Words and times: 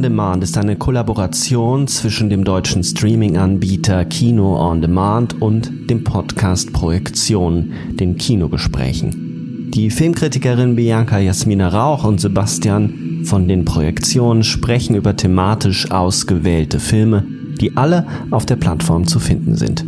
On 0.00 0.02
Demand 0.02 0.42
ist 0.42 0.56
eine 0.56 0.76
Kollaboration 0.76 1.86
zwischen 1.86 2.30
dem 2.30 2.42
deutschen 2.42 2.82
Streaming-Anbieter 2.82 4.06
Kino 4.06 4.56
on 4.58 4.80
Demand 4.80 5.42
und 5.42 5.90
dem 5.90 6.04
Podcast 6.04 6.72
Projektion, 6.72 7.72
den 7.90 8.16
Kinogesprächen. 8.16 9.70
Die 9.74 9.90
Filmkritikerin 9.90 10.74
Bianca 10.74 11.18
Jasmina 11.18 11.68
Rauch 11.68 12.04
und 12.04 12.18
Sebastian 12.18 13.24
von 13.24 13.46
den 13.46 13.66
Projektionen 13.66 14.42
sprechen 14.42 14.96
über 14.96 15.16
thematisch 15.16 15.90
ausgewählte 15.90 16.80
Filme, 16.80 17.26
die 17.60 17.76
alle 17.76 18.06
auf 18.30 18.46
der 18.46 18.56
Plattform 18.56 19.06
zu 19.06 19.20
finden 19.20 19.54
sind. 19.54 19.84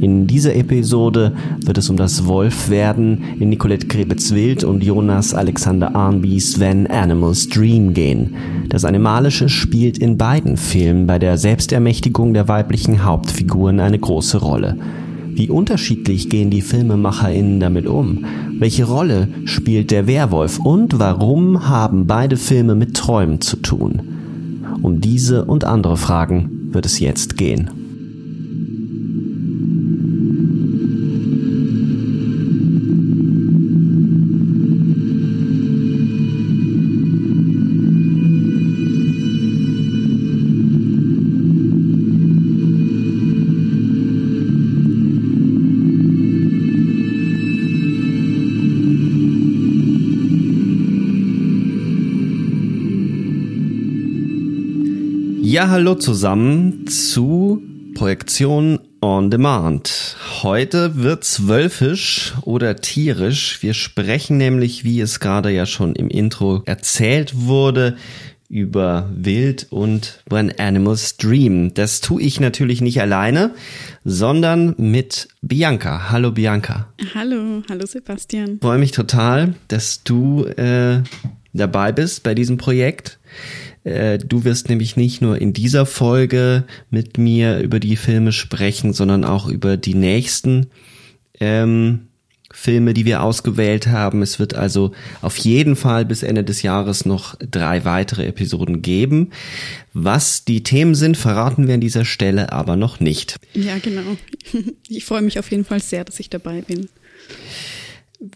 In 0.00 0.28
dieser 0.28 0.54
Episode 0.54 1.32
wird 1.64 1.76
es 1.76 1.90
um 1.90 1.96
das 1.96 2.26
Wolfwerden 2.26 3.36
in 3.40 3.48
Nicolette 3.48 3.88
Krebitz-Wild 3.88 4.62
und 4.62 4.84
Jonas 4.84 5.34
Alexander 5.34 5.96
Arnbys 5.96 6.60
When 6.60 6.86
Animals 6.86 7.48
Dream 7.48 7.94
gehen. 7.94 8.34
Das 8.68 8.84
Animalische 8.84 9.48
spielt 9.48 9.98
in 9.98 10.16
beiden 10.16 10.56
Filmen 10.56 11.08
bei 11.08 11.18
der 11.18 11.36
Selbstermächtigung 11.36 12.32
der 12.32 12.46
weiblichen 12.46 13.04
Hauptfiguren 13.04 13.80
eine 13.80 13.98
große 13.98 14.38
Rolle. 14.38 14.76
Wie 15.30 15.48
unterschiedlich 15.48 16.30
gehen 16.30 16.50
die 16.50 16.62
FilmemacherInnen 16.62 17.58
damit 17.58 17.86
um? 17.86 18.24
Welche 18.58 18.84
Rolle 18.84 19.28
spielt 19.46 19.90
der 19.90 20.06
Werwolf? 20.06 20.60
Und 20.60 21.00
warum 21.00 21.68
haben 21.68 22.06
beide 22.06 22.36
Filme 22.36 22.76
mit 22.76 22.96
Träumen 22.96 23.40
zu 23.40 23.56
tun? 23.56 24.02
Um 24.82 25.00
diese 25.00 25.44
und 25.44 25.64
andere 25.64 25.96
Fragen 25.96 26.68
wird 26.72 26.86
es 26.86 27.00
jetzt 27.00 27.36
gehen. 27.36 27.77
Hallo 55.78 55.94
zusammen 55.94 56.88
zu 56.88 57.62
Projektion 57.94 58.80
on 59.00 59.30
Demand. 59.30 60.16
Heute 60.42 60.96
wird's 60.96 61.46
wölfisch 61.46 62.34
oder 62.42 62.74
tierisch. 62.74 63.62
Wir 63.62 63.74
sprechen 63.74 64.38
nämlich, 64.38 64.82
wie 64.82 65.00
es 65.00 65.20
gerade 65.20 65.52
ja 65.52 65.66
schon 65.66 65.94
im 65.94 66.08
Intro 66.08 66.64
erzählt 66.66 67.46
wurde, 67.46 67.96
über 68.48 69.08
Wild 69.14 69.68
und 69.70 70.24
When 70.28 70.52
Animals 70.58 71.16
Dream. 71.16 71.72
Das 71.74 72.00
tue 72.00 72.22
ich 72.22 72.40
natürlich 72.40 72.80
nicht 72.80 73.00
alleine, 73.00 73.54
sondern 74.04 74.74
mit 74.78 75.28
Bianca. 75.42 76.10
Hallo 76.10 76.32
Bianca. 76.32 76.92
Hallo, 77.14 77.62
hallo 77.70 77.86
Sebastian. 77.86 78.54
Ich 78.54 78.62
freue 78.62 78.78
mich 78.78 78.90
total, 78.90 79.54
dass 79.68 80.02
du 80.02 80.44
äh, 80.44 81.02
dabei 81.52 81.92
bist 81.92 82.24
bei 82.24 82.34
diesem 82.34 82.56
Projekt. 82.56 83.20
Äh, 83.88 84.18
du 84.18 84.44
wirst 84.44 84.68
nämlich 84.68 84.96
nicht 84.96 85.22
nur 85.22 85.40
in 85.40 85.52
dieser 85.52 85.86
Folge 85.86 86.64
mit 86.90 87.18
mir 87.18 87.58
über 87.60 87.80
die 87.80 87.96
Filme 87.96 88.32
sprechen, 88.32 88.92
sondern 88.92 89.24
auch 89.24 89.48
über 89.48 89.76
die 89.76 89.94
nächsten 89.94 90.66
ähm, 91.40 92.08
Filme, 92.50 92.94
die 92.94 93.04
wir 93.04 93.22
ausgewählt 93.22 93.86
haben. 93.86 94.22
Es 94.22 94.38
wird 94.38 94.54
also 94.54 94.92
auf 95.20 95.36
jeden 95.36 95.76
Fall 95.76 96.04
bis 96.04 96.22
Ende 96.22 96.44
des 96.44 96.62
Jahres 96.62 97.04
noch 97.04 97.36
drei 97.38 97.84
weitere 97.84 98.26
Episoden 98.26 98.82
geben. 98.82 99.30
Was 99.92 100.44
die 100.44 100.62
Themen 100.62 100.94
sind, 100.94 101.16
verraten 101.16 101.66
wir 101.66 101.74
an 101.74 101.80
dieser 101.80 102.04
Stelle 102.04 102.52
aber 102.52 102.76
noch 102.76 103.00
nicht. 103.00 103.36
Ja, 103.54 103.78
genau. 103.78 104.16
Ich 104.88 105.04
freue 105.04 105.22
mich 105.22 105.38
auf 105.38 105.50
jeden 105.50 105.66
Fall 105.66 105.80
sehr, 105.80 106.04
dass 106.04 106.18
ich 106.18 106.30
dabei 106.30 106.62
bin. 106.62 106.88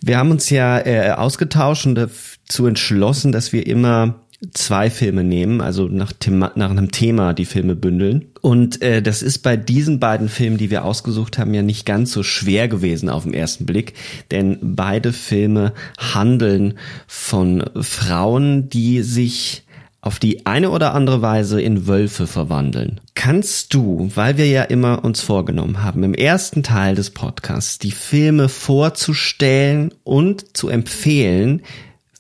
Wir 0.03 0.19
haben 0.19 0.31
uns 0.31 0.51
ja 0.51 0.79
äh, 0.79 1.13
ausgetauscht 1.13 1.87
und 1.87 1.95
dazu 1.95 2.67
entschlossen, 2.67 3.33
dass 3.33 3.53
wir 3.53 3.67
immer 3.67 4.22
zwei 4.51 4.91
Filme 4.91 5.23
nehmen, 5.25 5.61
also 5.61 5.87
nach, 5.87 6.13
Thema, 6.13 6.53
nach 6.57 6.71
einem 6.71 6.91
Thema 6.91 7.33
die 7.33 7.45
Filme 7.45 7.77
bündeln. 7.77 8.27
Und 8.41 8.83
äh, 8.83 9.01
das 9.01 9.23
ist 9.23 9.39
bei 9.39 9.57
diesen 9.57 10.01
beiden 10.01 10.29
Filmen, 10.29 10.59
die 10.59 10.71
wir 10.71 10.85
ausgesucht 10.85 11.39
haben, 11.39 11.55
ja 11.55 11.63
nicht 11.63 11.87
ganz 11.87 12.13
so 12.13 12.23
schwer 12.23 12.69
gewesen 12.69 13.09
auf 13.09 13.23
den 13.23 13.35
ersten 13.35 13.67
Blick, 13.67 13.95
denn 14.31 14.59
beide 14.61 15.13
Filme 15.13 15.73
handeln 15.99 16.75
von 17.07 17.65
Frauen, 17.81 18.69
die 18.69 19.03
sich 19.03 19.65
auf 20.01 20.19
die 20.19 20.47
eine 20.47 20.71
oder 20.71 20.95
andere 20.95 21.23
Weise 21.23 21.63
in 21.63 21.87
Wölfe 21.87 22.27
verwandeln. 22.27 23.01
Kannst 23.15 23.73
du, 23.73 24.11
weil 24.17 24.37
wir 24.37 24.49
ja 24.49 24.65
immer 24.65 25.05
uns 25.05 25.21
vorgenommen 25.21 25.85
haben, 25.85 26.03
im 26.03 26.15
ersten 26.15 26.65
Teil 26.65 26.97
des 26.97 27.11
Podcasts 27.11 27.79
die 27.79 27.93
Filme 27.93 28.49
vorzustellen 28.49 29.95
und 30.03 30.57
zu 30.57 30.69
empfehlen, 30.69 31.63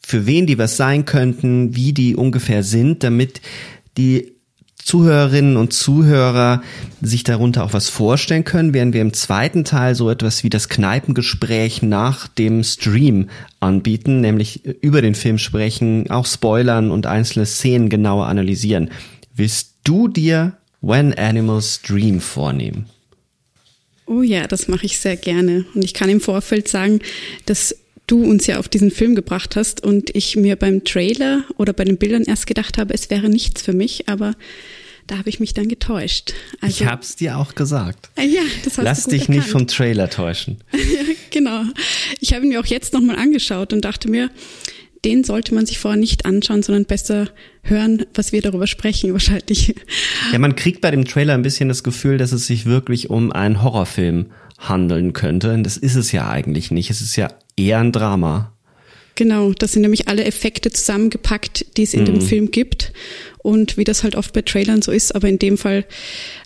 für 0.04 0.26
wen 0.26 0.46
die 0.46 0.58
was 0.58 0.76
sein 0.76 1.04
könnten, 1.04 1.74
wie 1.76 1.92
die 1.92 2.16
ungefähr 2.16 2.62
sind, 2.62 3.02
damit 3.02 3.40
die 3.96 4.32
Zuhörerinnen 4.84 5.56
und 5.56 5.72
Zuhörer 5.72 6.62
sich 7.00 7.22
darunter 7.22 7.64
auch 7.64 7.72
was 7.72 7.88
vorstellen 7.88 8.44
können, 8.44 8.74
werden 8.74 8.92
wir 8.92 9.00
im 9.00 9.12
zweiten 9.12 9.64
Teil 9.64 9.94
so 9.94 10.10
etwas 10.10 10.42
wie 10.42 10.50
das 10.50 10.68
Kneipengespräch 10.68 11.82
nach 11.82 12.26
dem 12.26 12.64
Stream 12.64 13.30
anbieten, 13.60 14.20
nämlich 14.20 14.64
über 14.64 15.00
den 15.00 15.14
Film 15.14 15.38
sprechen, 15.38 16.10
auch 16.10 16.26
spoilern 16.26 16.90
und 16.90 17.06
einzelne 17.06 17.46
Szenen 17.46 17.90
genauer 17.90 18.26
analysieren. 18.26 18.90
Willst 19.34 19.74
du 19.84 20.08
dir 20.08 20.56
When 20.80 21.14
Animals 21.14 21.80
Dream 21.82 22.20
vornehmen? 22.20 22.86
Oh 24.06 24.22
ja, 24.22 24.48
das 24.48 24.66
mache 24.66 24.84
ich 24.84 24.98
sehr 24.98 25.16
gerne. 25.16 25.64
Und 25.74 25.84
ich 25.84 25.94
kann 25.94 26.10
im 26.10 26.20
Vorfeld 26.20 26.66
sagen, 26.66 27.00
dass 27.46 27.76
du 28.06 28.24
uns 28.24 28.46
ja 28.46 28.58
auf 28.58 28.68
diesen 28.68 28.90
Film 28.90 29.14
gebracht 29.14 29.56
hast 29.56 29.82
und 29.84 30.14
ich 30.14 30.36
mir 30.36 30.56
beim 30.56 30.84
Trailer 30.84 31.44
oder 31.56 31.72
bei 31.72 31.84
den 31.84 31.98
Bildern 31.98 32.24
erst 32.24 32.46
gedacht 32.46 32.78
habe, 32.78 32.92
es 32.94 33.10
wäre 33.10 33.28
nichts 33.28 33.62
für 33.62 33.72
mich, 33.72 34.08
aber 34.08 34.34
da 35.06 35.18
habe 35.18 35.28
ich 35.28 35.40
mich 35.40 35.52
dann 35.54 35.68
getäuscht. 35.68 36.32
Also, 36.60 36.84
ich 36.84 36.90
hab's 36.90 37.16
dir 37.16 37.36
auch 37.36 37.54
gesagt. 37.54 38.10
Ah, 38.16 38.22
ja, 38.22 38.42
das 38.64 38.78
hast 38.78 38.84
Lass 38.84 39.04
dich 39.04 39.22
erkannt. 39.22 39.38
nicht 39.38 39.48
vom 39.48 39.66
Trailer 39.66 40.08
täuschen. 40.10 40.58
ja, 40.72 40.78
genau. 41.30 41.62
Ich 42.20 42.32
habe 42.32 42.44
ihn 42.44 42.50
mir 42.50 42.60
auch 42.60 42.66
jetzt 42.66 42.92
nochmal 42.92 43.16
angeschaut 43.16 43.72
und 43.72 43.84
dachte 43.84 44.08
mir, 44.08 44.30
den 45.04 45.24
sollte 45.24 45.54
man 45.54 45.66
sich 45.66 45.80
vorher 45.80 45.98
nicht 45.98 46.24
anschauen, 46.24 46.62
sondern 46.62 46.84
besser 46.84 47.28
hören, 47.64 48.06
was 48.14 48.30
wir 48.32 48.40
darüber 48.40 48.68
sprechen, 48.68 49.12
wahrscheinlich. 49.12 49.74
Ja, 50.32 50.38
man 50.38 50.54
kriegt 50.54 50.80
bei 50.80 50.92
dem 50.92 51.04
Trailer 51.04 51.34
ein 51.34 51.42
bisschen 51.42 51.68
das 51.68 51.82
Gefühl, 51.82 52.18
dass 52.18 52.30
es 52.30 52.46
sich 52.46 52.66
wirklich 52.66 53.10
um 53.10 53.32
einen 53.32 53.62
Horrorfilm 53.62 54.26
handeln 54.68 55.12
könnte. 55.12 55.52
Und 55.52 55.64
das 55.64 55.76
ist 55.76 55.96
es 55.96 56.12
ja 56.12 56.28
eigentlich 56.28 56.70
nicht. 56.70 56.90
Es 56.90 57.00
ist 57.00 57.16
ja 57.16 57.28
eher 57.56 57.78
ein 57.78 57.92
Drama. 57.92 58.52
Genau, 59.14 59.52
das 59.52 59.72
sind 59.72 59.82
nämlich 59.82 60.08
alle 60.08 60.24
Effekte 60.24 60.70
zusammengepackt, 60.70 61.76
die 61.76 61.82
es 61.82 61.92
in 61.92 62.00
mhm. 62.00 62.06
dem 62.06 62.20
Film 62.22 62.50
gibt. 62.50 62.92
Und 63.38 63.76
wie 63.76 63.84
das 63.84 64.04
halt 64.04 64.16
oft 64.16 64.32
bei 64.32 64.42
Trailern 64.42 64.82
so 64.82 64.92
ist, 64.92 65.14
aber 65.14 65.28
in 65.28 65.38
dem 65.38 65.58
Fall 65.58 65.84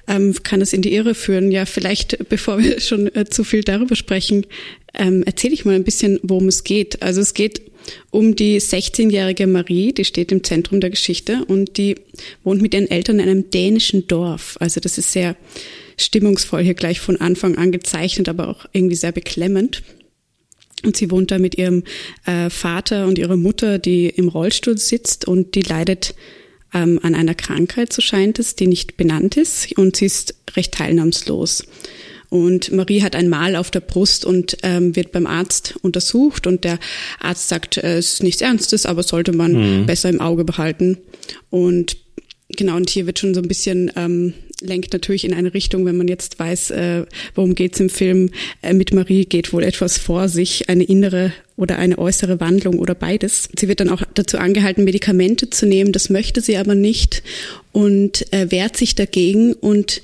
ähm, 0.08 0.34
kann 0.42 0.60
es 0.60 0.72
in 0.72 0.82
die 0.82 0.94
Irre 0.94 1.14
führen. 1.14 1.52
Ja, 1.52 1.66
vielleicht, 1.66 2.28
bevor 2.28 2.58
wir 2.58 2.80
schon 2.80 3.14
äh, 3.14 3.26
zu 3.26 3.44
viel 3.44 3.62
darüber 3.62 3.94
sprechen, 3.94 4.46
ähm, 4.94 5.22
erzähle 5.22 5.54
ich 5.54 5.64
mal 5.64 5.74
ein 5.74 5.84
bisschen, 5.84 6.18
worum 6.22 6.48
es 6.48 6.64
geht. 6.64 7.02
Also 7.02 7.20
es 7.20 7.34
geht 7.34 7.62
um 8.10 8.34
die 8.34 8.60
16-jährige 8.60 9.46
Marie, 9.46 9.92
die 9.92 10.04
steht 10.04 10.32
im 10.32 10.42
Zentrum 10.42 10.80
der 10.80 10.90
Geschichte 10.90 11.44
und 11.46 11.76
die 11.76 11.96
wohnt 12.42 12.62
mit 12.62 12.74
ihren 12.74 12.90
Eltern 12.90 13.20
in 13.20 13.28
einem 13.28 13.50
dänischen 13.50 14.08
Dorf. 14.08 14.56
Also 14.58 14.80
das 14.80 14.98
ist 14.98 15.12
sehr 15.12 15.36
stimmungsvoll 15.96 16.62
hier 16.62 16.74
gleich 16.74 17.00
von 17.00 17.20
Anfang 17.20 17.56
an 17.56 17.72
gezeichnet, 17.72 18.28
aber 18.28 18.48
auch 18.48 18.66
irgendwie 18.72 18.96
sehr 18.96 19.12
beklemmend. 19.12 19.82
Und 20.84 20.96
sie 20.96 21.10
wohnt 21.10 21.30
da 21.30 21.38
mit 21.38 21.56
ihrem 21.56 21.84
äh, 22.26 22.50
Vater 22.50 23.06
und 23.06 23.18
ihrer 23.18 23.36
Mutter, 23.36 23.78
die 23.78 24.08
im 24.08 24.28
Rollstuhl 24.28 24.78
sitzt 24.78 25.26
und 25.26 25.54
die 25.54 25.62
leidet 25.62 26.14
ähm, 26.74 27.00
an 27.02 27.14
einer 27.14 27.34
Krankheit, 27.34 27.92
so 27.92 28.02
scheint 28.02 28.38
es, 28.38 28.56
die 28.56 28.66
nicht 28.66 28.96
benannt 28.96 29.36
ist 29.36 29.76
und 29.78 29.96
sie 29.96 30.06
ist 30.06 30.34
recht 30.54 30.74
teilnahmslos. 30.74 31.64
Und 32.28 32.72
Marie 32.72 33.02
hat 33.02 33.14
ein 33.14 33.28
Mal 33.28 33.56
auf 33.56 33.70
der 33.70 33.80
Brust 33.80 34.24
und 34.24 34.58
ähm, 34.62 34.96
wird 34.96 35.12
beim 35.12 35.26
Arzt 35.26 35.76
untersucht 35.82 36.46
und 36.46 36.64
der 36.64 36.78
Arzt 37.20 37.48
sagt, 37.48 37.78
äh, 37.78 37.98
es 37.98 38.14
ist 38.14 38.22
nichts 38.22 38.42
Ernstes, 38.42 38.84
aber 38.84 39.02
sollte 39.02 39.32
man 39.32 39.52
mhm. 39.52 39.86
besser 39.86 40.08
im 40.08 40.20
Auge 40.20 40.44
behalten. 40.44 40.98
Und 41.50 41.96
genau, 42.48 42.76
und 42.76 42.90
hier 42.90 43.06
wird 43.06 43.18
schon 43.18 43.34
so 43.34 43.40
ein 43.40 43.48
bisschen 43.48 43.92
ähm, 43.96 44.34
lenkt 44.66 44.92
natürlich 44.92 45.24
in 45.24 45.34
eine 45.34 45.54
Richtung, 45.54 45.84
wenn 45.86 45.96
man 45.96 46.08
jetzt 46.08 46.38
weiß, 46.38 46.70
äh, 46.72 47.06
worum 47.34 47.54
geht's 47.54 47.80
im 47.80 47.88
Film. 47.88 48.30
Äh, 48.62 48.74
mit 48.74 48.92
Marie 48.92 49.24
geht 49.24 49.52
wohl 49.52 49.64
etwas 49.64 49.98
vor 49.98 50.28
sich, 50.28 50.68
eine 50.68 50.84
innere 50.84 51.32
oder 51.56 51.78
eine 51.78 51.98
äußere 51.98 52.40
Wandlung 52.40 52.78
oder 52.78 52.94
beides. 52.94 53.48
Sie 53.58 53.68
wird 53.68 53.80
dann 53.80 53.88
auch 53.88 54.02
dazu 54.14 54.38
angehalten, 54.38 54.84
Medikamente 54.84 55.48
zu 55.50 55.66
nehmen. 55.66 55.92
Das 55.92 56.10
möchte 56.10 56.40
sie 56.40 56.56
aber 56.56 56.74
nicht 56.74 57.22
und 57.72 58.30
äh, 58.32 58.50
wehrt 58.50 58.76
sich 58.76 58.94
dagegen 58.94 59.54
und 59.54 60.02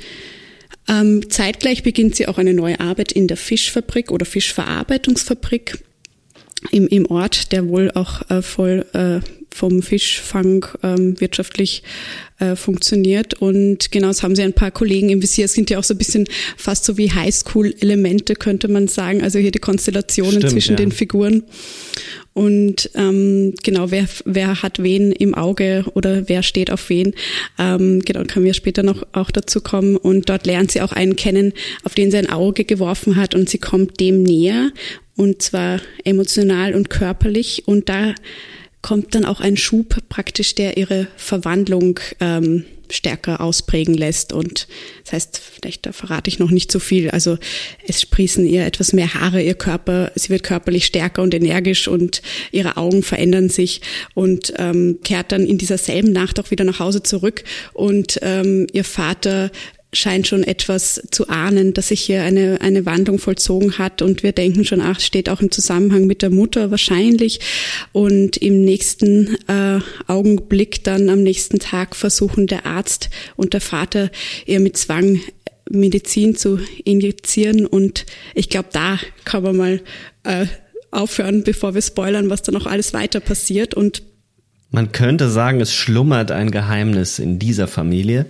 ähm, 0.89 1.31
zeitgleich 1.31 1.83
beginnt 1.83 2.17
sie 2.17 2.27
auch 2.27 2.39
eine 2.39 2.55
neue 2.55 2.81
Arbeit 2.81 3.13
in 3.13 3.29
der 3.29 3.37
Fischfabrik 3.37 4.11
oder 4.11 4.25
Fischverarbeitungsfabrik 4.25 5.79
im, 6.71 6.89
im 6.89 7.07
Ort, 7.07 7.53
der 7.53 7.69
wohl 7.69 7.91
auch 7.93 8.29
äh, 8.31 8.43
voll 8.43 8.87
äh, 8.93 9.21
vom 9.53 9.83
Fischfang 9.83 10.67
ähm, 10.83 11.21
wirtschaftlich 11.21 11.83
äh, 12.39 12.57
funktioniert. 12.57 13.35
Und 13.35 13.93
genau, 13.93 14.09
es 14.09 14.23
haben 14.23 14.35
sie 14.35 14.43
ein 14.43 14.53
paar 14.53 14.71
Kollegen 14.71 15.11
im 15.11 15.23
Visier. 15.23 15.45
Es 15.45 15.53
sind 15.53 15.71
ja 15.71 15.79
auch 15.79 15.85
so 15.85 15.95
ein 15.95 15.99
bisschen 15.99 16.27
fast 16.57 16.85
so 16.85 16.97
wie 16.97 17.13
Highschool-Elemente, 17.13 18.35
könnte 18.35 18.69
man 18.69 18.89
sagen. 18.89 19.23
Also 19.23 19.39
hier 19.39 19.51
die 19.51 19.59
Konstellationen 19.59 20.39
Stimmt, 20.39 20.53
zwischen 20.53 20.73
ja. 20.73 20.77
den 20.77 20.93
Figuren. 20.93 21.45
Und 22.35 22.91
ähm, 22.95 23.55
genau, 23.63 23.91
wer, 23.91 24.09
wer 24.25 24.63
hat 24.63 24.83
wen 24.83 25.13
im 25.13 25.35
Auge 25.35 25.85
oder 25.95 26.29
wer 26.29 26.43
steht 26.43 26.71
auf 26.71 26.89
wen. 26.89 27.15
Ähm, 27.59 28.01
genau, 28.01 28.25
können 28.25 28.47
wir 28.47 28.55
später 28.55 28.83
noch 28.83 29.07
auch 29.13 29.31
dazu 29.31 29.61
kommen. 29.61 29.97
Und 29.97 30.29
dort 30.31 30.47
lernt 30.47 30.73
sie 30.73 30.81
auch 30.81 30.93
einen 30.93 31.17
kennen, 31.17 31.53
auf 31.85 31.95
den 31.95 32.11
sie 32.11 32.17
ein 32.17 32.31
Auge 32.31 32.65
geworfen 32.65 33.17
hat 33.17 33.35
und 33.35 33.51
sie 33.51 33.59
kommt 33.59 34.01
dem 34.01 34.23
näher. 34.23 34.71
Und 35.15 35.43
zwar 35.43 35.81
emotional 36.05 36.75
und 36.75 36.89
körperlich. 36.89 37.65
Und 37.67 37.91
da 37.91 38.15
kommt 38.83 39.15
dann 39.15 39.25
auch 39.25 39.41
ein 39.41 39.57
Schub 39.57 39.97
praktisch, 40.09 40.55
der 40.55 40.77
ihre 40.77 41.07
Verwandlung 41.17 41.99
ähm, 42.21 42.65
stärker 42.91 43.41
ausprägen 43.41 43.95
lässt. 43.95 44.33
Und 44.33 44.69
das 45.05 45.13
heißt, 45.13 45.39
vielleicht 45.39 45.87
da 45.87 45.93
verrate 45.93 46.29
ich 46.29 46.39
noch 46.39 46.51
nicht 46.51 46.71
so 46.71 46.79
viel. 46.79 47.11
Also 47.11 47.39
es 47.87 48.01
sprießen 48.01 48.47
ihr 48.47 48.67
etwas 48.67 48.93
mehr 48.93 49.15
Haare, 49.15 49.43
ihr 49.43 49.55
Körper, 49.55 50.13
sie 50.15 50.31
wird 50.31 50.43
körperlich 50.43 50.87
stärker 50.87 51.23
und 51.23 51.35
energisch 51.35 51.89
und 51.89 52.23
ihre 52.51 52.77
Augen 52.77 53.03
verändern 53.03 53.49
sich 53.49 53.81
und 54.15 54.53
ähm, 54.59 54.99
kehrt 55.03 55.33
dann 55.33 55.47
in 55.47 55.59
dieser 55.59 55.79
selben 55.79 56.13
Nacht 56.13 56.39
auch 56.39 56.51
wieder 56.51 56.65
nach 56.65 56.81
Hause 56.81 57.03
zurück. 57.03 57.45
Und 57.73 58.19
ähm, 58.23 58.67
ihr 58.73 58.85
Vater 58.85 59.51
scheint 59.93 60.27
schon 60.27 60.43
etwas 60.43 61.03
zu 61.11 61.29
ahnen, 61.29 61.75
dass 61.75 61.89
sich 61.89 62.01
hier 62.01 62.23
eine, 62.23 62.61
eine 62.61 62.87
Wandlung 62.87 63.19
vollzogen 63.19 63.79
hat. 63.79 64.01
Und 64.01 64.23
wir 64.23 64.33
denken 64.33 64.65
schon, 64.65 64.81
ach, 64.81 65.01
steht 65.01 65.29
auch 65.29 65.41
im 65.41 65.51
Zusammenhang 65.51 66.07
mit 66.07 66.23
der 66.23 66.31
Mutter 66.31 66.71
wahrscheinlich. 66.71 67.41
Und 67.93 68.39
im 68.39 68.65
nächsten 68.65 69.37
äh, 69.49 69.81
Augenblick 70.07 70.83
dann 70.85 71.09
am 71.09 71.23
nächsten 71.23 71.59
Tag 71.59 71.95
versuchen 71.95 72.47
der 72.47 72.65
Arzt 72.65 73.11
und 73.37 73.53
der 73.53 73.61
Vater 73.61 74.11
ihr 74.47 74.61
mit 74.61 74.77
Zwang 74.77 75.21
Medizin 75.71 76.37
zu 76.37 76.59
injizieren. 76.85 77.67
Und 77.67 78.07
ich 78.35 78.49
glaube, 78.49 78.69
da 78.73 78.99
kann 79.25 79.43
man 79.43 79.57
mal 79.57 79.81
äh, 80.25 80.47
aufhören, 80.91 81.43
bevor 81.43 81.75
wir 81.75 81.83
spoilern, 81.83 82.31
was 82.31 82.43
da 82.43 82.53
noch 82.53 82.67
alles 82.67 82.95
weiter 82.95 83.21
passiert. 83.21 83.75
Und 83.75 84.03
man 84.73 84.91
könnte 84.91 85.29
sagen, 85.31 85.61
es 85.61 85.73
schlummert 85.73 86.33
ein 86.33 86.51
Geheimnis 86.51 87.19
in 87.19 87.39
dieser 87.39 87.69
Familie 87.69 88.27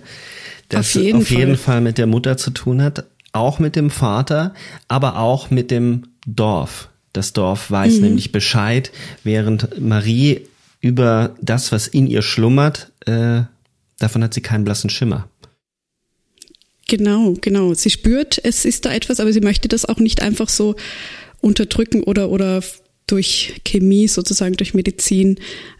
das 0.69 0.95
auf 0.95 1.01
jeden, 1.01 1.17
auf 1.19 1.29
jeden 1.29 1.55
Fall. 1.55 1.75
Fall 1.75 1.81
mit 1.81 1.97
der 1.97 2.07
Mutter 2.07 2.37
zu 2.37 2.51
tun 2.51 2.81
hat, 2.81 3.05
auch 3.31 3.59
mit 3.59 3.75
dem 3.75 3.89
Vater, 3.89 4.53
aber 4.87 5.17
auch 5.17 5.49
mit 5.49 5.71
dem 5.71 6.03
Dorf. 6.25 6.89
Das 7.13 7.33
Dorf 7.33 7.69
weiß 7.69 7.95
mhm. 7.95 8.01
nämlich 8.01 8.31
Bescheid, 8.31 8.91
während 9.23 9.79
Marie 9.79 10.41
über 10.81 11.35
das, 11.41 11.71
was 11.71 11.87
in 11.87 12.07
ihr 12.07 12.21
schlummert, 12.21 12.91
äh, 13.05 13.41
davon 13.99 14.23
hat 14.23 14.33
sie 14.33 14.41
keinen 14.41 14.65
blassen 14.65 14.89
Schimmer. 14.89 15.27
Genau, 16.87 17.35
genau. 17.39 17.73
Sie 17.73 17.89
spürt, 17.89 18.43
es 18.43 18.65
ist 18.65 18.85
da 18.85 18.93
etwas, 18.93 19.19
aber 19.19 19.31
sie 19.31 19.41
möchte 19.41 19.67
das 19.67 19.85
auch 19.85 19.99
nicht 19.99 20.21
einfach 20.21 20.49
so 20.49 20.75
unterdrücken 21.39 22.03
oder, 22.03 22.29
oder 22.29 22.61
durch 23.07 23.61
Chemie, 23.65 24.07
sozusagen 24.07 24.55
durch 24.55 24.73
Medizin 24.73 25.37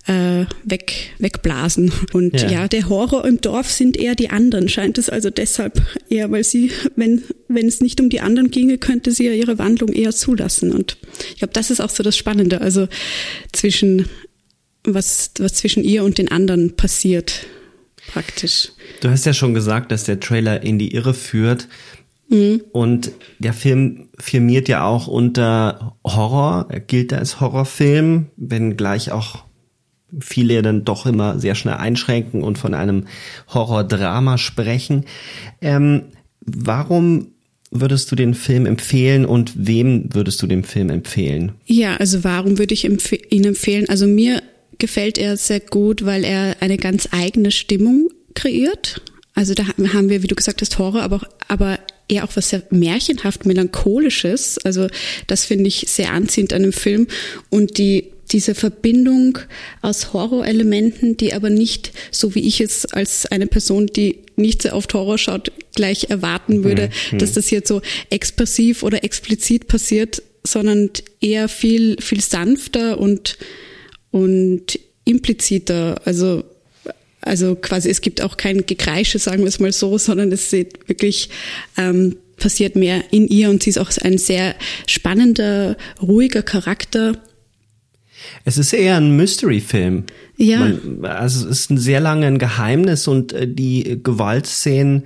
äh, 0.08 0.46
weg, 0.64 1.12
wegblasen. 1.20 1.92
Und 2.12 2.42
ja. 2.42 2.52
ja. 2.52 2.68
der 2.68 2.90
Horror 2.90 3.26
im 3.26 3.40
Dorf 3.40 3.72
sind 3.72 3.98
eher 3.98 4.16
die 4.16 4.30
anderen, 4.30 4.68
scheint 4.68 4.98
es 4.98 5.10
also 5.10 5.30
deshalb 5.30 5.82
eher, 6.10 6.32
weil 6.32 6.44
sie, 6.44 6.72
wenn, 6.96 7.24
wenn 7.48 7.68
es 7.68 7.80
nicht 7.82 8.02
um 8.02 8.10
die 8.10 8.20
anderen 8.20 8.52
ginge, 8.52 8.78
könnte 8.78 9.12
sie 9.12 9.26
ja 9.26 9.34
ihre 9.34 9.58
Wandlung 9.58 9.94
eher 9.94 10.12
zulassen. 10.12 10.72
Und 10.72 10.98
ich 11.32 11.38
glaube, 11.38 11.54
das 11.54 11.72
ist 11.72 11.80
auch 11.80 11.90
so 11.90 12.04
das 12.04 12.18
Spannende, 12.18 12.60
also 12.60 12.88
zwischen, 13.54 14.10
was, 14.84 15.32
was 15.40 15.54
zwischen 15.54 15.84
ihr 15.84 16.04
und 16.04 16.18
den 16.18 16.30
anderen 16.30 16.76
passiert, 16.76 17.46
praktisch. 18.12 18.70
Du 19.00 19.10
hast 19.10 19.26
ja 19.26 19.34
schon 19.34 19.54
gesagt, 19.54 19.92
dass 19.92 20.04
der 20.04 20.20
Trailer 20.20 20.62
in 20.62 20.78
die 20.78 20.94
Irre 20.94 21.14
führt. 21.14 21.70
Mhm. 22.34 22.62
Und 22.72 23.12
der 23.40 23.54
Film 23.54 24.10
firmiert 24.20 24.68
ja 24.68 24.86
auch 24.86 25.08
unter 25.08 25.96
Horror, 26.04 26.66
er 26.70 26.80
gilt 26.80 27.14
als 27.14 27.40
Horrorfilm, 27.40 28.28
wenn 28.36 28.76
gleich 28.76 29.12
auch 29.12 29.46
viele 30.20 30.62
dann 30.62 30.84
doch 30.84 31.06
immer 31.06 31.40
sehr 31.40 31.56
schnell 31.56 31.76
einschränken 31.76 32.44
und 32.44 32.58
von 32.58 32.74
einem 32.74 33.06
Horrordrama 33.54 34.38
sprechen. 34.38 35.06
Ähm, 35.62 36.04
warum 36.42 37.28
würdest 37.72 38.12
du 38.12 38.16
den 38.16 38.34
Film 38.34 38.66
empfehlen 38.66 39.26
und 39.26 39.54
wem 39.56 40.14
würdest 40.14 40.42
du 40.42 40.48
den 40.48 40.64
Film 40.64 40.90
empfehlen? 40.90 41.54
Ja, 41.66 41.98
also 41.98 42.24
warum 42.24 42.60
würde 42.60 42.74
ich 42.74 42.86
empf 42.86 43.14
ihn 43.30 43.46
empfehlen? 43.46 43.90
Also 43.90 44.06
mir 44.06 44.44
gefällt 44.78 45.18
er 45.18 45.38
sehr 45.38 45.60
gut, 45.60 46.06
weil 46.06 46.24
er 46.24 46.58
eine 46.60 46.78
ganz 46.78 47.10
eigene 47.12 47.52
Stimmung 47.52 48.10
kreiert. 48.36 49.02
Also 49.34 49.56
da 49.56 49.64
haben 49.66 50.10
wir, 50.10 50.22
wie 50.22 50.28
du 50.28 50.36
gesagt 50.36 50.62
hast, 50.62 50.78
Horror, 50.78 51.02
aber, 51.02 51.22
aber 51.48 51.80
eher 52.14 52.24
auch 52.24 52.36
was 52.36 52.50
sehr 52.50 52.64
märchenhaft 52.70 53.46
melancholisches. 53.46 54.58
Also 54.64 54.88
das 55.28 55.46
finde 55.46 55.68
ich 55.68 55.86
sehr 55.88 56.12
anziehend 56.12 56.54
an 56.54 56.64
dem 56.64 56.74
Film 56.74 57.08
und 57.50 57.78
die 57.78 58.14
diese 58.32 58.56
Verbindung 58.56 59.38
aus 59.82 60.14
Horrorelementen, 60.14 61.18
die 61.18 61.34
aber 61.34 61.50
nicht, 61.50 61.92
so 62.10 62.34
wie 62.36 62.48
ich 62.48 62.62
es 62.62 62.86
als 62.86 63.26
eine 63.28 63.48
Person, 63.48 63.88
die 63.88 64.20
nicht 64.36 64.64
sehr 64.64 64.76
oft 64.76 64.94
Horror 64.94 65.18
schaut, 65.18 65.52
gleich 65.76 66.10
erwarten 66.10 66.64
würde, 66.64 66.90
mhm. 67.12 67.20
dass 67.20 67.34
das 67.34 67.52
jetzt 67.52 67.68
so 67.68 67.82
expressiv 68.10 68.82
oder 68.82 69.04
explizit 69.04 69.68
passiert, 69.68 70.24
sondern 70.44 70.90
eher 71.22 71.48
viel, 71.48 71.98
viel 72.02 72.22
sanfter 72.22 72.98
und, 73.00 73.38
und 74.12 74.80
impliziter. 75.06 76.02
Also 76.06 76.44
also 77.26 77.56
quasi, 77.56 77.90
es 77.90 78.02
gibt 78.02 78.22
auch 78.22 78.38
kein 78.38 78.66
Gekreische, 78.66 79.20
sagen 79.20 79.40
wir 79.40 79.48
es 79.48 79.60
mal 79.60 79.72
so, 79.72 79.98
sondern 79.98 80.32
es 80.32 80.50
sieht 80.50 80.88
wirklich 80.88 81.30
ähm, 81.78 82.18
passiert 82.38 82.76
mehr 82.76 83.04
in 83.12 83.28
ihr 83.28 83.50
und 83.50 83.64
sie 83.64 83.70
ist 83.70 83.78
auch 83.78 83.92
ein 84.02 84.18
sehr 84.18 84.56
spannender, 84.88 85.78
ruhiger 86.02 86.42
Charakter. 86.42 87.14
Es 88.46 88.58
ist 88.58 88.74
eher 88.74 88.98
ein 88.98 89.16
Mystery-Film. 89.16 90.06
Ja. 90.38 90.60
Man, 90.60 91.06
also 91.06 91.48
es 91.48 91.60
ist 91.60 91.72
ein 91.72 91.78
sehr 91.78 92.00
lange 92.00 92.28
ein 92.28 92.40
Geheimnis 92.40 93.08
und 93.08 93.34
äh, 93.34 93.48
die 93.48 94.00
Gewaltszenen, 94.02 95.04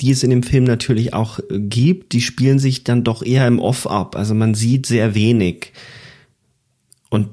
die 0.00 0.10
es 0.10 0.22
in 0.22 0.30
dem 0.30 0.42
Film 0.42 0.64
natürlich 0.64 1.14
auch 1.14 1.38
äh, 1.38 1.58
gibt, 1.58 2.12
die 2.12 2.20
spielen 2.20 2.58
sich 2.58 2.84
dann 2.84 3.04
doch 3.04 3.22
eher 3.22 3.46
im 3.46 3.58
Off 3.58 3.86
ab. 3.86 4.16
Also 4.16 4.34
man 4.34 4.54
sieht 4.54 4.86
sehr 4.86 5.14
wenig. 5.14 5.72
Und 7.08 7.28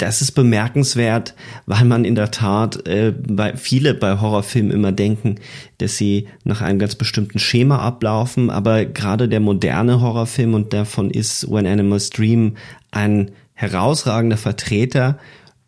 das 0.00 0.22
ist 0.22 0.32
bemerkenswert, 0.32 1.34
weil 1.66 1.84
man 1.84 2.04
in 2.04 2.14
der 2.14 2.30
Tat 2.30 2.86
äh, 2.88 3.12
bei 3.12 3.56
viele 3.56 3.94
bei 3.94 4.20
Horrorfilmen 4.20 4.72
immer 4.72 4.92
denken, 4.92 5.36
dass 5.78 5.96
sie 5.96 6.28
nach 6.44 6.62
einem 6.62 6.78
ganz 6.78 6.94
bestimmten 6.94 7.38
Schema 7.38 7.78
ablaufen, 7.80 8.50
aber 8.50 8.86
gerade 8.86 9.28
der 9.28 9.40
moderne 9.40 10.00
Horrorfilm 10.00 10.54
und 10.54 10.72
davon 10.72 11.10
ist 11.10 11.50
When 11.50 11.66
Animals 11.66 12.10
Dream 12.10 12.56
ein 12.90 13.30
herausragender 13.52 14.38
Vertreter, 14.38 15.18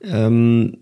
ähm, 0.02 0.78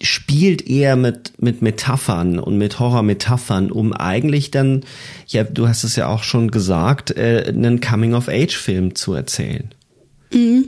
spielt 0.00 0.68
eher 0.68 0.96
mit, 0.96 1.42
mit 1.42 1.62
Metaphern 1.62 2.38
und 2.38 2.58
mit 2.58 2.78
Horror-Metaphern, 2.78 3.72
um 3.72 3.92
eigentlich 3.92 4.50
dann, 4.50 4.84
ja, 5.26 5.44
du 5.44 5.66
hast 5.66 5.82
es 5.82 5.96
ja 5.96 6.06
auch 6.08 6.22
schon 6.22 6.50
gesagt, 6.50 7.16
äh, 7.16 7.46
einen 7.48 7.80
Coming-of-Age-Film 7.80 8.94
zu 8.94 9.14
erzählen. 9.14 9.74
Mhm. 10.32 10.66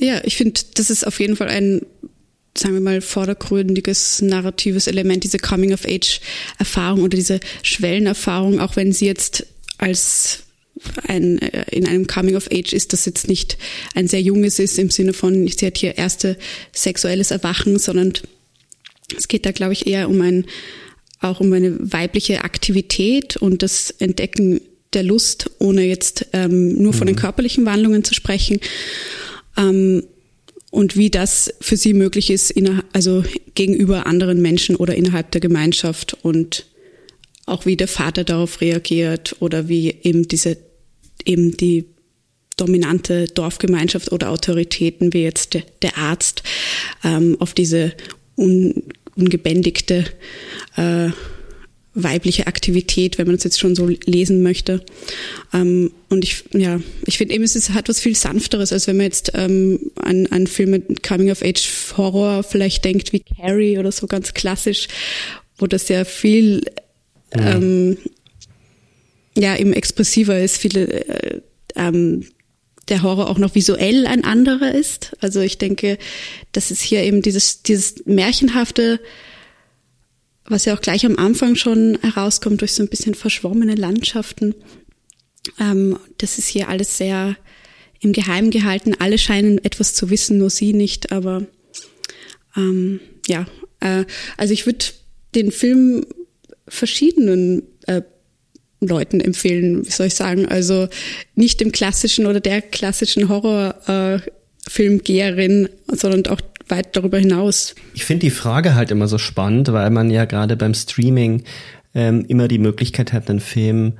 Ja, 0.00 0.22
ich 0.24 0.36
finde, 0.36 0.60
das 0.74 0.88
ist 0.88 1.06
auf 1.06 1.20
jeden 1.20 1.36
Fall 1.36 1.48
ein, 1.48 1.82
sagen 2.56 2.74
wir 2.74 2.80
mal, 2.80 3.02
vordergründiges 3.02 4.22
narratives 4.22 4.86
Element, 4.86 5.24
diese 5.24 5.38
Coming-of-Age-Erfahrung 5.38 7.02
oder 7.02 7.16
diese 7.16 7.38
Schwellenerfahrung, 7.62 8.60
auch 8.60 8.76
wenn 8.76 8.92
sie 8.92 9.06
jetzt 9.06 9.46
als 9.76 10.44
ein, 11.06 11.38
äh, 11.42 11.66
in 11.70 11.86
einem 11.86 12.06
Coming 12.06 12.34
of 12.34 12.48
Age 12.50 12.72
ist, 12.72 12.94
das 12.94 13.04
jetzt 13.04 13.28
nicht 13.28 13.58
ein 13.94 14.08
sehr 14.08 14.22
junges 14.22 14.58
ist 14.58 14.78
im 14.78 14.88
Sinne 14.88 15.12
von, 15.12 15.46
sie 15.46 15.66
hat 15.66 15.76
hier 15.76 15.98
erste 15.98 16.38
sexuelles 16.72 17.30
Erwachen, 17.30 17.78
sondern 17.78 18.14
Es 19.16 19.28
geht 19.28 19.44
da, 19.44 19.50
glaube 19.50 19.72
ich, 19.74 19.86
eher 19.86 20.08
um 20.08 20.20
ein, 20.22 20.46
auch 21.20 21.40
um 21.40 21.52
eine 21.52 21.76
weibliche 21.92 22.44
Aktivität 22.44 23.36
und 23.36 23.62
das 23.62 23.90
Entdecken 23.90 24.60
der 24.92 25.02
Lust, 25.02 25.50
ohne 25.58 25.82
jetzt 25.82 26.26
ähm, 26.32 26.80
nur 26.80 26.92
von 26.92 27.06
den 27.06 27.16
mhm. 27.16 27.20
körperlichen 27.20 27.66
Wandlungen 27.66 28.04
zu 28.04 28.14
sprechen. 28.14 28.60
Ähm, 29.60 30.04
und 30.70 30.96
wie 30.96 31.10
das 31.10 31.52
für 31.60 31.76
sie 31.76 31.92
möglich 31.94 32.30
ist, 32.30 32.54
also 32.92 33.24
gegenüber 33.54 34.06
anderen 34.06 34.40
Menschen 34.40 34.76
oder 34.76 34.94
innerhalb 34.94 35.32
der 35.32 35.40
Gemeinschaft 35.40 36.16
und 36.22 36.66
auch 37.46 37.66
wie 37.66 37.76
der 37.76 37.88
Vater 37.88 38.22
darauf 38.22 38.60
reagiert 38.60 39.36
oder 39.40 39.68
wie 39.68 39.96
eben 40.02 40.28
diese, 40.28 40.56
eben 41.24 41.56
die 41.56 41.86
dominante 42.56 43.24
Dorfgemeinschaft 43.26 44.12
oder 44.12 44.30
Autoritäten 44.30 45.12
wie 45.12 45.22
jetzt 45.22 45.54
de, 45.54 45.62
der 45.82 45.98
Arzt 45.98 46.44
ähm, 47.02 47.36
auf 47.40 47.52
diese 47.52 47.92
un, 48.36 48.84
ungebändigte 49.16 50.04
äh, 50.76 51.08
weibliche 52.02 52.46
Aktivität, 52.46 53.18
wenn 53.18 53.26
man 53.26 53.36
es 53.36 53.44
jetzt 53.44 53.58
schon 53.58 53.74
so 53.74 53.86
lesen 53.86 54.42
möchte. 54.42 54.84
Ähm, 55.52 55.92
und 56.08 56.24
ich, 56.24 56.44
ja, 56.52 56.80
ich 57.06 57.18
finde 57.18 57.34
eben, 57.34 57.44
es 57.44 57.56
ist, 57.56 57.70
hat 57.70 57.88
was 57.88 58.00
viel 58.00 58.14
sanfteres, 58.14 58.72
als 58.72 58.86
wenn 58.86 58.96
man 58.96 59.06
jetzt 59.06 59.32
ähm, 59.34 59.90
an, 59.96 60.26
an 60.26 60.46
Filme 60.46 60.80
Coming-of-Age-Horror 60.80 62.42
vielleicht 62.42 62.84
denkt, 62.84 63.12
wie 63.12 63.20
Carrie 63.20 63.78
oder 63.78 63.92
so 63.92 64.06
ganz 64.06 64.34
klassisch, 64.34 64.88
wo 65.58 65.66
das 65.66 65.88
ja 65.88 66.04
viel 66.04 66.62
ja, 67.34 67.56
ähm, 67.56 67.98
ja 69.36 69.56
eben 69.56 69.72
expressiver 69.72 70.40
ist, 70.40 70.58
viele 70.58 70.86
äh, 70.86 71.40
ähm, 71.76 72.26
der 72.88 73.02
Horror 73.02 73.30
auch 73.30 73.38
noch 73.38 73.54
visuell 73.54 74.06
ein 74.06 74.24
anderer 74.24 74.74
ist. 74.74 75.12
Also 75.20 75.40
ich 75.40 75.58
denke, 75.58 75.96
das 76.52 76.70
ist 76.70 76.82
hier 76.82 77.02
eben 77.02 77.22
dieses, 77.22 77.62
dieses 77.62 78.04
märchenhafte 78.04 79.00
was 80.50 80.64
ja 80.64 80.76
auch 80.76 80.80
gleich 80.80 81.06
am 81.06 81.16
Anfang 81.16 81.56
schon 81.56 81.98
herauskommt 82.02 82.60
durch 82.60 82.72
so 82.72 82.82
ein 82.82 82.88
bisschen 82.88 83.14
verschwommene 83.14 83.74
Landschaften. 83.74 84.54
Ähm, 85.58 85.98
das 86.18 86.38
ist 86.38 86.48
hier 86.48 86.68
alles 86.68 86.98
sehr 86.98 87.36
im 88.00 88.12
Geheimen 88.12 88.50
gehalten. 88.50 88.94
Alle 88.98 89.18
scheinen 89.18 89.62
etwas 89.64 89.94
zu 89.94 90.10
wissen, 90.10 90.38
nur 90.38 90.50
sie 90.50 90.72
nicht. 90.72 91.12
Aber 91.12 91.46
ähm, 92.56 92.98
ja, 93.28 93.46
äh, 93.80 94.04
also 94.36 94.52
ich 94.52 94.66
würde 94.66 94.84
den 95.34 95.52
Film 95.52 96.04
verschiedenen 96.66 97.62
äh, 97.86 98.02
Leuten 98.80 99.20
empfehlen, 99.20 99.86
wie 99.86 99.90
soll 99.90 100.06
ich 100.06 100.14
sagen, 100.14 100.46
also 100.46 100.88
nicht 101.34 101.60
dem 101.60 101.72
klassischen 101.72 102.24
oder 102.26 102.40
der 102.40 102.62
klassischen 102.62 103.28
Horrorfilmgeherin, 103.28 105.66
äh, 105.66 105.96
sondern 105.96 106.26
auch 106.28 106.40
weit 106.70 106.96
darüber 106.96 107.18
hinaus. 107.18 107.74
Ich 107.94 108.04
finde 108.04 108.26
die 108.26 108.30
Frage 108.30 108.74
halt 108.74 108.90
immer 108.90 109.08
so 109.08 109.18
spannend, 109.18 109.72
weil 109.72 109.90
man 109.90 110.10
ja 110.10 110.24
gerade 110.24 110.56
beim 110.56 110.74
Streaming 110.74 111.44
ähm, 111.94 112.24
immer 112.28 112.48
die 112.48 112.58
Möglichkeit 112.58 113.12
hat, 113.12 113.30
einen 113.30 113.40
Film 113.40 113.94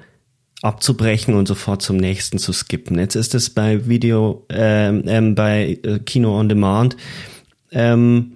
abzubrechen 0.62 1.34
und 1.34 1.48
sofort 1.48 1.82
zum 1.82 1.96
nächsten 1.96 2.38
zu 2.38 2.52
skippen. 2.52 2.98
Jetzt 2.98 3.14
ist 3.14 3.34
es 3.34 3.50
bei 3.50 3.88
Video, 3.88 4.44
ähm, 4.50 5.04
ähm, 5.06 5.34
bei 5.34 5.78
äh, 5.82 5.98
Kino 6.00 6.38
on 6.38 6.48
Demand 6.48 6.96
ähm, 7.72 8.32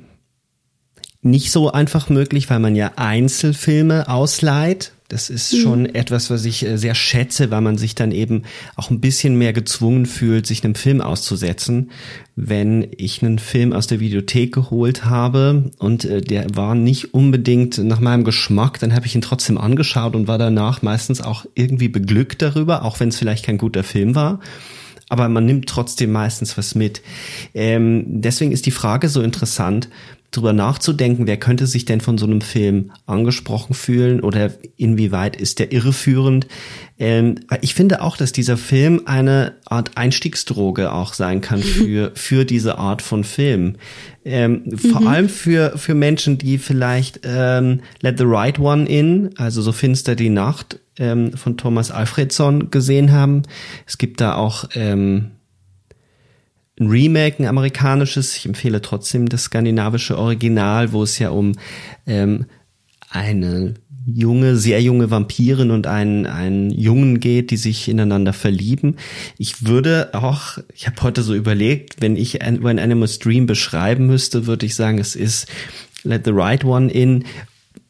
nicht 1.20 1.50
so 1.50 1.70
einfach 1.70 2.08
möglich, 2.08 2.48
weil 2.50 2.60
man 2.60 2.76
ja 2.76 2.92
Einzelfilme 2.96 4.08
ausleiht 4.08 4.93
das 5.08 5.28
ist 5.28 5.52
mhm. 5.52 5.58
schon 5.58 5.94
etwas, 5.94 6.30
was 6.30 6.44
ich 6.44 6.64
äh, 6.64 6.78
sehr 6.78 6.94
schätze, 6.94 7.50
weil 7.50 7.60
man 7.60 7.76
sich 7.76 7.94
dann 7.94 8.10
eben 8.10 8.44
auch 8.74 8.90
ein 8.90 9.00
bisschen 9.00 9.36
mehr 9.36 9.52
gezwungen 9.52 10.06
fühlt, 10.06 10.46
sich 10.46 10.64
einem 10.64 10.74
Film 10.74 11.00
auszusetzen. 11.00 11.90
Wenn 12.36 12.88
ich 12.96 13.22
einen 13.22 13.38
Film 13.38 13.72
aus 13.72 13.86
der 13.86 14.00
Videothek 14.00 14.52
geholt 14.52 15.04
habe 15.04 15.70
und 15.78 16.04
äh, 16.04 16.22
der 16.22 16.56
war 16.56 16.74
nicht 16.74 17.12
unbedingt 17.12 17.78
nach 17.78 18.00
meinem 18.00 18.24
Geschmack, 18.24 18.80
dann 18.80 18.94
habe 18.94 19.06
ich 19.06 19.14
ihn 19.14 19.20
trotzdem 19.20 19.58
angeschaut 19.58 20.16
und 20.16 20.26
war 20.26 20.38
danach 20.38 20.80
meistens 20.80 21.20
auch 21.20 21.44
irgendwie 21.54 21.88
beglückt 21.88 22.40
darüber, 22.40 22.82
auch 22.82 22.98
wenn 22.98 23.10
es 23.10 23.18
vielleicht 23.18 23.44
kein 23.44 23.58
guter 23.58 23.84
Film 23.84 24.14
war 24.14 24.40
aber 25.10 25.28
man 25.28 25.44
nimmt 25.44 25.68
trotzdem 25.68 26.10
meistens 26.12 26.56
was 26.56 26.74
mit. 26.74 27.02
Ähm, 27.54 28.04
deswegen 28.06 28.52
ist 28.52 28.66
die 28.66 28.70
Frage 28.70 29.08
so 29.08 29.20
interessant, 29.20 29.88
drüber 30.36 30.52
nachzudenken, 30.52 31.26
wer 31.26 31.36
könnte 31.36 31.66
sich 31.66 31.84
denn 31.84 32.00
von 32.00 32.18
so 32.18 32.26
einem 32.26 32.40
Film 32.40 32.92
angesprochen 33.06 33.74
fühlen 33.74 34.20
oder 34.20 34.50
inwieweit 34.76 35.36
ist 35.36 35.58
der 35.58 35.72
irreführend. 35.72 36.46
Ähm, 36.98 37.40
ich 37.60 37.74
finde 37.74 38.02
auch, 38.02 38.16
dass 38.16 38.32
dieser 38.32 38.56
Film 38.56 39.02
eine 39.06 39.54
Art 39.64 39.96
Einstiegsdroge 39.96 40.92
auch 40.92 41.14
sein 41.14 41.40
kann 41.40 41.62
für, 41.62 42.12
für 42.14 42.44
diese 42.44 42.78
Art 42.78 43.02
von 43.02 43.24
Film. 43.24 43.76
Ähm, 44.24 44.62
mhm. 44.64 44.78
Vor 44.78 45.06
allem 45.06 45.28
für, 45.28 45.76
für 45.76 45.94
Menschen, 45.94 46.38
die 46.38 46.58
vielleicht 46.58 47.20
ähm, 47.24 47.80
Let 48.00 48.18
the 48.18 48.24
Right 48.26 48.58
One 48.58 48.88
In, 48.88 49.30
also 49.36 49.62
so 49.62 49.72
finster 49.72 50.14
die 50.14 50.30
Nacht 50.30 50.78
ähm, 50.98 51.36
von 51.36 51.56
Thomas 51.56 51.90
Alfredson 51.90 52.70
gesehen 52.70 53.12
haben. 53.12 53.42
Es 53.86 53.98
gibt 53.98 54.20
da 54.20 54.34
auch 54.34 54.66
ähm, 54.74 55.32
ein 56.78 56.88
Remake, 56.88 57.38
ein 57.38 57.46
amerikanisches. 57.46 58.36
Ich 58.36 58.46
empfehle 58.46 58.82
trotzdem 58.82 59.28
das 59.28 59.44
skandinavische 59.44 60.18
Original, 60.18 60.92
wo 60.92 61.02
es 61.02 61.18
ja 61.18 61.30
um 61.30 61.52
ähm, 62.06 62.46
eine 63.10 63.74
junge, 64.06 64.56
sehr 64.56 64.82
junge 64.82 65.10
Vampirin 65.10 65.70
und 65.70 65.86
einen, 65.86 66.26
einen 66.26 66.70
Jungen 66.70 67.20
geht, 67.20 67.50
die 67.50 67.56
sich 67.56 67.88
ineinander 67.88 68.32
verlieben. 68.32 68.96
Ich 69.38 69.66
würde 69.66 70.10
auch, 70.12 70.58
ich 70.74 70.86
habe 70.86 71.00
heute 71.02 71.22
so 71.22 71.34
überlegt, 71.34 72.02
wenn 72.02 72.16
ich 72.16 72.34
When 72.34 72.78
Animals 72.78 73.18
Dream 73.18 73.46
beschreiben 73.46 74.06
müsste, 74.06 74.46
würde 74.46 74.66
ich 74.66 74.74
sagen, 74.74 74.98
es 74.98 75.16
ist 75.16 75.46
Let 76.02 76.24
the 76.26 76.32
Right 76.34 76.64
One 76.64 76.90
In 76.90 77.24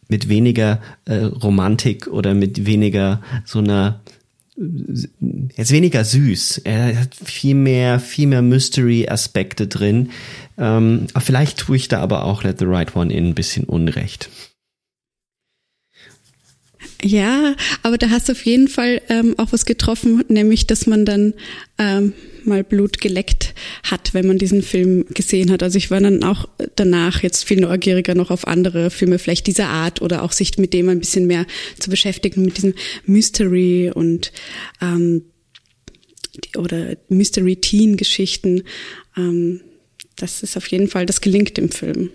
mit 0.08 0.28
weniger 0.28 0.80
äh, 1.06 1.24
Romantik 1.24 2.06
oder 2.06 2.34
mit 2.34 2.66
weniger 2.66 3.20
so 3.44 3.58
einer 3.58 4.00
ist 4.56 5.72
weniger 5.72 6.04
süß. 6.04 6.58
Er 6.58 7.00
hat 7.00 7.14
viel 7.14 7.54
mehr, 7.54 7.98
viel 7.98 8.28
mehr 8.28 8.42
Mystery-Aspekte 8.42 9.66
drin. 9.66 10.10
Ähm, 10.58 11.06
vielleicht 11.18 11.58
tue 11.58 11.76
ich 11.76 11.88
da 11.88 12.00
aber 12.00 12.24
auch 12.24 12.44
Let 12.44 12.60
the 12.60 12.64
Right 12.66 12.94
One 12.94 13.12
In 13.12 13.28
ein 13.28 13.34
bisschen 13.34 13.64
Unrecht. 13.64 14.30
Ja, 17.04 17.54
aber 17.82 17.98
da 17.98 18.08
hast 18.08 18.30
du 18.30 18.32
auf 18.32 18.46
jeden 18.46 18.66
Fall 18.66 19.02
ähm, 19.10 19.34
auch 19.36 19.52
was 19.52 19.66
getroffen, 19.66 20.24
nämlich 20.28 20.66
dass 20.66 20.86
man 20.86 21.04
dann 21.04 21.34
ähm, 21.76 22.14
mal 22.44 22.64
Blut 22.64 22.98
geleckt 22.98 23.52
hat, 23.82 24.14
wenn 24.14 24.26
man 24.26 24.38
diesen 24.38 24.62
Film 24.62 25.04
gesehen 25.10 25.50
hat. 25.50 25.62
Also 25.62 25.76
ich 25.76 25.90
war 25.90 26.00
dann 26.00 26.24
auch 26.24 26.48
danach 26.76 27.22
jetzt 27.22 27.44
viel 27.44 27.60
neugieriger 27.60 28.14
noch 28.14 28.30
auf 28.30 28.46
andere 28.46 28.88
Filme 28.88 29.18
vielleicht 29.18 29.46
dieser 29.46 29.68
Art 29.68 30.00
oder 30.00 30.22
auch 30.22 30.32
sich 30.32 30.56
mit 30.56 30.72
dem 30.72 30.88
ein 30.88 30.98
bisschen 30.98 31.26
mehr 31.26 31.44
zu 31.78 31.90
beschäftigen, 31.90 32.42
mit 32.42 32.56
diesem 32.56 32.72
Mystery 33.04 33.92
und 33.94 34.32
ähm, 34.80 35.26
oder 36.56 36.96
Mystery-Teen-Geschichten. 37.10 38.62
Ähm, 39.14 39.60
das 40.16 40.42
ist 40.42 40.56
auf 40.56 40.66
jeden 40.68 40.88
Fall, 40.88 41.04
das 41.04 41.20
gelingt 41.20 41.58
im 41.58 41.68
Film. 41.68 42.08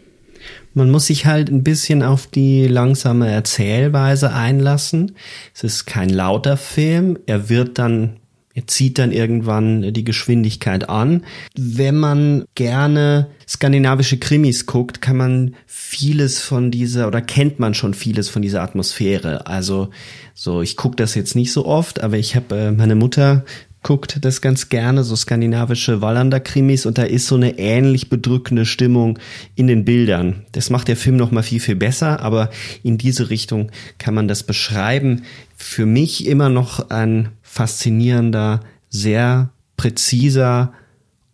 Man 0.79 0.91
muss 0.91 1.07
sich 1.07 1.25
halt 1.25 1.49
ein 1.49 1.61
bisschen 1.61 2.01
auf 2.03 2.25
die 2.25 2.65
langsame 2.65 3.29
Erzählweise 3.29 4.33
einlassen. 4.33 5.11
Es 5.53 5.65
ist 5.65 5.85
kein 5.85 6.07
lauter 6.07 6.55
Film. 6.55 7.19
Er 7.25 7.49
wird 7.49 7.77
dann, 7.77 8.15
er 8.53 8.65
zieht 8.65 8.97
dann 8.97 9.11
irgendwann 9.11 9.93
die 9.93 10.05
Geschwindigkeit 10.05 10.87
an. 10.87 11.25
Wenn 11.57 11.97
man 11.97 12.45
gerne 12.55 13.27
skandinavische 13.45 14.19
Krimis 14.19 14.67
guckt, 14.67 15.01
kann 15.01 15.17
man 15.17 15.55
vieles 15.65 16.39
von 16.39 16.71
dieser 16.71 17.07
oder 17.07 17.21
kennt 17.21 17.59
man 17.59 17.73
schon 17.73 17.93
vieles 17.93 18.29
von 18.29 18.41
dieser 18.41 18.61
Atmosphäre. 18.61 19.47
Also 19.47 19.89
so, 20.33 20.61
ich 20.61 20.77
gucke 20.77 20.95
das 20.95 21.13
jetzt 21.13 21.35
nicht 21.35 21.51
so 21.51 21.65
oft, 21.65 22.01
aber 22.01 22.17
ich 22.17 22.37
habe 22.37 22.55
äh, 22.55 22.71
meine 22.71 22.95
Mutter 22.95 23.43
guckt 23.81 24.17
das 24.21 24.41
ganz 24.41 24.69
gerne, 24.69 25.03
so 25.03 25.15
skandinavische 25.15 26.01
Wallander-Krimis 26.01 26.85
und 26.85 26.97
da 26.97 27.03
ist 27.03 27.27
so 27.27 27.35
eine 27.35 27.57
ähnlich 27.57 28.09
bedrückende 28.09 28.65
Stimmung 28.65 29.19
in 29.55 29.67
den 29.67 29.85
Bildern. 29.85 30.45
Das 30.51 30.69
macht 30.69 30.89
der 30.89 30.97
Film 30.97 31.15
noch 31.15 31.31
mal 31.31 31.43
viel, 31.43 31.59
viel 31.59 31.75
besser, 31.75 32.19
aber 32.19 32.49
in 32.83 32.97
diese 32.97 33.29
Richtung 33.29 33.71
kann 33.97 34.13
man 34.13 34.27
das 34.27 34.43
beschreiben. 34.43 35.23
Für 35.55 35.85
mich 35.85 36.27
immer 36.27 36.49
noch 36.49 36.89
ein 36.89 37.29
faszinierender, 37.41 38.61
sehr 38.89 39.51
präziser 39.77 40.73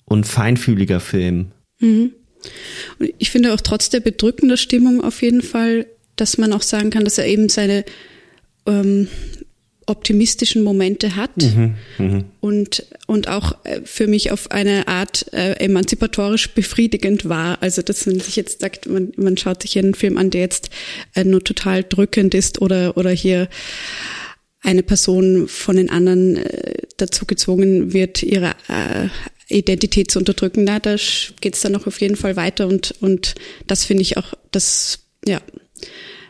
und 0.06 0.28
feinfühliger 0.28 1.00
Film. 1.00 1.52
Mhm. 1.80 2.12
Und 3.00 3.10
ich 3.18 3.32
finde 3.32 3.54
auch 3.54 3.62
trotz 3.62 3.90
der 3.90 4.02
bedrückenden 4.02 4.58
Stimmung 4.58 5.04
auf 5.04 5.24
jeden 5.24 5.42
Fall, 5.42 5.88
dass 6.16 6.38
man 6.38 6.54
auch 6.54 6.62
sagen 6.62 6.92
kann, 6.92 7.04
dass 7.04 7.18
er 7.18 7.25
eben 7.25 7.50
seine 7.50 7.84
ähm, 8.68 9.08
optimistischen 9.88 10.63
Momente 10.63 11.15
hat 11.15 11.38
mhm, 11.38 11.75
mh. 11.98 12.24
und, 12.42 12.86
und 13.08 13.27
auch 13.27 13.63
äh, 13.65 13.82
für 13.84 14.08
mich 14.08 14.32
auf 14.32 14.51
eine 14.51 14.88
Art 14.88 15.32
äh, 15.34 15.54
emanzipatorisch 15.54 16.54
befriedigend 16.54 17.30
war. 17.30 17.62
Also, 17.62 17.82
dass 17.82 18.06
man 18.06 18.20
sich 18.20 18.36
jetzt 18.36 18.62
sagt, 18.62 18.88
man, 18.88 19.12
man 19.15 19.38
schaut 19.38 19.62
sich 19.62 19.77
einen 19.77 19.94
Film 19.94 20.18
an, 20.18 20.32
der 20.32 20.42
jetzt 20.42 20.70
äh, 21.13 21.24
nur 21.24 21.44
total 21.44 21.84
drückend 21.84 22.34
ist 22.34 22.62
oder, 22.62 22.98
oder 22.98 23.12
hier 23.12 23.48
eine 24.62 24.82
Person 24.82 25.48
von 25.48 25.75
den 25.75 25.89
anderen 25.89 26.38
äh, 26.38 26.74
dazu 26.98 27.25
gezwungen 27.25 27.94
wird, 27.94 28.24
ihre 28.24 28.56
äh, 28.68 29.10
Identität 29.48 30.10
zu 30.10 30.18
unterdrücken. 30.18 30.63
Na, 30.63 30.80
da 30.80 30.96
geht 31.42 31.54
es 31.54 31.62
dann 31.62 31.74
noch 31.74 31.86
auf 31.86 32.01
jeden 32.01 32.15
Fall 32.15 32.36
weiter 32.36 32.68
und, 32.68 32.96
und 33.01 33.36
das 33.68 33.86
finde 33.86 34.01
ich 34.01 34.18
auch, 34.18 34.34
das 34.51 35.06
ja, 35.27 35.42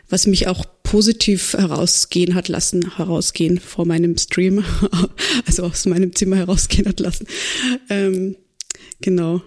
was 0.08 0.26
mich 0.26 0.46
auch 0.46 0.64
positiv 0.82 1.54
herausgehen 1.54 2.34
hat 2.34 2.48
lassen, 2.48 2.96
herausgehen 2.96 3.58
vor 3.58 3.86
meinem 3.86 4.16
Stream, 4.16 4.64
also 5.46 5.64
aus 5.64 5.86
meinem 5.86 6.14
Zimmer 6.14 6.36
herausgehen 6.36 6.86
hat 6.86 7.00
lassen. 7.00 7.26
Ähm, 7.90 8.36
genau, 9.00 9.42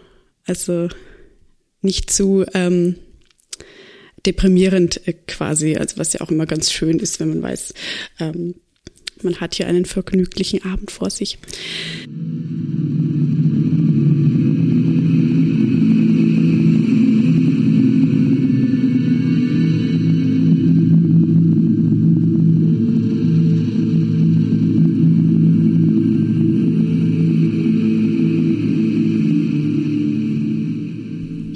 also 0.46 0.90
nicht 1.82 2.12
zu 2.12 2.46
ähm, 2.54 2.96
deprimierend 4.26 5.08
äh, 5.08 5.14
quasi, 5.14 5.78
also 5.78 5.98
was 5.98 6.14
ja 6.14 6.22
auch 6.22 6.32
immer 6.32 6.46
ganz 6.46 6.72
schön 6.72 7.00
ist, 7.00 7.20
wenn 7.20 7.30
man 7.30 7.42
weiß, 7.42 7.74
ähm, 8.20 8.56
man 9.22 9.40
hat 9.40 9.56
hier 9.56 9.68
einen 9.68 9.86
vergnüglichen 9.86 10.64
Abend 10.64 10.92
vor 10.92 11.10
sich. 11.10 11.38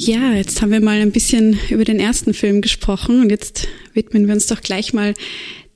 Ja, 0.06 0.34
jetzt 0.34 0.62
haben 0.62 0.72
wir 0.72 0.82
mal 0.82 1.00
ein 1.00 1.14
bisschen 1.14 1.58
über 1.70 1.86
den 1.86 1.98
ersten 1.98 2.34
Film 2.34 2.62
gesprochen 2.62 3.22
und 3.22 3.30
jetzt 3.30 3.70
widmen 3.94 4.28
wir 4.28 4.34
uns 4.34 4.48
doch 4.48 4.62
gleich 4.62 4.92
mal 4.94 5.14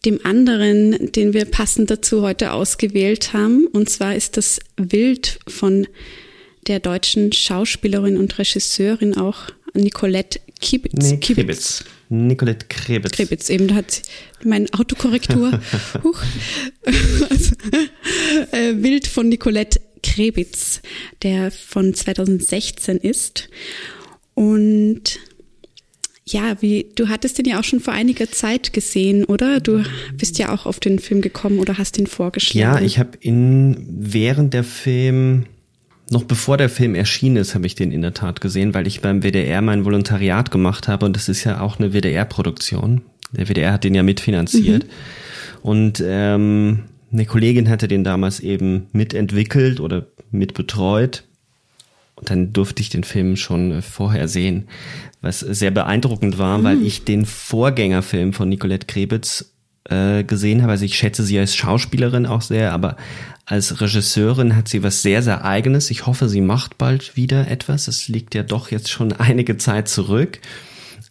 dem 0.06 0.26
anderen, 0.26 1.14
den 1.14 1.34
wir 1.34 1.46
passend 1.46 1.90
dazu 1.90 2.24
heute 2.24 2.52
ausgewählt 2.52 3.32
haben. 3.32 3.68
Und 3.68 3.90
zwar 3.90 4.16
ist 4.16 4.36
das 4.36 4.60
Wild 4.76 5.40
von 5.48 5.88
der 6.68 6.82
deutschen 6.82 7.32
Schauspielerin 7.32 8.18
und 8.18 8.38
Regisseurin 8.38 9.16
auch 9.16 9.44
Nicolette 9.74 10.42
Kibitz. 10.60 11.10
Nee, 11.10 11.20
Krebitz. 11.22 11.86
Nicolette 12.10 12.66
Krebitz. 12.68 13.12
Krebitz, 13.14 13.50
eben, 13.50 13.70
da 13.70 13.76
hat 13.76 14.02
mein 14.44 14.74
Autokorrektur. 14.74 15.58
Huch. 16.04 16.22
also, 17.30 17.56
äh, 18.52 18.74
Wild 18.84 19.08
von 19.08 19.30
Nicolette 19.30 19.80
Krebitz, 20.04 20.82
der 21.22 21.50
von 21.50 21.94
2016 21.94 22.98
ist. 22.98 23.48
Und 24.38 25.18
ja, 26.24 26.62
wie 26.62 26.86
du 26.94 27.10
hattest 27.10 27.40
den 27.40 27.46
ja 27.46 27.60
auch 27.60 27.64
schon 27.64 27.80
vor 27.80 27.96
einiger 27.96 28.30
Zeit 28.30 28.72
gesehen, 28.72 29.26
oder? 29.26 29.60
Du 29.60 29.84
bist 30.16 30.38
ja 30.38 30.54
auch 30.54 30.68
auf 30.68 30.80
den 30.80 31.00
Film 31.00 31.22
gekommen 31.22 31.58
oder 31.58 31.80
hast 31.80 31.98
ihn 31.98 32.06
vorgeschlagen. 32.06 32.60
Ja, 32.60 32.80
ich 32.80 33.00
habe 33.00 33.18
ihn 33.22 33.84
während 33.90 34.54
der 34.54 34.64
Film 34.64 35.48
noch 36.12 36.24
bevor 36.24 36.56
der 36.56 36.70
Film 36.70 36.94
erschienen 36.94 37.38
ist, 37.38 37.56
habe 37.56 37.66
ich 37.66 37.74
den 37.74 37.92
in 37.92 38.04
der 38.04 38.14
Tat 38.14 38.40
gesehen, 38.40 38.76
weil 38.76 38.86
ich 38.86 39.02
beim 39.02 39.24
WDR 39.24 39.64
mein 39.64 39.86
Volontariat 39.86 40.52
gemacht 40.52 40.88
habe 40.88 41.08
und 41.08 41.16
das 41.16 41.30
ist 41.30 41.44
ja 41.44 41.60
auch 41.60 41.80
eine 41.80 41.92
WDR-Produktion. 41.92 43.02
Der 43.32 43.50
WDR 43.50 43.74
hat 43.74 43.84
den 43.86 43.96
ja 43.96 44.04
mitfinanziert. 44.04 44.84
Mhm. 44.84 44.90
Und 45.64 46.04
ähm, 46.06 46.84
eine 47.12 47.26
Kollegin 47.26 47.70
hatte 47.70 47.88
den 47.88 48.04
damals 48.04 48.40
eben 48.40 48.86
mitentwickelt 48.92 49.80
oder 49.80 50.06
mitbetreut 50.30 51.27
und 52.18 52.32
dann 52.32 52.52
durfte 52.52 52.82
ich 52.82 52.90
den 52.90 53.04
Film 53.04 53.36
schon 53.36 53.72
äh, 53.72 53.82
vorher 53.82 54.28
sehen, 54.28 54.68
was 55.22 55.40
sehr 55.40 55.72
beeindruckend 55.72 56.38
war, 56.38 56.58
mhm. 56.58 56.64
weil 56.64 56.82
ich 56.82 57.06
den 57.06 57.26
Vorgängerfilm 57.26 58.34
von 58.34 58.50
Nicolette 58.50 58.88
Krebitz 58.88 59.54
äh, 59.90 60.24
gesehen 60.24 60.64
habe. 60.64 60.72
Also 60.72 60.86
ich 60.86 60.98
schätze 60.98 61.24
sie 61.24 61.40
als 61.40 61.56
Schauspielerin 61.56 62.26
auch 62.26 62.42
sehr, 62.42 62.74
aber 62.74 62.98
als 63.46 63.80
Regisseurin 63.80 64.56
hat 64.56 64.68
sie 64.68 64.84
was 64.84 65.04
sehr, 65.04 65.22
sehr 65.22 65.46
eigenes. 65.46 65.92
Ich 65.92 66.08
hoffe, 66.08 66.28
sie 66.28 66.42
macht 66.42 66.78
bald 66.78 67.16
wieder 67.16 67.50
etwas. 67.50 67.88
Es 67.88 68.08
liegt 68.08 68.36
ja 68.36 68.44
doch 68.44 68.72
jetzt 68.72 68.90
schon 68.90 69.14
einige 69.18 69.58
Zeit 69.58 69.88
zurück. 69.88 70.40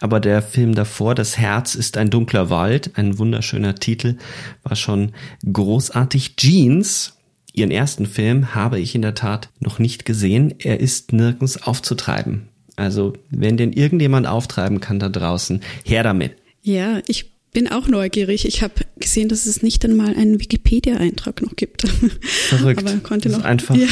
Aber 0.00 0.20
der 0.20 0.42
Film 0.42 0.74
davor, 0.74 1.14
Das 1.14 1.38
Herz 1.38 1.74
ist 1.74 1.96
ein 1.96 2.10
dunkler 2.10 2.50
Wald, 2.50 2.98
ein 2.98 3.16
wunderschöner 3.18 3.76
Titel, 3.76 4.16
war 4.62 4.76
schon 4.76 5.12
großartig. 5.50 6.36
Jeans 6.36 7.15
Ihren 7.56 7.70
ersten 7.70 8.04
Film 8.04 8.54
habe 8.54 8.78
ich 8.78 8.94
in 8.94 9.00
der 9.00 9.14
Tat 9.14 9.48
noch 9.60 9.78
nicht 9.78 10.04
gesehen. 10.04 10.54
Er 10.58 10.78
ist 10.78 11.14
nirgends 11.14 11.62
aufzutreiben. 11.62 12.48
Also, 12.76 13.14
wenn 13.30 13.56
den 13.56 13.72
irgendjemand 13.72 14.26
auftreiben 14.26 14.80
kann 14.80 14.98
da 14.98 15.08
draußen, 15.08 15.62
her 15.82 16.02
damit. 16.02 16.36
Ja, 16.62 17.00
ich 17.06 17.30
bin 17.52 17.68
auch 17.68 17.88
neugierig. 17.88 18.46
Ich 18.46 18.62
habe 18.62 18.74
gesehen, 18.98 19.30
dass 19.30 19.46
es 19.46 19.62
nicht 19.62 19.82
einmal 19.86 20.14
einen 20.14 20.38
Wikipedia-Eintrag 20.38 21.40
noch 21.40 21.56
gibt. 21.56 21.88
Verrückt. 22.20 22.80
Aber 22.80 22.94
konnte 22.98 23.30
noch. 23.30 23.38
Ist 23.38 23.44
einfach, 23.46 23.74
ja. 23.74 23.86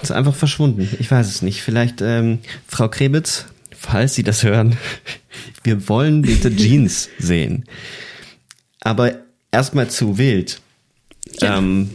ist 0.00 0.12
einfach 0.12 0.36
verschwunden. 0.36 0.88
Ich 1.00 1.10
weiß 1.10 1.26
es 1.26 1.42
nicht. 1.42 1.62
Vielleicht 1.62 2.00
ähm, 2.00 2.38
Frau 2.68 2.88
Krebitz, 2.88 3.46
falls 3.76 4.14
Sie 4.14 4.22
das 4.22 4.44
hören, 4.44 4.78
wir 5.64 5.88
wollen 5.88 6.22
bitte 6.22 6.54
Jeans 6.54 7.08
sehen. 7.18 7.64
Aber 8.82 9.18
erstmal 9.50 9.90
zu 9.90 10.16
wild. 10.16 10.60
Ja. 11.40 11.58
Ähm, 11.58 11.90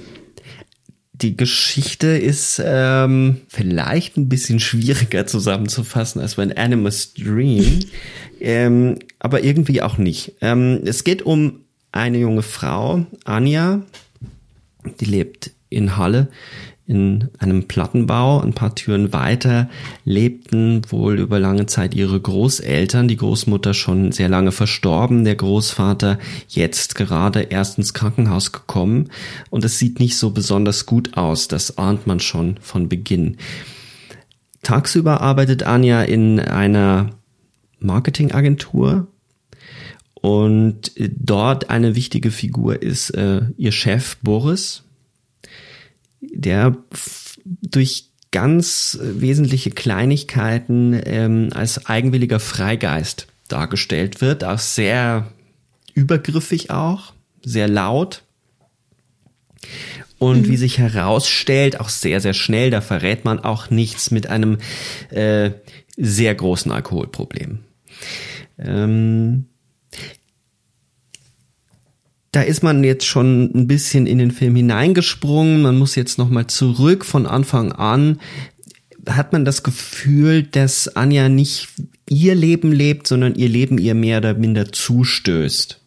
die 1.23 1.37
Geschichte 1.37 2.07
ist 2.07 2.61
ähm, 2.63 3.41
vielleicht 3.47 4.17
ein 4.17 4.27
bisschen 4.27 4.59
schwieriger 4.59 5.25
zusammenzufassen 5.25 6.21
als 6.21 6.35
bei 6.35 6.55
Animus 6.55 7.13
Dream, 7.13 7.79
ähm, 8.41 8.99
aber 9.19 9.43
irgendwie 9.43 9.81
auch 9.81 9.97
nicht. 9.97 10.33
Ähm, 10.41 10.81
es 10.85 11.03
geht 11.03 11.21
um 11.21 11.61
eine 11.93 12.17
junge 12.17 12.41
Frau, 12.41 13.05
Anja, 13.23 13.81
die 14.99 15.05
lebt 15.05 15.51
in 15.69 15.95
Halle 15.95 16.27
in 16.85 17.29
einem 17.39 17.67
Plattenbau, 17.67 18.41
ein 18.41 18.53
paar 18.53 18.75
Türen 18.75 19.13
weiter, 19.13 19.69
lebten 20.03 20.81
wohl 20.89 21.17
über 21.19 21.39
lange 21.39 21.65
Zeit 21.65 21.95
ihre 21.95 22.19
Großeltern, 22.19 23.07
die 23.07 23.15
Großmutter 23.15 23.73
schon 23.73 24.11
sehr 24.11 24.27
lange 24.27 24.51
verstorben, 24.51 25.23
der 25.23 25.35
Großvater 25.35 26.19
jetzt 26.49 26.95
gerade 26.95 27.41
erst 27.41 27.77
ins 27.77 27.93
Krankenhaus 27.93 28.51
gekommen. 28.51 29.09
Und 29.49 29.63
es 29.63 29.79
sieht 29.79 29.99
nicht 29.99 30.17
so 30.17 30.31
besonders 30.31 30.85
gut 30.85 31.15
aus, 31.15 31.47
das 31.47 31.77
ahnt 31.77 32.05
man 32.05 32.19
schon 32.19 32.57
von 32.59 32.89
Beginn. 32.89 33.37
Tagsüber 34.61 35.21
arbeitet 35.21 35.63
Anja 35.63 36.03
in 36.03 36.39
einer 36.39 37.11
Marketingagentur 37.79 39.07
und 40.15 40.91
dort 40.97 41.69
eine 41.69 41.95
wichtige 41.95 42.31
Figur 42.31 42.81
ist 42.81 43.09
äh, 43.11 43.41
ihr 43.57 43.73
Chef 43.73 44.17
Boris, 44.21 44.83
der 46.31 46.77
durch 47.45 48.09
ganz 48.31 48.97
wesentliche 49.01 49.69
Kleinigkeiten 49.69 50.99
ähm, 51.05 51.49
als 51.53 51.85
eigenwilliger 51.85 52.39
Freigeist 52.39 53.27
dargestellt 53.47 54.21
wird, 54.21 54.43
auch 54.43 54.59
sehr 54.59 55.31
übergriffig 55.93 56.71
auch, 56.71 57.13
sehr 57.43 57.67
laut. 57.67 58.23
Und 60.17 60.43
mhm. 60.43 60.47
wie 60.49 60.57
sich 60.57 60.77
herausstellt, 60.77 61.79
auch 61.79 61.89
sehr, 61.89 62.21
sehr 62.21 62.33
schnell, 62.33 62.71
da 62.71 62.81
verrät 62.81 63.25
man 63.25 63.39
auch 63.39 63.69
nichts 63.69 64.09
mit 64.09 64.27
einem 64.27 64.57
äh, 65.09 65.51
sehr 65.97 66.33
großen 66.33 66.71
Alkoholproblem. 66.71 67.59
Ähm, 68.57 69.45
da 72.33 72.41
ist 72.41 72.63
man 72.63 72.83
jetzt 72.83 73.05
schon 73.05 73.51
ein 73.53 73.67
bisschen 73.67 74.07
in 74.07 74.17
den 74.17 74.31
Film 74.31 74.55
hineingesprungen. 74.55 75.61
Man 75.61 75.77
muss 75.77 75.95
jetzt 75.95 76.17
nochmal 76.17 76.47
zurück 76.47 77.05
von 77.05 77.27
Anfang 77.27 77.71
an. 77.71 78.19
Hat 79.07 79.33
man 79.33 79.45
das 79.45 79.61
Gefühl, 79.61 80.41
dass 80.41 80.87
Anja 80.95 81.29
nicht 81.29 81.67
ihr 82.09 82.33
Leben 82.33 82.71
lebt, 82.71 83.05
sondern 83.05 83.35
ihr 83.35 83.47
Leben 83.49 83.77
ihr 83.77 83.93
mehr 83.93 84.17
oder 84.17 84.33
minder 84.33 84.71
zustößt. 84.71 85.79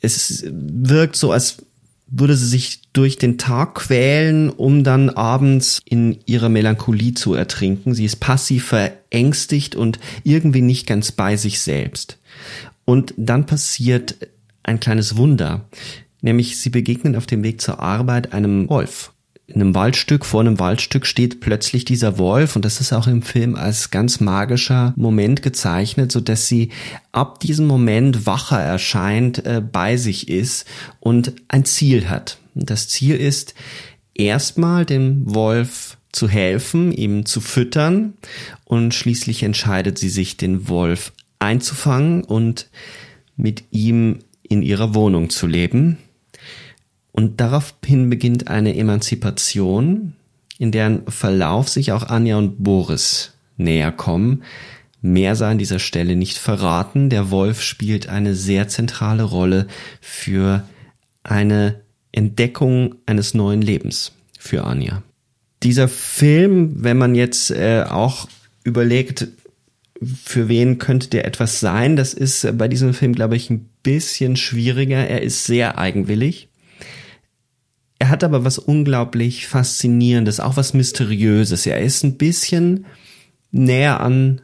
Es 0.00 0.44
wirkt 0.48 1.16
so, 1.16 1.32
als 1.32 1.58
würde 2.06 2.34
sie 2.34 2.46
sich 2.46 2.80
durch 2.94 3.18
den 3.18 3.36
Tag 3.36 3.74
quälen, 3.74 4.48
um 4.48 4.84
dann 4.84 5.10
abends 5.10 5.82
in 5.84 6.18
ihrer 6.24 6.48
Melancholie 6.48 7.12
zu 7.12 7.34
ertrinken. 7.34 7.92
Sie 7.94 8.06
ist 8.06 8.20
passiv 8.20 8.64
verängstigt 8.64 9.76
und 9.76 10.00
irgendwie 10.24 10.62
nicht 10.62 10.86
ganz 10.86 11.12
bei 11.12 11.36
sich 11.36 11.60
selbst. 11.60 12.16
Und 12.86 13.12
dann 13.18 13.44
passiert 13.44 14.16
ein 14.62 14.80
kleines 14.80 15.16
Wunder. 15.16 15.68
Nämlich 16.20 16.58
sie 16.58 16.70
begegnen 16.70 17.16
auf 17.16 17.26
dem 17.26 17.42
Weg 17.42 17.60
zur 17.60 17.80
Arbeit 17.80 18.32
einem 18.32 18.68
Wolf. 18.68 19.12
In 19.48 19.60
einem 19.60 19.74
Waldstück, 19.74 20.24
vor 20.24 20.40
einem 20.40 20.58
Waldstück 20.60 21.04
steht 21.04 21.40
plötzlich 21.40 21.84
dieser 21.84 22.16
Wolf 22.16 22.56
und 22.56 22.64
das 22.64 22.80
ist 22.80 22.92
auch 22.92 23.06
im 23.06 23.22
Film 23.22 23.54
als 23.54 23.90
ganz 23.90 24.20
magischer 24.20 24.94
Moment 24.96 25.42
gezeichnet, 25.42 26.12
so 26.12 26.20
dass 26.20 26.48
sie 26.48 26.70
ab 27.10 27.40
diesem 27.40 27.66
Moment 27.66 28.24
wacher 28.24 28.60
erscheint, 28.60 29.44
äh, 29.44 29.60
bei 29.60 29.96
sich 29.96 30.28
ist 30.28 30.64
und 31.00 31.34
ein 31.48 31.64
Ziel 31.64 32.08
hat. 32.08 32.38
Und 32.54 32.70
das 32.70 32.88
Ziel 32.88 33.16
ist, 33.16 33.54
erstmal 34.14 34.86
dem 34.86 35.34
Wolf 35.34 35.98
zu 36.12 36.28
helfen, 36.28 36.92
ihm 36.92 37.26
zu 37.26 37.40
füttern 37.40 38.14
und 38.64 38.94
schließlich 38.94 39.42
entscheidet 39.42 39.98
sie 39.98 40.10
sich, 40.10 40.36
den 40.36 40.68
Wolf 40.68 41.12
einzufangen 41.38 42.22
und 42.22 42.68
mit 43.36 43.64
ihm 43.70 44.20
in 44.52 44.62
ihrer 44.62 44.94
Wohnung 44.94 45.30
zu 45.30 45.46
leben. 45.46 45.98
Und 47.10 47.40
daraufhin 47.40 48.10
beginnt 48.10 48.48
eine 48.48 48.76
Emanzipation, 48.76 50.14
in 50.58 50.72
deren 50.72 51.06
Verlauf 51.08 51.68
sich 51.68 51.92
auch 51.92 52.04
Anja 52.04 52.38
und 52.38 52.62
Boris 52.62 53.32
näher 53.56 53.92
kommen, 53.92 54.42
Mehr 55.04 55.34
sei 55.34 55.50
an 55.50 55.58
dieser 55.58 55.80
Stelle 55.80 56.14
nicht 56.14 56.38
verraten. 56.38 57.10
Der 57.10 57.32
Wolf 57.32 57.60
spielt 57.60 58.08
eine 58.08 58.36
sehr 58.36 58.68
zentrale 58.68 59.24
Rolle 59.24 59.66
für 60.00 60.64
eine 61.24 61.80
Entdeckung 62.12 62.94
eines 63.04 63.34
neuen 63.34 63.62
Lebens 63.62 64.12
für 64.38 64.62
Anja. 64.62 65.02
Dieser 65.64 65.88
Film, 65.88 66.84
wenn 66.84 66.98
man 66.98 67.16
jetzt 67.16 67.50
äh, 67.50 67.84
auch 67.88 68.28
überlegt, 68.62 69.26
für 70.24 70.48
wen 70.48 70.78
könnte 70.78 71.08
der 71.10 71.26
etwas 71.26 71.58
sein, 71.58 71.96
das 71.96 72.14
ist 72.14 72.56
bei 72.56 72.68
diesem 72.68 72.94
Film, 72.94 73.12
glaube 73.12 73.34
ich, 73.34 73.50
ein 73.50 73.68
bisschen 73.82 74.36
schwieriger. 74.36 75.06
Er 75.06 75.22
ist 75.22 75.44
sehr 75.44 75.78
eigenwillig. 75.78 76.48
Er 77.98 78.08
hat 78.08 78.24
aber 78.24 78.44
was 78.44 78.58
unglaublich 78.58 79.46
Faszinierendes, 79.46 80.40
auch 80.40 80.56
was 80.56 80.74
Mysteriöses. 80.74 81.66
Er 81.66 81.80
ist 81.80 82.02
ein 82.02 82.16
bisschen 82.18 82.86
näher 83.52 84.00
an 84.00 84.40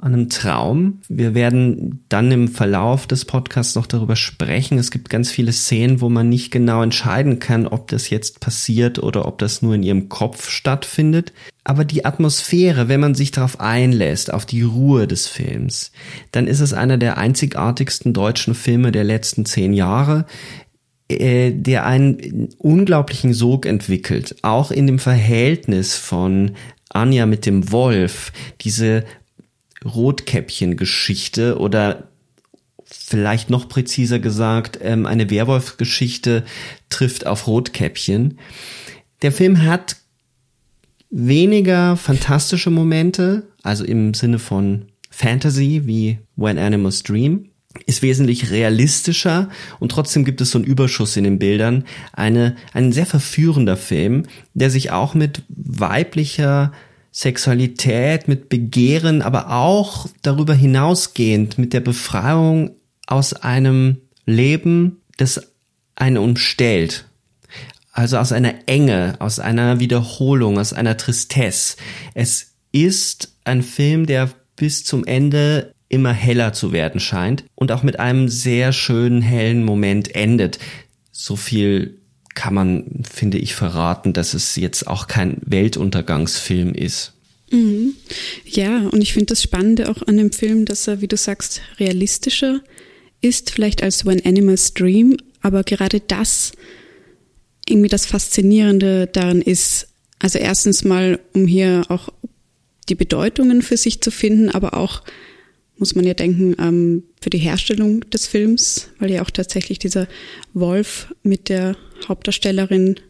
an 0.00 0.14
einem 0.14 0.28
Traum. 0.30 1.00
Wir 1.08 1.34
werden 1.34 2.04
dann 2.08 2.32
im 2.32 2.48
Verlauf 2.48 3.06
des 3.06 3.26
Podcasts 3.26 3.74
noch 3.74 3.86
darüber 3.86 4.16
sprechen. 4.16 4.78
Es 4.78 4.90
gibt 4.90 5.10
ganz 5.10 5.30
viele 5.30 5.52
Szenen, 5.52 6.00
wo 6.00 6.08
man 6.08 6.30
nicht 6.30 6.50
genau 6.50 6.82
entscheiden 6.82 7.38
kann, 7.38 7.66
ob 7.66 7.88
das 7.88 8.08
jetzt 8.08 8.40
passiert 8.40 8.98
oder 8.98 9.26
ob 9.26 9.38
das 9.38 9.60
nur 9.60 9.74
in 9.74 9.82
ihrem 9.82 10.08
Kopf 10.08 10.48
stattfindet. 10.48 11.34
Aber 11.64 11.84
die 11.84 12.06
Atmosphäre, 12.06 12.88
wenn 12.88 13.00
man 13.00 13.14
sich 13.14 13.30
darauf 13.30 13.60
einlässt, 13.60 14.32
auf 14.32 14.46
die 14.46 14.62
Ruhe 14.62 15.06
des 15.06 15.26
Films, 15.26 15.92
dann 16.32 16.46
ist 16.46 16.60
es 16.60 16.72
einer 16.72 16.96
der 16.96 17.18
einzigartigsten 17.18 18.14
deutschen 18.14 18.54
Filme 18.54 18.92
der 18.92 19.04
letzten 19.04 19.44
zehn 19.44 19.74
Jahre 19.74 20.24
äh, 21.10 21.50
der 21.52 21.84
einen 21.84 22.48
unglaublichen 22.56 23.34
Sog 23.34 23.66
entwickelt, 23.66 24.36
auch 24.42 24.70
in 24.70 24.86
dem 24.86 24.98
Verhältnis 24.98 25.96
von 25.96 26.52
Anja 26.88 27.26
mit 27.26 27.46
dem 27.46 27.70
Wolf, 27.72 28.32
diese 28.60 29.04
Rotkäppchen-Geschichte 29.84 31.58
oder 31.58 32.08
vielleicht 32.84 33.50
noch 33.50 33.68
präziser 33.68 34.18
gesagt, 34.18 34.78
ähm, 34.82 35.06
eine 35.06 35.30
Werwolf-Geschichte 35.30 36.44
trifft 36.88 37.26
auf 37.26 37.46
Rotkäppchen. 37.46 38.38
Der 39.22 39.32
Film 39.32 39.62
hat 39.64 39.96
weniger 41.10 41.96
fantastische 41.96 42.70
Momente, 42.70 43.48
also 43.62 43.84
im 43.84 44.14
Sinne 44.14 44.38
von 44.38 44.86
Fantasy 45.10 45.82
wie 45.84 46.18
When 46.36 46.58
Animals 46.58 47.02
Dream, 47.02 47.50
ist 47.86 48.02
wesentlich 48.02 48.50
realistischer 48.50 49.48
und 49.78 49.92
trotzdem 49.92 50.24
gibt 50.24 50.40
es 50.40 50.50
so 50.50 50.58
einen 50.58 50.66
Überschuss 50.66 51.16
in 51.16 51.24
den 51.24 51.38
Bildern. 51.38 51.84
Eine, 52.12 52.56
ein 52.72 52.92
sehr 52.92 53.06
verführender 53.06 53.76
Film, 53.76 54.24
der 54.54 54.70
sich 54.70 54.90
auch 54.90 55.14
mit 55.14 55.42
weiblicher 55.48 56.72
Sexualität, 57.12 58.28
mit 58.28 58.48
Begehren, 58.48 59.22
aber 59.22 59.50
auch 59.50 60.06
darüber 60.22 60.54
hinausgehend 60.54 61.58
mit 61.58 61.72
der 61.72 61.80
Befreiung 61.80 62.72
aus 63.06 63.32
einem 63.32 63.98
Leben, 64.26 65.00
das 65.16 65.52
einen 65.96 66.18
umstellt. 66.18 67.06
Also 67.92 68.18
aus 68.18 68.32
einer 68.32 68.54
Enge, 68.66 69.16
aus 69.18 69.40
einer 69.40 69.80
Wiederholung, 69.80 70.58
aus 70.58 70.72
einer 70.72 70.96
Tristesse. 70.96 71.76
Es 72.14 72.54
ist 72.72 73.32
ein 73.44 73.62
Film, 73.62 74.06
der 74.06 74.30
bis 74.56 74.84
zum 74.84 75.04
Ende 75.04 75.74
immer 75.88 76.12
heller 76.12 76.52
zu 76.52 76.72
werden 76.72 77.00
scheint 77.00 77.44
und 77.56 77.72
auch 77.72 77.82
mit 77.82 77.98
einem 77.98 78.28
sehr 78.28 78.72
schönen 78.72 79.22
hellen 79.22 79.64
Moment 79.64 80.14
endet. 80.14 80.60
So 81.10 81.34
viel 81.34 81.99
kann 82.34 82.54
man, 82.54 83.02
finde 83.10 83.38
ich, 83.38 83.54
verraten, 83.54 84.12
dass 84.12 84.34
es 84.34 84.56
jetzt 84.56 84.86
auch 84.86 85.06
kein 85.06 85.38
Weltuntergangsfilm 85.44 86.74
ist. 86.74 87.12
Mhm. 87.50 87.94
Ja, 88.44 88.88
und 88.88 89.02
ich 89.02 89.12
finde 89.12 89.26
das 89.26 89.42
Spannende 89.42 89.90
auch 89.90 90.02
an 90.06 90.16
dem 90.16 90.32
Film, 90.32 90.64
dass 90.64 90.86
er, 90.86 91.00
wie 91.00 91.08
du 91.08 91.16
sagst, 91.16 91.60
realistischer 91.78 92.60
ist, 93.20 93.50
vielleicht 93.50 93.82
als 93.82 94.06
When 94.06 94.24
Animals 94.24 94.74
Dream, 94.74 95.16
aber 95.42 95.64
gerade 95.64 96.00
das 96.00 96.52
irgendwie 97.68 97.88
das 97.88 98.06
Faszinierende 98.06 99.06
daran 99.06 99.42
ist, 99.42 99.88
also 100.18 100.38
erstens 100.38 100.84
mal, 100.84 101.18
um 101.32 101.46
hier 101.46 101.84
auch 101.88 102.10
die 102.88 102.94
Bedeutungen 102.94 103.62
für 103.62 103.76
sich 103.76 104.00
zu 104.00 104.10
finden, 104.10 104.50
aber 104.50 104.74
auch 104.74 105.02
muss 105.78 105.94
man 105.94 106.04
ja 106.04 106.14
denken, 106.14 106.54
ähm, 106.58 107.04
für 107.20 107.30
die 107.30 107.38
Herstellung 107.38 108.08
des 108.10 108.26
Films, 108.26 108.90
weil 108.98 109.10
ja 109.10 109.22
auch 109.22 109.30
tatsächlich 109.30 109.78
dieser 109.78 110.08
Wolf 110.52 111.14
mit 111.22 111.48
der 111.48 111.74
Hauptdarstellerin 112.08 113.00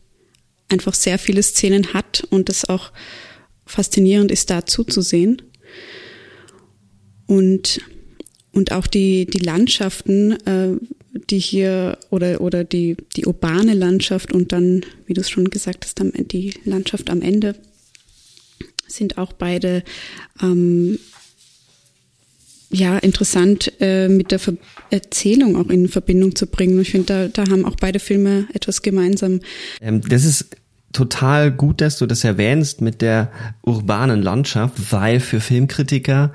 einfach 0.68 0.94
sehr 0.94 1.18
viele 1.18 1.42
Szenen 1.42 1.92
hat 1.92 2.26
und 2.30 2.48
es 2.48 2.68
auch 2.68 2.92
faszinierend 3.66 4.30
ist, 4.30 4.50
da 4.50 4.66
zuzusehen. 4.66 5.42
Und, 7.26 7.80
und 8.52 8.72
auch 8.72 8.86
die, 8.86 9.26
die 9.26 9.38
Landschaften, 9.38 10.32
äh, 10.46 10.76
die 11.30 11.38
hier 11.38 11.98
oder, 12.10 12.40
oder 12.40 12.64
die, 12.64 12.96
die 13.16 13.26
urbane 13.26 13.74
Landschaft 13.74 14.32
und 14.32 14.52
dann, 14.52 14.84
wie 15.06 15.14
du 15.14 15.20
es 15.20 15.30
schon 15.30 15.50
gesagt 15.50 15.84
hast, 15.84 16.00
die 16.32 16.54
Landschaft 16.64 17.10
am 17.10 17.22
Ende 17.22 17.54
sind 18.86 19.18
auch 19.18 19.32
beide 19.32 19.84
ähm, 20.42 20.98
ja, 22.70 22.98
interessant 22.98 23.72
äh, 23.80 24.08
mit 24.08 24.30
der 24.30 24.38
Ver 24.38 24.54
Erzählung 24.90 25.54
auch 25.54 25.68
in 25.68 25.88
Verbindung 25.88 26.34
zu 26.34 26.48
bringen. 26.48 26.80
Ich 26.80 26.90
finde, 26.90 27.30
da, 27.30 27.44
da 27.44 27.50
haben 27.50 27.64
auch 27.64 27.76
beide 27.76 28.00
Filme 28.00 28.48
etwas 28.52 28.82
gemeinsam. 28.82 29.40
Ähm, 29.80 30.00
das 30.00 30.24
ist 30.24 30.56
total 30.92 31.52
gut, 31.52 31.80
dass 31.80 31.98
du 31.98 32.06
das 32.06 32.24
erwähnst 32.24 32.80
mit 32.80 33.00
der 33.00 33.30
urbanen 33.62 34.20
Landschaft, 34.20 34.92
weil 34.92 35.20
für 35.20 35.40
Filmkritiker 35.40 36.32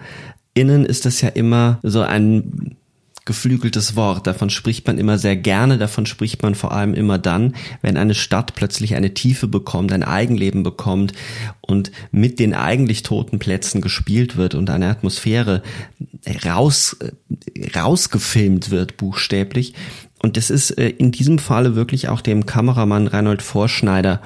innen 0.53 0.85
ist 0.85 1.05
das 1.05 1.19
ja 1.19 1.29
immer 1.29 1.79
so 1.83 2.01
ein 2.01 2.77
geflügeltes 3.25 3.95
Wort. 3.95 4.27
Davon 4.27 4.49
spricht 4.49 4.85
man 4.87 4.97
immer 4.97 5.17
sehr 5.17 5.35
gerne. 5.35 5.77
Davon 5.77 6.05
spricht 6.05 6.43
man 6.43 6.55
vor 6.55 6.71
allem 6.71 6.93
immer 6.93 7.17
dann, 7.17 7.55
wenn 7.81 7.97
eine 7.97 8.13
Stadt 8.13 8.55
plötzlich 8.55 8.95
eine 8.95 9.13
Tiefe 9.13 9.47
bekommt, 9.47 9.91
ein 9.91 10.03
Eigenleben 10.03 10.63
bekommt 10.63 11.13
und 11.61 11.91
mit 12.11 12.39
den 12.39 12.53
eigentlich 12.53 13.03
toten 13.03 13.39
Plätzen 13.39 13.81
gespielt 13.81 14.37
wird 14.37 14.53
und 14.53 14.69
eine 14.69 14.89
Atmosphäre 14.89 15.63
raus, 16.45 16.97
rausgefilmt 17.75 18.69
wird, 18.69 18.97
buchstäblich. 18.97 19.73
Und 20.21 20.37
das 20.37 20.49
ist 20.49 20.71
äh, 20.71 20.89
in 20.89 21.11
diesem 21.11 21.39
Falle 21.39 21.75
wirklich 21.75 22.09
auch 22.09 22.21
dem 22.21 22.45
Kameramann 22.45 23.07
Reinhold 23.07 23.41
Vorschneider 23.41 24.21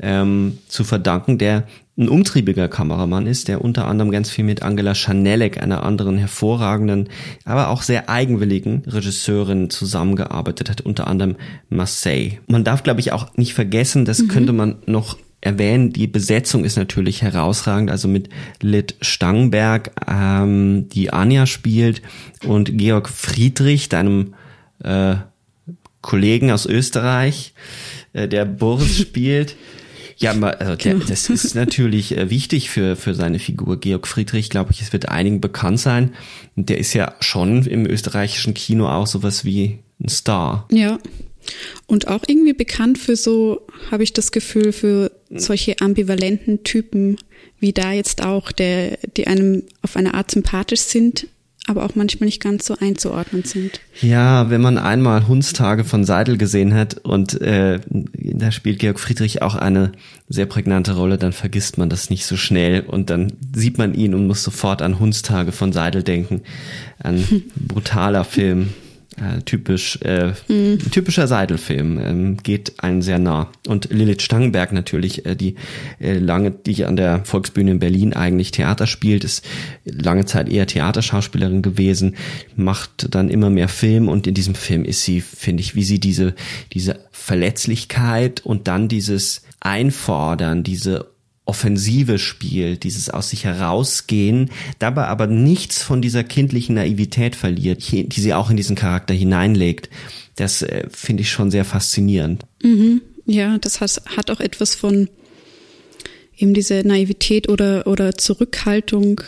ähm, 0.00 0.58
zu 0.68 0.84
verdanken, 0.84 1.38
der 1.38 1.64
ein 1.98 2.08
umtriebiger 2.08 2.68
Kameramann 2.68 3.26
ist, 3.26 3.48
der 3.48 3.62
unter 3.62 3.86
anderem 3.86 4.10
ganz 4.10 4.30
viel 4.30 4.44
mit 4.44 4.62
Angela 4.62 4.94
Schanelek, 4.94 5.62
einer 5.62 5.82
anderen 5.82 6.16
hervorragenden, 6.16 7.10
aber 7.44 7.68
auch 7.68 7.82
sehr 7.82 8.08
eigenwilligen 8.08 8.82
Regisseurin 8.86 9.68
zusammengearbeitet 9.68 10.70
hat, 10.70 10.80
unter 10.80 11.06
anderem 11.06 11.36
Marseille. 11.68 12.38
Man 12.46 12.64
darf, 12.64 12.82
glaube 12.82 13.00
ich, 13.00 13.12
auch 13.12 13.36
nicht 13.36 13.52
vergessen, 13.52 14.06
das 14.06 14.20
mhm. 14.20 14.28
könnte 14.28 14.52
man 14.54 14.76
noch 14.86 15.18
erwähnen, 15.42 15.92
die 15.92 16.06
Besetzung 16.06 16.64
ist 16.64 16.76
natürlich 16.76 17.22
herausragend, 17.22 17.90
also 17.90 18.08
mit 18.08 18.28
Lit 18.62 18.96
Stangberg, 19.00 19.90
ähm, 20.08 20.88
die 20.90 21.12
Anja 21.12 21.46
spielt, 21.46 22.02
und 22.46 22.76
Georg 22.78 23.08
Friedrich, 23.08 23.88
deinem 23.88 24.34
äh, 24.82 25.16
Kollegen 26.00 26.50
aus 26.50 26.66
Österreich, 26.66 27.52
äh, 28.12 28.28
der 28.28 28.44
Boris 28.44 28.98
spielt. 29.00 29.56
Ja, 30.20 30.32
also 30.32 30.76
der, 30.76 30.94
das 30.96 31.30
ist 31.30 31.54
natürlich 31.54 32.16
äh, 32.16 32.28
wichtig 32.28 32.68
für, 32.70 32.94
für 32.96 33.14
seine 33.14 33.38
Figur. 33.38 33.80
Georg 33.80 34.06
Friedrich, 34.06 34.50
glaube 34.50 34.72
ich, 34.72 34.82
es 34.82 34.92
wird 34.92 35.08
einigen 35.08 35.40
bekannt 35.40 35.80
sein. 35.80 36.14
Der 36.56 36.78
ist 36.78 36.92
ja 36.92 37.14
schon 37.20 37.64
im 37.64 37.86
österreichischen 37.86 38.52
Kino 38.52 38.88
auch 38.88 39.06
sowas 39.06 39.44
wie 39.44 39.78
ein 39.98 40.08
Star. 40.08 40.68
Ja. 40.70 40.98
Und 41.86 42.08
auch 42.08 42.22
irgendwie 42.26 42.52
bekannt 42.52 42.98
für 42.98 43.16
so, 43.16 43.66
habe 43.90 44.02
ich 44.02 44.12
das 44.12 44.30
Gefühl, 44.30 44.72
für 44.72 45.10
solche 45.30 45.80
ambivalenten 45.80 46.64
Typen 46.64 47.16
wie 47.60 47.72
da 47.72 47.92
jetzt 47.92 48.22
auch, 48.22 48.50
der, 48.50 48.98
die 49.16 49.26
einem 49.26 49.64
auf 49.82 49.96
eine 49.96 50.14
Art 50.14 50.30
sympathisch 50.30 50.80
sind, 50.80 51.28
aber 51.66 51.84
auch 51.84 51.94
manchmal 51.94 52.26
nicht 52.26 52.42
ganz 52.42 52.66
so 52.66 52.76
einzuordnen 52.78 53.44
sind. 53.44 53.80
Ja, 54.00 54.50
wenn 54.50 54.60
man 54.60 54.78
einmal 54.78 55.28
Hundstage 55.28 55.84
von 55.84 56.04
Seidel 56.04 56.36
gesehen 56.36 56.74
hat 56.74 56.98
und 56.98 57.40
äh, 57.40 57.80
da 57.88 58.50
spielt 58.50 58.78
Georg 58.78 58.98
Friedrich 58.98 59.42
auch 59.42 59.54
eine 59.54 59.92
sehr 60.28 60.46
prägnante 60.46 60.94
Rolle, 60.94 61.18
dann 61.18 61.32
vergisst 61.32 61.78
man 61.78 61.90
das 61.90 62.10
nicht 62.10 62.26
so 62.26 62.36
schnell 62.36 62.80
und 62.80 63.10
dann 63.10 63.32
sieht 63.54 63.78
man 63.78 63.94
ihn 63.94 64.14
und 64.14 64.26
muss 64.26 64.42
sofort 64.42 64.82
an 64.82 64.98
Hundstage 64.98 65.52
von 65.52 65.72
Seidel 65.72 66.02
denken. 66.02 66.42
Ein 66.98 67.44
brutaler 67.56 68.24
Film. 68.24 68.70
Äh, 69.20 69.42
typisch, 69.42 69.98
äh, 70.00 70.32
mhm. 70.48 70.78
typischer 70.90 71.26
Seidelfilm, 71.26 71.98
ähm, 71.98 72.36
geht 72.42 72.82
einen 72.82 73.02
sehr 73.02 73.18
nah. 73.18 73.50
Und 73.68 73.90
Lilith 73.90 74.22
Stangenberg 74.22 74.72
natürlich, 74.72 75.26
äh, 75.26 75.36
die 75.36 75.56
äh, 75.98 76.14
lange, 76.14 76.50
die 76.50 76.86
an 76.86 76.96
der 76.96 77.24
Volksbühne 77.26 77.72
in 77.72 77.78
Berlin 77.80 78.14
eigentlich 78.14 78.50
Theater 78.50 78.86
spielt, 78.86 79.24
ist 79.24 79.44
lange 79.84 80.24
Zeit 80.24 80.48
eher 80.48 80.66
Theaterschauspielerin 80.66 81.60
gewesen, 81.60 82.16
macht 82.56 83.14
dann 83.14 83.28
immer 83.28 83.50
mehr 83.50 83.68
Film 83.68 84.08
und 84.08 84.26
in 84.26 84.32
diesem 84.32 84.54
Film 84.54 84.86
ist 84.86 85.04
sie, 85.04 85.20
finde 85.20 85.60
ich, 85.60 85.74
wie 85.74 85.84
sie 85.84 86.00
diese, 86.00 86.34
diese 86.72 87.00
Verletzlichkeit 87.10 88.40
und 88.40 88.68
dann 88.68 88.88
dieses 88.88 89.42
Einfordern, 89.60 90.62
diese 90.62 91.10
Offensive 91.46 92.18
spielt, 92.18 92.84
dieses 92.84 93.10
aus 93.10 93.30
sich 93.30 93.44
herausgehen, 93.44 94.50
dabei 94.78 95.06
aber 95.06 95.26
nichts 95.26 95.82
von 95.82 96.00
dieser 96.00 96.22
kindlichen 96.22 96.76
Naivität 96.76 97.34
verliert, 97.34 97.90
die 97.90 98.20
sie 98.20 98.34
auch 98.34 98.50
in 98.50 98.56
diesen 98.56 98.76
Charakter 98.76 99.14
hineinlegt. 99.14 99.90
Das 100.36 100.62
äh, 100.62 100.86
finde 100.90 101.22
ich 101.22 101.30
schon 101.30 101.50
sehr 101.50 101.64
faszinierend. 101.64 102.46
Mhm. 102.62 103.02
Ja, 103.26 103.58
das 103.58 103.80
hat, 103.80 104.02
hat 104.16 104.30
auch 104.30 104.40
etwas 104.40 104.74
von 104.74 105.08
eben 106.36 106.54
diese 106.54 106.82
Naivität 106.86 107.48
oder, 107.48 107.86
oder 107.86 108.16
Zurückhaltung, 108.16 109.20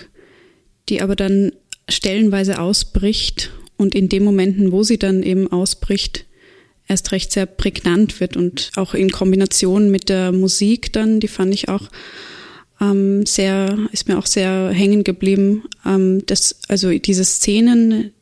die 0.89 1.03
aber 1.03 1.17
dann 1.17 1.53
stellenweise 1.89 2.61
ausbricht 2.61 3.51
und 3.77 3.95
in 3.95 4.09
den 4.09 4.25
Momenten, 4.25 4.73
wo 4.73 4.83
sie 4.83 4.99
dann 4.99 5.23
eben 5.23 5.51
ausbricht, 5.51 6.27
erst 6.89 7.13
recht 7.13 7.33
sehr 7.33 7.47
prägnant 7.47 8.21
wird 8.21 8.37
und 8.37 8.71
auch 8.77 8.95
in 8.95 9.11
Kombination 9.11 9.91
mit 9.91 10.09
der 10.09 10.33
Musik 10.33 10.93
dann, 10.93 11.21
die 11.21 11.29
fand 11.29 11.55
ich 11.55 11.69
auch 11.69 11.89
ähm, 12.81 13.25
sehr, 13.25 13.79
ist 13.93 14.09
mir 14.09 14.19
auch 14.19 14.27
sehr 14.27 14.71
hängen 14.71 15.05
geblieben. 15.05 15.65
Ähm, 15.87 16.25
das, 16.27 16.61
also 16.69 16.91
diese 16.91 17.25
Szenen, 17.25 18.13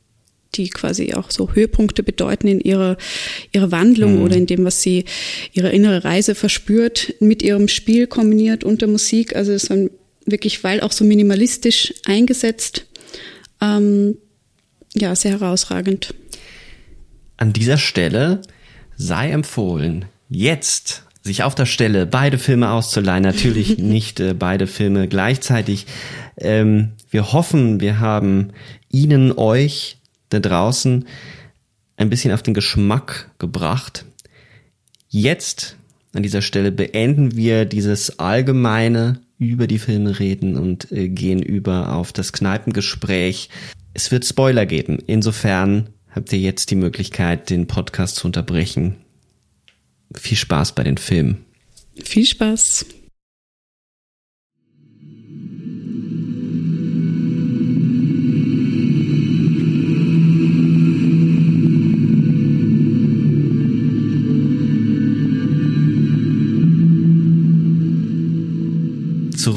die 0.55 0.69
quasi 0.69 1.15
auch 1.15 1.31
so 1.31 1.53
Höhepunkte 1.53 2.03
bedeuten 2.03 2.49
in 2.49 2.61
ihrer, 2.61 2.97
ihrer 3.53 3.71
Wandlung 3.71 4.17
mhm. 4.17 4.23
oder 4.23 4.37
in 4.37 4.47
dem, 4.47 4.65
was 4.65 4.83
sie 4.83 5.05
ihre 5.53 5.71
innere 5.71 6.05
Reise 6.05 6.35
verspürt, 6.35 7.15
mit 7.21 7.43
ihrem 7.43 7.69
Spiel 7.69 8.07
kombiniert 8.07 8.65
und 8.65 8.83
der 8.83 8.89
Musik. 8.89 9.35
Also 9.37 9.53
es 9.53 9.71
war 9.71 9.79
wirklich, 10.27 10.63
weil 10.65 10.81
auch 10.81 10.93
so 10.93 11.05
minimalistisch 11.05 11.95
eingesetzt, 12.05 12.87
ähm, 13.61 14.17
ja, 14.95 15.15
sehr 15.15 15.33
herausragend. 15.33 16.15
An 17.41 17.55
dieser 17.55 17.79
Stelle 17.79 18.43
sei 18.97 19.31
empfohlen, 19.31 20.05
jetzt 20.29 21.05
sich 21.23 21.43
auf 21.43 21.55
der 21.55 21.65
Stelle 21.65 22.05
beide 22.05 22.37
Filme 22.37 22.71
auszuleihen. 22.71 23.23
Natürlich 23.23 23.79
nicht 23.79 24.21
äh, 24.21 24.35
beide 24.35 24.67
Filme 24.67 25.09
gleichzeitig. 25.09 25.87
Ähm, 26.37 26.93
wir 27.11 27.33
hoffen, 27.33 27.81
wir 27.81 27.99
haben 27.99 28.53
Ihnen, 28.91 29.33
euch 29.33 29.97
da 30.29 30.39
draußen 30.39 31.07
ein 31.97 32.11
bisschen 32.11 32.33
auf 32.35 32.43
den 32.43 32.53
Geschmack 32.53 33.31
gebracht. 33.39 34.05
Jetzt 35.09 35.77
an 36.13 36.23
dieser 36.23 36.43
Stelle 36.43 36.73
beenden 36.73 37.37
wir 37.37 37.65
dieses 37.65 38.19
allgemeine 38.19 39.23
über 39.39 39.67
die 39.67 39.79
Filme 39.79 40.19
reden 40.19 40.59
und 40.59 40.93
äh, 40.93 41.09
gehen 41.09 41.41
über 41.41 41.95
auf 41.95 42.13
das 42.13 42.35
Kneipengespräch. 42.35 43.49
Es 43.95 44.11
wird 44.11 44.27
Spoiler 44.27 44.67
geben. 44.67 44.99
Insofern 45.07 45.89
habt 46.11 46.33
ihr 46.33 46.39
jetzt 46.39 46.71
die 46.71 46.77
Möglichkeit, 46.77 47.51
den 47.51 47.67
Podcast 47.67 48.17
zu 48.17 48.27
unterbrechen. 48.27 48.97
Viel 50.15 50.37
Spaß 50.37 50.75
bei 50.75 50.83
den 50.83 50.99
Filmen. 50.99 51.45
Viel 52.03 52.27
Spaß. 52.27 52.87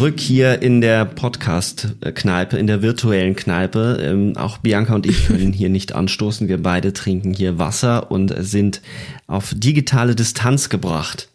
Zurück 0.04 0.20
hier 0.20 0.62
in 0.62 0.82
der 0.82 1.06
Podcast-Kneipe, 1.06 2.58
in 2.58 2.68
der 2.68 2.82
virtuellen 2.82 3.38
Kneipe. 3.38 4.00
Ähm, 4.02 4.36
auch 4.36 4.58
Bianca 4.58 4.96
und 4.96 5.06
ich 5.06 5.28
können 5.28 5.54
hier 5.54 5.70
nicht 5.70 5.96
anstoßen. 5.96 6.50
Wir 6.50 6.62
beide 6.62 6.92
trinken 6.92 7.34
hier 7.34 7.58
Wasser 7.58 8.12
und 8.12 8.34
sind 8.40 8.82
auf 9.28 9.54
digitale 9.56 10.14
Distanz 10.14 10.68
gebracht. 10.68 11.30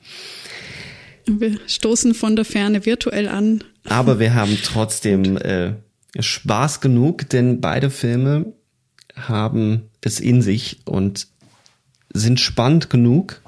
Wir 1.24 1.58
stoßen 1.66 2.12
von 2.12 2.36
der 2.36 2.44
Ferne 2.44 2.84
virtuell 2.84 3.28
an. 3.28 3.64
Aber 3.86 4.18
wir 4.18 4.34
haben 4.34 4.58
trotzdem 4.62 5.38
äh, 5.38 5.72
Spaß 6.20 6.82
genug, 6.82 7.26
denn 7.30 7.62
beide 7.62 7.88
Filme 7.88 8.52
haben 9.16 9.84
es 10.02 10.20
in 10.20 10.42
sich 10.42 10.80
und 10.84 11.26
sind 12.12 12.38
spannend 12.38 12.90
genug, 12.90 13.40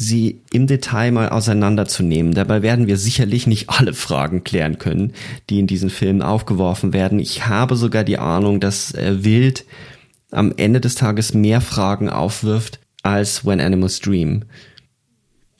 sie 0.00 0.40
im 0.50 0.66
Detail 0.66 1.12
mal 1.12 1.28
auseinanderzunehmen. 1.28 2.32
Dabei 2.32 2.62
werden 2.62 2.86
wir 2.86 2.96
sicherlich 2.96 3.46
nicht 3.46 3.68
alle 3.68 3.92
Fragen 3.92 4.44
klären 4.44 4.78
können, 4.78 5.12
die 5.50 5.58
in 5.58 5.66
diesen 5.66 5.90
Filmen 5.90 6.22
aufgeworfen 6.22 6.94
werden. 6.94 7.18
Ich 7.18 7.46
habe 7.46 7.76
sogar 7.76 8.02
die 8.02 8.16
Ahnung, 8.16 8.60
dass 8.60 8.94
äh, 8.94 9.22
Wild 9.24 9.66
am 10.30 10.54
Ende 10.56 10.80
des 10.80 10.94
Tages 10.94 11.34
mehr 11.34 11.60
Fragen 11.60 12.08
aufwirft 12.08 12.80
als 13.02 13.44
When 13.44 13.60
Animals 13.60 14.00
Dream. 14.00 14.44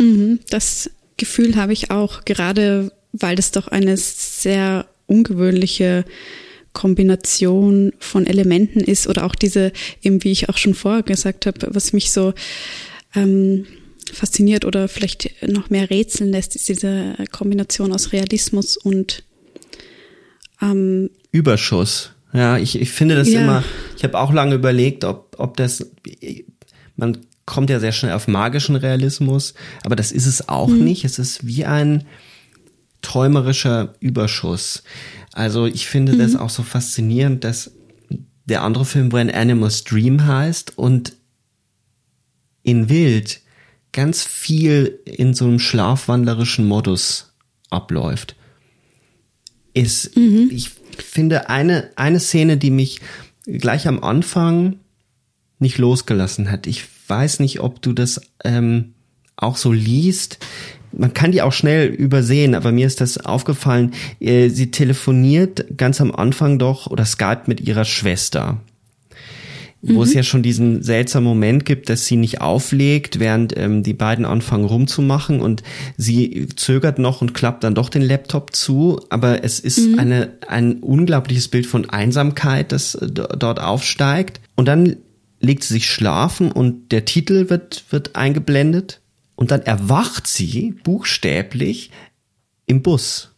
Mhm, 0.00 0.40
das 0.48 0.90
Gefühl 1.18 1.56
habe 1.56 1.74
ich 1.74 1.90
auch, 1.90 2.24
gerade 2.24 2.92
weil 3.12 3.36
das 3.36 3.50
doch 3.50 3.68
eine 3.68 3.98
sehr 3.98 4.86
ungewöhnliche 5.06 6.06
Kombination 6.72 7.92
von 7.98 8.26
Elementen 8.26 8.80
ist 8.80 9.06
oder 9.06 9.24
auch 9.24 9.34
diese, 9.34 9.72
eben 10.00 10.24
wie 10.24 10.32
ich 10.32 10.48
auch 10.48 10.56
schon 10.56 10.72
vorher 10.72 11.02
gesagt 11.02 11.44
habe, 11.44 11.68
was 11.72 11.92
mich 11.92 12.10
so 12.10 12.32
ähm, 13.14 13.66
fasziniert 14.12 14.64
oder 14.64 14.88
vielleicht 14.88 15.30
noch 15.46 15.70
mehr 15.70 15.90
rätseln 15.90 16.30
lässt, 16.30 16.56
ist 16.56 16.68
diese 16.68 17.14
Kombination 17.30 17.92
aus 17.92 18.12
Realismus 18.12 18.76
und 18.76 19.22
ähm, 20.62 21.10
Überschuss. 21.32 22.12
Ja, 22.32 22.58
ich, 22.58 22.80
ich 22.80 22.90
finde 22.90 23.16
das 23.16 23.28
ja. 23.28 23.42
immer, 23.42 23.64
ich 23.96 24.04
habe 24.04 24.18
auch 24.18 24.32
lange 24.32 24.54
überlegt, 24.54 25.04
ob, 25.04 25.34
ob 25.38 25.56
das, 25.56 25.90
man 26.96 27.18
kommt 27.44 27.70
ja 27.70 27.80
sehr 27.80 27.92
schnell 27.92 28.12
auf 28.12 28.28
magischen 28.28 28.76
Realismus, 28.76 29.54
aber 29.82 29.96
das 29.96 30.12
ist 30.12 30.26
es 30.26 30.48
auch 30.48 30.68
mhm. 30.68 30.84
nicht. 30.84 31.04
Es 31.04 31.18
ist 31.18 31.46
wie 31.46 31.64
ein 31.64 32.04
träumerischer 33.02 33.94
Überschuss. 33.98 34.84
Also 35.32 35.66
ich 35.66 35.88
finde 35.88 36.12
mhm. 36.12 36.18
das 36.18 36.36
auch 36.36 36.50
so 36.50 36.62
faszinierend, 36.62 37.42
dass 37.42 37.72
der 38.44 38.62
andere 38.62 38.84
Film 38.84 39.12
When 39.12 39.30
Animals 39.30 39.84
Dream 39.84 40.26
heißt 40.26 40.78
und 40.78 41.14
in 42.62 42.88
Wild 42.88 43.39
ganz 43.92 44.24
viel 44.24 45.00
in 45.04 45.34
so 45.34 45.44
einem 45.44 45.58
schlafwandlerischen 45.58 46.66
Modus 46.66 47.32
abläuft. 47.70 48.36
Ist, 49.74 50.16
mhm. 50.16 50.50
ich 50.52 50.70
finde 50.98 51.48
eine, 51.48 51.90
eine 51.96 52.20
Szene, 52.20 52.56
die 52.56 52.70
mich 52.70 53.00
gleich 53.46 53.88
am 53.88 54.02
Anfang 54.02 54.76
nicht 55.58 55.78
losgelassen 55.78 56.50
hat. 56.50 56.66
Ich 56.66 56.84
weiß 57.08 57.40
nicht, 57.40 57.60
ob 57.60 57.82
du 57.82 57.92
das 57.92 58.20
ähm, 58.44 58.94
auch 59.36 59.56
so 59.56 59.72
liest. 59.72 60.38
Man 60.92 61.14
kann 61.14 61.32
die 61.32 61.42
auch 61.42 61.52
schnell 61.52 61.88
übersehen, 61.88 62.54
aber 62.54 62.72
mir 62.72 62.86
ist 62.86 63.00
das 63.00 63.18
aufgefallen. 63.18 63.92
Äh, 64.18 64.48
sie 64.48 64.70
telefoniert 64.70 65.76
ganz 65.76 66.00
am 66.00 66.12
Anfang 66.12 66.58
doch 66.58 66.88
oder 66.88 67.04
Skype 67.04 67.42
mit 67.46 67.60
ihrer 67.60 67.84
Schwester 67.84 68.60
wo 69.82 69.94
mhm. 69.94 70.02
es 70.02 70.14
ja 70.14 70.22
schon 70.22 70.42
diesen 70.42 70.82
seltsamen 70.82 71.28
Moment 71.28 71.64
gibt, 71.64 71.88
dass 71.88 72.06
sie 72.06 72.16
nicht 72.16 72.40
auflegt, 72.40 73.18
während 73.18 73.56
ähm, 73.56 73.82
die 73.82 73.94
beiden 73.94 74.24
anfangen 74.24 74.66
rumzumachen 74.66 75.40
und 75.40 75.62
sie 75.96 76.48
zögert 76.54 76.98
noch 76.98 77.22
und 77.22 77.32
klappt 77.32 77.64
dann 77.64 77.74
doch 77.74 77.88
den 77.88 78.02
Laptop 78.02 78.54
zu, 78.54 79.00
aber 79.08 79.42
es 79.42 79.58
ist 79.58 79.78
mhm. 79.78 79.98
eine, 79.98 80.32
ein 80.46 80.80
unglaubliches 80.80 81.48
Bild 81.48 81.66
von 81.66 81.88
Einsamkeit, 81.88 82.72
das 82.72 82.94
äh, 82.94 83.08
dort 83.10 83.60
aufsteigt 83.60 84.40
und 84.54 84.68
dann 84.68 84.96
legt 85.40 85.64
sie 85.64 85.74
sich 85.74 85.90
schlafen 85.90 86.52
und 86.52 86.92
der 86.92 87.06
Titel 87.06 87.48
wird, 87.48 87.84
wird 87.90 88.16
eingeblendet 88.16 89.00
und 89.34 89.50
dann 89.50 89.62
erwacht 89.62 90.26
sie 90.26 90.74
buchstäblich 90.84 91.90
im 92.66 92.82
Bus. 92.82 93.29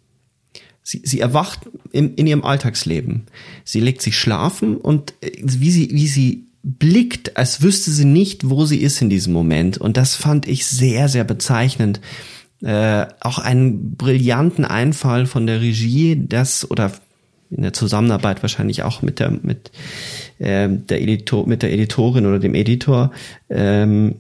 Sie, 0.83 1.01
sie 1.05 1.21
erwacht 1.21 1.61
in, 1.93 2.15
in 2.15 2.27
ihrem 2.27 2.45
Alltagsleben. 2.45 3.27
Sie 3.65 3.81
legt 3.81 4.03
sich 4.03 4.19
schlafen 4.19 4.77
und 4.77 5.15
äh, 5.21 5.31
wie 5.43 5.71
sie, 5.71 5.91
wie 5.93 6.09
sie 6.09 6.47
blickt, 6.63 7.37
als 7.37 7.63
wüsste 7.63 7.91
sie 7.91 8.05
nicht, 8.05 8.49
wo 8.49 8.65
sie 8.65 8.79
ist 8.79 9.03
in 9.03 9.11
diesem 9.11 9.33
Moment. 9.33 9.79
Und 9.79 9.97
das 9.97 10.15
fand 10.15 10.47
ich 10.47 10.67
sehr, 10.67 11.09
sehr 11.09 11.25
bezeichnend. 11.25 12.01
Äh, 12.63 13.07
auch 13.21 13.39
einen 13.39 13.97
brillanten 13.97 14.65
Einfall 14.65 15.27
von 15.27 15.47
der 15.47 15.61
Regie, 15.61 16.21
das 16.29 16.71
oder 16.71 16.93
in 17.51 17.63
der 17.63 17.73
Zusammenarbeit 17.73 18.43
wahrscheinlich 18.43 18.83
auch 18.83 19.03
mit 19.03 19.19
der 19.19 19.31
mit 19.31 19.73
äh, 20.39 20.69
der 20.69 21.03
Editor 21.03 21.47
mit 21.47 21.63
der 21.63 21.73
Editorin 21.73 22.25
oder 22.25 22.39
dem 22.39 22.55
Editor 22.55 23.11
ähm, 23.51 24.15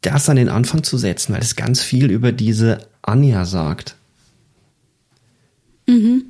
das 0.00 0.28
an 0.28 0.36
den 0.36 0.48
Anfang 0.48 0.82
zu 0.82 0.98
setzen, 0.98 1.34
weil 1.34 1.42
es 1.42 1.54
ganz 1.54 1.82
viel 1.82 2.10
über 2.10 2.32
diese 2.32 2.86
Anja 3.02 3.44
sagt. 3.44 3.96
Mhm. 5.86 6.26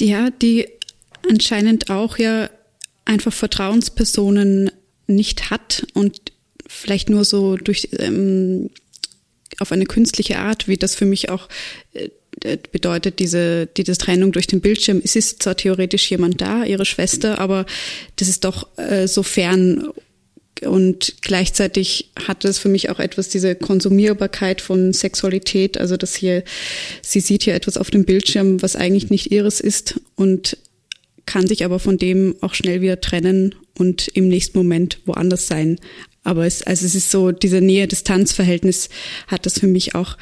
Ja, 0.00 0.30
die 0.30 0.68
anscheinend 1.28 1.90
auch 1.90 2.18
ja 2.18 2.50
einfach 3.04 3.32
Vertrauenspersonen 3.32 4.70
nicht 5.06 5.50
hat 5.50 5.86
und 5.94 6.32
vielleicht 6.66 7.08
nur 7.08 7.24
so 7.24 7.56
durch 7.56 7.88
ähm, 7.98 8.70
auf 9.58 9.72
eine 9.72 9.86
künstliche 9.86 10.38
Art, 10.38 10.68
wie 10.68 10.76
das 10.76 10.94
für 10.94 11.06
mich 11.06 11.30
auch 11.30 11.48
äh, 11.94 12.10
bedeutet, 12.70 13.18
diese, 13.18 13.66
diese 13.66 13.96
Trennung 13.96 14.30
durch 14.32 14.46
den 14.46 14.60
Bildschirm. 14.60 15.00
Es 15.02 15.16
ist 15.16 15.42
zwar 15.42 15.56
theoretisch 15.56 16.08
jemand 16.10 16.40
da, 16.40 16.64
ihre 16.64 16.84
Schwester, 16.84 17.38
aber 17.40 17.66
das 18.16 18.28
ist 18.28 18.44
doch 18.44 18.68
äh, 18.78 19.08
so 19.08 19.22
fern 19.22 19.88
und 20.66 21.16
gleichzeitig 21.22 22.10
hatte 22.26 22.48
es 22.48 22.58
für 22.58 22.68
mich 22.68 22.90
auch 22.90 22.98
etwas 22.98 23.28
diese 23.28 23.54
Konsumierbarkeit 23.54 24.60
von 24.60 24.92
Sexualität, 24.92 25.78
also 25.78 25.96
dass 25.96 26.14
hier, 26.14 26.42
sie 27.02 27.20
sieht 27.20 27.44
hier 27.44 27.54
etwas 27.54 27.76
auf 27.76 27.90
dem 27.90 28.04
Bildschirm, 28.04 28.62
was 28.62 28.76
eigentlich 28.76 29.10
nicht 29.10 29.30
ihres 29.30 29.60
ist 29.60 30.00
und 30.16 30.56
kann 31.26 31.46
sich 31.46 31.64
aber 31.64 31.78
von 31.78 31.98
dem 31.98 32.36
auch 32.40 32.54
schnell 32.54 32.80
wieder 32.80 33.00
trennen 33.00 33.54
und 33.76 34.08
im 34.08 34.28
nächsten 34.28 34.56
Moment 34.56 35.00
woanders 35.04 35.46
sein. 35.46 35.78
Aber 36.24 36.46
es, 36.46 36.62
also 36.62 36.86
es 36.86 36.94
ist 36.94 37.10
so, 37.10 37.32
diese 37.32 37.60
Nähe-Distanz-Verhältnis 37.60 38.88
hat 39.26 39.46
das 39.46 39.58
für 39.58 39.66
mich 39.66 39.94
auch 39.94 40.16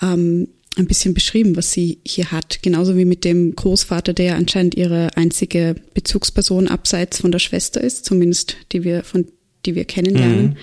ähm, 0.00 0.48
ein 0.76 0.86
bisschen 0.86 1.14
beschrieben, 1.14 1.56
was 1.56 1.72
sie 1.72 2.00
hier 2.04 2.30
hat. 2.32 2.62
Genauso 2.62 2.96
wie 2.96 3.04
mit 3.04 3.24
dem 3.24 3.54
Großvater, 3.54 4.14
der 4.14 4.36
anscheinend 4.36 4.74
ihre 4.74 5.16
einzige 5.16 5.76
Bezugsperson 5.94 6.66
abseits 6.68 7.20
von 7.20 7.30
der 7.30 7.38
Schwester 7.38 7.80
ist, 7.80 8.04
zumindest 8.04 8.56
die 8.72 8.84
wir 8.84 9.04
von 9.04 9.26
die 9.66 9.74
wir 9.74 9.84
kennenlernen, 9.84 10.44
mhm. 10.44 10.56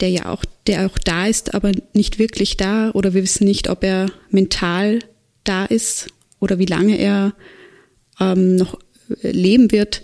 der 0.00 0.10
ja 0.10 0.28
auch, 0.28 0.44
der 0.66 0.86
auch 0.86 0.98
da 0.98 1.26
ist, 1.26 1.54
aber 1.54 1.72
nicht 1.92 2.18
wirklich 2.18 2.56
da 2.56 2.90
oder 2.92 3.14
wir 3.14 3.22
wissen 3.22 3.46
nicht, 3.46 3.68
ob 3.68 3.84
er 3.84 4.06
mental 4.30 5.00
da 5.44 5.64
ist 5.64 6.08
oder 6.40 6.58
wie 6.58 6.66
lange 6.66 6.98
er 6.98 7.34
ähm, 8.20 8.56
noch 8.56 8.78
leben 9.22 9.72
wird. 9.72 10.02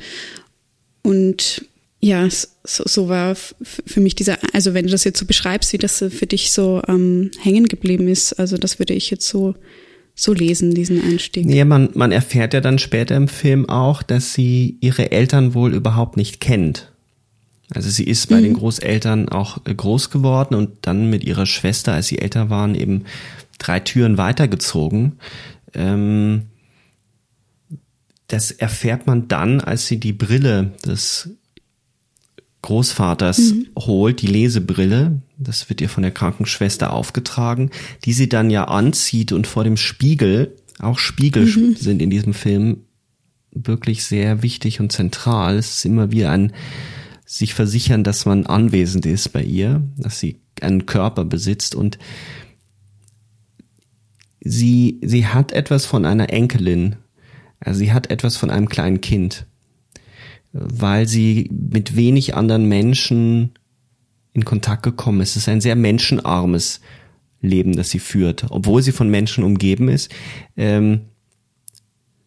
Und 1.02 1.66
ja, 2.00 2.28
so, 2.30 2.84
so 2.86 3.08
war 3.08 3.34
für 3.34 4.00
mich 4.00 4.14
dieser, 4.14 4.38
also 4.52 4.74
wenn 4.74 4.86
du 4.86 4.90
das 4.90 5.04
jetzt 5.04 5.18
so 5.18 5.26
beschreibst, 5.26 5.72
wie 5.72 5.78
das 5.78 5.98
für 5.98 6.26
dich 6.26 6.52
so 6.52 6.82
ähm, 6.88 7.30
hängen 7.40 7.68
geblieben 7.68 8.08
ist, 8.08 8.34
also 8.34 8.56
das 8.56 8.78
würde 8.78 8.94
ich 8.94 9.10
jetzt 9.10 9.28
so 9.28 9.54
so 10.14 10.32
lesen, 10.32 10.74
diesen 10.74 11.02
Einstieg. 11.02 11.48
Ja, 11.48 11.64
man, 11.64 11.90
man 11.94 12.12
erfährt 12.12 12.54
ja 12.54 12.60
dann 12.60 12.78
später 12.78 13.16
im 13.16 13.28
Film 13.28 13.68
auch, 13.68 14.02
dass 14.02 14.34
sie 14.34 14.76
ihre 14.80 15.10
Eltern 15.10 15.54
wohl 15.54 15.74
überhaupt 15.74 16.16
nicht 16.16 16.40
kennt. 16.40 16.91
Also 17.74 17.90
sie 17.90 18.04
ist 18.04 18.28
bei 18.28 18.36
mhm. 18.38 18.42
den 18.42 18.54
Großeltern 18.54 19.28
auch 19.28 19.58
äh, 19.64 19.74
groß 19.74 20.10
geworden 20.10 20.54
und 20.54 20.70
dann 20.82 21.10
mit 21.10 21.24
ihrer 21.24 21.46
Schwester, 21.46 21.92
als 21.92 22.08
sie 22.08 22.18
älter 22.18 22.50
waren, 22.50 22.74
eben 22.74 23.04
drei 23.58 23.80
Türen 23.80 24.18
weitergezogen. 24.18 25.18
Ähm, 25.74 26.42
das 28.28 28.50
erfährt 28.50 29.06
man 29.06 29.28
dann, 29.28 29.60
als 29.60 29.86
sie 29.86 29.98
die 29.98 30.12
Brille 30.12 30.72
des 30.84 31.30
Großvaters 32.62 33.38
mhm. 33.38 33.66
holt, 33.78 34.22
die 34.22 34.28
Lesebrille. 34.28 35.20
Das 35.36 35.68
wird 35.68 35.80
ihr 35.80 35.88
von 35.88 36.02
der 36.02 36.12
Krankenschwester 36.12 36.92
aufgetragen, 36.92 37.70
die 38.04 38.12
sie 38.12 38.28
dann 38.28 38.50
ja 38.50 38.64
anzieht 38.64 39.32
und 39.32 39.46
vor 39.46 39.64
dem 39.64 39.76
Spiegel, 39.76 40.56
auch 40.78 40.98
Spiegel 40.98 41.44
mhm. 41.44 41.76
sind 41.76 42.00
in 42.00 42.10
diesem 42.10 42.34
Film 42.34 42.84
wirklich 43.50 44.04
sehr 44.04 44.42
wichtig 44.42 44.80
und 44.80 44.92
zentral. 44.92 45.58
Es 45.58 45.76
ist 45.76 45.84
immer 45.84 46.10
wie 46.10 46.24
ein 46.24 46.52
sich 47.32 47.54
versichern, 47.54 48.04
dass 48.04 48.26
man 48.26 48.44
anwesend 48.44 49.06
ist 49.06 49.30
bei 49.32 49.42
ihr, 49.42 49.82
dass 49.96 50.20
sie 50.20 50.42
einen 50.60 50.84
Körper 50.84 51.24
besitzt 51.24 51.74
und 51.74 51.98
sie, 54.40 55.00
sie 55.02 55.26
hat 55.26 55.50
etwas 55.50 55.86
von 55.86 56.04
einer 56.04 56.30
Enkelin. 56.30 56.96
Also 57.58 57.78
sie 57.78 57.90
hat 57.90 58.10
etwas 58.10 58.36
von 58.36 58.50
einem 58.50 58.68
kleinen 58.68 59.00
Kind, 59.00 59.46
weil 60.52 61.08
sie 61.08 61.48
mit 61.50 61.96
wenig 61.96 62.34
anderen 62.34 62.68
Menschen 62.68 63.52
in 64.34 64.44
Kontakt 64.44 64.82
gekommen 64.82 65.22
ist. 65.22 65.30
Es 65.30 65.44
ist 65.44 65.48
ein 65.48 65.62
sehr 65.62 65.76
menschenarmes 65.76 66.82
Leben, 67.40 67.74
das 67.76 67.88
sie 67.88 67.98
führt, 67.98 68.44
obwohl 68.50 68.82
sie 68.82 68.92
von 68.92 69.08
Menschen 69.08 69.42
umgeben 69.42 69.88
ist. 69.88 70.12
Ähm, 70.58 71.06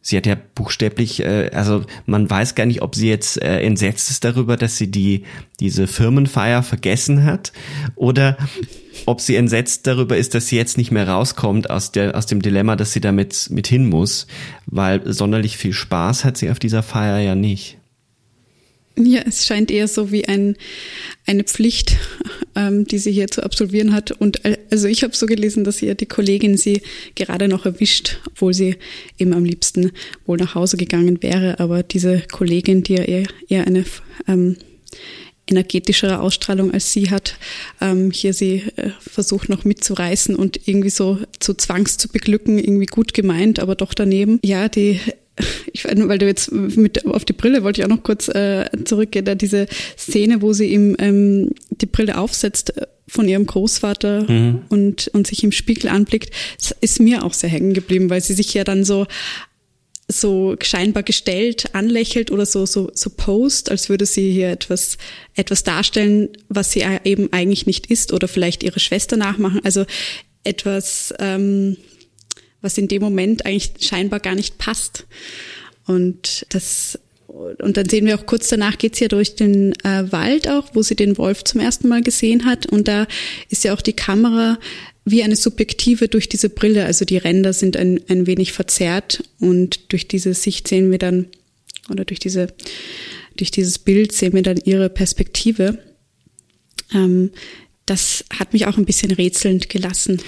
sie 0.06 0.18
hat 0.18 0.28
ja 0.28 0.38
buchstäblich, 0.54 1.22
äh, 1.22 1.50
also 1.52 1.84
man 2.06 2.30
weiß 2.30 2.54
gar 2.54 2.68
nicht, 2.68 2.84
ob 2.84 2.94
sie 2.94 3.10
jetzt 3.10 3.42
äh, 3.42 3.62
entsetzt 3.62 4.12
ist 4.12 4.24
darüber, 4.24 4.56
dass 4.56 4.78
sie 4.78 4.92
die 4.92 5.24
diese 5.60 5.88
Firmenfeier 5.88 6.62
vergessen 6.62 7.24
hat 7.24 7.52
oder 7.96 8.38
ob 9.08 9.20
sie 9.20 9.36
entsetzt 9.36 9.88
darüber 9.88 10.16
ist, 10.16 10.36
dass 10.36 10.48
sie 10.48 10.58
jetzt 10.58 10.78
nicht 10.78 10.92
mehr 10.92 11.10
rauskommt 11.10 11.72
aus 11.72 11.92
der 11.92 12.16
aus 12.16 12.28
dem 12.28 12.44
Dilemma, 12.44 12.76
dass 12.76 12.94
sie 12.94 13.02
damit 13.02 13.48
mit 13.50 13.66
hin 13.66 13.88
muss, 13.88 14.28
weil 14.68 15.12
sonderlich 15.12 15.58
viel 15.58 15.74
Spaß 15.74 16.24
hat 16.24 16.38
sie 16.38 16.52
auf 16.52 16.60
dieser 16.60 16.84
Feier 16.84 17.18
ja 17.18 17.34
nicht. 17.34 17.80
Ja, 18.98 19.22
es 19.26 19.46
scheint 19.46 19.72
eher 19.72 19.88
so 19.88 20.12
wie 20.12 20.26
ein, 20.26 20.56
eine 21.26 21.44
Pflicht, 21.44 21.98
ähm, 22.56 22.86
die 22.86 22.98
sie 22.98 23.12
hier 23.12 23.28
zu 23.28 23.44
absolvieren 23.44 23.94
hat. 23.94 24.12
Und 24.12 24.46
äh, 24.46 24.58
also 24.72 24.88
ich 24.88 25.04
habe 25.04 25.16
so 25.16 25.26
gelesen, 25.26 25.64
dass 25.64 25.82
ihr 25.82 25.96
die 25.96 26.06
Kollegin 26.06 26.56
sie 26.56 26.82
gerade 27.16 27.48
noch 27.48 27.66
erwischt, 27.66 28.20
obwohl 28.28 28.54
sie 28.54 28.78
eben 29.18 29.34
am 29.34 29.44
liebsten 29.44 29.92
wohl 30.26 30.38
nach 30.38 30.56
Hause 30.56 30.78
gegangen 30.78 31.22
wäre. 31.22 31.60
Aber 31.60 31.84
diese 31.84 32.22
Kollegin, 32.32 32.84
die 32.84 32.94
ja 32.94 33.04
eher, 33.04 33.28
eher 33.50 33.68
eine 33.68 33.84
ähm, 34.28 34.56
energetischere 35.48 36.20
Ausstrahlung 36.20 36.72
als 36.72 36.92
sie 36.92 37.10
hat, 37.10 37.38
ähm, 37.82 38.12
hier 38.12 38.34
sie 38.34 38.64
äh, 38.78 38.92
versucht 39.00 39.50
noch 39.50 39.66
mitzureißen 39.66 40.36
und 40.36 40.68
irgendwie 40.68 40.90
so 40.90 41.20
zu 41.40 41.54
Zwangs 41.54 41.98
zu 41.98 42.08
beglücken, 42.08 42.58
irgendwie 42.58 42.88
gut 42.88 43.14
gemeint, 43.14 43.60
aber 43.60 43.76
doch 43.76 43.94
daneben. 43.94 44.40
Ja, 44.44 44.70
die 44.70 45.00
ich 45.74 45.86
weiß, 45.86 45.96
weil 46.08 46.18
du 46.18 46.26
jetzt 46.26 46.52
mit 46.52 47.06
auf 47.06 47.26
die 47.26 47.34
Brille 47.34 47.64
wollte 47.64 47.82
ich 47.82 47.86
auch 47.86 47.96
noch 47.96 48.04
kurz 48.04 48.28
äh, 48.30 48.70
zurückgehen, 48.86 49.26
da 49.26 49.36
diese 49.36 49.68
Szene, 49.98 50.42
wo 50.42 50.54
sie 50.54 50.68
ihm 50.68 50.96
ähm, 51.00 51.52
die 51.70 51.86
Brille 51.86 52.18
aufsetzt 52.18 52.78
äh, 52.78 52.88
von 53.08 53.28
ihrem 53.28 53.46
Großvater 53.46 54.30
mhm. 54.30 54.64
und, 54.70 55.10
und 55.10 55.28
sich 55.28 55.44
im 55.44 55.52
Spiegel 55.52 55.90
anblickt, 55.90 56.32
ist 56.82 57.00
mir 57.00 57.24
auch 57.24 57.34
sehr 57.34 57.50
hängen 57.50 57.74
geblieben, 57.74 58.10
weil 58.10 58.22
sie 58.22 58.34
sich 58.34 58.54
ja 58.54 58.64
dann 58.64 58.84
so 58.84 59.06
so 60.08 60.56
scheinbar 60.62 61.02
gestellt 61.02 61.74
anlächelt 61.74 62.30
oder 62.30 62.46
so 62.46 62.68
so 62.68 62.92
so 62.94 63.10
post, 63.10 63.72
als 63.72 63.90
würde 63.90 64.06
sie 64.06 64.32
hier 64.32 64.52
etwas 64.52 65.00
etwas 65.34 65.64
darstellen, 65.64 66.30
was 66.48 66.72
sie 66.72 66.86
eben 67.04 67.34
eigentlich 67.34 67.66
nicht 67.66 67.88
ist 67.88 68.14
oder 68.14 68.28
vielleicht 68.28 68.62
ihre 68.62 68.80
Schwester 68.80 69.18
nachmachen. 69.18 69.62
Also 69.64 69.86
etwas 70.44 71.12
ähm, 71.18 71.78
was 72.66 72.78
in 72.78 72.88
dem 72.88 73.02
Moment 73.02 73.46
eigentlich 73.46 73.74
scheinbar 73.80 74.20
gar 74.20 74.36
nicht 74.36 74.58
passt. 74.58 75.06
Und 75.86 76.46
das 76.50 77.00
und 77.28 77.76
dann 77.78 77.90
sehen 77.90 78.06
wir 78.06 78.16
auch 78.16 78.26
kurz 78.26 78.48
danach 78.48 78.78
geht's 78.78 79.00
ja 79.00 79.08
durch 79.08 79.36
den 79.36 79.74
äh, 79.84 80.12
Wald 80.12 80.48
auch, 80.48 80.70
wo 80.74 80.82
sie 80.82 80.96
den 80.96 81.18
Wolf 81.18 81.44
zum 81.44 81.60
ersten 81.60 81.88
Mal 81.88 82.02
gesehen 82.02 82.46
hat. 82.46 82.66
Und 82.66 82.88
da 82.88 83.08
ist 83.50 83.64
ja 83.64 83.74
auch 83.74 83.82
die 83.82 83.94
Kamera 83.94 84.58
wie 85.04 85.22
eine 85.22 85.36
Subjektive 85.36 86.08
durch 86.08 86.30
diese 86.30 86.50
Brille. 86.50 86.86
Also 86.86 87.06
die 87.06 87.18
Ränder 87.18 87.54
sind 87.54 87.78
ein, 87.78 88.00
ein 88.08 88.26
wenig 88.26 88.54
verzerrt 88.54 89.24
und 89.40 89.92
durch 89.92 90.08
diese 90.08 90.34
Sicht 90.34 90.68
sehen 90.68 90.92
wir 90.92 90.98
dann, 90.98 91.28
oder 91.90 92.06
durch 92.06 92.20
diese, 92.20 92.48
durch 93.36 93.52
dieses 93.52 93.80
Bild 93.80 94.12
sehen 94.12 94.34
wir 94.34 94.42
dann 94.42 94.58
ihre 94.64 94.90
Perspektive. 94.90 95.78
Ähm, 96.94 97.32
das 97.86 98.26
hat 98.32 98.54
mich 98.54 98.66
auch 98.66 98.78
ein 98.78 98.86
bisschen 98.86 99.12
rätselnd 99.12 99.70
gelassen. 99.70 100.22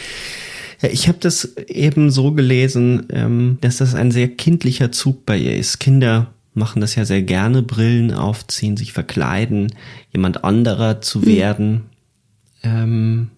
Ja, 0.82 0.90
ich 0.90 1.08
habe 1.08 1.18
das 1.20 1.56
eben 1.68 2.12
so 2.12 2.34
gelesen, 2.34 3.08
ähm, 3.10 3.58
dass 3.62 3.78
das 3.78 3.96
ein 3.96 4.12
sehr 4.12 4.28
kindlicher 4.28 4.92
Zug 4.92 5.26
bei 5.26 5.38
ihr 5.38 5.56
ist. 5.56 5.80
Kinder 5.80 6.34
machen 6.54 6.82
das 6.82 6.96
ja 6.96 7.06
sehr 7.06 7.22
gerne, 7.22 7.62
Brillen 7.62 8.14
aufziehen, 8.14 8.78
sich 8.78 8.94
verkleiden, 8.94 9.74
jemand 10.12 10.44
anderer 10.44 11.02
zu 11.02 11.20
mhm. 11.20 11.26
werden. 11.26 11.82
Ähm, 12.64 13.30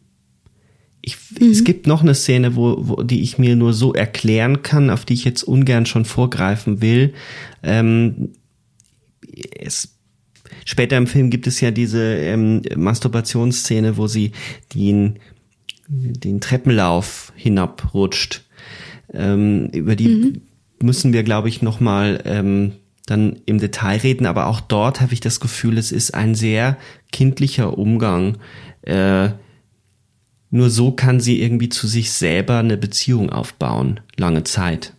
ich, 1.02 1.18
mhm. 1.40 1.52
Es 1.52 1.64
gibt 1.64 1.88
noch 1.88 2.02
eine 2.02 2.16
Szene, 2.16 2.56
wo, 2.56 2.78
wo, 2.80 3.04
die 3.04 3.22
ich 3.22 3.38
mir 3.38 3.56
nur 3.56 3.74
so 3.74 3.94
erklären 3.94 4.64
kann, 4.64 4.90
auf 4.90 5.06
die 5.06 5.14
ich 5.14 5.26
jetzt 5.26 5.44
ungern 5.44 5.86
schon 5.86 6.06
vorgreifen 6.06 6.82
will. 6.82 7.14
Ähm, 7.64 8.30
es, 9.58 9.96
später 10.66 10.98
im 10.98 11.08
Film 11.08 11.30
gibt 11.30 11.48
es 11.48 11.62
ja 11.62 11.72
diese 11.72 12.02
ähm, 12.02 12.62
Masturbationsszene, 12.76 13.98
wo 13.98 14.08
sie 14.08 14.32
den 14.74 15.20
den 15.90 16.40
Treppenlauf 16.40 17.34
hinabrutscht. 17.36 18.46
Ähm, 19.12 19.70
über 19.74 19.96
die 19.96 20.08
mhm. 20.08 20.42
müssen 20.82 21.14
wir, 21.14 21.24
glaube 21.24 21.50
ich, 21.50 21.62
noch 21.62 21.80
mal 21.80 22.22
ähm, 22.26 22.74
dann 23.08 23.40
im 23.46 23.60
Detail 23.60 23.98
reden. 23.98 24.26
Aber 24.26 24.48
auch 24.48 24.62
dort 24.62 25.02
habe 25.02 25.14
ich 25.14 25.20
das 25.20 25.40
Gefühl, 25.40 25.78
es 25.78 25.92
ist 25.92 26.14
ein 26.14 26.36
sehr 26.36 26.78
kindlicher 27.12 27.78
Umgang. 27.78 28.38
Äh, 28.84 29.30
nur 30.52 30.70
so 30.70 30.92
kann 30.92 31.20
sie 31.20 31.42
irgendwie 31.42 31.70
zu 31.70 31.88
sich 31.88 32.12
selber 32.12 32.58
eine 32.60 32.78
Beziehung 32.78 33.30
aufbauen, 33.30 34.00
lange 34.18 34.44
Zeit. 34.44 34.94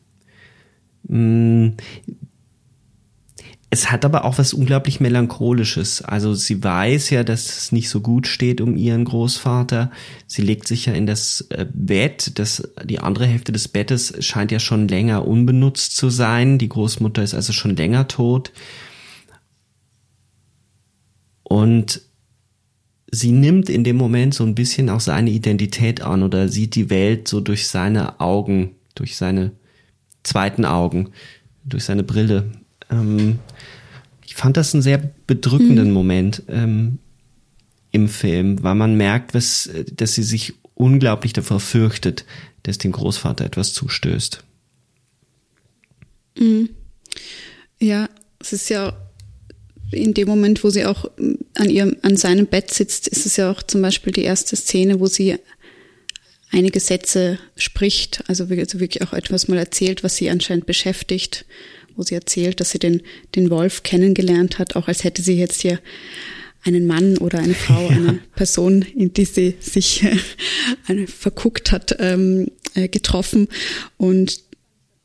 Es 3.72 3.92
hat 3.92 4.04
aber 4.04 4.24
auch 4.24 4.38
was 4.38 4.52
unglaublich 4.52 4.98
melancholisches. 4.98 6.02
Also 6.02 6.34
sie 6.34 6.62
weiß 6.62 7.10
ja, 7.10 7.22
dass 7.22 7.56
es 7.56 7.72
nicht 7.72 7.88
so 7.88 8.00
gut 8.00 8.26
steht 8.26 8.60
um 8.60 8.76
ihren 8.76 9.04
Großvater. 9.04 9.92
Sie 10.26 10.42
legt 10.42 10.66
sich 10.66 10.86
ja 10.86 10.92
in 10.92 11.06
das 11.06 11.42
äh, 11.50 11.66
Bett. 11.72 12.32
Das, 12.40 12.68
die 12.84 12.98
andere 12.98 13.26
Hälfte 13.26 13.52
des 13.52 13.68
Bettes 13.68 14.12
scheint 14.18 14.50
ja 14.50 14.58
schon 14.58 14.88
länger 14.88 15.24
unbenutzt 15.24 15.94
zu 15.94 16.10
sein. 16.10 16.58
Die 16.58 16.68
Großmutter 16.68 17.22
ist 17.22 17.34
also 17.34 17.52
schon 17.52 17.76
länger 17.76 18.08
tot. 18.08 18.50
Und 21.44 22.00
sie 23.12 23.30
nimmt 23.30 23.68
in 23.68 23.84
dem 23.84 23.96
Moment 23.96 24.34
so 24.34 24.44
ein 24.44 24.56
bisschen 24.56 24.90
auch 24.90 25.00
seine 25.00 25.30
Identität 25.30 26.00
an 26.00 26.24
oder 26.24 26.48
sieht 26.48 26.74
die 26.74 26.90
Welt 26.90 27.28
so 27.28 27.40
durch 27.40 27.68
seine 27.68 28.20
Augen, 28.20 28.74
durch 28.96 29.16
seine 29.16 29.52
zweiten 30.24 30.64
Augen, 30.64 31.10
durch 31.64 31.84
seine 31.84 32.02
Brille. 32.02 32.50
Ähm, 32.90 33.38
fand 34.40 34.56
das 34.56 34.74
einen 34.74 34.82
sehr 34.82 34.98
bedrückenden 35.26 35.88
mhm. 35.88 35.94
Moment. 35.94 36.42
Ähm, 36.48 36.98
im 37.92 38.08
Film, 38.08 38.62
weil 38.62 38.74
man 38.74 38.96
merkt, 38.96 39.34
was, 39.34 39.68
dass 39.92 40.14
sie 40.14 40.22
sich 40.22 40.54
unglaublich 40.74 41.32
davor 41.32 41.60
fürchtet, 41.60 42.24
dass 42.62 42.78
dem 42.78 42.92
Großvater 42.92 43.44
etwas 43.44 43.72
zustößt. 43.72 44.44
Mhm. 46.38 46.70
Ja, 47.80 48.08
es 48.38 48.52
ist 48.52 48.70
ja 48.70 48.96
in 49.90 50.14
dem 50.14 50.28
Moment, 50.28 50.62
wo 50.62 50.70
sie 50.70 50.84
auch 50.84 51.10
an 51.54 51.68
ihrem, 51.68 51.96
an 52.02 52.16
seinem 52.16 52.46
Bett 52.46 52.72
sitzt, 52.72 53.08
ist 53.08 53.26
es 53.26 53.36
ja 53.36 53.50
auch 53.50 53.62
zum 53.62 53.82
Beispiel 53.82 54.12
die 54.12 54.22
erste 54.22 54.54
Szene, 54.54 55.00
wo 55.00 55.06
sie 55.06 55.36
einige 56.52 56.78
Sätze 56.80 57.38
spricht, 57.56 58.22
also 58.28 58.48
wirklich 58.50 59.02
auch 59.02 59.12
etwas 59.12 59.48
mal 59.48 59.58
erzählt, 59.58 60.04
was 60.04 60.16
sie 60.16 60.30
anscheinend 60.30 60.66
beschäftigt, 60.66 61.44
wo 61.96 62.02
sie 62.02 62.14
erzählt, 62.14 62.60
dass 62.60 62.70
sie 62.70 62.78
den, 62.78 63.02
den 63.34 63.50
Wolf 63.50 63.82
kennengelernt 63.82 64.58
hat, 64.58 64.76
auch 64.76 64.88
als 64.88 65.04
hätte 65.04 65.22
sie 65.22 65.34
jetzt 65.34 65.62
hier 65.62 65.80
einen 66.62 66.86
Mann 66.86 67.18
oder 67.18 67.38
eine 67.38 67.54
Frau, 67.54 67.82
ja. 67.90 67.96
eine 67.96 68.20
Person, 68.34 68.82
in 68.82 69.12
die 69.12 69.24
sie 69.24 69.56
sich 69.60 70.04
äh, 70.04 71.06
verguckt 71.06 71.72
hat, 71.72 71.96
ähm, 71.98 72.50
äh, 72.74 72.88
getroffen. 72.88 73.48
Und 73.96 74.40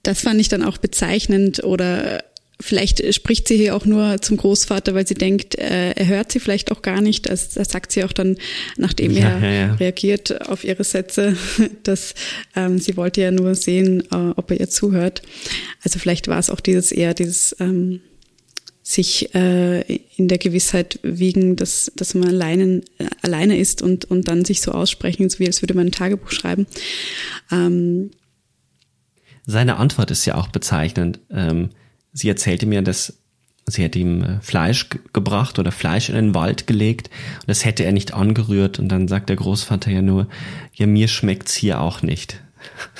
das 0.04 0.22
fand 0.22 0.40
ich 0.40 0.50
dann 0.50 0.64
auch 0.64 0.78
bezeichnend 0.78 1.64
oder 1.64 2.24
Vielleicht 2.66 3.14
spricht 3.14 3.48
sie 3.48 3.58
hier 3.58 3.76
auch 3.76 3.86
nur 3.86 4.24
zum 4.24 4.38
Großvater, 4.38 4.96
weil 4.96 5.06
sie 5.06 5.14
denkt, 5.14 5.54
äh, 5.54 5.92
er 5.92 6.08
hört 6.08 6.32
sie 6.32 6.40
vielleicht 6.40 6.72
auch 6.72 6.82
gar 6.82 7.00
nicht. 7.00 7.30
Das, 7.30 7.50
das 7.50 7.70
sagt 7.70 7.92
sie 7.92 8.04
auch 8.04 8.12
dann, 8.12 8.38
nachdem 8.76 9.12
ja, 9.12 9.30
er 9.30 9.40
ja, 9.40 9.52
ja. 9.68 9.74
reagiert 9.76 10.50
auf 10.50 10.64
ihre 10.64 10.84
Sätze, 10.84 11.38
dass 11.84 12.16
ähm, 12.56 12.80
sie 12.80 12.98
wollte 12.98 13.22
ja 13.22 13.30
nur 13.30 13.54
sehen, 13.54 14.02
äh, 14.12 14.32
ob 14.36 14.50
er 14.50 14.60
ihr 14.60 14.68
zuhört. 14.68 15.22
Also 15.84 16.00
vielleicht 16.00 16.28
war 16.28 16.40
es 16.40 16.50
auch 16.50 16.60
dieses 16.60 16.92
eher 16.92 17.14
dieses 17.14 17.56
ähm, 17.60 18.02
sich 18.82 19.36
äh, 19.36 19.82
in 20.18 20.28
der 20.28 20.40
Gewissheit 20.40 21.00
wiegen, 21.04 21.58
dass, 21.58 21.92
dass 21.96 22.16
man 22.16 22.30
alleine, 22.30 22.82
äh, 22.98 23.06
alleine 23.22 23.60
ist 23.60 23.84
und, 23.84 24.06
und 24.06 24.28
dann 24.28 24.44
sich 24.44 24.62
so 24.62 24.72
aussprechen, 24.72 25.30
so 25.30 25.38
wie 25.38 25.46
als 25.46 25.62
würde 25.62 25.76
man 25.76 25.90
ein 25.90 25.92
Tagebuch 25.92 26.32
schreiben. 26.32 26.66
Ähm, 27.52 28.10
Seine 29.46 29.76
Antwort 29.76 30.10
ist 30.10 30.26
ja 30.26 30.34
auch 30.34 30.48
bezeichnend. 30.48 31.20
Ähm 31.30 31.70
sie 32.16 32.30
erzählte 32.30 32.66
mir, 32.66 32.82
dass 32.82 33.14
sie 33.68 33.84
hätte 33.84 34.00
ihm 34.00 34.24
äh, 34.24 34.42
Fleisch 34.42 34.90
gebracht 35.14 35.60
oder 35.60 35.72
Fleisch 35.72 36.10
in 36.10 36.16
den 36.16 36.34
Wald 36.34 36.66
gelegt 36.66 37.10
und 37.42 37.50
das 37.50 37.66
hätte 37.66 37.84
er 37.84 37.92
nicht 37.92 38.14
angerührt 38.14 38.80
und 38.80 38.90
dann 38.90 39.08
sagt 39.08 39.30
der 39.30 39.36
Großvater 39.36 39.92
ja 39.92 40.02
nur, 40.02 40.28
ja 40.74 40.88
mir 40.88 41.08
schmeckt's 41.08 41.54
hier 41.54 41.82
auch 41.82 42.02
nicht. 42.02 42.42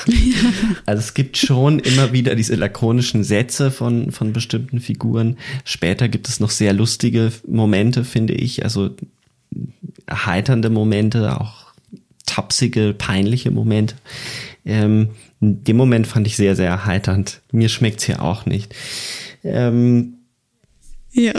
Ja. 0.08 0.14
Also 0.86 1.00
es 1.00 1.14
gibt 1.16 1.38
schon 1.38 1.80
immer 1.80 2.14
wieder 2.14 2.36
diese 2.36 2.54
lakonischen 2.56 3.24
Sätze 3.24 3.72
von, 3.72 4.12
von 4.12 4.34
bestimmten 4.34 4.80
Figuren. 4.80 5.38
Später 5.64 6.08
gibt 6.08 6.28
es 6.28 6.40
noch 6.40 6.52
sehr 6.52 6.74
lustige 6.74 7.32
Momente, 7.48 8.06
finde 8.06 8.34
ich, 8.34 8.64
also 8.64 8.92
erheiternde 10.06 10.70
Momente, 10.70 11.42
auch 11.42 11.74
tapsige, 12.28 12.94
peinliche 12.96 13.50
Momente. 13.50 13.96
Ähm, 14.66 15.10
den 15.46 15.78
Moment 15.78 16.08
fand 16.08 16.28
ich 16.28 16.36
sehr, 16.36 16.56
sehr 16.56 16.70
erheiternd. 16.70 17.42
Mir 17.52 17.70
schmeckt's 17.70 18.04
hier 18.06 18.22
auch 18.22 18.46
nicht. 18.46 18.74
Ähm, 19.44 20.16
ja. 21.12 21.34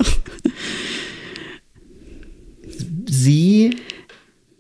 Sie 3.09 3.77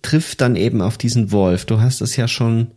trifft 0.03 0.41
dann 0.41 0.57
eben 0.57 0.83
auf 0.83 0.99
diesen 0.99 1.33
Wolf. 1.33 1.65
Du 1.65 1.81
hast 1.81 2.01
es 2.01 2.17
ja 2.17 2.29
schon 2.29 2.69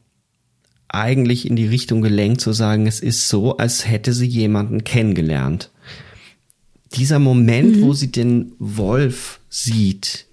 eigentlich 0.87 1.47
in 1.47 1.55
die 1.55 1.67
Richtung 1.67 2.01
gelenkt 2.01 2.41
zu 2.41 2.51
sagen, 2.51 2.87
es 2.87 2.99
ist 2.99 3.29
so, 3.29 3.57
als 3.57 3.87
hätte 3.87 4.13
sie 4.13 4.25
jemanden 4.25 4.83
kennengelernt. 4.83 5.69
Dieser 6.95 7.19
Moment, 7.19 7.77
mhm. 7.77 7.81
wo 7.83 7.93
sie 7.93 8.11
den 8.11 8.53
Wolf 8.57 9.39
sieht 9.49 10.25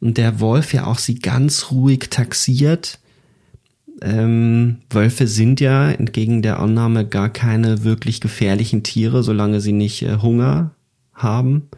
und 0.00 0.18
der 0.18 0.40
Wolf 0.40 0.74
ja 0.74 0.86
auch 0.86 0.98
sie 0.98 1.18
ganz 1.18 1.70
ruhig 1.70 2.10
taxiert, 2.10 2.98
ähm, 4.02 4.78
Wölfe 4.90 5.26
sind 5.26 5.60
ja 5.60 5.90
entgegen 5.90 6.42
der 6.42 6.60
Annahme 6.60 7.06
gar 7.06 7.30
keine 7.30 7.84
wirklich 7.84 8.20
gefährlichen 8.20 8.82
Tiere, 8.82 9.22
solange 9.22 9.60
sie 9.60 9.72
nicht 9.72 10.02
äh, 10.02 10.18
Hunger 10.18 10.74
haben. 11.14 11.68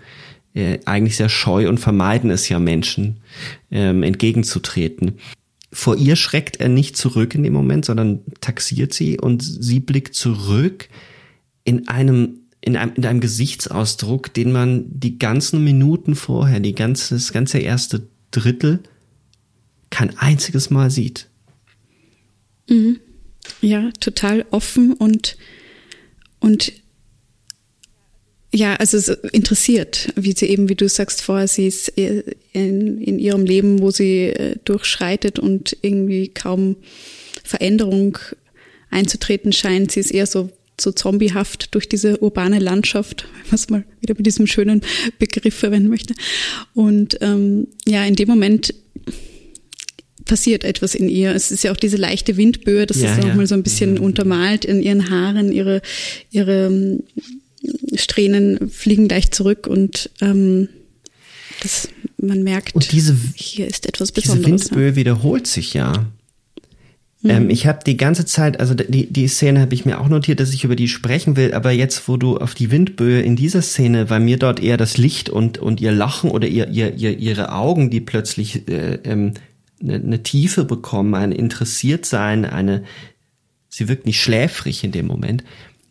Äh, 0.55 0.81
eigentlich 0.85 1.17
sehr 1.17 1.29
scheu 1.29 1.69
und 1.69 1.79
vermeiden 1.79 2.31
es 2.31 2.49
ja 2.49 2.59
Menschen 2.59 3.21
ähm, 3.71 4.03
entgegenzutreten. 4.03 5.19
Vor 5.73 5.97
ihr 5.97 6.17
schreckt 6.17 6.59
er 6.59 6.69
nicht 6.69 6.97
zurück 6.97 7.35
in 7.35 7.43
dem 7.43 7.53
Moment, 7.53 7.85
sondern 7.85 8.21
taxiert 8.41 8.95
sie 8.95 9.21
und 9.21 9.43
sie 9.43 9.81
blickt 9.81 10.15
zurück 10.15 10.89
in 11.65 11.89
einem 11.89 12.41
in 12.61 12.77
einem, 12.77 12.95
in 12.97 13.07
einem 13.07 13.21
Gesichtsausdruck, 13.21 14.35
den 14.35 14.51
man 14.51 14.85
die 14.89 15.19
ganzen 15.19 15.63
Minuten 15.63 16.17
vorher, 16.17 16.59
die 16.59 16.75
ganze, 16.75 17.15
das 17.15 17.33
ganze 17.33 17.59
erste 17.59 18.09
Drittel 18.33 18.81
kein 19.91 20.19
einziges 20.19 20.71
Mal 20.71 20.91
sieht. 20.91 21.29
Mhm. 22.69 23.01
Ja, 23.61 23.91
total 24.01 24.45
offen 24.51 24.93
und, 24.93 25.37
und 26.39 26.73
ja, 28.53 28.77
also 28.77 29.15
interessiert, 29.33 30.13
wie 30.17 30.33
sie 30.33 30.47
eben, 30.47 30.69
wie 30.69 30.75
du 30.75 30.89
sagst 30.89 31.21
vorher, 31.23 31.49
sie 31.49 31.67
ist 31.67 31.89
in, 31.89 32.23
in 32.53 33.19
ihrem 33.19 33.45
Leben, 33.45 33.81
wo 33.81 33.91
sie 33.91 34.29
äh, 34.29 34.57
durchschreitet 34.65 35.39
und 35.39 35.77
irgendwie 35.83 36.29
kaum 36.29 36.77
Veränderung 37.45 38.19
einzutreten 38.91 39.53
scheint. 39.53 39.93
Sie 39.93 40.01
ist 40.01 40.13
eher 40.13 40.27
so, 40.27 40.51
so 40.81 40.93
zombiehaft 40.93 41.75
durch 41.75 41.89
diese 41.91 42.23
urbane 42.23 42.59
Landschaft, 42.59 43.27
wenn 43.35 43.47
man 43.47 43.55
es 43.55 43.71
mal 43.71 43.85
wieder 44.01 44.15
mit 44.17 44.27
diesem 44.27 44.47
schönen 44.47 44.83
Begriff 45.19 45.55
verwenden 45.55 45.89
möchte. 45.89 46.15
Und 46.75 47.19
ähm, 47.21 47.69
ja, 47.87 48.05
in 48.05 48.15
dem 48.15 48.29
Moment 48.29 48.75
passiert 50.29 50.63
etwas 50.63 50.95
in 50.95 51.09
ihr. 51.09 51.35
Es 51.35 51.51
ist 51.51 51.65
ja 51.65 51.73
auch 51.73 51.77
diese 51.77 51.97
leichte 51.97 52.37
Windböe, 52.37 52.87
das 52.87 53.01
ja, 53.01 53.11
ist 53.11 53.23
ja. 53.23 53.29
nochmal 53.29 53.49
so 53.49 53.57
ein 53.57 53.65
bisschen 53.65 53.95
mhm. 53.95 54.03
untermalt 54.03 54.65
in 54.65 54.81
ihren 54.81 55.11
Haaren, 55.11 55.51
ihre, 55.51 55.83
ihre 56.31 56.67
ähm, 56.67 57.03
Strähnen 57.97 58.71
fliegen 58.71 59.09
leicht 59.09 59.35
zurück 59.35 59.67
und 59.67 60.11
ähm, 60.21 60.69
das, 61.61 61.89
man 62.19 62.45
merkt, 62.45 62.77
und 62.77 62.93
diese, 62.93 63.17
hier 63.35 63.67
ist 63.67 63.87
etwas 63.87 64.13
Besonderes. 64.13 64.45
Diese 64.45 64.71
Windböe 64.71 64.91
ja. 64.91 64.97
wiederholt 64.97 65.49
sich 65.49 65.75
ja. 65.75 66.07
Mhm. 67.23 67.31
Ähm, 67.31 67.51
ich 67.51 67.67
habe 67.67 67.81
die 67.85 67.97
ganze 67.97 68.25
Zeit, 68.25 68.61
also 68.61 68.75
die, 68.75 69.13
die 69.13 69.27
Szene 69.27 69.61
habe 69.61 69.75
ich 69.75 69.85
mir 69.85 70.01
auch 70.01 70.09
notiert, 70.09 70.39
dass 70.39 70.55
ich 70.55 70.63
über 70.63 70.77
die 70.77 70.87
sprechen 70.87 71.37
will, 71.37 71.53
aber 71.53 71.73
jetzt, 71.73 72.09
wo 72.09 72.17
du 72.17 72.37
auf 72.37 72.55
die 72.55 72.71
Windböe 72.71 73.21
in 73.21 73.35
dieser 73.35 73.63
Szene, 73.63 74.09
weil 74.09 74.21
mir 74.21 74.37
dort 74.37 74.61
eher 74.61 74.77
das 74.77 74.99
Licht 74.99 75.29
und, 75.29 75.59
und 75.59 75.81
ihr 75.81 75.91
Lachen 75.91 76.31
oder 76.31 76.47
ihr, 76.47 76.69
ihr, 76.69 76.95
ihr, 76.95 77.19
ihre 77.19 77.53
Augen, 77.53 77.91
die 77.91 78.01
plötzlich 78.01 78.69
äh, 78.69 79.01
ähm, 79.05 79.35
eine, 79.81 79.95
eine 79.95 80.23
Tiefe 80.23 80.65
bekommen, 80.65 81.15
ein 81.15 81.33
Interessiertsein, 81.33 82.45
eine, 82.45 82.85
sie 83.69 83.89
wirkt 83.89 84.07
nicht 84.07 84.21
schläfrig 84.21 84.85
in 84.85 84.93
dem 84.93 85.07
Moment. 85.07 85.45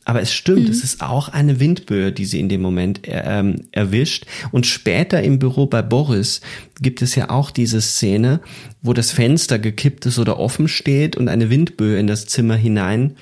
Aber 0.08 0.22
es 0.22 0.34
stimmt, 0.34 0.64
mhm. 0.64 0.72
es 0.72 0.86
ist 0.86 1.02
auch 1.02 1.28
eine 1.28 1.60
Windböe, 1.60 2.14
die 2.14 2.24
sie 2.24 2.40
in 2.40 2.48
dem 2.48 2.62
Moment 2.62 3.02
ähm, 3.04 3.64
erwischt. 3.74 4.26
Und 4.52 4.66
später 4.66 5.22
im 5.22 5.38
Büro 5.38 5.66
bei 5.66 5.82
Boris 5.82 6.40
gibt 6.80 7.02
es 7.02 7.16
ja 7.16 7.30
auch 7.30 7.52
diese 7.52 7.82
Szene, 7.82 8.40
wo 8.82 8.94
das 8.94 9.12
Fenster 9.12 9.60
gekippt 9.60 10.06
ist 10.06 10.18
oder 10.18 10.40
offen 10.40 10.70
steht 10.70 11.18
und 11.18 11.28
eine 11.28 11.50
Windböe 11.50 12.00
in 12.00 12.08
das 12.08 12.26
Zimmer 12.26 12.56
hinein 12.56 13.18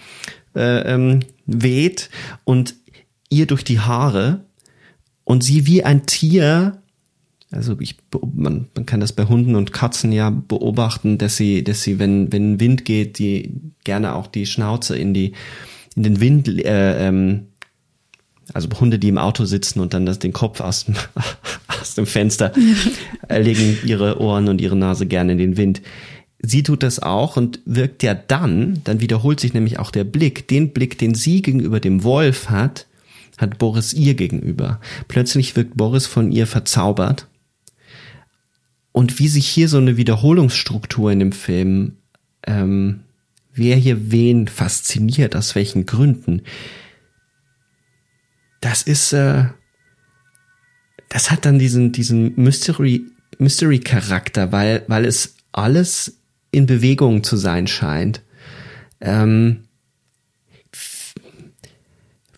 äh, 0.56 0.94
ähm, 0.94 1.22
weht 1.48 2.12
und 2.44 2.76
ihr 3.30 3.48
durch 3.48 3.64
die 3.64 3.80
Haare 3.80 4.46
und 5.24 5.44
sie 5.44 5.66
wie 5.66 5.84
ein 5.84 6.06
Tier 6.06 6.84
also 7.52 7.78
ich, 7.80 7.98
man, 8.34 8.68
man 8.74 8.86
kann 8.86 9.00
das 9.00 9.14
bei 9.14 9.26
Hunden 9.26 9.56
und 9.56 9.72
Katzen 9.72 10.12
ja 10.12 10.30
beobachten, 10.30 11.18
dass 11.18 11.38
sie, 11.38 11.64
dass 11.64 11.84
sie, 11.84 12.00
wenn, 12.00 12.32
wenn 12.32 12.60
Wind 12.60 12.86
geht, 12.86 13.20
die 13.20 13.54
gerne 13.84 14.16
auch 14.16 14.28
die 14.28 14.46
Schnauze 14.46 14.98
in 14.98 15.14
die, 15.14 15.34
in 15.96 16.04
den 16.04 16.20
Wind, 16.20 16.48
äh, 16.48 17.08
ähm, 17.08 17.48
also 18.54 18.68
Hunde, 18.80 19.00
die 19.00 19.10
im 19.10 19.18
Auto 19.18 19.46
sitzen 19.46 19.80
und 19.80 19.94
dann 19.94 20.06
das, 20.06 20.20
den 20.20 20.34
Kopf 20.34 20.60
aus 20.60 20.86
dem, 20.86 20.96
aus 21.82 21.96
dem 21.96 22.06
Fenster 22.06 22.52
ja. 23.30 23.38
legen 23.38 23.78
ihre 23.86 24.20
Ohren 24.20 24.48
und 24.48 24.60
ihre 24.60 24.76
Nase 24.76 25.06
gerne 25.06 25.34
in 25.34 25.38
den 25.38 25.58
Wind. 25.58 25.82
Sie 26.40 26.64
tut 26.64 26.84
das 26.84 27.00
auch 27.00 27.38
und 27.38 27.60
wirkt 27.66 28.04
ja 28.04 28.14
dann, 28.14 28.82
dann 28.84 29.02
wiederholt 29.02 29.40
sich 29.40 29.54
nämlich 29.54 29.80
auch 29.80 29.90
der 29.90 30.04
Blick, 30.04 30.48
den 30.48 30.74
Blick, 30.74 30.98
den 30.98 31.16
sie 31.16 31.42
gegenüber 31.42 31.80
dem 31.80 32.04
Wolf 32.04 32.50
hat, 32.50 32.88
hat 33.38 33.58
Boris 33.58 33.94
ihr 33.94 34.14
gegenüber. 34.14 34.80
Plötzlich 35.08 35.56
wirkt 35.56 35.76
Boris 35.78 36.06
von 36.06 36.32
ihr 36.32 36.48
verzaubert 36.48 37.28
und 38.96 39.20
wie 39.20 39.28
sich 39.28 39.50
hier 39.50 39.68
so 39.68 39.78
eine 39.78 39.98
Wiederholungsstruktur 39.98 41.12
in 41.12 41.20
dem 41.20 41.32
Film, 41.34 41.98
ähm, 42.48 43.02
wer 43.54 43.76
hier 43.76 44.10
wen 44.10 44.48
fasziniert, 44.48 45.36
aus 45.36 45.54
welchen 45.54 45.86
Gründen, 45.86 46.44
das 48.62 48.84
ist, 48.84 49.12
äh, 49.12 49.48
das 51.10 51.30
hat 51.30 51.44
dann 51.44 51.60
diesen, 51.60 51.92
diesen 51.92 52.42
Mystery, 52.42 53.04
Mystery-Charakter, 53.38 54.54
weil, 54.54 54.86
weil 54.88 55.04
es 55.04 55.36
alles 55.52 56.22
in 56.52 56.66
Bewegung 56.66 57.22
zu 57.22 57.36
sein 57.36 57.68
scheint. 57.68 58.22
Ähm, 59.02 59.66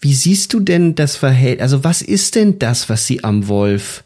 wie 0.01 0.16
siehst 0.16 0.55
du 0.55 0.60
denn 0.60 0.95
das 0.95 1.18
Verhältnis, 1.18 1.62
also 1.62 1.84
was 1.84 2.01
ist 2.01 2.34
denn 2.34 2.58
das, 2.58 2.89
was 2.89 3.05
sie 3.05 3.24
am 3.24 3.47
Wolf 3.47 4.03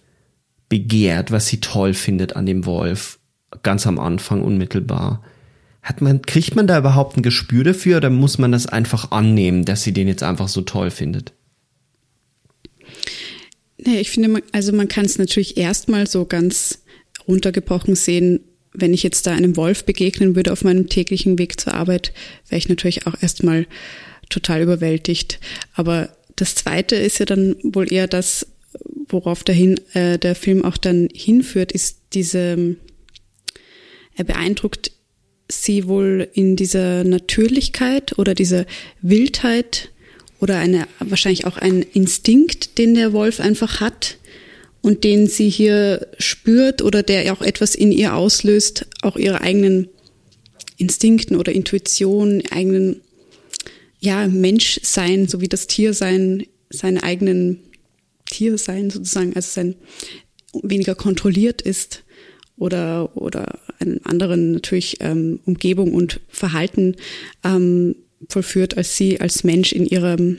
begehrt, 0.72 1.32
was 1.32 1.48
sie 1.48 1.60
toll 1.60 1.94
findet 1.94 2.38
an 2.38 2.46
dem 2.46 2.66
Wolf, 2.66 3.20
ganz 3.62 3.86
am 3.86 4.00
Anfang 4.00 4.42
unmittelbar. 4.42 5.22
Hat 5.82 6.00
man, 6.00 6.22
kriegt 6.22 6.56
man 6.56 6.66
da 6.66 6.78
überhaupt 6.80 7.18
ein 7.18 7.24
Gespür 7.24 7.66
dafür 7.66 7.98
oder 7.98 8.10
muss 8.10 8.38
man 8.38 8.54
das 8.54 8.68
einfach 8.68 9.12
annehmen, 9.12 9.66
dass 9.66 9.84
sie 9.84 9.92
den 9.92 10.08
jetzt 10.08 10.24
einfach 10.24 10.48
so 10.48 10.62
toll 10.62 10.90
findet? 10.90 11.34
Nee, 13.78 14.00
ich 14.00 14.12
finde, 14.12 14.42
also 14.54 14.72
man 14.72 14.88
kann 14.88 15.04
es 15.04 15.18
natürlich 15.18 15.58
erstmal 15.58 16.08
so 16.08 16.24
ganz 16.24 16.84
runtergebrochen 17.28 17.96
sehen, 17.96 18.40
wenn 18.74 18.94
ich 18.94 19.04
jetzt 19.04 19.28
da 19.28 19.34
einem 19.34 19.58
Wolf 19.58 19.84
begegnen 19.84 20.38
würde 20.38 20.54
auf 20.54 20.64
meinem 20.64 20.88
täglichen 20.88 21.38
Weg 21.38 21.60
zur 21.60 21.74
Arbeit, 21.74 22.14
wäre 22.48 22.60
ich 22.60 22.70
natürlich 22.70 23.08
auch 23.08 23.22
erstmal 23.22 23.68
total 24.30 24.62
überwältigt. 24.62 25.42
Aber 25.74 26.16
das 26.38 26.56
Zweite 26.56 26.96
ist 26.96 27.20
ja 27.20 27.26
dann 27.26 27.58
wohl 27.62 27.92
eher 27.92 28.08
das, 28.08 28.48
worauf 29.12 29.44
dahin 29.44 29.80
äh, 29.94 30.18
der 30.18 30.36
Film 30.36 30.64
auch 30.64 30.78
dann 30.78 31.10
hinführt, 31.14 31.72
ist 31.72 32.00
diese, 32.14 32.76
er 34.16 34.24
beeindruckt 34.24 34.92
sie 35.48 35.88
wohl 35.88 36.30
in 36.34 36.56
dieser 36.56 37.04
Natürlichkeit 37.04 38.18
oder 38.18 38.34
dieser 38.34 38.66
Wildheit 39.02 39.90
oder 40.40 40.58
eine, 40.58 40.88
wahrscheinlich 41.00 41.46
auch 41.46 41.58
ein 41.58 41.82
Instinkt, 41.82 42.78
den 42.78 42.96
der 42.96 43.14
Wolf 43.14 43.40
einfach 43.40 43.80
hat 43.80 44.18
und 44.82 45.04
den 45.04 45.28
sie 45.28 45.50
hier 45.50 46.08
spürt 46.18 46.82
oder 46.82 47.04
der 47.04 47.32
auch 47.34 47.42
etwas 47.42 47.76
in 47.76 47.92
ihr 47.92 48.16
auslöst, 48.16 48.88
auch 49.02 49.16
ihre 49.18 49.42
eigenen 49.42 49.90
Instinkten 50.78 51.36
oder 51.36 51.52
Intuition, 51.52 52.42
eigenen 52.50 53.02
ja, 54.00 54.28
Menschsein 54.28 55.28
sowie 55.28 55.48
das 55.48 55.68
Tiersein, 55.68 56.46
seine 56.72 57.04
eigenen 57.04 57.60
Tiersein 58.32 58.90
sozusagen, 58.90 59.36
also 59.36 59.48
sein 59.52 59.76
weniger 60.64 60.96
kontrolliert 60.96 61.62
ist 61.62 62.04
oder, 62.58 63.16
oder 63.16 63.60
einen 63.80 64.04
anderen 64.06 64.54
natürlich 64.54 64.98
ähm, 65.02 65.40
Umgebung 65.46 65.94
und 65.94 66.20
Verhalten 66.30 66.96
ähm, 67.44 67.96
vollführt 68.30 68.78
als 68.78 68.98
sie 68.98 69.20
als 69.20 69.44
Mensch 69.44 69.72
in 69.72 69.86
ihrem 69.86 70.38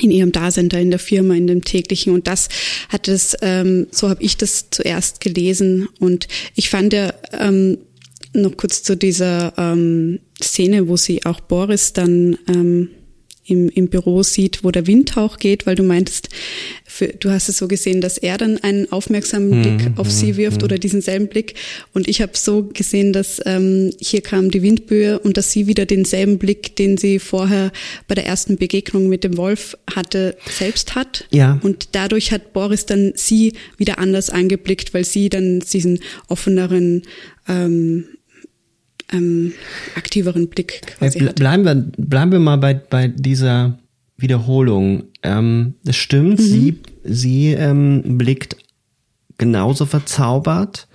in 0.00 0.10
ihrem 0.10 0.32
Dasein 0.32 0.70
da 0.70 0.78
in 0.78 0.88
der 0.88 0.98
Firma, 0.98 1.34
in 1.34 1.46
dem 1.46 1.64
täglichen. 1.64 2.14
Und 2.14 2.26
das 2.26 2.48
hat 2.88 3.08
es, 3.08 3.36
ähm, 3.42 3.88
so 3.90 4.08
habe 4.08 4.22
ich 4.22 4.38
das 4.38 4.70
zuerst 4.70 5.20
gelesen. 5.20 5.86
Und 6.00 6.28
ich 6.54 6.70
fand 6.70 6.94
ja 6.94 7.12
ähm, 7.38 7.76
noch 8.32 8.56
kurz 8.56 8.82
zu 8.82 8.96
dieser 8.96 9.52
ähm, 9.58 10.20
Szene, 10.42 10.88
wo 10.88 10.96
sie 10.96 11.26
auch 11.26 11.40
Boris 11.40 11.92
dann 11.92 12.38
ähm, 12.48 12.88
im, 13.44 13.68
im 13.68 13.88
Büro 13.88 14.22
sieht, 14.22 14.62
wo 14.62 14.70
der 14.70 14.86
Windhauch 14.86 15.38
geht, 15.38 15.66
weil 15.66 15.74
du 15.74 15.82
meintest, 15.82 16.28
für, 16.84 17.08
du 17.08 17.30
hast 17.30 17.48
es 17.48 17.58
so 17.58 17.66
gesehen, 17.66 18.00
dass 18.00 18.16
er 18.18 18.38
dann 18.38 18.58
einen 18.58 18.90
aufmerksamen 18.92 19.58
mhm, 19.58 19.62
Blick 19.62 19.90
mhm, 19.90 19.98
auf 19.98 20.10
sie 20.10 20.36
wirft 20.36 20.58
mhm. 20.58 20.64
oder 20.64 20.78
diesen 20.78 21.00
selben 21.00 21.26
Blick. 21.26 21.54
Und 21.92 22.06
ich 22.06 22.22
habe 22.22 22.32
so 22.34 22.70
gesehen, 22.72 23.12
dass 23.12 23.40
ähm, 23.44 23.90
hier 24.00 24.20
kam 24.20 24.50
die 24.50 24.62
Windböe 24.62 25.18
und 25.18 25.36
dass 25.36 25.50
sie 25.50 25.66
wieder 25.66 25.86
denselben 25.86 26.38
Blick, 26.38 26.76
den 26.76 26.98
sie 26.98 27.18
vorher 27.18 27.72
bei 28.06 28.14
der 28.14 28.26
ersten 28.26 28.56
Begegnung 28.56 29.08
mit 29.08 29.24
dem 29.24 29.36
Wolf 29.36 29.76
hatte, 29.92 30.36
selbst 30.48 30.94
hat. 30.94 31.26
Ja. 31.30 31.58
Und 31.62 31.88
dadurch 31.92 32.30
hat 32.30 32.52
Boris 32.52 32.86
dann 32.86 33.12
sie 33.16 33.54
wieder 33.76 33.98
anders 33.98 34.30
angeblickt, 34.30 34.94
weil 34.94 35.04
sie 35.04 35.28
dann 35.28 35.60
diesen 35.60 35.98
offeneren 36.28 37.02
ähm, 37.48 38.04
ähm, 39.12 39.52
aktiveren 39.96 40.48
Blick 40.48 40.82
quasi 40.98 41.24
ja, 41.24 41.32
bleiben 41.32 41.64
wir 41.64 41.74
bleiben 41.74 42.32
wir 42.32 42.40
mal 42.40 42.58
bei 42.58 42.74
bei 42.74 43.08
dieser 43.08 43.78
Wiederholung. 44.16 45.04
Ähm, 45.22 45.74
es 45.86 45.96
stimmt, 45.96 46.38
mhm. 46.38 46.44
sie 46.44 46.78
sie 47.04 47.52
ähm, 47.52 48.18
blickt 48.18 48.56
genauso 49.38 49.86
verzaubert. 49.86 50.88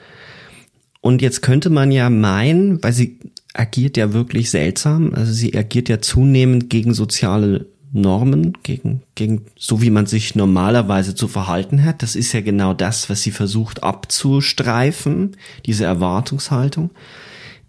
Und 1.01 1.21
jetzt 1.21 1.41
könnte 1.41 1.69
man 1.69 1.91
ja 1.91 2.09
meinen, 2.09 2.81
weil 2.83 2.93
sie 2.93 3.19
agiert 3.53 3.97
ja 3.97 4.13
wirklich 4.13 4.49
seltsam, 4.49 5.13
also 5.13 5.31
sie 5.31 5.57
agiert 5.57 5.89
ja 5.89 6.01
zunehmend 6.01 6.69
gegen 6.69 6.93
soziale 6.93 7.67
Normen, 7.93 8.53
gegen, 8.63 9.01
gegen, 9.15 9.45
so 9.57 9.81
wie 9.81 9.89
man 9.89 10.05
sich 10.05 10.35
normalerweise 10.35 11.15
zu 11.15 11.27
verhalten 11.27 11.83
hat. 11.83 12.03
Das 12.03 12.15
ist 12.15 12.33
ja 12.33 12.41
genau 12.41 12.73
das, 12.73 13.09
was 13.09 13.23
sie 13.23 13.31
versucht 13.31 13.83
abzustreifen, 13.83 15.37
diese 15.65 15.85
Erwartungshaltung. 15.85 16.91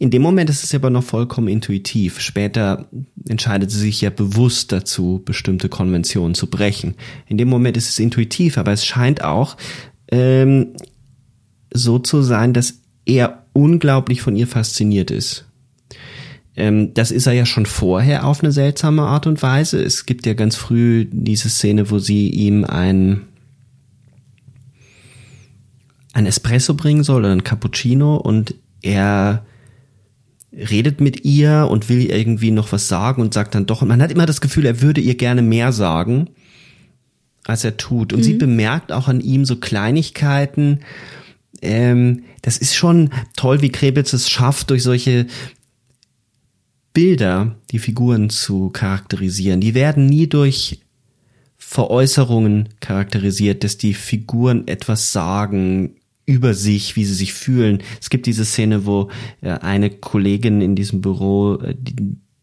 In 0.00 0.10
dem 0.10 0.22
Moment 0.22 0.48
ist 0.48 0.62
es 0.62 0.74
aber 0.74 0.90
noch 0.90 1.02
vollkommen 1.02 1.48
intuitiv. 1.48 2.20
Später 2.20 2.88
entscheidet 3.28 3.70
sie 3.70 3.80
sich 3.80 4.00
ja 4.00 4.10
bewusst 4.10 4.70
dazu, 4.70 5.20
bestimmte 5.24 5.68
Konventionen 5.68 6.34
zu 6.34 6.48
brechen. 6.48 6.94
In 7.26 7.36
dem 7.36 7.48
Moment 7.48 7.76
ist 7.76 7.88
es 7.88 7.98
intuitiv, 7.98 8.58
aber 8.58 8.72
es 8.72 8.86
scheint 8.86 9.24
auch 9.24 9.56
ähm, 10.10 10.74
so 11.72 11.98
zu 11.98 12.22
sein, 12.22 12.52
dass 12.52 12.80
er 13.06 13.44
unglaublich 13.54 14.22
von 14.22 14.36
ihr 14.36 14.46
fasziniert 14.46 15.10
ist. 15.10 15.46
Ähm, 16.54 16.94
das 16.94 17.10
ist 17.10 17.26
er 17.26 17.32
ja 17.32 17.44
schon 17.44 17.66
vorher 17.66 18.24
auf 18.24 18.42
eine 18.42 18.52
seltsame 18.52 19.02
Art 19.02 19.26
und 19.26 19.42
Weise. 19.42 19.82
Es 19.82 20.06
gibt 20.06 20.26
ja 20.26 20.34
ganz 20.34 20.54
früh 20.54 21.08
diese 21.10 21.48
Szene, 21.48 21.90
wo 21.90 21.98
sie 21.98 22.28
ihm 22.30 22.64
ein 22.64 23.22
ein 26.12 26.26
Espresso 26.26 26.74
bringen 26.74 27.04
soll 27.04 27.20
oder 27.20 27.32
ein 27.32 27.44
Cappuccino 27.44 28.16
und 28.16 28.54
er 28.82 29.44
redet 30.52 31.00
mit 31.00 31.24
ihr 31.24 31.68
und 31.70 31.88
will 31.88 32.10
irgendwie 32.10 32.50
noch 32.50 32.72
was 32.72 32.88
sagen 32.88 33.20
und 33.22 33.34
sagt 33.34 33.54
dann 33.54 33.66
doch, 33.66 33.82
man 33.82 34.00
hat 34.02 34.10
immer 34.10 34.26
das 34.26 34.40
Gefühl, 34.40 34.66
er 34.66 34.80
würde 34.80 35.00
ihr 35.00 35.14
gerne 35.14 35.42
mehr 35.42 35.72
sagen, 35.72 36.30
als 37.44 37.64
er 37.64 37.76
tut. 37.76 38.12
Und 38.12 38.20
mhm. 38.20 38.24
sie 38.24 38.34
bemerkt 38.34 38.92
auch 38.92 39.08
an 39.08 39.20
ihm 39.20 39.44
so 39.44 39.56
Kleinigkeiten. 39.56 40.80
Ähm, 41.60 42.24
das 42.42 42.58
ist 42.58 42.74
schon 42.74 43.10
toll, 43.36 43.62
wie 43.62 43.70
Krebitz 43.70 44.12
es 44.12 44.30
schafft, 44.30 44.70
durch 44.70 44.82
solche 44.82 45.26
Bilder 46.94 47.56
die 47.70 47.78
Figuren 47.78 48.30
zu 48.30 48.70
charakterisieren. 48.70 49.60
Die 49.60 49.74
werden 49.74 50.06
nie 50.06 50.26
durch 50.26 50.80
Veräußerungen 51.58 52.70
charakterisiert, 52.80 53.62
dass 53.62 53.76
die 53.76 53.94
Figuren 53.94 54.66
etwas 54.66 55.12
sagen, 55.12 55.96
über 56.28 56.52
sich, 56.52 56.94
wie 56.94 57.06
sie 57.06 57.14
sich 57.14 57.32
fühlen. 57.32 57.82
Es 58.00 58.10
gibt 58.10 58.26
diese 58.26 58.44
Szene, 58.44 58.84
wo 58.84 59.10
äh, 59.40 59.50
eine 59.50 59.88
Kollegin 59.88 60.60
in 60.60 60.76
diesem 60.76 61.00
Büro 61.00 61.56
äh, 61.56 61.74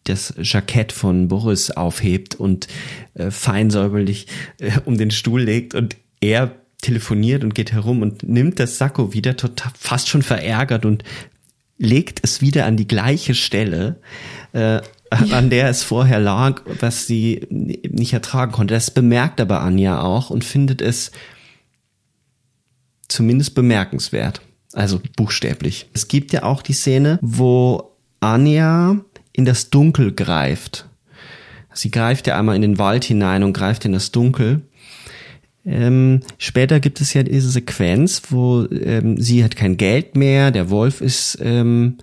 das 0.06 0.34
Jackett 0.42 0.92
von 0.92 1.28
Boris 1.28 1.72
aufhebt 1.72 2.36
und 2.36 2.68
äh, 3.14 3.30
feinsäuberlich 3.30 4.28
um 4.86 4.98
den 4.98 5.12
Stuhl 5.12 5.42
legt 5.42 5.76
und 5.76 5.96
er 6.20 6.56
telefoniert 6.82 7.44
und 7.44 7.56
geht 7.56 7.72
herum 7.72 8.02
und 8.02 8.24
nimmt 8.24 8.60
das 8.60 8.78
Sakko 8.78 9.14
wieder 9.14 9.38
total 9.38 9.72
fast 9.78 10.10
schon 10.10 10.24
verärgert 10.24 10.86
und 10.86 11.04
legt 11.78 12.20
es 12.24 12.42
wieder 12.42 12.66
an 12.66 12.78
die 12.78 12.88
gleiche 12.88 13.36
Stelle, 13.36 14.00
äh, 14.54 14.82
an 15.10 15.50
der 15.50 15.70
es 15.70 15.84
vorher 15.84 16.20
lag, 16.20 16.62
was 16.80 17.06
sie 17.06 17.48
nicht 17.50 18.14
ertragen 18.14 18.52
konnte. 18.52 18.74
Das 18.74 18.92
bemerkt 18.92 19.40
aber 19.40 19.62
Anja 19.62 20.02
auch 20.02 20.32
und 20.32 20.44
findet 20.44 20.82
es 20.82 21.12
zumindest 23.08 23.56
bemerkenswert. 23.56 24.41
Also 24.74 24.99
buchstäblich. 25.16 25.89
Es 25.93 26.08
gibt 26.08 26.34
ja 26.34 26.43
auch 26.43 26.62
die 26.62 26.74
Szene, 26.74 27.18
wo 27.22 27.91
Anja 28.20 28.97
in 29.32 29.45
das 29.45 29.70
Dunkel 29.70 30.12
greift. 30.12 30.88
Sie 31.74 31.91
greift 31.91 32.28
ja 32.28 32.38
einmal 32.38 32.56
in 32.56 32.62
den 32.62 32.78
Wald 32.78 33.03
hinein 33.03 33.43
und 33.43 33.53
greift 33.53 33.86
in 33.86 33.93
das 33.93 34.12
Dunkel. 34.12 34.62
Ähm, 35.66 36.22
später 36.38 36.80
gibt 36.80 37.01
es 37.01 37.14
ja 37.14 37.24
diese 37.24 37.49
Sequenz, 37.49 38.22
wo 38.30 38.66
ähm, 38.66 39.20
sie 39.20 39.43
hat 39.43 39.56
kein 39.56 39.78
Geld 39.78 40.16
mehr, 40.16 40.51
der 40.51 40.70
Wolf 40.70 41.01
ist 41.01 41.39
ähm, 41.41 41.97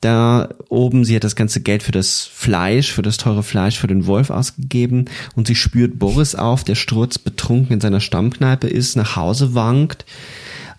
da 0.00 0.50
oben, 0.68 1.04
sie 1.04 1.16
hat 1.16 1.24
das 1.24 1.36
ganze 1.36 1.60
Geld 1.60 1.82
für 1.82 1.92
das 1.92 2.24
Fleisch, 2.24 2.92
für 2.92 3.02
das 3.02 3.16
teure 3.16 3.42
Fleisch 3.42 3.78
für 3.78 3.86
den 3.86 4.06
Wolf 4.06 4.30
ausgegeben 4.30 5.06
und 5.34 5.46
sie 5.46 5.54
spürt 5.54 5.98
Boris 5.98 6.34
auf, 6.34 6.64
der 6.64 6.74
sturzbetrunken 6.74 7.74
in 7.74 7.80
seiner 7.80 8.00
Stammkneipe 8.00 8.68
ist, 8.68 8.96
nach 8.96 9.16
Hause 9.16 9.54
wankt 9.54 10.04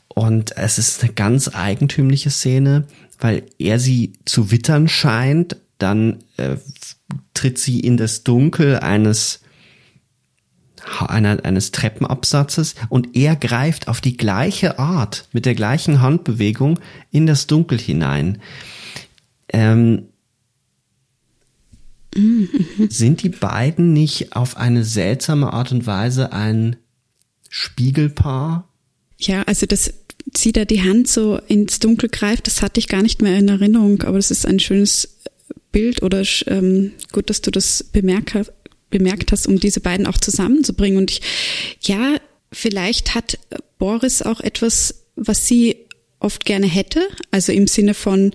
und 0.08 0.56
es 0.58 0.78
ist 0.78 1.04
eine 1.04 1.14
ganz 1.14 1.50
eigentümliche 1.54 2.30
Szene, 2.30 2.86
weil 3.20 3.44
er 3.58 3.80
sie 3.80 4.14
zu 4.26 4.52
wittern 4.52 4.88
scheint, 4.88 5.58
dann 5.78 6.24
äh, 6.38 6.58
tritt 7.34 7.60
sie 7.60 7.80
in 7.80 7.98
das 7.98 8.24
Dunkel 8.24 8.78
eines 8.80 9.42
einer, 11.00 11.44
eines 11.44 11.72
Treppenabsatzes 11.72 12.76
und 12.90 13.16
er 13.16 13.36
greift 13.36 13.88
auf 13.88 14.02
die 14.02 14.18
gleiche 14.18 14.80
Art, 14.80 15.28
mit 15.34 15.46
der 15.46 15.56
gleichen 15.56 16.02
Handbewegung 16.02 16.80
in 17.12 17.28
das 17.28 17.48
Dunkel 17.48 17.78
hinein. 17.78 18.40
Ähm, 19.50 20.10
Sind 22.90 23.22
die 23.22 23.30
beiden 23.30 23.94
nicht 23.94 24.36
auf 24.36 24.58
eine 24.58 24.84
seltsame 24.84 25.54
Art 25.54 25.72
und 25.72 25.86
Weise 25.86 26.32
ein 26.32 26.78
Spiegelpaar? 27.50 28.68
Ja, 29.20 29.44
also 29.44 29.66
das 29.66 29.94
sie 30.36 30.52
da 30.52 30.66
die 30.66 30.82
Hand 30.82 31.08
so 31.08 31.38
ins 31.48 31.80
Dunkel 31.80 32.10
greift, 32.10 32.48
das 32.48 32.62
hatte 32.62 32.80
ich 32.80 32.88
gar 32.88 33.02
nicht 33.02 33.22
mehr 33.22 33.38
in 33.38 33.48
Erinnerung, 33.48 34.02
aber 34.04 34.18
das 34.18 34.32
ist 34.32 34.46
ein 34.46 34.60
schönes 34.60 35.18
Bild 35.72 36.02
oder 36.02 36.24
ähm, 36.48 36.92
gut, 37.12 37.30
dass 37.30 37.42
du 37.42 37.52
das 37.52 37.84
bemerkt, 37.84 38.52
bemerkt 38.90 39.32
hast, 39.32 39.48
um 39.48 39.60
diese 39.60 39.80
beiden 39.80 40.06
auch 40.06 40.18
zusammenzubringen. 40.18 40.98
Und 40.98 41.12
ich, 41.12 41.22
ja, 41.82 42.16
vielleicht 42.52 43.16
hat 43.16 43.40
Boris 43.78 44.22
auch 44.22 44.42
etwas, 44.42 45.06
was 45.16 45.48
sie 45.48 45.78
oft 46.20 46.46
gerne 46.46 46.68
hätte. 46.68 47.08
Also 47.32 47.52
im 47.52 47.68
Sinne 47.68 47.94
von, 47.94 48.34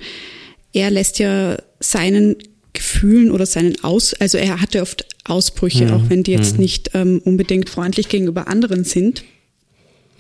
er 0.73 0.91
lässt 0.91 1.19
ja 1.19 1.59
seinen 1.81 2.37
Gefühlen 2.73 3.31
oder 3.31 3.47
seinen 3.47 3.83
Aus, 3.85 4.15
also 4.15 4.39
er 4.39 4.61
hatte 4.61 4.83
oft 4.83 5.07
Ausbrüche, 5.25 5.87
mhm. 5.87 5.93
auch 5.93 6.03
wenn 6.09 6.23
die 6.23 6.33
jetzt 6.33 6.55
mhm. 6.55 6.63
nicht 6.63 6.91
ähm, 6.95 7.21
unbedingt 7.25 7.69
freundlich 7.69 8.09
gegenüber 8.09 8.49
anderen 8.49 8.85
sind. 8.85 9.25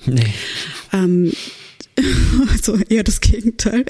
Nee. 0.06 0.26
Ähm, 0.92 1.32
also 2.50 2.76
eher 2.88 3.02
das 3.02 3.20
Gegenteil. 3.20 3.84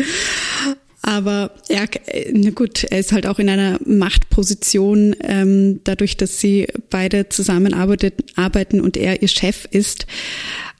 Aber 1.02 1.50
er, 1.68 1.88
na 2.32 2.50
gut, 2.50 2.84
er 2.84 3.00
ist 3.00 3.10
halt 3.10 3.26
auch 3.26 3.40
in 3.40 3.48
einer 3.48 3.80
Machtposition, 3.84 5.16
ähm, 5.20 5.80
dadurch, 5.82 6.16
dass 6.16 6.38
sie 6.38 6.68
beide 6.90 7.28
zusammenarbeiten 7.28 8.80
und 8.80 8.96
er 8.96 9.20
ihr 9.20 9.28
Chef 9.28 9.66
ist, 9.72 10.06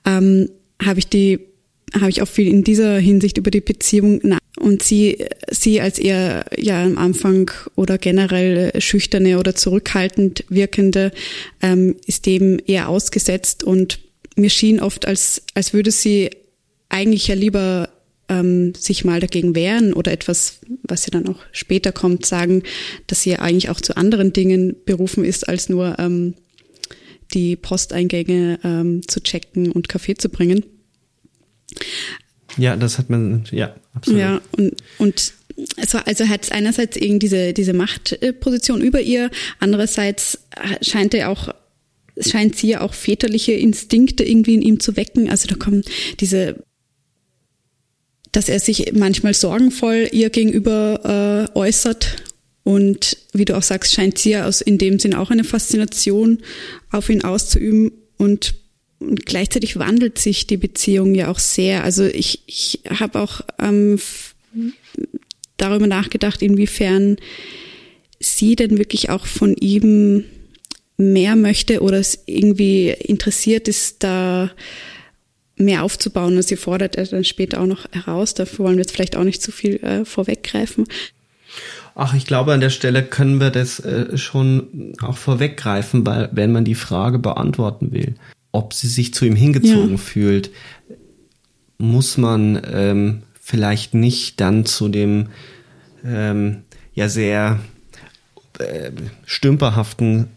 ähm, 0.07 0.49
habe 0.81 1.01
ich 1.01 1.09
die, 1.09 1.41
habe 1.95 2.09
ich 2.09 2.23
auch 2.23 2.29
viel 2.29 2.47
in 2.47 2.63
dieser 2.63 2.99
Hinsicht 2.99 3.37
über 3.37 3.51
die 3.51 3.61
Beziehung 3.61 4.21
und 4.59 4.83
sie, 4.83 5.25
sie 5.51 5.81
als 5.81 5.99
eher 5.99 6.45
ja 6.57 6.83
am 6.83 6.99
Anfang 6.99 7.51
oder 7.75 7.99
generell 7.99 8.79
schüchterne 8.81 9.39
oder 9.39 9.55
zurückhaltend 9.55 10.45
wirkende 10.49 11.13
ähm, 11.63 11.97
ist 12.07 12.27
dem 12.27 12.61
eher 12.67 12.89
ausgesetzt 12.89 13.65
und 13.65 13.99
mir 14.37 14.51
schien 14.51 14.81
oft, 14.81 15.07
als, 15.07 15.43
als 15.55 15.73
würde 15.73 15.91
sie 15.91 16.31
eigentlich 16.89 17.29
ja 17.29 17.35
lieber 17.35 17.89
ähm, 18.29 18.75
sich 18.75 19.05
mal 19.05 19.21
dagegen 19.21 19.55
wehren 19.55 19.93
oder 19.95 20.13
etwas, 20.13 20.61
was 20.83 21.07
ja 21.07 21.11
dann 21.11 21.29
auch 21.29 21.41
später 21.53 21.93
kommt, 21.93 22.27
sagen, 22.27 22.63
dass 23.07 23.23
sie 23.23 23.31
ja 23.31 23.39
eigentlich 23.41 23.71
auch 23.71 23.81
zu 23.81 23.97
anderen 23.97 24.33
Dingen 24.33 24.77
berufen 24.85 25.25
ist, 25.25 25.49
als 25.49 25.69
nur 25.69 25.99
ähm, 25.99 26.35
die 27.35 27.57
Posteingänge 27.57 28.59
ähm, 28.63 29.07
zu 29.09 29.23
checken 29.23 29.73
und 29.73 29.89
Kaffee 29.89 30.15
zu 30.15 30.29
bringen. 30.29 30.65
Ja, 32.57 32.77
das 32.77 32.99
hat 32.99 33.11
man, 33.11 33.45
ja, 33.51 33.75
absolut. 33.95 34.21
Ja, 34.21 34.41
und, 34.57 34.75
und 34.99 35.33
also, 35.77 35.99
also 35.99 36.29
hat 36.29 36.51
einerseits 36.53 36.97
eben 36.97 37.19
diese, 37.19 37.53
diese 37.53 37.73
Machtposition 37.73 38.81
über 38.81 39.01
ihr, 39.01 39.31
andererseits 39.59 40.39
scheint 40.81 41.15
er 41.15 41.31
auch 41.31 41.49
scheint 42.21 42.57
sie 42.57 42.69
ja 42.69 42.83
auch 42.83 42.93
väterliche 42.93 43.53
Instinkte 43.53 44.23
irgendwie 44.23 44.53
in 44.53 44.61
ihm 44.61 44.81
zu 44.81 44.97
wecken. 44.97 45.31
Also 45.31 45.49
da 45.49 45.55
kommen 45.55 45.83
diese 46.21 46.63
dass 48.33 48.49
er 48.49 48.59
sich 48.59 48.93
manchmal 48.95 49.35
sorgenvoll 49.35 50.09
ihr 50.11 50.31
gegenüber 50.31 51.49
äh, 51.55 51.59
äußert. 51.59 52.17
Und 52.65 53.19
wie 53.33 53.45
du 53.45 53.57
auch 53.57 53.63
sagst, 53.63 53.93
scheint 53.93 54.19
sie 54.19 54.31
ja 54.31 54.47
aus 54.47 54.61
in 54.61 54.79
dem 54.79 54.99
Sinn 54.99 55.15
auch 55.15 55.31
eine 55.31 55.45
Faszination 55.45 56.39
auf 56.91 57.11
ihn 57.11 57.23
auszuüben. 57.23 57.93
Und, 58.17 58.55
und 59.09 59.27
gleichzeitig 59.27 59.79
wandelt 59.79 60.19
sich 60.19 60.47
die 60.47 60.57
Beziehung 60.57 61.15
ja 61.15 61.29
auch 61.29 61.39
sehr. 61.39 61.85
Also 61.85 62.05
ich, 62.05 62.43
ich 62.47 62.81
habe 62.89 63.21
auch 63.21 63.41
ähm, 63.59 63.99
darüber 65.57 65.87
nachgedacht, 65.87 66.43
inwiefern 66.43 67.17
sie 68.21 68.57
denn 68.57 68.79
wirklich 68.79 69.11
auch 69.11 69.27
von 69.27 69.57
ihm 69.57 70.25
mehr 70.97 71.37
möchte 71.37 71.81
oder 71.81 71.99
es 71.99 72.23
irgendwie 72.27 72.91
interessiert 72.91 73.69
ist, 73.69 74.03
da 74.05 74.51
mehr 75.57 75.83
aufzubauen. 75.83 76.37
Und 76.37 76.43
sie 76.43 76.57
fordert 76.57 76.97
er 76.97 77.07
dann 77.07 77.25
später 77.25 77.61
auch 77.61 77.67
noch 77.67 77.87
heraus. 77.93 78.35
Dafür 78.35 78.67
wollen 78.67 78.77
wir 78.77 78.83
jetzt 78.83 78.93
vielleicht 78.93 79.17
auch 79.17 79.25
nicht 79.25 79.43
zu 79.43 79.53
viel 79.53 79.77
äh, 79.83 80.05
vorweggreifen. 80.05 80.87
Ach, 81.95 82.15
ich 82.15 82.27
glaube, 82.27 82.53
an 82.53 82.61
der 82.61 82.71
Stelle 82.71 83.03
können 83.03 83.39
wir 83.39 83.51
das 83.51 83.81
äh, 83.81 84.17
schon 84.17 84.95
auch 85.03 85.19
vorweggreifen, 85.19 86.07
weil 86.07 86.31
wenn 86.33 86.53
man 86.53 86.65
die 86.65 86.75
Frage 86.75 87.19
beantworten 87.19 87.93
will, 87.93 88.15
ob 88.53 88.75
sie 88.75 88.89
sich 88.89 89.13
zu 89.15 89.25
ihm 89.25 89.37
hingezogen 89.37 89.93
ja. 89.93 89.97
fühlt, 89.97 90.51
muss 91.79 92.17
man 92.17 92.63
ähm, 92.73 93.23
vielleicht 93.41 93.95
nicht 93.95 94.41
dann 94.41 94.65
zu 94.67 94.89
dem 94.89 95.29
ähm, 96.05 96.63
ja 96.95 97.09
sehr 97.09 97.59
äh, 98.59 98.91
stümperhaften 99.25 100.29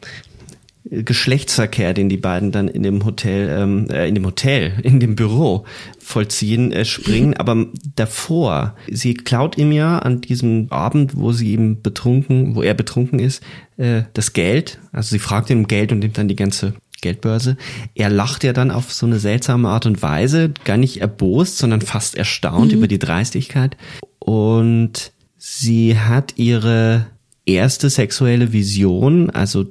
Geschlechtsverkehr, 0.87 1.95
den 1.95 2.09
die 2.09 2.17
beiden 2.17 2.51
dann 2.51 2.67
in 2.67 2.83
dem 2.83 3.03
Hotel, 3.05 3.49
ähm, 3.49 3.89
äh, 3.89 4.07
in 4.07 4.13
dem 4.13 4.25
Hotel, 4.25 4.73
in 4.83 4.99
dem 4.99 5.15
Büro 5.15 5.65
vollziehen, 5.99 6.71
äh, 6.71 6.85
springen. 6.85 7.33
Aber 7.37 7.65
davor, 7.95 8.75
sie 8.89 9.15
klaut 9.15 9.57
ihm 9.57 9.71
ja 9.71 9.97
an 9.99 10.21
diesem 10.21 10.67
Abend, 10.69 11.17
wo 11.17 11.31
sie 11.31 11.53
ihm 11.53 11.81
betrunken, 11.81 12.55
wo 12.55 12.61
er 12.61 12.75
betrunken 12.75 13.19
ist, 13.19 13.43
äh, 13.77 14.03
das 14.13 14.33
Geld. 14.33 14.79
Also 14.91 15.09
sie 15.09 15.19
fragt 15.19 15.49
ihn 15.49 15.59
um 15.59 15.67
Geld 15.67 15.91
und 15.91 15.99
nimmt 15.99 16.17
dann 16.17 16.27
die 16.27 16.35
ganze 16.35 16.75
Geldbörse. 17.01 17.57
Er 17.93 18.09
lacht 18.09 18.43
ja 18.43 18.53
dann 18.53 18.71
auf 18.71 18.93
so 18.93 19.05
eine 19.05 19.19
seltsame 19.19 19.69
Art 19.69 19.85
und 19.85 20.01
Weise, 20.01 20.51
gar 20.63 20.77
nicht 20.77 20.97
erbost, 20.97 21.57
sondern 21.57 21.81
fast 21.81 22.15
erstaunt 22.15 22.71
mhm. 22.71 22.77
über 22.77 22.87
die 22.87 22.99
Dreistigkeit. 22.99 23.77
Und 24.19 25.11
sie 25.37 25.97
hat 25.97 26.33
ihre 26.37 27.07
erste 27.45 27.89
sexuelle 27.89 28.53
Vision, 28.53 29.29
also 29.29 29.65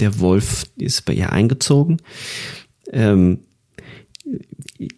der 0.00 0.18
Wolf 0.18 0.64
ist 0.76 1.04
bei 1.06 1.14
ihr 1.14 1.32
eingezogen. 1.32 1.98
Ähm, 2.92 3.40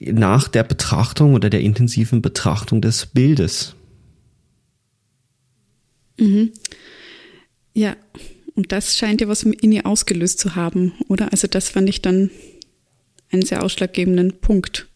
nach 0.00 0.48
der 0.48 0.64
Betrachtung 0.64 1.34
oder 1.34 1.50
der 1.50 1.60
intensiven 1.60 2.22
Betrachtung 2.22 2.80
des 2.80 3.06
Bildes. 3.06 3.74
Mhm. 6.18 6.52
Ja, 7.74 7.96
und 8.59 8.72
das 8.72 8.96
scheint 8.96 9.20
ja 9.20 9.28
was 9.28 9.44
in 9.44 9.70
ihr 9.70 9.86
ausgelöst 9.86 10.40
zu 10.40 10.56
haben, 10.56 10.92
oder? 11.06 11.30
Also 11.30 11.46
das 11.46 11.68
fand 11.68 11.88
ich 11.88 12.02
dann 12.02 12.28
einen 13.30 13.42
sehr 13.42 13.62
ausschlaggebenden 13.62 14.40
Punkt. 14.40 14.88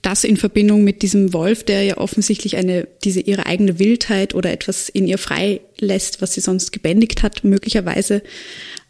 Das 0.00 0.24
in 0.24 0.38
Verbindung 0.38 0.82
mit 0.82 1.02
diesem 1.02 1.34
Wolf, 1.34 1.64
der 1.64 1.82
ja 1.82 1.98
offensichtlich 1.98 2.56
eine, 2.56 2.88
diese 3.04 3.20
ihre 3.20 3.44
eigene 3.44 3.78
Wildheit 3.78 4.34
oder 4.34 4.50
etwas 4.50 4.88
in 4.88 5.06
ihr 5.06 5.18
frei 5.18 5.60
lässt, 5.80 6.22
was 6.22 6.32
sie 6.32 6.40
sonst 6.40 6.72
gebändigt 6.72 7.22
hat, 7.22 7.44
möglicherweise 7.44 8.22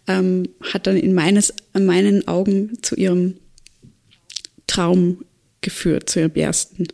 ähm, 0.06 0.44
hat 0.72 0.86
dann 0.86 0.96
in, 0.96 1.12
meines, 1.12 1.52
in 1.74 1.84
meinen 1.84 2.28
Augen 2.28 2.78
zu 2.82 2.94
ihrem 2.94 3.34
Traum 4.68 5.24
geführt, 5.60 6.08
zu 6.08 6.20
ihrem 6.20 6.36
ersten. 6.36 6.86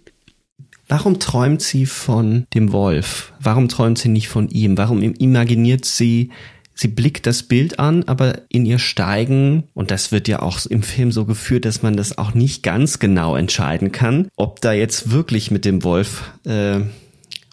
Warum 0.89 1.21
träumt 1.21 1.61
sie 1.61 1.85
von 1.85 2.47
dem 2.55 2.73
Wolf? 2.73 3.35
Warum 3.41 3.69
träumt 3.69 3.99
sie 3.99 4.09
nicht 4.09 4.29
von 4.29 4.49
ihm? 4.49 4.79
Warum 4.79 5.03
imaginiert 5.03 5.85
sie, 5.85 6.31
sie 6.79 6.89
blickt 6.89 7.27
das 7.27 7.43
Bild 7.43 7.79
an, 7.79 8.05
aber 8.05 8.43
in 8.49 8.65
ihr 8.65 8.79
steigen, 8.79 9.65
und 9.75 9.91
das 9.91 10.13
wird 10.13 10.29
ja 10.29 10.41
auch 10.41 10.65
im 10.67 10.83
Film 10.83 11.11
so 11.11 11.25
geführt, 11.25 11.65
dass 11.65 11.83
man 11.83 11.97
das 11.97 12.19
auch 12.19 12.35
nicht 12.35 12.63
ganz 12.63 13.01
genau 13.01 13.35
entscheiden 13.35 13.91
kann, 13.91 14.29
ob 14.37 14.61
da 14.61 14.73
jetzt 14.73 15.11
wirklich 15.11 15.51
mit 15.51 15.65
dem 15.65 15.83
Wolf 15.83 16.33
äh, 16.45 16.81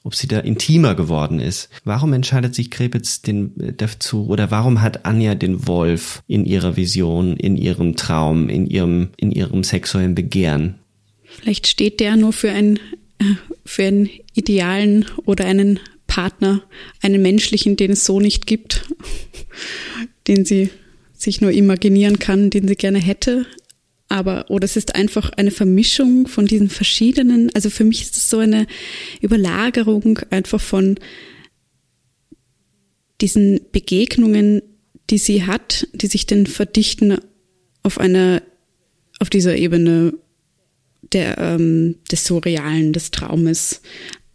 ob 0.04 0.14
sie 0.14 0.28
da 0.28 0.40
intimer 0.40 0.94
geworden 0.94 1.40
ist. 1.40 1.68
Warum 1.84 2.14
entscheidet 2.14 2.54
sich 2.54 2.70
Krebitz 2.70 3.24
den, 3.24 3.60
äh, 3.60 3.74
dazu 3.74 4.28
oder 4.28 4.52
warum 4.52 4.84
hat 4.84 5.04
Anja 5.04 5.34
den 5.34 5.68
Wolf 5.68 6.22
in 6.28 6.46
ihrer 6.46 6.78
Vision, 6.78 7.36
in 7.36 7.58
ihrem 7.58 7.96
Traum, 7.96 8.48
in 8.48 8.68
ihrem, 8.68 9.10
in 9.18 9.32
ihrem 9.32 9.64
sexuellen 9.64 10.14
Begehren? 10.14 10.76
Vielleicht 11.24 11.66
steht 11.66 12.00
der 12.00 12.18
nur 12.18 12.34
für 12.34 12.52
einen, 12.52 12.78
äh, 13.18 13.34
für 13.66 13.86
einen 13.86 14.10
idealen 14.36 15.06
oder 15.26 15.46
einen 15.46 15.80
Partner, 16.08 16.64
einen 17.02 17.22
menschlichen, 17.22 17.76
den 17.76 17.92
es 17.92 18.06
so 18.06 18.20
nicht 18.20 18.48
gibt, 18.48 18.88
den 20.28 20.46
sie 20.46 20.70
sich 21.14 21.42
nur 21.42 21.52
imaginieren 21.52 22.20
kann, 22.20 22.50
den 22.50 22.68
sie 22.68 22.76
gerne 22.76 23.00
hätte 23.00 23.46
aber 24.08 24.46
oder 24.50 24.66
es 24.66 24.76
ist 24.76 24.96
einfach 24.96 25.32
eine 25.36 25.52
Vermischung 25.52 26.28
von 26.28 26.46
diesen 26.46 26.70
verschiedenen, 26.70 27.50
also 27.56 27.70
für 27.70 27.84
mich 27.84 28.02
ist 28.02 28.16
es 28.16 28.30
so 28.30 28.38
eine 28.38 28.68
Überlagerung 29.22 30.20
einfach 30.30 30.62
von 30.62 31.00
diesen 33.22 33.60
Begegnungen, 33.72 34.62
die 35.10 35.18
sie 35.18 35.46
hat, 35.46 35.88
die 35.94 36.08
sich 36.08 36.26
dann 36.26 36.46
verdichten 36.46 37.18
auf 37.82 38.00
einer, 38.00 38.42
auf 39.20 39.30
dieser 39.30 39.56
Ebene 39.56 40.14
der, 41.14 41.38
ähm, 41.38 41.96
des 42.12 42.26
Surrealen, 42.26 42.94
des 42.94 43.12
Traumes. 43.12 43.82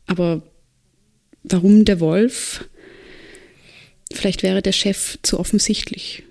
Aber 0.07 0.43
warum 1.43 1.85
der 1.85 2.01
Wolf? 2.01 2.69
Vielleicht 4.13 4.43
wäre 4.43 4.63
der 4.63 4.73
Chef 4.73 5.19
zu 5.23 5.39
offensichtlich 5.39 6.25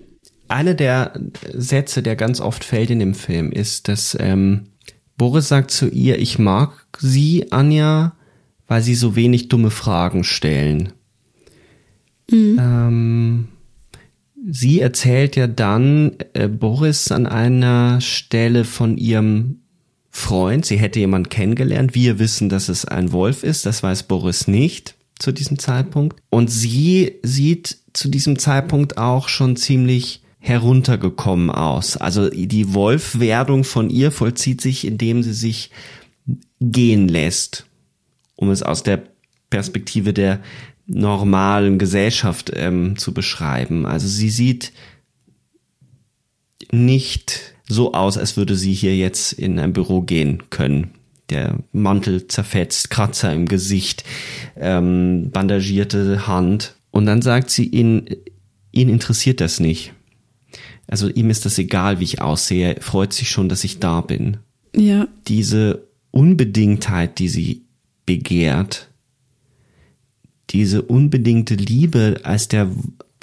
einer 0.50 0.74
der 0.74 1.12
Sätze, 1.52 2.02
der 2.02 2.16
ganz 2.16 2.40
oft 2.40 2.64
fällt 2.64 2.90
in 2.90 2.98
dem 2.98 3.14
Film, 3.14 3.52
ist, 3.52 3.88
dass 3.88 4.16
ähm, 4.18 4.66
Boris 5.16 5.48
sagt 5.48 5.70
zu 5.70 5.88
ihr, 5.88 6.18
ich 6.18 6.38
mag 6.38 6.86
sie, 6.98 7.52
Anja, 7.52 8.16
weil 8.66 8.82
sie 8.82 8.94
so 8.94 9.16
wenig 9.16 9.48
dumme 9.48 9.70
Fragen 9.70 10.24
stellen. 10.24 10.92
Mhm. 12.30 12.58
Ähm, 12.60 13.48
sie 14.50 14.80
erzählt 14.80 15.36
ja 15.36 15.46
dann 15.46 16.16
äh, 16.32 16.48
Boris 16.48 17.12
an 17.12 17.26
einer 17.26 18.00
Stelle 18.00 18.64
von 18.64 18.96
ihrem 18.98 19.60
Freund, 20.10 20.66
sie 20.66 20.78
hätte 20.78 20.98
jemand 20.98 21.30
kennengelernt. 21.30 21.94
Wir 21.94 22.18
wissen, 22.18 22.48
dass 22.48 22.68
es 22.68 22.84
ein 22.84 23.12
Wolf 23.12 23.44
ist, 23.44 23.66
das 23.66 23.84
weiß 23.84 24.04
Boris 24.04 24.48
nicht 24.48 24.96
zu 25.20 25.32
diesem 25.32 25.58
Zeitpunkt. 25.58 26.20
Und 26.30 26.50
sie 26.50 27.20
sieht 27.22 27.78
zu 27.92 28.08
diesem 28.08 28.38
Zeitpunkt 28.38 28.98
auch 28.98 29.28
schon 29.28 29.56
ziemlich 29.56 30.22
heruntergekommen 30.40 31.50
aus. 31.50 31.96
Also 31.96 32.30
die 32.30 32.74
Wolfwerdung 32.74 33.62
von 33.62 33.90
ihr 33.90 34.10
vollzieht 34.10 34.60
sich, 34.60 34.86
indem 34.86 35.22
sie 35.22 35.34
sich 35.34 35.70
gehen 36.60 37.08
lässt, 37.08 37.66
um 38.36 38.50
es 38.50 38.62
aus 38.62 38.82
der 38.82 39.02
Perspektive 39.50 40.12
der 40.14 40.40
normalen 40.86 41.78
Gesellschaft 41.78 42.50
ähm, 42.54 42.96
zu 42.96 43.12
beschreiben. 43.12 43.86
Also 43.86 44.08
sie 44.08 44.30
sieht 44.30 44.72
nicht 46.72 47.54
so 47.68 47.92
aus, 47.92 48.16
als 48.16 48.36
würde 48.36 48.56
sie 48.56 48.72
hier 48.72 48.96
jetzt 48.96 49.32
in 49.32 49.58
ein 49.58 49.72
Büro 49.72 50.00
gehen 50.02 50.44
können. 50.50 50.90
Der 51.30 51.58
Mantel 51.72 52.26
zerfetzt, 52.26 52.90
Kratzer 52.90 53.32
im 53.32 53.46
Gesicht, 53.46 54.04
ähm, 54.56 55.30
bandagierte 55.30 56.26
Hand. 56.26 56.74
Und 56.90 57.06
dann 57.06 57.22
sagt 57.22 57.50
sie, 57.50 57.66
ihn, 57.66 58.08
ihn 58.72 58.88
interessiert 58.88 59.40
das 59.40 59.60
nicht. 59.60 59.92
Also 60.86 61.08
ihm 61.08 61.30
ist 61.30 61.46
das 61.46 61.56
egal, 61.58 62.00
wie 62.00 62.04
ich 62.04 62.20
aussehe. 62.20 62.74
Er 62.74 62.82
freut 62.82 63.12
sich 63.12 63.30
schon, 63.30 63.48
dass 63.48 63.62
ich 63.62 63.78
da 63.78 64.00
bin. 64.00 64.38
Ja. 64.74 65.06
Diese 65.28 65.86
Unbedingtheit, 66.10 67.20
die 67.20 67.28
sie 67.28 67.62
begehrt, 68.06 68.90
diese 70.50 70.82
unbedingte 70.82 71.54
Liebe 71.54 72.20
als 72.24 72.48
der 72.48 72.68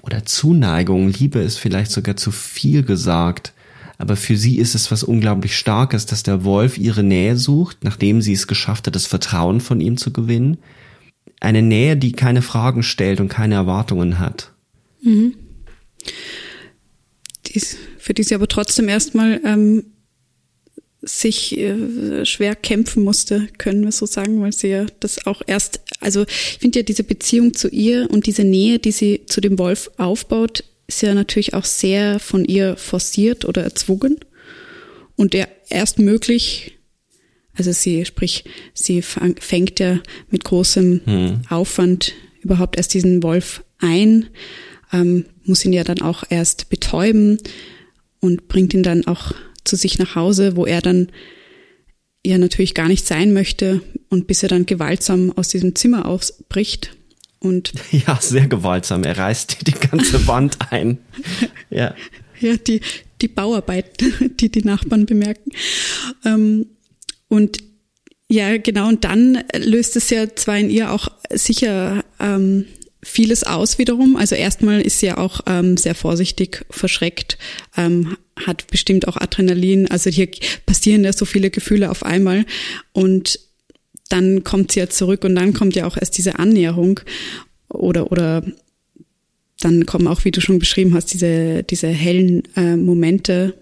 oder 0.02 0.26
Zuneigung, 0.26 1.10
Liebe 1.10 1.40
ist 1.40 1.58
vielleicht 1.58 1.92
sogar 1.92 2.16
zu 2.16 2.32
viel 2.32 2.84
gesagt, 2.84 3.54
aber 3.98 4.16
für 4.16 4.38
sie 4.38 4.58
ist 4.58 4.76
es 4.76 4.92
was 4.92 5.04
unglaublich 5.04 5.58
Starkes, 5.58 6.06
dass 6.06 6.24
der 6.24 6.44
Wolf 6.44 6.78
ihre 6.78 7.04
Nähe 7.04 7.36
sucht, 7.36 7.84
nachdem 7.84 8.22
sie 8.22 8.34
es 8.34 8.48
geschafft 8.48 8.88
hat, 8.88 8.96
das 8.96 9.08
Vertrauen 9.08 9.60
von 9.60 9.82
ihm 9.82 9.98
zu 9.98 10.14
gewinnen. 10.14 10.58
Eine 11.40 11.62
Nähe, 11.62 11.98
die 11.98 12.12
keine 12.12 12.42
Fragen 12.42 12.84
stellt 12.84 13.20
und 13.20 13.30
keine 13.30 13.56
Erwartungen 13.56 14.20
hat. 14.20 14.54
Mhm. 15.02 15.36
Dies, 17.48 17.78
für 17.98 18.14
die 18.14 18.24
sie 18.24 18.36
aber 18.36 18.48
trotzdem 18.48 18.88
erstmal 18.88 19.42
ähm, 19.44 19.84
sich 21.02 21.58
äh, 21.58 22.26
schwer 22.26 22.56
kämpfen 22.56 23.04
musste, 23.04 23.48
können 23.58 23.84
wir 23.84 23.92
so 23.92 24.06
sagen, 24.06 24.42
weil 24.42 24.52
sie 24.52 24.70
ja 24.70 24.86
das 25.00 25.26
auch 25.26 25.42
erst, 25.46 25.82
also 26.00 26.24
ich 26.24 26.58
finde 26.60 26.80
ja 26.80 26.84
diese 26.84 27.04
Beziehung 27.04 27.54
zu 27.54 27.70
ihr 27.70 28.10
und 28.12 28.26
diese 28.26 28.44
Nähe, 28.44 28.80
die 28.80 28.92
sie 28.92 29.26
zu 29.28 29.42
dem 29.42 29.58
Wolf 29.58 29.92
aufbaut, 29.98 30.64
ist 30.88 31.02
ja 31.02 31.14
natürlich 31.14 31.54
auch 31.54 31.66
sehr 31.66 32.20
von 32.20 32.46
ihr 32.46 32.78
forciert 32.78 33.46
oder 33.46 33.64
erzwungen 33.64 34.18
und 35.16 35.34
der 35.34 35.50
erst 35.70 36.00
möglich, 36.00 36.78
also 37.54 37.72
sie, 37.72 38.06
sprich, 38.06 38.46
sie 38.74 39.02
fängt 39.02 39.80
ja 39.80 40.00
mit 40.30 40.44
großem 40.44 41.02
hm. 41.04 41.42
Aufwand 41.50 42.14
überhaupt 42.42 42.78
erst 42.78 42.94
diesen 42.94 43.24
Wolf 43.24 43.64
ein, 43.80 44.28
ähm, 44.94 45.26
muss 45.44 45.66
ihn 45.66 45.74
ja 45.74 45.84
dann 45.84 46.02
auch 46.02 46.24
erst 46.30 46.70
betäuben 46.70 47.40
und 48.20 48.48
bringt 48.48 48.74
ihn 48.74 48.84
dann 48.84 49.06
auch 49.08 49.34
zu 49.64 49.76
sich 49.76 50.00
nach 50.00 50.16
Hause, 50.16 50.56
wo 50.56 50.66
er 50.66 50.82
dann 50.82 51.10
ja 52.26 52.38
natürlich 52.38 52.74
gar 52.74 52.88
nicht 52.88 53.06
sein 53.06 53.34
möchte 53.34 53.82
und 54.10 54.28
bis 54.28 54.44
er 54.44 54.50
dann 54.50 54.66
gewaltsam 54.66 55.32
aus 55.36 55.50
diesem 55.50 55.76
Zimmer 55.76 56.06
ausbricht. 56.06 56.97
Und 57.40 57.74
ja, 57.92 58.20
sehr 58.22 58.48
gewaltsam. 58.48 59.04
Er 59.04 59.18
reißt 59.18 59.68
die 59.68 59.72
ganze 59.72 60.28
Wand 60.28 60.58
ein. 60.72 61.00
Ja. 61.70 61.94
Ja, 62.40 62.56
die, 62.56 62.82
die 63.22 63.28
Bauarbeit, 63.28 64.04
die 64.40 64.50
die 64.50 64.64
Nachbarn 64.64 65.06
bemerken. 65.06 65.52
Ähm, 66.26 66.68
und 67.28 67.60
ja, 68.30 68.58
genau. 68.58 68.90
Und 68.90 69.04
dann 69.04 69.44
löst 69.56 69.96
es 69.96 70.10
ja 70.10 70.34
zwar 70.36 70.58
in 70.58 70.70
ihr 70.70 70.92
auch 70.92 71.08
sicher 71.32 72.04
ähm, 72.20 72.66
vieles 73.04 73.44
aus 73.44 73.78
wiederum. 73.78 74.16
Also 74.18 74.36
erstmal 74.36 74.82
ist 74.82 75.00
sie 75.00 75.08
ja 75.08 75.18
auch 75.18 75.42
ähm, 75.46 75.78
sehr 75.78 75.96
vorsichtig, 75.96 76.66
verschreckt, 76.70 77.38
ähm, 77.78 78.18
hat 78.46 78.68
bestimmt 78.68 79.08
auch 79.08 79.18
Adrenalin. 79.18 79.90
Also 79.90 80.10
hier 80.10 80.30
passieren 80.66 81.04
ja 81.04 81.14
so 81.14 81.26
viele 81.26 81.50
Gefühle 81.50 81.90
auf 81.90 82.04
einmal 82.04 82.46
und 82.92 83.40
dann 84.10 84.44
kommt 84.44 84.72
sie 84.72 84.80
ja 84.80 84.90
zurück 84.90 85.24
und 85.24 85.36
dann 85.36 85.54
kommt 85.54 85.76
ja 85.76 85.86
auch 85.86 85.98
erst 85.98 86.18
diese 86.18 86.40
Annäherung 86.40 87.00
oder 87.70 88.12
oder 88.12 88.44
dann 89.60 89.86
kommen 89.86 90.08
auch, 90.08 90.24
wie 90.24 90.32
du 90.32 90.42
schon 90.42 90.60
beschrieben 90.60 90.94
hast, 90.94 91.14
diese 91.14 91.64
diese 91.64 91.88
hellen 91.88 92.44
äh, 92.56 92.76
Momente, 92.76 93.56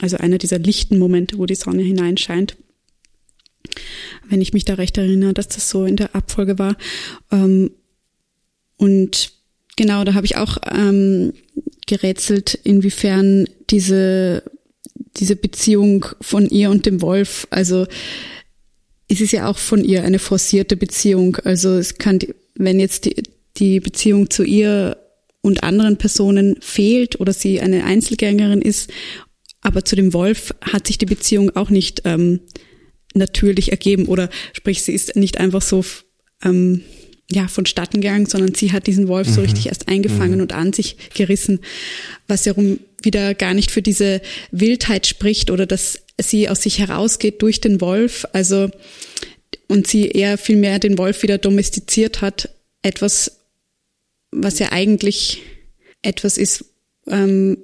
also 0.00 0.16
einer 0.16 0.38
dieser 0.38 0.58
lichten 0.58 0.98
Momente, 0.98 1.38
wo 1.38 1.46
die 1.46 1.54
Sonne 1.54 1.82
hineinscheint. 1.82 2.56
Wenn 4.28 4.40
ich 4.40 4.52
mich 4.52 4.64
da 4.64 4.74
recht 4.74 4.98
erinnere, 4.98 5.34
dass 5.34 5.48
das 5.48 5.68
so 5.68 5.84
in 5.84 5.96
der 5.96 6.14
Abfolge 6.14 6.58
war. 6.58 6.76
Ähm, 7.30 7.70
und 8.76 9.32
genau, 9.76 10.04
da 10.04 10.14
habe 10.14 10.26
ich 10.26 10.36
auch 10.36 10.58
ähm, 10.70 11.32
gerätselt, 11.86 12.54
inwiefern 12.64 13.48
diese, 13.70 14.42
diese 15.16 15.36
Beziehung 15.36 16.06
von 16.20 16.48
ihr 16.48 16.70
und 16.70 16.86
dem 16.86 17.00
Wolf, 17.00 17.46
also 17.50 17.86
es 19.12 19.20
ist 19.20 19.32
ja 19.32 19.46
auch 19.46 19.58
von 19.58 19.84
ihr 19.84 20.04
eine 20.04 20.18
forcierte 20.18 20.76
Beziehung. 20.76 21.36
Also 21.44 21.74
es 21.74 21.96
kann, 21.96 22.18
wenn 22.54 22.80
jetzt 22.80 23.04
die, 23.04 23.22
die 23.58 23.80
Beziehung 23.80 24.30
zu 24.30 24.42
ihr 24.42 24.96
und 25.42 25.62
anderen 25.62 25.98
Personen 25.98 26.56
fehlt 26.60 27.20
oder 27.20 27.32
sie 27.32 27.60
eine 27.60 27.84
Einzelgängerin 27.84 28.62
ist, 28.62 28.90
aber 29.60 29.84
zu 29.84 29.96
dem 29.96 30.14
Wolf 30.14 30.54
hat 30.62 30.86
sich 30.86 30.98
die 30.98 31.06
Beziehung 31.06 31.54
auch 31.54 31.68
nicht 31.68 32.02
ähm, 32.04 32.40
natürlich 33.14 33.70
ergeben 33.70 34.06
oder 34.06 34.30
sprich, 34.54 34.82
sie 34.82 34.92
ist 34.92 35.14
nicht 35.14 35.38
einfach 35.38 35.62
so 35.62 35.84
ähm, 36.42 36.82
ja, 37.30 37.48
vonstatten 37.48 38.00
gegangen, 38.00 38.26
sondern 38.26 38.54
sie 38.54 38.72
hat 38.72 38.86
diesen 38.86 39.08
Wolf 39.08 39.28
mhm. 39.28 39.32
so 39.32 39.40
richtig 39.42 39.66
erst 39.66 39.88
eingefangen 39.88 40.36
mhm. 40.36 40.42
und 40.42 40.52
an 40.52 40.72
sich 40.72 40.96
gerissen, 41.14 41.60
was 42.28 42.44
ja 42.44 42.54
wieder 43.02 43.34
gar 43.34 43.52
nicht 43.52 43.70
für 43.70 43.82
diese 43.82 44.22
Wildheit 44.50 45.06
spricht 45.06 45.50
oder 45.50 45.66
dass 45.66 46.00
sie 46.30 46.48
aus 46.48 46.62
sich 46.62 46.78
herausgeht 46.78 47.42
durch 47.42 47.60
den 47.60 47.80
Wolf, 47.80 48.26
also 48.32 48.70
und 49.68 49.86
sie 49.86 50.08
eher 50.08 50.38
viel 50.38 50.56
mehr 50.56 50.78
den 50.78 50.98
Wolf 50.98 51.22
wieder 51.22 51.38
domestiziert 51.38 52.20
hat, 52.20 52.50
etwas, 52.82 53.40
was 54.30 54.58
ja 54.58 54.72
eigentlich 54.72 55.42
etwas 56.02 56.36
ist, 56.36 56.66
ähm, 57.06 57.56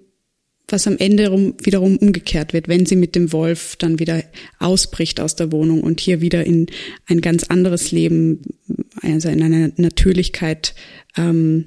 was 0.69 0.87
am 0.87 0.99
Ende 0.99 1.29
rum, 1.29 1.55
wiederum 1.63 1.97
umgekehrt 1.97 2.53
wird, 2.53 2.69
wenn 2.69 2.87
sie 2.87 2.97
mit 2.97 3.15
dem 3.15 3.33
Wolf 3.33 3.77
dann 3.77 3.99
wieder 3.99 4.23
ausbricht 4.59 5.21
aus 5.21 5.35
der 5.35 5.51
Wohnung 5.51 5.83
und 5.83 6.01
hier 6.01 6.21
wieder 6.21 6.45
in 6.45 6.67
ein 7.07 7.21
ganz 7.21 7.45
anderes 7.45 7.91
Leben, 7.91 8.43
also 9.03 9.29
in 9.29 9.43
eine 9.43 9.73
Natürlichkeit 9.77 10.75
ähm, 11.17 11.67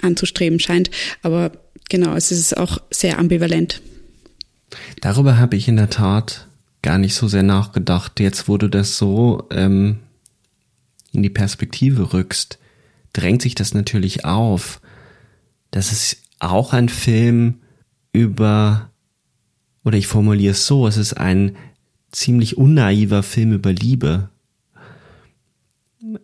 anzustreben 0.00 0.60
scheint. 0.60 0.90
Aber 1.22 1.52
genau, 1.88 2.14
es 2.16 2.32
ist 2.32 2.56
auch 2.56 2.78
sehr 2.90 3.18
ambivalent. 3.18 3.82
Darüber 5.00 5.38
habe 5.38 5.56
ich 5.56 5.68
in 5.68 5.76
der 5.76 5.90
Tat 5.90 6.48
gar 6.82 6.98
nicht 6.98 7.14
so 7.14 7.28
sehr 7.28 7.42
nachgedacht. 7.42 8.20
Jetzt, 8.20 8.48
wo 8.48 8.58
du 8.58 8.68
das 8.68 8.98
so 8.98 9.46
ähm, 9.50 9.98
in 11.12 11.22
die 11.22 11.30
Perspektive 11.30 12.12
rückst, 12.12 12.58
drängt 13.12 13.42
sich 13.42 13.54
das 13.54 13.74
natürlich 13.74 14.24
auf. 14.24 14.80
Das 15.70 15.92
ist 15.92 16.18
auch 16.38 16.72
ein 16.72 16.88
Film, 16.88 17.60
über, 18.12 18.90
oder 19.84 19.96
ich 19.96 20.06
formuliere 20.06 20.52
es 20.52 20.66
so, 20.66 20.86
es 20.86 20.96
ist 20.96 21.14
ein 21.14 21.56
ziemlich 22.10 22.58
unnaiver 22.58 23.22
Film 23.22 23.52
über 23.52 23.72
Liebe. 23.72 24.28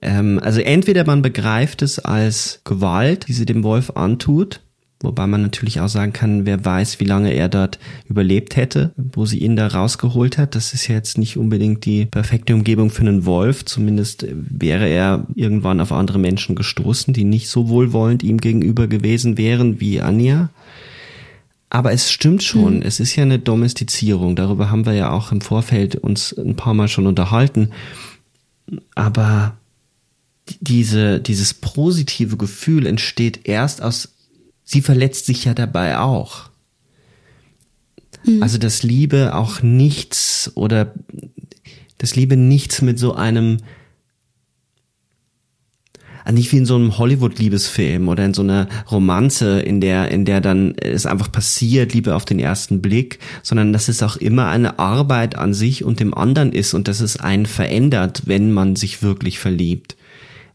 Ähm, 0.02 0.38
also 0.42 0.60
entweder 0.60 1.06
man 1.06 1.22
begreift 1.22 1.82
es 1.82 1.98
als 1.98 2.60
Gewalt, 2.64 3.28
die 3.28 3.32
sie 3.32 3.46
dem 3.46 3.62
Wolf 3.64 3.90
antut, 3.90 4.60
wobei 5.00 5.26
man 5.26 5.42
natürlich 5.42 5.80
auch 5.80 5.88
sagen 5.88 6.12
kann, 6.12 6.44
wer 6.44 6.64
weiß, 6.64 6.98
wie 7.00 7.04
lange 7.04 7.32
er 7.32 7.48
dort 7.48 7.78
überlebt 8.08 8.56
hätte, 8.56 8.92
wo 8.96 9.26
sie 9.26 9.38
ihn 9.38 9.54
da 9.54 9.68
rausgeholt 9.68 10.38
hat. 10.38 10.54
Das 10.54 10.74
ist 10.74 10.88
ja 10.88 10.96
jetzt 10.96 11.18
nicht 11.18 11.36
unbedingt 11.36 11.84
die 11.84 12.06
perfekte 12.06 12.54
Umgebung 12.54 12.90
für 12.90 13.02
einen 13.02 13.24
Wolf. 13.24 13.64
Zumindest 13.64 14.26
wäre 14.30 14.88
er 14.88 15.26
irgendwann 15.34 15.80
auf 15.80 15.92
andere 15.92 16.18
Menschen 16.18 16.56
gestoßen, 16.56 17.14
die 17.14 17.24
nicht 17.24 17.48
so 17.48 17.68
wohlwollend 17.68 18.22
ihm 18.22 18.38
gegenüber 18.38 18.88
gewesen 18.88 19.38
wären 19.38 19.80
wie 19.80 20.00
Anja. 20.00 20.50
Aber 21.70 21.92
es 21.92 22.10
stimmt 22.10 22.42
schon, 22.42 22.76
mhm. 22.76 22.82
es 22.82 22.98
ist 22.98 23.14
ja 23.14 23.22
eine 23.22 23.38
Domestizierung. 23.38 24.36
Darüber 24.36 24.70
haben 24.70 24.86
wir 24.86 24.94
ja 24.94 25.10
auch 25.10 25.32
im 25.32 25.42
Vorfeld 25.42 25.96
uns 25.96 26.32
ein 26.36 26.56
paar 26.56 26.74
Mal 26.74 26.88
schon 26.88 27.06
unterhalten. 27.06 27.70
Aber 28.94 29.56
diese, 30.60 31.20
dieses 31.20 31.54
positive 31.54 32.36
Gefühl 32.36 32.86
entsteht 32.86 33.40
erst 33.44 33.82
aus, 33.82 34.14
sie 34.68 34.82
verletzt 34.82 35.24
sich 35.24 35.46
ja 35.46 35.54
dabei 35.54 35.98
auch. 35.98 36.50
Mhm. 38.24 38.42
Also 38.42 38.58
dass 38.58 38.82
Liebe 38.82 39.34
auch 39.34 39.62
nichts 39.62 40.52
oder 40.54 40.94
dass 41.96 42.14
Liebe 42.16 42.36
nichts 42.36 42.82
mit 42.82 42.98
so 42.98 43.14
einem 43.14 43.58
also 46.24 46.36
nicht 46.36 46.52
wie 46.52 46.58
in 46.58 46.66
so 46.66 46.74
einem 46.74 46.98
Hollywood-Liebesfilm 46.98 48.06
oder 48.08 48.26
in 48.26 48.34
so 48.34 48.42
einer 48.42 48.68
Romanze, 48.90 49.60
in 49.60 49.80
der, 49.80 50.10
in 50.10 50.26
der 50.26 50.42
dann 50.42 50.74
es 50.76 51.06
einfach 51.06 51.32
passiert, 51.32 51.94
Liebe 51.94 52.14
auf 52.14 52.26
den 52.26 52.38
ersten 52.38 52.82
Blick, 52.82 53.18
sondern 53.42 53.72
dass 53.72 53.88
es 53.88 54.02
auch 54.02 54.16
immer 54.18 54.48
eine 54.48 54.78
Arbeit 54.78 55.36
an 55.36 55.54
sich 55.54 55.84
und 55.84 56.00
dem 56.00 56.12
anderen 56.12 56.52
ist 56.52 56.74
und 56.74 56.86
dass 56.86 57.00
es 57.00 57.16
einen 57.16 57.46
verändert, 57.46 58.24
wenn 58.26 58.52
man 58.52 58.76
sich 58.76 59.02
wirklich 59.02 59.38
verliebt. 59.38 59.96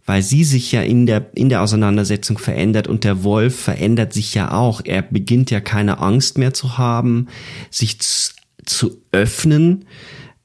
Weil 0.05 0.21
sie 0.21 0.43
sich 0.43 0.71
ja 0.71 0.81
in 0.81 1.05
der, 1.05 1.31
in 1.35 1.49
der 1.49 1.61
Auseinandersetzung 1.61 2.37
verändert 2.37 2.87
und 2.87 3.03
der 3.03 3.23
Wolf 3.23 3.57
verändert 3.57 4.13
sich 4.13 4.33
ja 4.33 4.51
auch. 4.51 4.81
Er 4.83 5.01
beginnt 5.01 5.49
ja 5.49 5.61
keine 5.61 5.99
Angst 5.99 6.37
mehr 6.37 6.53
zu 6.53 6.77
haben, 6.77 7.27
sich 7.69 7.99
zu, 7.99 8.33
zu 8.65 9.01
öffnen. 9.11 9.85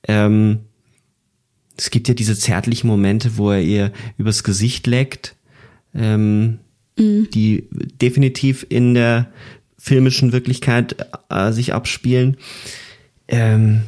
Ähm, 0.06 0.60
es 1.76 1.90
gibt 1.90 2.08
ja 2.08 2.14
diese 2.14 2.36
zärtlichen 2.38 2.88
Momente, 2.88 3.36
wo 3.36 3.50
er 3.50 3.62
ihr 3.62 3.92
übers 4.16 4.44
Gesicht 4.44 4.86
leckt, 4.86 5.36
ähm, 5.94 6.58
mhm. 6.96 7.28
die 7.32 7.68
definitiv 7.70 8.66
in 8.68 8.94
der 8.94 9.32
filmischen 9.78 10.32
Wirklichkeit 10.32 10.96
äh, 11.30 11.52
sich 11.52 11.74
abspielen. 11.74 12.36
Ähm, 13.28 13.82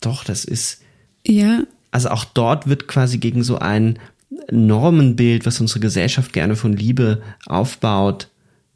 doch, 0.00 0.24
das 0.24 0.44
ist. 0.44 0.82
Ja. 1.26 1.64
Also 1.90 2.08
auch 2.08 2.24
dort 2.24 2.66
wird 2.66 2.88
quasi 2.88 3.18
gegen 3.18 3.44
so 3.44 3.58
ein 3.58 4.00
Normenbild, 4.50 5.46
was 5.46 5.60
unsere 5.60 5.80
Gesellschaft 5.80 6.32
gerne 6.32 6.56
von 6.56 6.72
Liebe 6.72 7.22
aufbaut, 7.46 8.28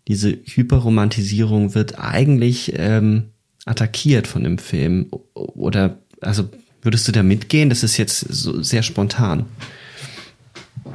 diese 0.08 0.38
Hyperromantisierung 0.44 1.74
wird 1.74 1.98
eigentlich 1.98 2.72
ähm, 2.76 3.24
attackiert 3.66 4.26
von 4.26 4.42
dem 4.42 4.58
Film. 4.58 5.10
Oder 5.34 5.98
also 6.20 6.48
würdest 6.82 7.06
du 7.06 7.12
da 7.12 7.22
mitgehen? 7.22 7.68
Das 7.68 7.82
ist 7.82 7.98
jetzt 7.98 8.20
so 8.20 8.62
sehr 8.62 8.82
spontan. 8.82 9.44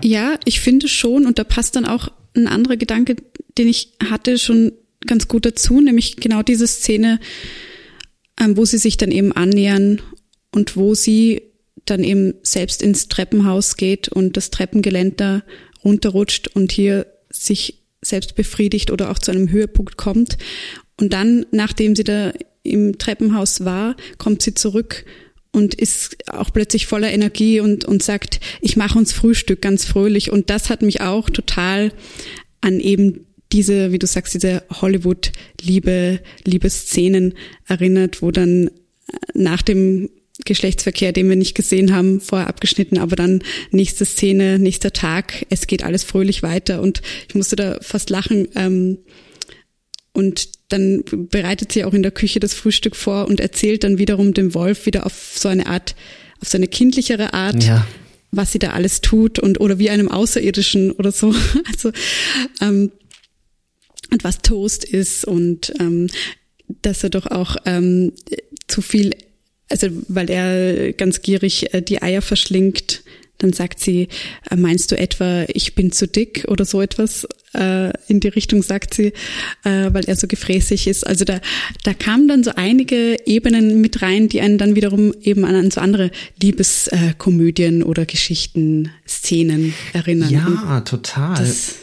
Ja, 0.01 0.37
ich 0.45 0.59
finde 0.59 0.87
schon, 0.87 1.27
und 1.27 1.37
da 1.37 1.43
passt 1.43 1.75
dann 1.75 1.85
auch 1.85 2.09
ein 2.35 2.47
anderer 2.47 2.75
Gedanke, 2.77 3.15
den 3.57 3.67
ich 3.67 3.93
hatte, 4.09 4.39
schon 4.39 4.71
ganz 5.05 5.27
gut 5.27 5.45
dazu, 5.45 5.79
nämlich 5.79 6.17
genau 6.17 6.41
diese 6.41 6.65
Szene, 6.65 7.19
ähm, 8.39 8.57
wo 8.57 8.65
sie 8.65 8.79
sich 8.79 8.97
dann 8.97 9.11
eben 9.11 9.31
annähern 9.31 10.01
und 10.51 10.75
wo 10.75 10.95
sie 10.95 11.43
dann 11.85 12.03
eben 12.03 12.35
selbst 12.43 12.81
ins 12.81 13.07
Treppenhaus 13.07 13.77
geht 13.77 14.07
und 14.07 14.37
das 14.37 14.49
Treppengeländer 14.51 15.43
runterrutscht 15.83 16.49
und 16.49 16.71
hier 16.71 17.07
sich 17.29 17.79
selbst 18.01 18.35
befriedigt 18.35 18.91
oder 18.91 19.11
auch 19.11 19.19
zu 19.19 19.31
einem 19.31 19.49
Höhepunkt 19.49 19.97
kommt. 19.97 20.37
Und 20.99 21.13
dann, 21.13 21.45
nachdem 21.51 21.95
sie 21.95 22.03
da 22.03 22.33
im 22.63 22.97
Treppenhaus 22.97 23.65
war, 23.65 23.95
kommt 24.17 24.41
sie 24.41 24.53
zurück 24.53 25.05
und 25.51 25.75
ist 25.75 26.17
auch 26.29 26.51
plötzlich 26.51 26.87
voller 26.87 27.11
Energie 27.11 27.59
und, 27.59 27.85
und 27.85 28.01
sagt, 28.01 28.39
ich 28.61 28.75
mache 28.75 28.97
uns 28.97 29.13
Frühstück 29.13 29.61
ganz 29.61 29.85
fröhlich. 29.85 30.31
Und 30.31 30.49
das 30.49 30.69
hat 30.69 30.81
mich 30.81 31.01
auch 31.01 31.29
total 31.29 31.91
an 32.61 32.79
eben 32.79 33.27
diese, 33.51 33.91
wie 33.91 33.99
du 33.99 34.07
sagst, 34.07 34.33
diese 34.33 34.63
Hollywood-Liebe, 34.71 36.21
Liebeszenen 36.43 37.35
erinnert, 37.67 38.21
wo 38.21 38.31
dann 38.31 38.71
nach 39.35 39.61
dem 39.61 40.09
Geschlechtsverkehr, 40.45 41.11
den 41.11 41.29
wir 41.29 41.35
nicht 41.35 41.55
gesehen 41.55 41.93
haben, 41.95 42.19
vorher 42.19 42.47
abgeschnitten, 42.47 42.97
aber 42.97 43.15
dann 43.15 43.43
nächste 43.71 44.03
Szene, 44.03 44.57
nächster 44.57 44.91
Tag, 44.91 45.45
es 45.49 45.67
geht 45.67 45.83
alles 45.83 46.03
fröhlich 46.03 46.41
weiter 46.41 46.81
und 46.81 47.01
ich 47.27 47.35
musste 47.35 47.55
da 47.55 47.77
fast 47.81 48.09
lachen. 48.09 48.47
Ähm, 48.55 48.97
und 50.11 50.49
dann 50.69 51.03
bereitet 51.29 51.71
sie 51.71 51.83
auch 51.85 51.93
in 51.93 52.03
der 52.03 52.11
Küche 52.11 52.39
das 52.39 52.53
Frühstück 52.53 52.95
vor 52.95 53.27
und 53.27 53.39
erzählt 53.39 53.83
dann 53.83 53.97
wiederum 53.99 54.33
dem 54.33 54.53
Wolf 54.53 54.85
wieder 54.85 55.05
auf 55.05 55.33
so 55.35 55.49
eine 55.49 55.67
Art, 55.67 55.95
auf 56.39 56.49
so 56.49 56.57
eine 56.57 56.67
kindlichere 56.67 57.33
Art, 57.33 57.63
ja. 57.63 57.85
was 58.31 58.51
sie 58.51 58.59
da 58.59 58.71
alles 58.71 59.01
tut 59.01 59.37
und 59.37 59.59
oder 59.59 59.77
wie 59.77 59.89
einem 59.91 60.09
Außerirdischen 60.09 60.91
oder 60.91 61.11
so. 61.11 61.33
Also 61.67 61.91
ähm, 62.61 62.91
und 64.11 64.23
was 64.23 64.39
Toast 64.39 64.83
ist 64.83 65.25
und 65.25 65.73
ähm, 65.79 66.07
dass 66.81 67.03
er 67.03 67.09
doch 67.09 67.27
auch 67.27 67.57
ähm, 67.65 68.13
zu 68.67 68.81
viel 68.81 69.11
also 69.73 69.87
weil 70.07 70.29
er 70.29 70.93
ganz 70.93 71.21
gierig 71.21 71.73
äh, 71.73 71.81
die 71.81 72.01
Eier 72.01 72.21
verschlingt, 72.21 73.01
dann 73.39 73.51
sagt 73.51 73.79
sie, 73.79 74.07
äh, 74.49 74.55
meinst 74.55 74.91
du 74.91 74.97
etwa, 74.97 75.43
ich 75.47 75.75
bin 75.75 75.91
zu 75.91 76.07
dick 76.07 76.45
oder 76.47 76.63
so 76.63 76.81
etwas? 76.81 77.27
Äh, 77.53 77.91
in 78.07 78.19
die 78.19 78.29
Richtung 78.29 78.63
sagt 78.63 78.93
sie, 78.93 79.13
weil 79.63 80.05
er 80.05 80.15
so 80.15 80.27
gefräßig 80.27 80.87
ist. 80.87 81.05
Also 81.05 81.25
da, 81.25 81.39
da 81.83 81.93
kamen 81.93 82.27
dann 82.27 82.43
so 82.43 82.51
einige 82.55 83.17
Ebenen 83.25 83.81
mit 83.81 84.01
rein, 84.01 84.27
die 84.27 84.41
einen 84.41 84.57
dann 84.57 84.75
wiederum 84.75 85.13
eben 85.21 85.45
an, 85.45 85.69
so 85.69 85.81
andere 85.81 86.09
Liebeskomödien 86.41 87.83
oder 87.83 88.05
Geschichten, 88.05 88.89
Szenen 89.07 89.73
erinnern. 89.93 90.31
Ja, 90.31 90.81
total. 90.81 91.35
Das, 91.37 91.75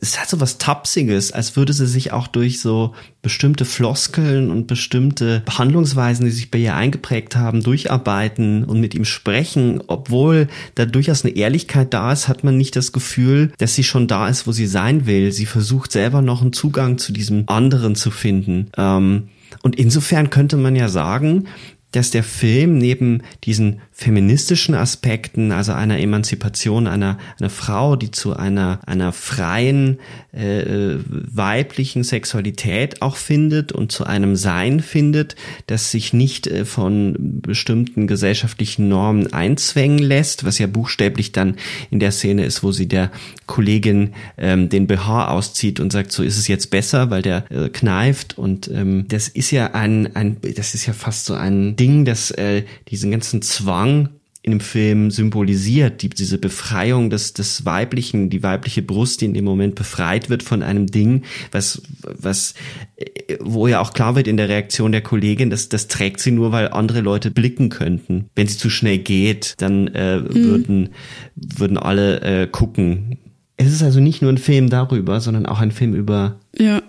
es 0.00 0.20
hat 0.20 0.28
so 0.28 0.40
was 0.40 0.58
Tapsiges, 0.58 1.32
als 1.32 1.56
würde 1.56 1.72
sie 1.72 1.86
sich 1.86 2.12
auch 2.12 2.26
durch 2.26 2.60
so 2.60 2.94
bestimmte 3.22 3.64
Floskeln 3.64 4.50
und 4.50 4.66
bestimmte 4.66 5.42
Behandlungsweisen, 5.46 6.26
die 6.26 6.30
sich 6.30 6.50
bei 6.50 6.58
ihr 6.58 6.74
eingeprägt 6.74 7.36
haben, 7.36 7.62
durcharbeiten 7.62 8.64
und 8.64 8.80
mit 8.80 8.94
ihm 8.94 9.04
sprechen. 9.04 9.82
Obwohl 9.86 10.48
da 10.74 10.84
durchaus 10.84 11.24
eine 11.24 11.34
Ehrlichkeit 11.34 11.94
da 11.94 12.12
ist, 12.12 12.28
hat 12.28 12.44
man 12.44 12.56
nicht 12.56 12.76
das 12.76 12.92
Gefühl, 12.92 13.52
dass 13.58 13.74
sie 13.74 13.84
schon 13.84 14.06
da 14.06 14.28
ist, 14.28 14.46
wo 14.46 14.52
sie 14.52 14.66
sein 14.66 15.06
will. 15.06 15.32
Sie 15.32 15.46
versucht 15.46 15.92
selber 15.92 16.22
noch 16.22 16.42
einen 16.42 16.52
Zugang 16.52 16.98
zu 16.98 17.12
diesem 17.12 17.44
anderen 17.46 17.94
zu 17.94 18.10
finden. 18.10 18.70
Ähm, 18.76 19.28
und 19.62 19.76
insofern 19.76 20.30
könnte 20.30 20.56
man 20.56 20.76
ja 20.76 20.88
sagen, 20.88 21.46
dass 21.92 22.10
der 22.10 22.24
Film 22.24 22.76
neben 22.76 23.22
diesen 23.44 23.80
feministischen 23.98 24.74
Aspekten, 24.74 25.52
also 25.52 25.72
einer 25.72 25.98
Emanzipation 25.98 26.86
einer, 26.86 27.16
einer 27.40 27.48
Frau, 27.48 27.96
die 27.96 28.10
zu 28.10 28.36
einer, 28.36 28.78
einer 28.84 29.10
freien 29.10 30.00
äh, 30.32 30.96
weiblichen 30.98 32.04
Sexualität 32.04 33.00
auch 33.00 33.16
findet 33.16 33.72
und 33.72 33.92
zu 33.92 34.04
einem 34.04 34.36
Sein 34.36 34.80
findet, 34.80 35.34
das 35.66 35.92
sich 35.92 36.12
nicht 36.12 36.46
äh, 36.46 36.66
von 36.66 37.40
bestimmten 37.40 38.06
gesellschaftlichen 38.06 38.86
Normen 38.90 39.32
einzwängen 39.32 40.00
lässt, 40.00 40.44
was 40.44 40.58
ja 40.58 40.66
buchstäblich 40.66 41.32
dann 41.32 41.56
in 41.90 41.98
der 41.98 42.12
Szene 42.12 42.44
ist, 42.44 42.62
wo 42.62 42.72
sie 42.72 42.88
der 42.88 43.10
Kollegin 43.46 44.12
ähm, 44.36 44.68
den 44.68 44.88
BH 44.88 45.28
auszieht 45.28 45.80
und 45.80 45.90
sagt, 45.90 46.12
so 46.12 46.22
ist 46.22 46.36
es 46.36 46.48
jetzt 46.48 46.68
besser, 46.68 47.08
weil 47.08 47.22
der 47.22 47.50
äh, 47.50 47.70
kneift. 47.70 48.36
Und 48.36 48.68
ähm, 48.68 49.06
das 49.08 49.28
ist 49.28 49.52
ja 49.52 49.72
ein, 49.72 50.14
ein, 50.14 50.36
das 50.54 50.74
ist 50.74 50.84
ja 50.84 50.92
fast 50.92 51.24
so 51.24 51.32
ein 51.32 51.76
Ding, 51.76 52.04
das 52.04 52.30
äh, 52.32 52.64
diesen 52.90 53.10
ganzen 53.10 53.40
Zwang 53.40 53.85
Zwang 53.86 54.08
in 54.46 54.52
dem 54.52 54.60
Film 54.60 55.10
symbolisiert, 55.10 56.02
die, 56.02 56.08
diese 56.08 56.38
Befreiung 56.38 57.10
des, 57.10 57.32
des 57.32 57.64
Weiblichen, 57.64 58.30
die 58.30 58.44
weibliche 58.44 58.80
Brust, 58.80 59.20
die 59.20 59.24
in 59.24 59.34
dem 59.34 59.44
Moment 59.44 59.74
befreit 59.74 60.30
wird 60.30 60.44
von 60.44 60.62
einem 60.62 60.86
Ding, 60.86 61.24
was, 61.50 61.82
was, 62.02 62.54
wo 63.40 63.66
ja 63.66 63.80
auch 63.80 63.92
klar 63.92 64.14
wird 64.14 64.28
in 64.28 64.36
der 64.36 64.48
Reaktion 64.48 64.92
der 64.92 65.00
Kollegin, 65.00 65.50
dass 65.50 65.68
das 65.68 65.88
trägt 65.88 66.20
sie 66.20 66.30
nur, 66.30 66.52
weil 66.52 66.68
andere 66.68 67.00
Leute 67.00 67.32
blicken 67.32 67.70
könnten. 67.70 68.26
Wenn 68.36 68.46
sie 68.46 68.56
zu 68.56 68.70
schnell 68.70 68.98
geht, 68.98 69.54
dann 69.58 69.88
äh, 69.88 70.18
mhm. 70.18 70.34
würden, 70.34 70.88
würden 71.34 71.76
alle 71.76 72.20
äh, 72.20 72.46
gucken. 72.46 73.18
Es 73.56 73.72
ist 73.72 73.82
also 73.82 73.98
nicht 73.98 74.22
nur 74.22 74.30
ein 74.30 74.38
Film 74.38 74.70
darüber, 74.70 75.20
sondern 75.20 75.46
auch 75.46 75.58
ein 75.58 75.72
Film 75.72 75.92
über 75.92 76.38
ja. 76.56 76.82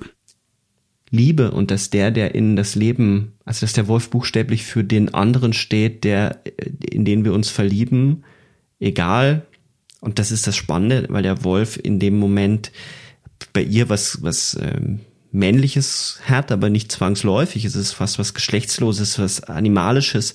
Liebe 1.10 1.52
und 1.52 1.72
dass 1.72 1.90
der, 1.90 2.12
der 2.12 2.36
in 2.36 2.56
das 2.56 2.76
Leben, 2.76 3.34
also 3.46 3.62
dass 3.62 3.74
der 3.74 3.88
Wolf 3.88 4.10
buchstäblich 4.10 4.64
für 4.64 4.84
den 4.84 5.14
anderen 5.14 5.54
steht, 5.54 6.04
der, 6.04 6.42
in 6.82 7.06
den 7.06 7.24
wir 7.24 7.34
uns 7.34 7.50
verlieben, 7.50 8.24
egal. 8.80 9.46
Und 10.02 10.20
das 10.20 10.32
ist 10.32 10.48
das 10.48 10.56
Spannende, 10.56 11.08
weil 11.10 11.24
der 11.24 11.44
Wolf 11.44 11.80
in 11.82 12.00
dem 12.00 12.20
Moment 12.20 12.72
bei 13.54 13.62
ihr 13.62 13.90
was, 13.90 14.22
was 14.22 14.58
ähm, 14.62 15.00
männliches 15.32 16.20
hat, 16.26 16.52
aber 16.52 16.70
nicht 16.70 16.92
zwangsläufig. 16.92 17.64
Es 17.66 17.76
ist 17.76 17.94
fast 17.94 18.20
was 18.20 18.34
Geschlechtsloses, 18.34 19.20
was 19.20 19.44
Animalisches. 19.44 20.34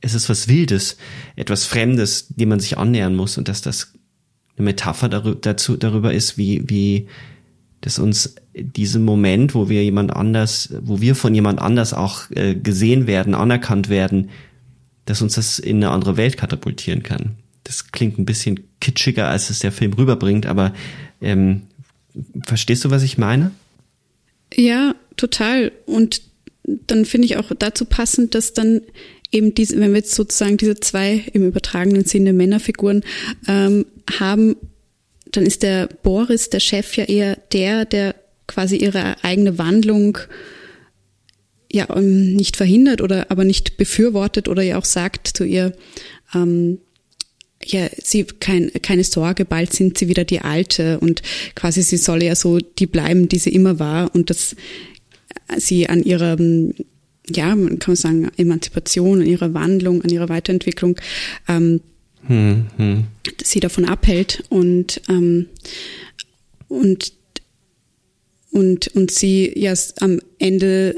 Es 0.00 0.14
ist 0.14 0.28
was 0.28 0.48
Wildes, 0.48 0.96
etwas 1.36 1.64
Fremdes, 1.64 2.26
dem 2.28 2.48
man 2.48 2.60
sich 2.60 2.76
annähern 2.76 3.14
muss 3.14 3.38
und 3.38 3.48
dass 3.48 3.62
das 3.62 3.92
eine 4.56 4.64
Metapher 4.64 5.08
dazu, 5.08 5.76
darüber 5.76 6.12
ist, 6.12 6.36
wie, 6.36 6.68
wie, 6.68 7.08
dass 7.82 7.98
uns 7.98 8.36
diesen 8.54 9.04
Moment, 9.04 9.54
wo 9.54 9.68
wir 9.68 9.84
jemand 9.84 10.14
anders, 10.14 10.72
wo 10.80 11.00
wir 11.00 11.14
von 11.14 11.34
jemand 11.34 11.60
anders 11.60 11.92
auch 11.92 12.30
äh, 12.30 12.54
gesehen 12.54 13.06
werden, 13.06 13.34
anerkannt 13.34 13.88
werden, 13.88 14.30
dass 15.04 15.20
uns 15.20 15.34
das 15.34 15.58
in 15.58 15.76
eine 15.76 15.90
andere 15.90 16.16
Welt 16.16 16.36
katapultieren 16.36 17.02
kann. 17.02 17.36
Das 17.64 17.90
klingt 17.90 18.18
ein 18.18 18.24
bisschen 18.24 18.60
kitschiger, 18.80 19.28
als 19.28 19.50
es 19.50 19.58
der 19.58 19.72
Film 19.72 19.92
rüberbringt, 19.94 20.46
aber 20.46 20.72
ähm, 21.20 21.62
verstehst 22.44 22.84
du, 22.84 22.90
was 22.90 23.02
ich 23.02 23.18
meine? 23.18 23.50
Ja, 24.54 24.94
total. 25.16 25.72
Und 25.86 26.22
dann 26.64 27.04
finde 27.04 27.26
ich 27.26 27.36
auch 27.36 27.50
dazu 27.58 27.84
passend, 27.84 28.36
dass 28.36 28.52
dann 28.52 28.82
eben 29.32 29.54
diese, 29.54 29.80
wenn 29.80 29.90
wir 29.90 29.98
jetzt 29.98 30.14
sozusagen 30.14 30.56
diese 30.56 30.78
zwei 30.78 31.24
im 31.32 31.46
übertragenen 31.46 32.04
Sinne 32.04 32.32
Männerfiguren 32.32 33.02
ähm, 33.48 33.86
haben, 34.20 34.56
dann 35.32 35.44
ist 35.44 35.62
der 35.62 35.88
Boris, 36.02 36.50
der 36.50 36.60
Chef, 36.60 36.96
ja 36.96 37.04
eher 37.04 37.36
der, 37.52 37.84
der 37.84 38.14
quasi 38.46 38.76
ihre 38.76 39.22
eigene 39.24 39.58
Wandlung 39.58 40.18
ja 41.72 41.88
ähm, 41.96 42.34
nicht 42.34 42.56
verhindert 42.56 43.00
oder 43.00 43.30
aber 43.30 43.44
nicht 43.44 43.76
befürwortet 43.76 44.48
oder 44.48 44.62
ja 44.62 44.78
auch 44.78 44.84
sagt 44.84 45.28
zu 45.28 45.44
ihr, 45.44 45.72
ähm, 46.34 46.78
ja, 47.64 47.88
sie 48.02 48.24
kein, 48.24 48.72
keine 48.82 49.04
Sorge, 49.04 49.44
bald 49.44 49.72
sind 49.72 49.96
sie 49.96 50.08
wieder 50.08 50.24
die 50.24 50.40
Alte 50.40 50.98
und 51.00 51.22
quasi 51.54 51.82
sie 51.82 51.96
soll 51.96 52.22
ja 52.22 52.34
so 52.34 52.58
die 52.58 52.86
bleiben, 52.86 53.28
die 53.28 53.38
sie 53.38 53.50
immer 53.50 53.78
war 53.78 54.14
und 54.14 54.30
dass 54.30 54.56
sie 55.56 55.88
an 55.88 56.02
ihrer, 56.02 56.36
ja, 57.30 57.54
man 57.54 57.78
kann 57.78 57.96
sagen, 57.96 58.30
Emanzipation, 58.36 59.20
an 59.20 59.26
ihrer 59.26 59.54
Wandlung, 59.54 60.02
an 60.02 60.10
ihrer 60.10 60.28
Weiterentwicklung 60.28 60.96
ähm, 61.48 61.80
hm, 62.26 62.66
hm. 62.76 63.04
sie 63.42 63.60
davon 63.60 63.84
abhält 63.84 64.44
und 64.48 65.00
ähm, 65.08 65.48
und 66.68 67.12
und 68.50 68.88
und 68.88 69.10
sie 69.10 69.52
ja 69.56 69.74
am 70.00 70.20
Ende 70.38 70.94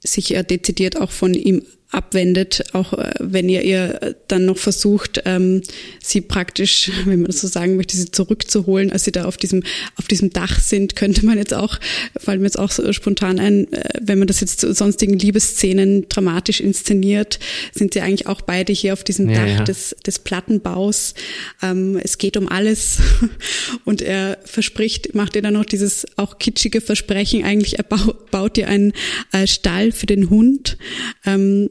sich 0.00 0.30
ja 0.30 0.42
dezidiert 0.42 1.00
auch 1.00 1.10
von 1.10 1.34
ihm 1.34 1.62
abwendet, 1.94 2.64
auch 2.72 2.92
äh, 2.92 3.12
wenn 3.20 3.48
ihr 3.48 3.62
ihr 3.62 4.16
dann 4.28 4.44
noch 4.46 4.58
versucht, 4.58 5.22
ähm, 5.24 5.62
sie 6.02 6.20
praktisch, 6.20 6.90
wenn 7.04 7.22
man 7.22 7.30
das 7.30 7.40
so 7.40 7.48
sagen 7.48 7.76
möchte, 7.76 7.96
sie 7.96 8.10
zurückzuholen, 8.10 8.90
als 8.92 9.04
sie 9.04 9.12
da 9.12 9.24
auf 9.24 9.36
diesem 9.36 9.62
auf 9.96 10.08
diesem 10.08 10.30
Dach 10.30 10.60
sind, 10.60 10.96
könnte 11.04 11.24
man 11.24 11.38
jetzt 11.38 11.54
auch, 11.54 11.78
fällt 12.16 12.40
mir 12.40 12.46
jetzt 12.46 12.58
auch 12.58 12.70
so 12.70 12.92
spontan 12.92 13.38
ein, 13.38 13.72
äh, 13.72 13.88
wenn 14.02 14.18
man 14.18 14.28
das 14.28 14.40
jetzt 14.40 14.60
zu 14.60 14.74
sonstigen 14.74 15.18
Liebesszenen 15.18 16.08
dramatisch 16.08 16.60
inszeniert, 16.60 17.38
sind 17.72 17.94
sie 17.94 18.00
eigentlich 18.00 18.26
auch 18.26 18.42
beide 18.42 18.72
hier 18.72 18.92
auf 18.92 19.04
diesem 19.04 19.30
ja, 19.30 19.36
Dach 19.36 19.58
ja. 19.58 19.64
des 19.64 19.96
des 20.04 20.18
Plattenbaus. 20.18 21.14
Ähm, 21.62 21.98
es 22.02 22.18
geht 22.18 22.36
um 22.36 22.48
alles 22.48 22.98
und 23.84 24.02
er 24.02 24.38
verspricht, 24.44 25.14
macht 25.14 25.36
ihr 25.36 25.42
dann 25.42 25.54
noch 25.54 25.64
dieses 25.64 26.06
auch 26.16 26.38
kitschige 26.38 26.80
Versprechen, 26.80 27.44
eigentlich 27.44 27.78
er 27.78 27.84
baut, 27.84 28.30
baut 28.30 28.58
ihr 28.58 28.68
einen 28.68 28.92
äh, 29.32 29.46
Stall 29.46 29.92
für 29.92 30.06
den 30.06 30.30
Hund. 30.30 30.76
Ähm, 31.24 31.70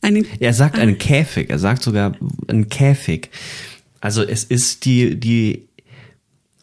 einen, 0.00 0.26
er 0.38 0.54
sagt 0.54 0.78
einen 0.78 0.98
Käfig, 0.98 1.50
er 1.50 1.58
sagt 1.58 1.82
sogar 1.82 2.16
einen 2.48 2.68
Käfig. 2.68 3.30
Also 4.00 4.22
es 4.22 4.44
ist 4.44 4.84
die, 4.84 5.18
die 5.18 5.68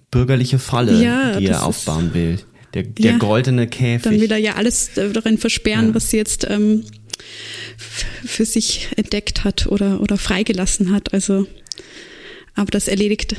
bürgerliche 0.09 0.59
Falle, 0.59 1.01
ja, 1.01 1.39
die 1.39 1.47
er 1.47 1.63
aufbauen 1.63 2.13
will. 2.13 2.39
Der, 2.73 2.83
der 2.83 3.11
ja, 3.11 3.17
goldene 3.17 3.67
Käfig. 3.67 4.03
Dann 4.03 4.19
will 4.19 4.31
er 4.31 4.37
ja 4.37 4.55
alles 4.55 4.91
darin 4.95 5.37
versperren, 5.37 5.89
ja. 5.89 5.95
was 5.95 6.09
sie 6.09 6.17
jetzt 6.17 6.47
ähm, 6.49 6.83
für 8.25 8.45
sich 8.45 8.89
entdeckt 8.95 9.43
hat 9.43 9.67
oder, 9.67 10.01
oder 10.01 10.17
freigelassen 10.17 10.91
hat. 10.91 11.13
Also, 11.13 11.47
aber 12.55 12.71
das 12.71 12.87
erledigt. 12.87 13.35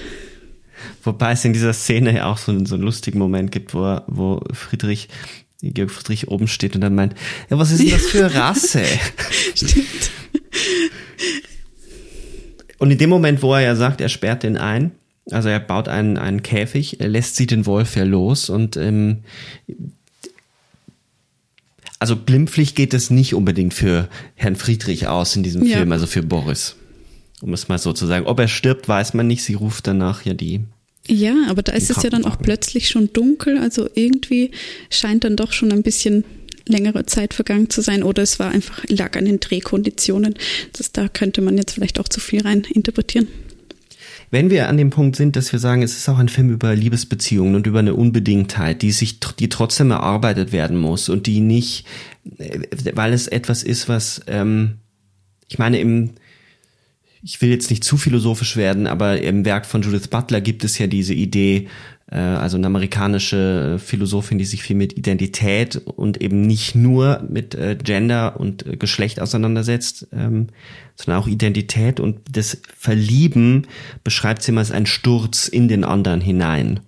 Wobei 1.02 1.32
es 1.32 1.44
in 1.44 1.52
dieser 1.52 1.72
Szene 1.72 2.14
ja 2.14 2.30
auch 2.30 2.38
so, 2.38 2.64
so 2.64 2.74
einen 2.76 2.84
lustigen 2.84 3.18
Moment 3.18 3.50
gibt, 3.50 3.74
wo, 3.74 4.00
wo 4.06 4.42
Friedrich 4.52 5.08
Georg 5.62 5.90
Friedrich 5.90 6.28
oben 6.28 6.46
steht 6.46 6.74
und 6.74 6.80
dann 6.82 6.94
meint, 6.94 7.14
ja, 7.50 7.58
was 7.58 7.72
ist 7.72 7.82
denn 7.82 7.90
das 7.90 8.06
für 8.06 8.34
Rasse? 8.34 8.84
Stimmt. 9.54 10.10
Und 12.78 12.92
in 12.92 12.98
dem 12.98 13.10
Moment, 13.10 13.42
wo 13.42 13.54
er 13.54 13.60
ja 13.60 13.76
sagt, 13.76 14.00
er 14.00 14.08
sperrt 14.08 14.44
den 14.44 14.56
ein, 14.56 14.92
also 15.30 15.48
er 15.48 15.60
baut 15.60 15.88
einen, 15.88 16.16
einen 16.16 16.42
Käfig, 16.42 16.98
lässt 17.00 17.36
sie 17.36 17.46
den 17.46 17.66
Wolf 17.66 17.96
ja 17.96 18.04
los 18.04 18.50
und 18.50 18.76
ähm, 18.76 19.24
also 21.98 22.16
glimpflich 22.16 22.76
geht 22.76 22.94
es 22.94 23.10
nicht 23.10 23.34
unbedingt 23.34 23.74
für 23.74 24.08
Herrn 24.36 24.54
Friedrich 24.54 25.08
aus 25.08 25.34
in 25.34 25.42
diesem 25.42 25.66
ja. 25.66 25.78
Film, 25.78 25.90
also 25.90 26.06
für 26.06 26.22
Boris. 26.22 26.76
Um 27.40 27.52
es 27.52 27.68
mal 27.68 27.78
so 27.78 27.92
zu 27.92 28.06
sagen. 28.06 28.26
Ob 28.26 28.38
er 28.38 28.48
stirbt, 28.48 28.88
weiß 28.88 29.14
man 29.14 29.26
nicht. 29.26 29.42
Sie 29.42 29.54
ruft 29.54 29.86
danach 29.86 30.24
ja 30.24 30.34
die 30.34 30.64
ja, 31.08 31.34
aber 31.48 31.62
da 31.62 31.72
ist 31.72 31.90
es 31.90 32.02
ja 32.02 32.10
dann 32.10 32.24
auch 32.24 32.38
plötzlich 32.38 32.88
schon 32.88 33.12
dunkel, 33.12 33.58
also 33.58 33.88
irgendwie 33.94 34.50
scheint 34.90 35.24
dann 35.24 35.36
doch 35.36 35.52
schon 35.52 35.72
ein 35.72 35.82
bisschen 35.82 36.24
längere 36.66 37.06
Zeit 37.06 37.34
vergangen 37.34 37.70
zu 37.70 37.80
sein 37.80 38.02
oder 38.02 38.22
es 38.22 38.38
war 38.38 38.50
einfach 38.50 38.84
lag 38.88 39.16
an 39.16 39.24
den 39.24 39.40
Drehkonditionen. 39.40 40.34
Das, 40.74 40.92
da 40.92 41.08
könnte 41.08 41.40
man 41.40 41.56
jetzt 41.56 41.72
vielleicht 41.72 41.98
auch 41.98 42.08
zu 42.08 42.20
viel 42.20 42.42
rein 42.42 42.64
interpretieren. 42.64 43.26
Wenn 44.30 44.50
wir 44.50 44.68
an 44.68 44.76
dem 44.76 44.90
Punkt 44.90 45.16
sind, 45.16 45.36
dass 45.36 45.52
wir 45.52 45.58
sagen, 45.58 45.82
es 45.82 45.96
ist 45.96 46.08
auch 46.10 46.18
ein 46.18 46.28
Film 46.28 46.50
über 46.50 46.74
Liebesbeziehungen 46.74 47.54
und 47.54 47.66
über 47.66 47.78
eine 47.78 47.94
Unbedingtheit, 47.94 48.82
die 48.82 48.92
sich, 48.92 49.20
die 49.20 49.48
trotzdem 49.48 49.90
erarbeitet 49.90 50.52
werden 50.52 50.76
muss 50.76 51.08
und 51.08 51.26
die 51.26 51.40
nicht, 51.40 51.86
äh, 52.36 52.60
weil 52.92 53.14
es 53.14 53.26
etwas 53.26 53.62
ist, 53.62 53.88
was, 53.88 54.20
ähm, 54.26 54.74
ich 55.48 55.58
meine, 55.58 55.80
im, 55.80 56.10
ich 57.22 57.40
will 57.42 57.50
jetzt 57.50 57.70
nicht 57.70 57.84
zu 57.84 57.96
philosophisch 57.96 58.56
werden, 58.56 58.86
aber 58.86 59.20
im 59.20 59.44
Werk 59.44 59.66
von 59.66 59.82
Judith 59.82 60.08
Butler 60.08 60.40
gibt 60.40 60.64
es 60.64 60.78
ja 60.78 60.86
diese 60.86 61.14
Idee, 61.14 61.68
äh, 62.10 62.18
also 62.18 62.56
eine 62.56 62.66
amerikanische 62.66 63.78
Philosophin, 63.84 64.38
die 64.38 64.44
sich 64.44 64.62
viel 64.62 64.76
mit 64.76 64.96
Identität 64.96 65.76
und 65.76 66.20
eben 66.20 66.42
nicht 66.42 66.74
nur 66.74 67.24
mit 67.28 67.54
äh, 67.54 67.76
Gender 67.82 68.38
und 68.40 68.66
äh, 68.66 68.76
Geschlecht 68.76 69.20
auseinandersetzt, 69.20 70.08
ähm, 70.12 70.48
sondern 70.96 71.22
auch 71.22 71.28
Identität 71.28 72.00
und 72.00 72.20
das 72.30 72.60
Verlieben 72.76 73.66
beschreibt 74.04 74.42
sie 74.42 74.52
immer 74.52 74.60
als 74.60 74.72
ein 74.72 74.86
Sturz 74.86 75.48
in 75.48 75.68
den 75.68 75.84
anderen 75.84 76.20
hinein. 76.20 76.80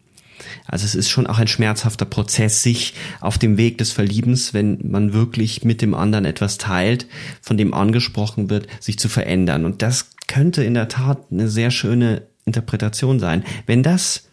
Also 0.67 0.85
es 0.85 0.95
ist 0.95 1.09
schon 1.09 1.27
auch 1.27 1.39
ein 1.39 1.49
schmerzhafter 1.49 2.05
Prozess, 2.05 2.63
sich 2.63 2.95
auf 3.21 3.39
dem 3.39 3.57
Weg 3.57 3.79
des 3.79 3.93
Verliebens, 3.93 4.55
wenn 4.55 4.79
man 4.83 5.13
wirklich 5.13 5.65
mit 5.65 5.83
dem 5.83 5.95
anderen 5.95 6.25
etwas 6.25 6.59
teilt, 6.59 7.07
von 7.41 7.57
dem 7.57 7.75
angesprochen 7.75 8.51
wird, 8.51 8.67
sich 8.81 8.99
zu 8.99 9.09
verändern. 9.09 9.65
Und 9.65 9.83
das 9.83 10.11
könnte 10.27 10.63
in 10.63 10.75
der 10.75 10.89
Tat 10.89 11.19
eine 11.31 11.49
sehr 11.49 11.71
schöne 11.71 12.23
Interpretation 12.45 13.19
sein. 13.19 13.45
Wenn 13.67 13.83
das, 13.83 14.29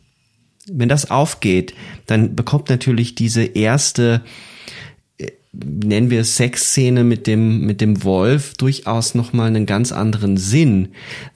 wenn 0.71 0.89
das 0.89 1.09
aufgeht, 1.11 1.73
dann 2.05 2.35
bekommt 2.35 2.69
natürlich 2.69 3.15
diese 3.15 3.43
erste 3.43 4.21
nennen 5.53 6.09
wir 6.09 6.23
Sexszene 6.23 7.03
mit 7.03 7.27
dem 7.27 7.61
mit 7.61 7.81
dem 7.81 8.03
Wolf 8.03 8.53
durchaus 8.55 9.15
noch 9.15 9.33
mal 9.33 9.47
einen 9.47 9.65
ganz 9.65 9.91
anderen 9.91 10.37
Sinn, 10.37 10.89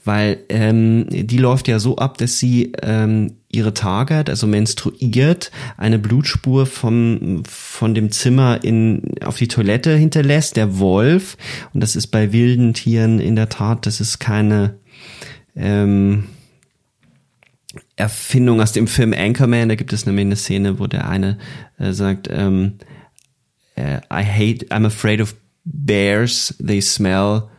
weil 0.03 0.39
ähm, 0.49 1.07
die 1.09 1.37
läuft 1.37 1.67
ja 1.67 1.79
so 1.79 1.97
ab, 1.97 2.17
dass 2.17 2.37
sie 2.37 2.73
ähm, 2.83 3.37
ihre 3.51 3.73
Tage 3.73 4.15
hat, 4.15 4.29
also 4.29 4.47
menstruiert, 4.47 5.51
eine 5.77 5.99
Blutspur 5.99 6.65
vom 6.65 7.43
von 7.45 7.93
dem 7.93 8.11
Zimmer 8.11 8.63
in 8.63 9.15
auf 9.23 9.37
die 9.37 9.47
Toilette 9.47 9.95
hinterlässt, 9.95 10.57
der 10.57 10.79
Wolf 10.79 11.37
und 11.73 11.81
das 11.81 11.95
ist 11.95 12.07
bei 12.07 12.31
wilden 12.31 12.73
Tieren 12.73 13.19
in 13.19 13.35
der 13.35 13.49
Tat, 13.49 13.85
das 13.85 14.01
ist 14.01 14.19
keine 14.19 14.75
ähm, 15.55 16.25
Erfindung 17.95 18.61
aus 18.61 18.71
dem 18.71 18.87
Film 18.87 19.13
Anchorman, 19.13 19.69
da 19.69 19.75
gibt 19.75 19.93
es 19.93 20.05
nämlich 20.05 20.25
eine 20.25 20.35
Szene, 20.35 20.79
wo 20.79 20.87
der 20.87 21.07
eine 21.07 21.37
äh, 21.77 21.93
sagt, 21.93 22.27
ähm, 22.31 22.73
uh, 23.77 23.99
I 24.11 24.23
hate, 24.23 24.67
I'm 24.67 24.85
afraid 24.85 25.21
of 25.21 25.35
bears, 25.63 26.55
they 26.65 26.81
smell. 26.81 27.49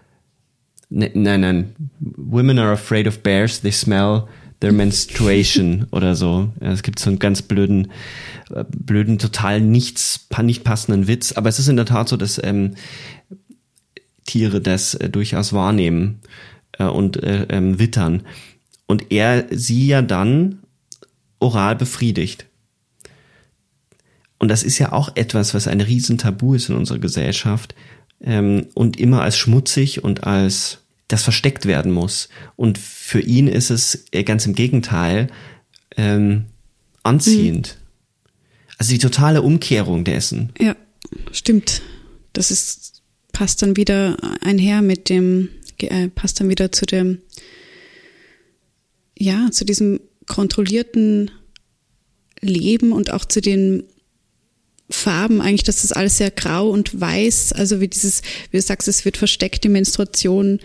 Nein, 0.90 1.12
nein, 1.14 1.74
women 2.00 2.58
are 2.58 2.72
afraid 2.72 3.06
of 3.06 3.22
bears, 3.22 3.60
they 3.60 3.72
smell 3.72 4.28
their 4.62 4.72
menstruation 4.72 5.86
oder 5.90 6.14
so. 6.14 6.52
Es 6.60 6.82
gibt 6.82 6.98
so 6.98 7.10
einen 7.10 7.18
ganz 7.18 7.42
blöden, 7.42 7.90
äh, 8.54 8.64
blöden, 8.68 9.18
total 9.18 9.60
nichts, 9.60 10.28
nicht 10.42 10.64
passenden 10.64 11.08
Witz. 11.08 11.32
Aber 11.32 11.48
es 11.48 11.58
ist 11.58 11.68
in 11.68 11.76
der 11.76 11.84
Tat 11.84 12.08
so, 12.08 12.16
dass 12.16 12.42
ähm, 12.42 12.76
Tiere 14.24 14.60
das 14.60 14.94
äh, 14.94 15.10
durchaus 15.10 15.52
wahrnehmen 15.52 16.20
äh, 16.78 16.84
und 16.84 17.22
äh, 17.22 17.46
ähm, 17.50 17.78
wittern. 17.78 18.22
Und 18.86 19.10
er 19.10 19.46
sie 19.50 19.86
ja 19.86 20.00
dann 20.00 20.60
oral 21.40 21.76
befriedigt. 21.76 22.46
Und 24.38 24.48
das 24.48 24.62
ist 24.62 24.78
ja 24.78 24.92
auch 24.92 25.16
etwas, 25.16 25.54
was 25.54 25.68
ein 25.68 25.80
Riesentabu 25.80 26.54
ist 26.54 26.68
in 26.68 26.76
unserer 26.76 26.98
Gesellschaft 26.98 27.74
ähm, 28.20 28.66
und 28.74 28.98
immer 28.98 29.22
als 29.22 29.36
schmutzig 29.36 30.04
und 30.04 30.24
als 30.24 30.81
das 31.12 31.22
versteckt 31.22 31.66
werden 31.66 31.92
muss. 31.92 32.28
Und 32.56 32.78
für 32.78 33.20
ihn 33.20 33.48
ist 33.48 33.70
es 33.70 34.06
äh, 34.12 34.24
ganz 34.24 34.46
im 34.46 34.54
Gegenteil 34.54 35.28
ähm, 35.96 36.46
anziehend. 37.02 37.76
Mhm. 37.78 37.82
Also 38.78 38.92
die 38.92 38.98
totale 38.98 39.42
Umkehrung 39.42 40.04
dessen. 40.04 40.52
Ja, 40.58 40.74
stimmt. 41.32 41.82
Das 42.32 42.50
ist 42.50 42.92
passt 43.32 43.62
dann 43.62 43.76
wieder 43.76 44.16
einher 44.40 44.82
mit 44.82 45.08
dem, 45.08 45.48
äh, 45.78 46.08
passt 46.08 46.38
dann 46.38 46.48
wieder 46.48 46.70
zu 46.70 46.86
dem, 46.86 47.18
ja, 49.18 49.50
zu 49.50 49.64
diesem 49.64 50.00
kontrollierten 50.26 51.30
Leben 52.40 52.92
und 52.92 53.12
auch 53.12 53.24
zu 53.24 53.40
den 53.40 53.84
Farben 54.90 55.40
eigentlich, 55.40 55.62
dass 55.62 55.82
das 55.82 55.92
alles 55.92 56.18
sehr 56.18 56.30
grau 56.30 56.68
und 56.68 57.00
weiß, 57.00 57.52
also 57.52 57.80
wie 57.80 57.88
dieses, 57.88 58.22
wie 58.50 58.58
du 58.58 58.62
sagst, 58.62 58.88
es 58.88 59.04
wird 59.04 59.16
versteckt, 59.16 59.64
die 59.64 59.68
Menstruation, 59.68 60.60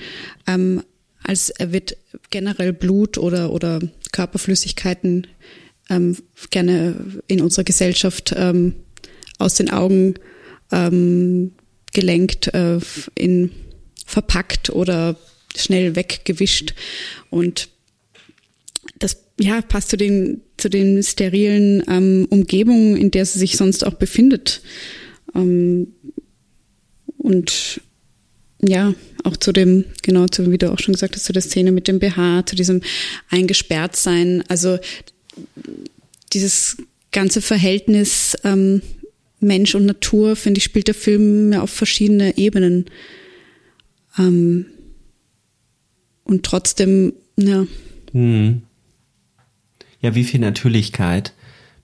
ähm, 0.48 0.84
als 1.24 1.54
wird 1.60 1.98
generell 2.30 2.74
Blut 2.74 3.18
oder, 3.18 3.52
oder 3.52 3.80
Körperflüssigkeiten 4.12 5.28
ähm, 5.90 6.18
gerne 6.50 7.22
in 7.28 7.42
unserer 7.42 7.64
Gesellschaft 7.64 8.34
ähm, 8.36 8.76
aus 9.38 9.56
den 9.56 9.70
Augen 9.70 10.16
ähm, 10.72 11.54
gelenkt, 11.94 12.54
äh, 12.54 12.80
in 13.16 13.52
verpackt 14.06 14.70
oder 14.70 15.16
schnell 15.56 15.96
weggewischt. 15.96 16.74
Und 17.30 17.70
das 19.00 19.24
ja, 19.40 19.62
passt 19.62 19.90
zu 19.90 19.98
den, 19.98 20.42
zu 20.58 20.70
den 20.70 21.02
sterilen 21.04 21.84
ähm, 21.88 22.28
Umgebungen, 22.30 22.98
in 22.98 23.12
der 23.12 23.26
sie 23.26 23.40
sich 23.40 23.58
sonst 23.58 23.86
auch 23.86 23.94
befindet. 23.94 24.62
Ähm, 25.36 25.94
und 27.18 27.82
ja, 28.62 28.94
auch 29.24 29.38
zu 29.38 29.52
dem, 29.52 29.86
genau, 30.02 30.28
zu, 30.28 30.52
wie 30.52 30.58
du 30.58 30.72
auch 30.72 30.80
schon 30.80 30.94
gesagt 30.94 31.16
hast, 31.16 31.26
zu 31.26 31.34
der 31.34 31.42
Szene 31.42 31.72
mit 31.72 31.88
dem 31.88 32.00
BH, 32.00 32.46
zu 32.46 32.56
diesem 32.56 32.82
Eingesperrtsein. 33.30 34.44
Also 34.48 34.80
dieses 36.34 36.78
ganze 37.12 37.42
Verhältnis 37.42 38.36
ähm, 38.44 38.82
Mensch 39.40 39.76
und 39.76 39.86
Natur, 39.86 40.36
finde 40.36 40.58
ich, 40.58 40.64
spielt 40.64 40.88
der 40.88 40.96
Film 40.96 41.54
ja 41.54 41.62
auf 41.62 41.70
verschiedene 41.70 42.38
Ebenen. 42.38 42.86
Ähm, 44.18 44.66
und 46.24 46.44
trotzdem, 46.44 47.14
ja. 47.38 47.68
Hm. 48.12 48.64
Ja, 50.08 50.16
wie 50.16 50.24
viel 50.24 50.40
Natürlichkeit, 50.40 51.34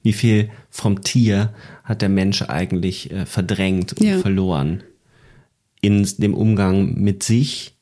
wie 0.01 0.13
viel 0.13 0.49
vom 0.69 1.01
Tier 1.01 1.53
hat 1.83 2.01
der 2.01 2.07
Mensch 2.07 2.41
eigentlich 2.43 3.11
äh, 3.11 3.25
verdrängt 3.25 3.91
und 3.93 4.05
Ja. 4.07 4.19
verloren 4.19 4.81
in 5.81 6.07
dem 6.19 6.33
Umgang 6.33 6.93
mit 6.95 7.23
sich, 7.23 7.75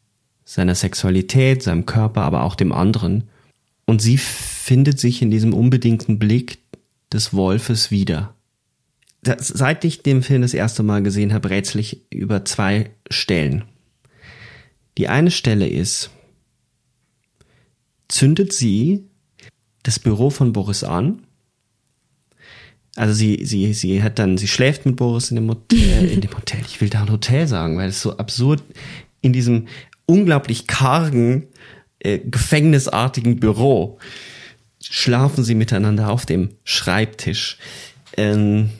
seiner 0.43 0.73
Sexualität, 0.73 1.61
seinem 1.61 1.85
Körper, 1.85 2.23
aber 2.23 2.43
auch 2.43 2.55
dem 2.55 2.71
anderen. 2.71 3.25
Und 3.85 4.01
sie 4.01 4.17
findet 4.17 4.99
sich 4.99 5.21
in 5.21 5.29
diesem 5.29 5.53
unbedingten 5.53 6.17
Blick 6.17 6.57
des 7.13 7.35
Wolfes 7.35 7.91
wieder. 7.91 8.33
Das, 9.21 9.47
seit 9.47 9.85
ich 9.85 10.01
den 10.01 10.23
Film 10.23 10.41
das 10.41 10.55
erste 10.55 10.81
Mal 10.81 11.03
gesehen 11.03 11.33
habe, 11.33 11.51
rätsel 11.51 11.81
ich 11.81 12.01
über 12.09 12.43
zwei 12.45 12.89
Stellen. 13.11 13.65
Die 14.97 15.07
eine 15.07 15.29
Stelle 15.29 15.69
ist, 15.69 16.09
zündet 18.07 18.53
sie 18.53 19.03
das 19.83 19.99
Büro 19.99 20.29
von 20.29 20.53
Boris 20.53 20.83
an. 20.83 21.23
Also 22.95 23.13
sie, 23.13 23.45
sie, 23.45 23.73
sie 23.73 24.03
hat 24.03 24.19
dann, 24.19 24.37
sie 24.37 24.47
schläft 24.47 24.85
mit 24.85 24.97
Boris 24.97 25.29
in 25.31 25.35
dem 25.35 25.49
Hotel, 25.49 26.05
in 26.11 26.21
dem 26.21 26.35
Hotel. 26.35 26.61
Ich 26.67 26.81
will 26.81 26.89
da 26.89 27.01
ein 27.01 27.11
Hotel 27.11 27.47
sagen, 27.47 27.77
weil 27.77 27.89
es 27.89 28.01
so 28.01 28.17
absurd 28.17 28.63
in 29.21 29.33
diesem 29.33 29.67
unglaublich 30.05 30.67
kargen, 30.67 31.47
äh, 31.99 32.19
gefängnisartigen 32.19 33.39
Büro 33.39 33.99
schlafen 34.83 35.43
sie 35.43 35.55
miteinander 35.55 36.09
auf 36.09 36.25
dem 36.25 36.49
Schreibtisch. 36.63 37.57
Ähm, 38.17 38.71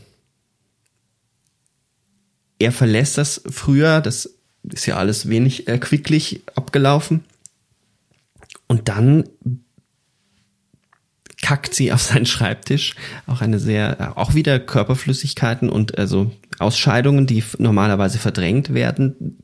er 2.59 2.71
verlässt 2.71 3.17
das 3.17 3.41
früher, 3.49 4.01
das 4.01 4.37
ist 4.63 4.85
ja 4.85 4.97
alles 4.97 5.29
wenig 5.29 5.67
äh, 5.67 5.77
quicklich 5.77 6.41
abgelaufen. 6.55 7.23
Und 8.67 8.89
dann 8.89 9.27
kackt 11.41 11.73
sie 11.73 11.91
auf 11.91 12.01
seinen 12.01 12.25
Schreibtisch. 12.25 12.95
Auch 13.27 13.41
eine 13.41 13.59
sehr, 13.59 13.99
äh, 13.99 14.19
auch 14.19 14.33
wieder 14.33 14.59
Körperflüssigkeiten 14.59 15.69
und 15.69 15.97
also 15.97 16.31
Ausscheidungen, 16.59 17.27
die 17.27 17.43
normalerweise 17.57 18.19
verdrängt 18.19 18.73
werden, 18.73 19.37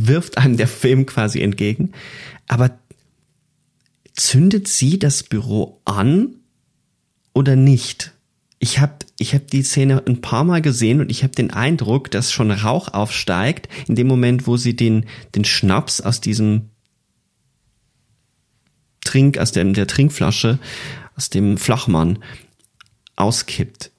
wirft 0.00 0.38
einem 0.38 0.56
der 0.56 0.68
Film 0.68 1.06
quasi 1.06 1.40
entgegen. 1.40 1.92
Aber 2.46 2.78
zündet 4.14 4.68
sie 4.68 4.98
das 4.98 5.22
Büro 5.22 5.80
an 5.84 6.36
oder 7.34 7.56
nicht? 7.56 8.12
Ich 8.58 8.80
habe 8.80 8.94
ich 9.18 9.34
hab 9.34 9.48
die 9.48 9.62
Szene 9.62 10.02
ein 10.06 10.20
paar 10.20 10.44
Mal 10.44 10.62
gesehen 10.62 11.00
und 11.00 11.10
ich 11.10 11.22
habe 11.22 11.34
den 11.34 11.52
Eindruck, 11.52 12.10
dass 12.10 12.32
schon 12.32 12.50
Rauch 12.50 12.88
aufsteigt 12.88 13.68
in 13.86 13.94
dem 13.94 14.06
Moment, 14.06 14.46
wo 14.46 14.56
sie 14.56 14.74
den, 14.74 15.06
den 15.34 15.44
Schnaps 15.44 16.00
aus 16.00 16.20
diesem 16.20 16.70
Trink, 19.08 19.38
aus 19.38 19.52
dem, 19.52 19.72
der 19.72 19.86
Trinkflasche, 19.86 20.58
aus 21.16 21.30
dem 21.30 21.56
Flachmann 21.56 22.18
auskippt. 23.16 23.90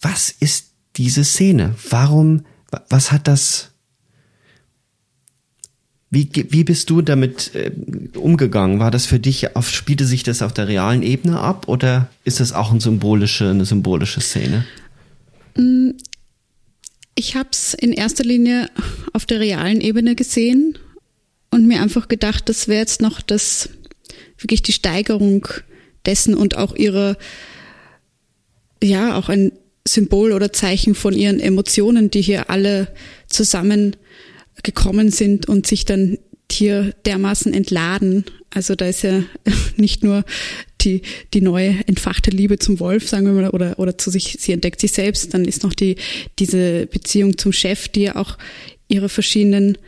Was 0.00 0.30
ist 0.30 0.72
diese 0.96 1.24
Szene? 1.24 1.74
Warum, 1.90 2.44
wa- 2.70 2.84
was 2.90 3.10
hat 3.12 3.26
das, 3.26 3.70
wie, 6.10 6.28
wie 6.50 6.64
bist 6.64 6.90
du 6.90 7.02
damit 7.02 7.54
äh, 7.54 7.72
umgegangen? 8.16 8.78
War 8.78 8.90
das 8.90 9.06
für 9.06 9.18
dich, 9.18 9.56
auf, 9.56 9.68
spielte 9.70 10.04
sich 10.06 10.22
das 10.22 10.42
auf 10.42 10.52
der 10.52 10.68
realen 10.68 11.02
Ebene 11.02 11.40
ab 11.40 11.66
oder 11.68 12.08
ist 12.24 12.40
das 12.40 12.52
auch 12.52 12.72
ein 12.72 12.80
symbolische, 12.80 13.50
eine 13.50 13.64
symbolische 13.64 14.20
Szene? 14.20 14.64
Ich 17.14 17.34
habe 17.34 17.48
es 17.50 17.74
in 17.74 17.92
erster 17.92 18.24
Linie 18.24 18.68
auf 19.14 19.24
der 19.24 19.40
realen 19.40 19.80
Ebene 19.80 20.14
gesehen 20.14 20.78
und 21.50 21.66
mir 21.66 21.80
einfach 21.80 22.08
gedacht, 22.08 22.48
das 22.48 22.68
wäre 22.68 22.80
jetzt 22.80 23.00
noch 23.00 23.22
das 23.22 23.70
wirklich 24.38 24.62
die 24.62 24.72
Steigerung 24.72 25.48
dessen 26.04 26.34
und 26.34 26.56
auch 26.56 26.74
ihre 26.74 27.16
ja 28.82 29.16
auch 29.16 29.28
ein 29.28 29.52
Symbol 29.86 30.32
oder 30.32 30.52
Zeichen 30.52 30.94
von 30.94 31.14
ihren 31.14 31.40
Emotionen, 31.40 32.10
die 32.10 32.22
hier 32.22 32.50
alle 32.50 32.88
zusammen 33.28 33.96
gekommen 34.62 35.10
sind 35.10 35.48
und 35.48 35.66
sich 35.66 35.84
dann 35.84 36.18
hier 36.50 36.94
dermaßen 37.04 37.52
entladen. 37.52 38.24
Also 38.50 38.74
da 38.74 38.86
ist 38.86 39.02
ja 39.02 39.22
nicht 39.76 40.02
nur 40.02 40.24
die, 40.80 41.02
die 41.34 41.40
neue 41.40 41.76
entfachte 41.86 42.30
Liebe 42.30 42.58
zum 42.58 42.80
Wolf, 42.80 43.08
sagen 43.08 43.26
wir 43.26 43.32
mal, 43.32 43.50
oder, 43.50 43.78
oder 43.78 43.98
zu 43.98 44.10
sich, 44.10 44.36
sie 44.40 44.52
entdeckt 44.52 44.80
sich 44.80 44.92
selbst, 44.92 45.34
dann 45.34 45.44
ist 45.44 45.62
noch 45.62 45.74
die, 45.74 45.96
diese 46.38 46.86
Beziehung 46.86 47.38
zum 47.38 47.52
Chef, 47.52 47.88
die 47.88 48.02
ja 48.02 48.16
auch 48.16 48.38
ihre 48.88 49.08
verschiedenen 49.08 49.78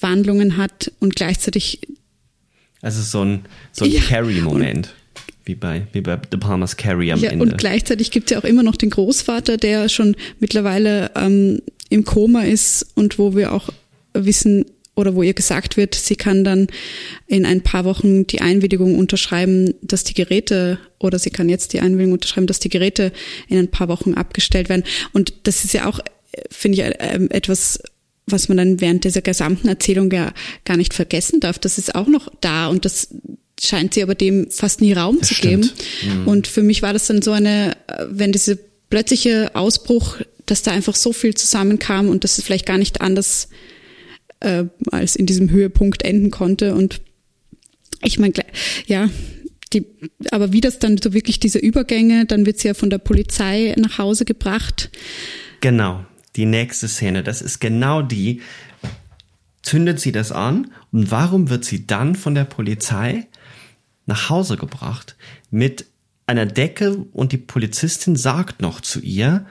Wandlungen 0.00 0.56
hat 0.56 0.92
und 1.00 1.16
gleichzeitig 1.16 1.80
Also 2.86 3.02
so 3.02 3.24
ein, 3.24 3.40
so 3.72 3.84
ein 3.84 3.90
Ja. 3.90 4.00
Carrie-Moment. 4.00 4.94
Wie 5.44 5.56
bei, 5.56 5.88
wie 5.92 6.00
bei 6.02 6.18
The 6.30 6.36
Palmer's 6.38 6.76
Carrie 6.76 7.10
am 7.12 7.18
Ja, 7.20 7.30
Ende. 7.30 7.44
und 7.44 7.58
gleichzeitig 7.58 8.12
gibt 8.12 8.30
es 8.30 8.34
ja 8.34 8.40
auch 8.40 8.44
immer 8.44 8.62
noch 8.62 8.76
den 8.76 8.90
Großvater, 8.90 9.56
der 9.56 9.88
schon 9.88 10.14
mittlerweile 10.38 11.10
ähm, 11.16 11.62
im 11.88 12.04
Koma 12.04 12.42
ist 12.42 12.86
und 12.94 13.18
wo 13.18 13.34
wir 13.34 13.52
auch 13.52 13.68
wissen 14.14 14.66
oder 14.94 15.16
wo 15.16 15.22
ihr 15.24 15.34
gesagt 15.34 15.76
wird, 15.76 15.96
sie 15.96 16.14
kann 16.14 16.44
dann 16.44 16.68
in 17.26 17.44
ein 17.44 17.60
paar 17.62 17.84
Wochen 17.84 18.26
die 18.28 18.40
Einwilligung 18.40 18.96
unterschreiben, 18.98 19.74
dass 19.82 20.04
die 20.04 20.14
Geräte 20.14 20.78
oder 21.00 21.18
sie 21.18 21.30
kann 21.30 21.48
jetzt 21.48 21.72
die 21.72 21.80
Einwilligung 21.80 22.12
unterschreiben, 22.14 22.46
dass 22.46 22.60
die 22.60 22.68
Geräte 22.70 23.12
in 23.48 23.58
ein 23.58 23.68
paar 23.70 23.88
Wochen 23.88 24.14
abgestellt 24.14 24.68
werden. 24.68 24.84
Und 25.12 25.32
das 25.42 25.64
ist 25.64 25.74
ja 25.74 25.86
auch, 25.86 25.98
äh, 25.98 26.42
finde 26.50 26.78
ich, 26.78 26.84
äh, 26.84 27.26
etwas, 27.30 27.80
was 28.26 28.48
man 28.48 28.56
dann 28.56 28.80
während 28.80 29.04
dieser 29.04 29.22
gesamten 29.22 29.68
Erzählung 29.68 30.10
ja 30.10 30.32
gar 30.64 30.76
nicht 30.76 30.94
vergessen 30.94 31.40
darf. 31.40 31.58
Das 31.58 31.78
ist 31.78 31.94
auch 31.94 32.08
noch 32.08 32.28
da 32.40 32.66
und 32.66 32.84
das 32.84 33.08
scheint 33.60 33.94
sie 33.94 34.02
aber 34.02 34.14
dem 34.14 34.50
fast 34.50 34.80
nie 34.80 34.92
Raum 34.92 35.18
Das 35.20 35.28
zu 35.28 35.34
stimmt. 35.34 35.74
geben. 36.02 36.24
Und 36.26 36.46
für 36.46 36.62
mich 36.62 36.82
war 36.82 36.92
das 36.92 37.06
dann 37.06 37.22
so 37.22 37.32
eine, 37.32 37.76
wenn 38.08 38.32
diese 38.32 38.58
plötzliche 38.90 39.54
Ausbruch, 39.54 40.18
dass 40.44 40.62
da 40.62 40.72
einfach 40.72 40.94
so 40.94 41.12
viel 41.12 41.34
zusammenkam 41.34 42.08
und 42.08 42.24
dass 42.24 42.38
es 42.38 42.44
vielleicht 42.44 42.66
gar 42.66 42.78
nicht 42.78 43.00
anders 43.00 43.48
äh, 44.40 44.64
als 44.90 45.16
in 45.16 45.26
diesem 45.26 45.50
Höhepunkt 45.50 46.02
enden 46.02 46.30
konnte. 46.30 46.74
Und 46.74 47.00
ich 48.02 48.18
meine, 48.18 48.34
ja, 48.86 49.08
die, 49.72 49.86
aber 50.30 50.52
wie 50.52 50.60
das 50.60 50.78
dann 50.78 50.98
so 50.98 51.12
wirklich 51.12 51.40
diese 51.40 51.58
Übergänge, 51.58 52.26
dann 52.26 52.44
wird 52.46 52.58
sie 52.58 52.68
ja 52.68 52.74
von 52.74 52.90
der 52.90 52.98
Polizei 52.98 53.74
nach 53.78 53.98
Hause 53.98 54.24
gebracht. 54.24 54.90
Genau, 55.60 56.04
die 56.36 56.46
nächste 56.46 56.88
Szene, 56.88 57.22
das 57.22 57.42
ist 57.42 57.60
genau 57.60 58.02
die. 58.02 58.42
Zündet 59.62 59.98
sie 60.00 60.12
das 60.12 60.32
an 60.32 60.72
und 60.92 61.10
warum 61.10 61.50
wird 61.50 61.64
sie 61.64 61.86
dann 61.86 62.14
von 62.14 62.34
der 62.34 62.44
Polizei 62.44 63.26
nach 64.06 64.30
Hause 64.30 64.56
gebracht 64.56 65.16
mit 65.50 65.86
einer 66.26 66.46
Decke 66.46 66.96
und 67.12 67.32
die 67.32 67.38
Polizistin 67.38 68.16
sagt 68.16 68.60
noch 68.60 68.80
zu 68.80 69.00
ihr, 69.00 69.46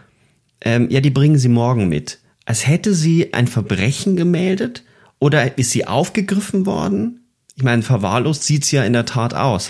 ähm, 0.62 0.90
ja, 0.90 1.02
die 1.02 1.10
bringen 1.10 1.38
sie 1.38 1.50
morgen 1.50 1.90
mit. 1.90 2.20
Als 2.46 2.68
hätte 2.68 2.94
sie 2.94 3.34
ein 3.34 3.48
Verbrechen 3.48 4.16
gemeldet 4.16 4.84
oder 5.20 5.58
ist 5.58 5.72
sie 5.72 5.88
aufgegriffen 5.88 6.66
worden? 6.66 7.22
Ich 7.56 7.64
meine, 7.64 7.82
verwahrlost 7.82 8.44
sieht 8.44 8.66
sie 8.66 8.76
ja 8.76 8.84
in 8.84 8.94
der 8.94 9.06
Tat 9.06 9.34
aus. 9.34 9.70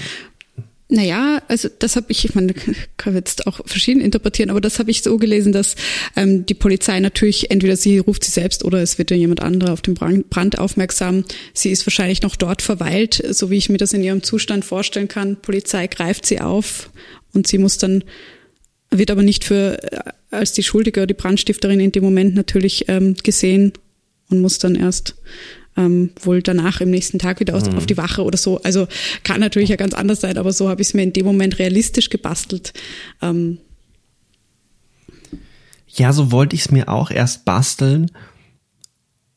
Naja, 0.87 1.41
also 1.47 1.67
das 1.79 1.95
habe 1.95 2.07
ich, 2.09 2.25
ich 2.25 2.35
meine, 2.35 2.53
kann 2.97 3.15
jetzt 3.15 3.47
auch 3.47 3.61
verschieden 3.65 4.01
interpretieren, 4.01 4.51
aber 4.51 4.61
das 4.61 4.77
habe 4.77 4.91
ich 4.91 5.01
so 5.01 5.17
gelesen, 5.17 5.51
dass 5.51 5.75
ähm, 6.15 6.45
die 6.45 6.53
Polizei 6.53 6.99
natürlich, 6.99 7.49
entweder 7.49 7.75
sie 7.75 7.97
ruft 7.97 8.23
sie 8.23 8.31
selbst 8.31 8.63
oder 8.63 8.81
es 8.81 8.99
wird 8.99 9.09
ja 9.09 9.17
jemand 9.17 9.41
anderer 9.41 9.73
auf 9.73 9.81
den 9.81 9.95
Brand, 9.95 10.29
Brand 10.29 10.59
aufmerksam. 10.59 11.25
Sie 11.53 11.71
ist 11.71 11.87
wahrscheinlich 11.87 12.21
noch 12.21 12.35
dort 12.35 12.61
verweilt, 12.61 13.23
so 13.31 13.49
wie 13.49 13.57
ich 13.57 13.69
mir 13.69 13.79
das 13.79 13.93
in 13.93 14.03
ihrem 14.03 14.21
Zustand 14.21 14.63
vorstellen 14.63 15.07
kann. 15.07 15.41
Polizei 15.41 15.87
greift 15.87 16.27
sie 16.27 16.39
auf 16.39 16.91
und 17.33 17.47
sie 17.47 17.57
muss 17.57 17.79
dann, 17.79 18.03
wird 18.91 19.09
aber 19.09 19.23
nicht 19.23 19.43
für 19.43 19.81
äh, 19.91 20.11
als 20.29 20.53
die 20.53 20.63
Schuldige 20.63 20.99
oder 20.99 21.07
die 21.07 21.13
Brandstifterin 21.15 21.79
in 21.79 21.93
dem 21.93 22.03
Moment 22.03 22.35
natürlich 22.35 22.87
ähm, 22.89 23.15
gesehen 23.23 23.73
und 24.29 24.41
muss 24.41 24.59
dann 24.59 24.75
erst 24.75 25.15
ähm, 25.77 26.11
wohl 26.21 26.41
danach 26.41 26.81
im 26.81 26.89
nächsten 26.89 27.19
Tag 27.19 27.39
wieder 27.39 27.55
aus, 27.55 27.67
auf 27.67 27.85
die 27.85 27.97
Wache 27.97 28.23
oder 28.23 28.37
so. 28.37 28.61
Also 28.61 28.87
kann 29.23 29.39
natürlich 29.39 29.69
ja 29.69 29.75
ganz 29.75 29.93
anders 29.93 30.21
sein, 30.21 30.37
aber 30.37 30.53
so 30.53 30.69
habe 30.69 30.81
ich 30.81 30.89
es 30.89 30.93
mir 30.93 31.03
in 31.03 31.13
dem 31.13 31.25
Moment 31.25 31.59
realistisch 31.59 32.09
gebastelt. 32.09 32.73
Ähm, 33.21 33.59
Ja, 35.87 36.11
so 36.11 36.31
wollte 36.31 36.55
ich 36.55 36.61
es 36.61 36.71
mir 36.71 36.89
auch 36.89 37.09
erst 37.09 37.45
basteln. 37.45 38.11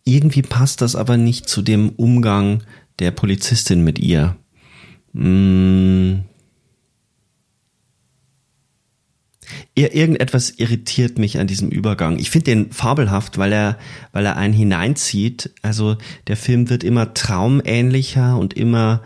Irgendwie 0.05 0.43
passt 0.43 0.81
das 0.81 0.97
aber 0.97 1.17
nicht 1.17 1.49
zu 1.49 1.63
dem 1.63 1.91
Umgang 1.91 2.63
der 2.99 3.11
Polizistin 3.11 3.85
mit 3.85 3.99
ihr. 3.99 4.37
Mm. 5.13 6.21
Ir 9.75 9.95
irgendetwas 9.95 10.51
irritiert 10.51 11.19
mich 11.19 11.39
an 11.39 11.47
diesem 11.47 11.71
Übergang. 11.71 12.19
Ich 12.19 12.31
finde 12.31 12.45
den 12.47 12.73
fabelhaft, 12.73 13.39
weil 13.39 13.53
er, 13.53 13.79
weil 14.13 14.27
er 14.27 14.37
einen 14.37 14.55
hineinzieht. 14.55 15.51
Also 15.63 15.97
der 16.27 16.37
Film 16.37 16.69
wird 16.69 16.85
immer 16.85 17.15
traumähnlicher 17.15 18.37
und 18.37 18.55
immer, 18.55 19.03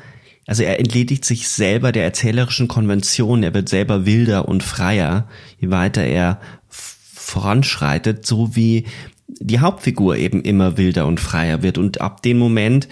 also 0.46 0.62
er 0.62 0.80
entledigt 0.80 1.24
sich 1.24 1.48
selber 1.48 1.92
der 1.92 2.04
erzählerischen 2.04 2.68
Konvention. 2.68 3.42
Er 3.42 3.54
wird 3.54 3.68
selber 3.68 4.06
wilder 4.06 4.48
und 4.48 4.62
freier, 4.62 5.28
je 5.60 5.70
weiter 5.70 6.02
er 6.02 6.40
voranschreitet, 6.68 8.26
so 8.26 8.56
wie 8.56 8.84
die 9.28 9.60
Hauptfigur 9.60 10.16
eben 10.16 10.42
immer 10.42 10.76
wilder 10.76 11.06
und 11.06 11.20
freier 11.20 11.62
wird. 11.62 11.78
Und 11.78 12.00
ab 12.00 12.22
dem 12.22 12.38
Moment 12.38 12.88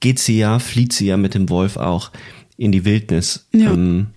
geht 0.00 0.18
sie 0.18 0.38
ja, 0.38 0.58
flieht 0.58 0.92
sie 0.92 1.06
ja 1.06 1.16
mit 1.16 1.34
dem 1.34 1.48
Wolf 1.48 1.76
auch 1.76 2.10
in 2.56 2.72
die 2.72 2.84
Wildnis 2.84 3.48
Ja. 3.52 3.72
ähm, 3.72 4.08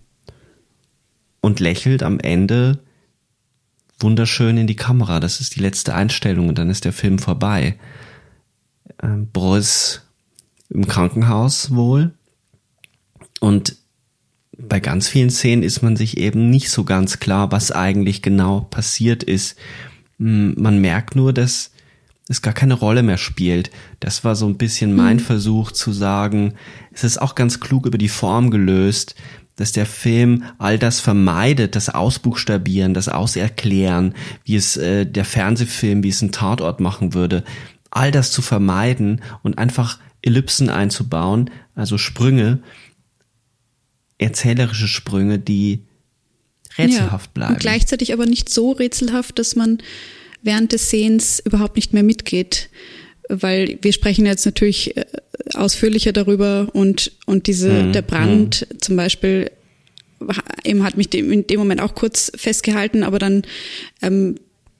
und 1.45 1.59
lächelt 1.59 2.01
am 2.01 2.19
Ende 2.19 2.79
wunderschön 3.99 4.57
in 4.57 4.65
die 4.65 4.75
Kamera. 4.75 5.19
Das 5.19 5.39
ist 5.39 5.55
die 5.55 5.59
letzte 5.59 5.93
Einstellung 5.93 6.49
und 6.49 6.57
dann 6.57 6.71
ist 6.71 6.85
der 6.85 6.91
Film 6.91 7.19
vorbei. 7.19 7.77
Ähm, 9.03 9.29
Boris 9.31 10.01
im 10.69 10.87
Krankenhaus 10.87 11.75
wohl 11.75 12.15
und 13.39 13.75
bei 14.57 14.79
ganz 14.79 15.07
vielen 15.07 15.29
Szenen 15.29 15.61
ist 15.61 15.83
man 15.83 15.95
sich 15.95 16.17
eben 16.17 16.49
nicht 16.49 16.71
so 16.71 16.83
ganz 16.83 17.19
klar, 17.19 17.51
was 17.51 17.71
eigentlich 17.71 18.23
genau 18.23 18.61
passiert 18.61 19.21
ist. 19.21 19.55
Mm, 20.17 20.53
Man 20.57 20.79
merkt 20.79 21.15
nur, 21.15 21.31
dass 21.31 21.69
es 22.27 22.41
gar 22.41 22.55
keine 22.55 22.73
Rolle 22.73 23.03
mehr 23.03 23.17
spielt. 23.17 23.69
Das 23.99 24.23
war 24.23 24.35
so 24.35 24.47
ein 24.47 24.57
bisschen 24.57 24.95
mein 24.95 25.19
Versuch 25.19 25.71
zu 25.71 25.91
sagen, 25.91 26.55
es 26.91 27.03
ist 27.03 27.21
auch 27.21 27.35
ganz 27.35 27.59
klug 27.59 27.85
über 27.85 27.99
die 27.99 28.09
Form 28.09 28.49
gelöst, 28.49 29.13
dass 29.55 29.71
der 29.71 29.85
Film 29.85 30.43
all 30.57 30.77
das 30.77 30.99
vermeidet, 30.99 31.75
das 31.75 31.89
Ausbuchstabieren, 31.89 32.93
das 32.93 33.07
Auserklären, 33.09 34.13
wie 34.43 34.55
es 34.55 34.77
äh, 34.77 35.05
der 35.05 35.25
Fernsehfilm, 35.25 36.03
wie 36.03 36.09
es 36.09 36.21
ein 36.21 36.31
Tatort 36.31 36.79
machen 36.79 37.13
würde, 37.13 37.43
all 37.89 38.11
das 38.11 38.31
zu 38.31 38.41
vermeiden 38.41 39.21
und 39.43 39.57
einfach 39.57 39.99
Ellipsen 40.21 40.69
einzubauen, 40.69 41.49
also 41.75 41.97
Sprünge, 41.97 42.59
erzählerische 44.17 44.87
Sprünge, 44.87 45.39
die 45.39 45.83
rätselhaft 46.77 47.33
bleiben. 47.33 47.53
Und 47.53 47.59
gleichzeitig 47.59 48.11
aber 48.11 48.25
nicht 48.25 48.49
so 48.49 48.71
rätselhaft, 48.71 49.39
dass 49.39 49.55
man 49.55 49.79
während 50.41 50.71
des 50.71 50.89
Sehens 50.89 51.39
überhaupt 51.39 51.75
nicht 51.75 51.93
mehr 51.93 52.03
mitgeht. 52.03 52.69
Weil 53.27 53.79
wir 53.81 53.91
sprechen 53.91 54.25
jetzt 54.25 54.45
natürlich 54.45 54.95
äh, 54.97 55.05
ausführlicher 55.53 56.11
darüber 56.11 56.67
und, 56.73 57.11
und 57.25 57.47
diese, 57.47 57.69
Mhm, 57.69 57.93
der 57.93 58.01
Brand 58.01 58.67
zum 58.79 58.95
Beispiel 58.95 59.51
eben 60.63 60.83
hat 60.83 60.97
mich 60.97 61.09
dem, 61.09 61.31
in 61.31 61.45
dem 61.45 61.59
Moment 61.59 61.81
auch 61.81 61.93
kurz 61.93 62.31
festgehalten, 62.35 63.03
aber 63.03 63.19
dann 63.19 63.43
ähm, 64.01 64.35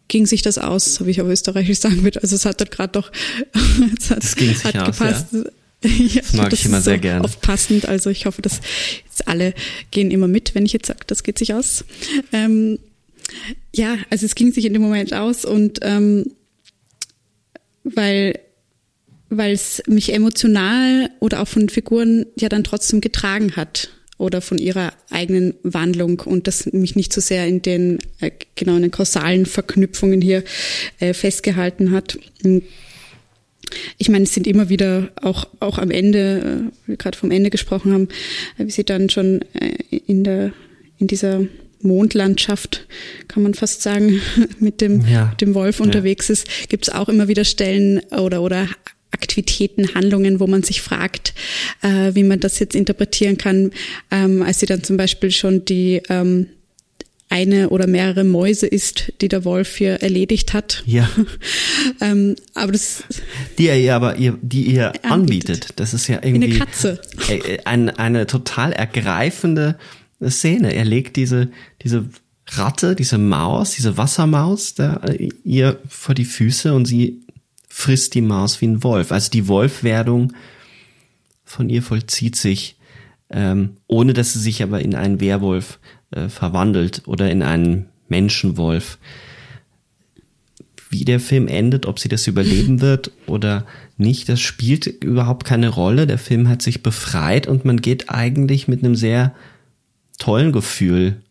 ging 0.07 0.25
sich 0.25 0.41
das 0.41 0.57
aus, 0.57 0.95
so 0.95 1.05
wie 1.05 1.11
ich 1.11 1.21
auf 1.21 1.27
Österreichisch 1.27 1.79
sagen 1.79 2.03
würde. 2.03 2.21
Also 2.21 2.35
es 2.35 2.45
hat 2.45 2.59
dort 2.61 2.71
gerade 2.71 2.93
doch, 2.93 3.11
es 3.99 4.09
hat, 4.09 4.23
Das 4.23 4.35
ging 4.35 4.53
sich 4.53 4.63
hat 4.63 4.77
aus, 4.77 4.97
gepasst. 4.97 5.27
Ja, 5.33 5.41
Das 6.21 6.33
mag 6.33 6.53
ich 6.53 6.65
immer 6.65 6.81
sehr 6.81 6.95
so 6.95 7.01
gerne. 7.01 7.23
Oft 7.23 7.41
passend, 7.41 7.87
also 7.87 8.09
ich 8.09 8.25
hoffe, 8.25 8.41
dass 8.41 8.59
jetzt 9.05 9.27
alle 9.27 9.53
gehen 9.91 10.09
immer 10.09 10.27
mit, 10.27 10.55
wenn 10.55 10.65
ich 10.65 10.73
jetzt 10.73 10.87
sage, 10.87 11.01
das 11.05 11.21
geht 11.21 11.37
sich 11.37 11.53
aus. 11.53 11.85
Ähm, 12.31 12.79
ja, 13.73 13.97
also 14.09 14.25
es 14.25 14.35
ging 14.35 14.51
sich 14.51 14.65
in 14.65 14.73
dem 14.73 14.81
Moment 14.81 15.13
aus 15.13 15.45
und 15.45 15.79
ähm, 15.81 16.31
weil 17.83 18.39
weil 19.37 19.53
es 19.53 19.81
mich 19.87 20.13
emotional 20.13 21.09
oder 21.19 21.41
auch 21.41 21.47
von 21.47 21.69
Figuren 21.69 22.25
ja 22.39 22.49
dann 22.49 22.63
trotzdem 22.63 23.01
getragen 23.01 23.55
hat 23.55 23.89
oder 24.17 24.41
von 24.41 24.57
ihrer 24.57 24.93
eigenen 25.09 25.55
Wandlung 25.63 26.21
und 26.21 26.47
das 26.47 26.71
mich 26.71 26.95
nicht 26.95 27.11
so 27.11 27.19
sehr 27.21 27.47
in 27.47 27.61
den 27.61 27.99
äh, 28.21 28.31
genau 28.55 28.75
in 28.77 28.83
den 28.83 28.91
kausalen 28.91 29.45
Verknüpfungen 29.45 30.21
hier 30.21 30.43
äh, 30.99 31.13
festgehalten 31.13 31.91
hat. 31.91 32.17
Ich 33.97 34.09
meine, 34.09 34.23
es 34.23 34.33
sind 34.33 34.47
immer 34.47 34.69
wieder 34.69 35.09
auch 35.21 35.47
auch 35.59 35.77
am 35.79 35.91
Ende, 35.91 36.71
äh, 36.85 36.89
wir 36.89 36.97
gerade 36.97 37.17
vom 37.17 37.31
Ende 37.31 37.49
gesprochen 37.49 37.93
haben, 37.93 38.07
äh, 38.57 38.65
wie 38.65 38.71
sie 38.71 38.83
dann 38.85 39.09
schon 39.09 39.41
äh, 39.53 39.97
in 40.07 40.23
der 40.23 40.53
in 40.97 41.07
dieser 41.07 41.41
Mondlandschaft, 41.81 42.87
kann 43.27 43.43
man 43.43 43.53
fast 43.53 43.81
sagen, 43.81 44.21
mit 44.59 44.81
dem, 44.81 45.05
Ja. 45.07 45.33
dem 45.39 45.53
Wolf 45.53 45.79
unterwegs 45.79 46.29
ist, 46.29 46.47
gibt 46.69 46.87
es 46.87 46.93
auch 46.93 47.09
immer 47.09 47.27
wieder 47.27 47.43
Stellen 47.43 47.99
oder, 48.11 48.41
oder 48.41 48.67
Aktivitäten, 49.15 49.95
Handlungen, 49.95 50.39
wo 50.39 50.47
man 50.47 50.61
sich 50.61 50.81
fragt, 50.81 51.33
äh, 51.81 52.13
wie 52.13 52.23
man 52.23 52.39
das 52.39 52.59
jetzt 52.59 52.75
interpretieren 52.75 53.37
kann, 53.37 53.71
ähm, 54.11 54.43
als 54.43 54.59
sie 54.59 54.65
dann 54.65 54.83
zum 54.83 54.97
Beispiel 54.97 55.31
schon 55.31 55.65
die 55.65 56.01
ähm, 56.09 56.47
eine 57.29 57.69
oder 57.69 57.87
mehrere 57.87 58.23
Mäuse 58.23 58.67
ist, 58.67 59.13
die 59.21 59.27
der 59.27 59.45
Wolf 59.45 59.77
hier 59.77 60.01
erledigt 60.01 60.53
hat. 60.53 60.83
Ja. 60.85 61.09
ähm, 62.01 62.35
aber 62.53 62.71
das 62.71 63.03
die 63.57 63.67
er 63.67 63.79
ihr 63.79 63.95
aber 63.95 64.17
ihr, 64.17 64.37
die 64.41 64.63
ihr 64.63 64.93
Anbietet. 65.03 65.11
anbietet. 65.11 65.73
Das 65.77 65.93
ist 65.93 66.07
ja 66.07 66.21
wie 66.21 66.27
eine 66.27 66.45
irgendwie 66.45 66.59
Katze. 66.59 67.01
äh, 67.29 67.37
äh, 67.37 67.59
eine, 67.65 67.97
eine 67.97 68.27
total 68.27 68.73
ergreifende 68.73 69.77
Szene. 70.23 70.73
Er 70.73 70.85
legt 70.85 71.15
diese, 71.15 71.49
diese 71.81 72.05
Ratte, 72.47 72.95
diese 72.95 73.17
Maus, 73.17 73.71
diese 73.71 73.97
Wassermaus 73.97 74.75
da 74.75 74.97
äh, 74.97 75.29
ihr 75.43 75.79
vor 75.87 76.13
die 76.13 76.25
Füße 76.25 76.73
und 76.73 76.85
sie 76.85 77.24
frisst 77.77 78.13
die 78.13 78.21
Maus 78.21 78.61
wie 78.61 78.67
ein 78.67 78.83
Wolf. 78.83 79.11
Also 79.11 79.29
die 79.29 79.49
Wolfwerdung 79.49 80.31
von 81.43 81.69
ihr 81.69 81.83
vollzieht 81.83 82.37
sich, 82.37 82.77
ähm, 83.29 83.75
ohne 83.87 84.13
dass 84.13 84.31
sie 84.31 84.39
sich 84.39 84.63
aber 84.63 84.79
in 84.79 84.95
einen 84.95 85.19
Werwolf 85.19 85.79
äh, 86.11 86.29
verwandelt 86.29 87.03
oder 87.05 87.29
in 87.29 87.43
einen 87.43 87.87
Menschenwolf 88.07 88.97
wie 90.89 91.03
der 91.03 91.19
Film 91.19 91.49
endet, 91.49 91.85
ob 91.85 91.99
sie 91.99 92.07
das 92.07 92.27
überleben 92.27 92.79
wird 92.79 93.11
oder 93.27 93.65
nicht, 93.97 94.29
das 94.29 94.39
spielt 94.39 94.87
überhaupt 94.87 95.45
keine 95.45 95.67
Rolle. 95.67 96.07
Der 96.07 96.17
Film 96.17 96.47
hat 96.47 96.61
sich 96.61 96.81
befreit 96.81 97.45
und 97.45 97.65
man 97.65 97.81
geht 97.81 98.09
eigentlich 98.09 98.69
mit 98.69 98.85
einem 98.85 98.95
sehr 98.95 99.35
tollen 100.17 100.53
Gefühl, 100.53 101.21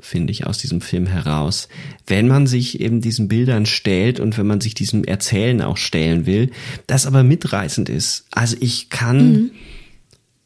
finde 0.00 0.30
ich, 0.30 0.46
aus 0.46 0.58
diesem 0.58 0.80
Film 0.80 1.06
heraus. 1.06 1.68
Wenn 2.06 2.28
man 2.28 2.46
sich 2.46 2.80
eben 2.80 3.00
diesen 3.00 3.28
Bildern 3.28 3.66
stellt 3.66 4.20
und 4.20 4.38
wenn 4.38 4.46
man 4.46 4.60
sich 4.60 4.74
diesem 4.74 5.04
Erzählen 5.04 5.60
auch 5.62 5.76
stellen 5.76 6.26
will, 6.26 6.50
das 6.86 7.06
aber 7.06 7.22
mitreißend 7.22 7.88
ist. 7.88 8.26
Also 8.30 8.56
ich 8.60 8.90
kann 8.90 9.50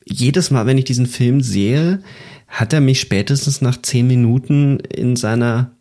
jedes 0.05 0.51
Mal, 0.51 0.67
wenn 0.67 0.79
ich 0.79 0.85
diesen 0.85 1.07
Film 1.07 1.43
sehe, 1.43 2.03
hat 2.49 2.73
er 2.73 2.81
mich 2.81 3.01
spätestens 3.01 3.61
nach 3.61 3.81
zehn 3.81 4.07
Minuten 4.07 4.81
in 4.81 5.17
seiner 5.17 5.73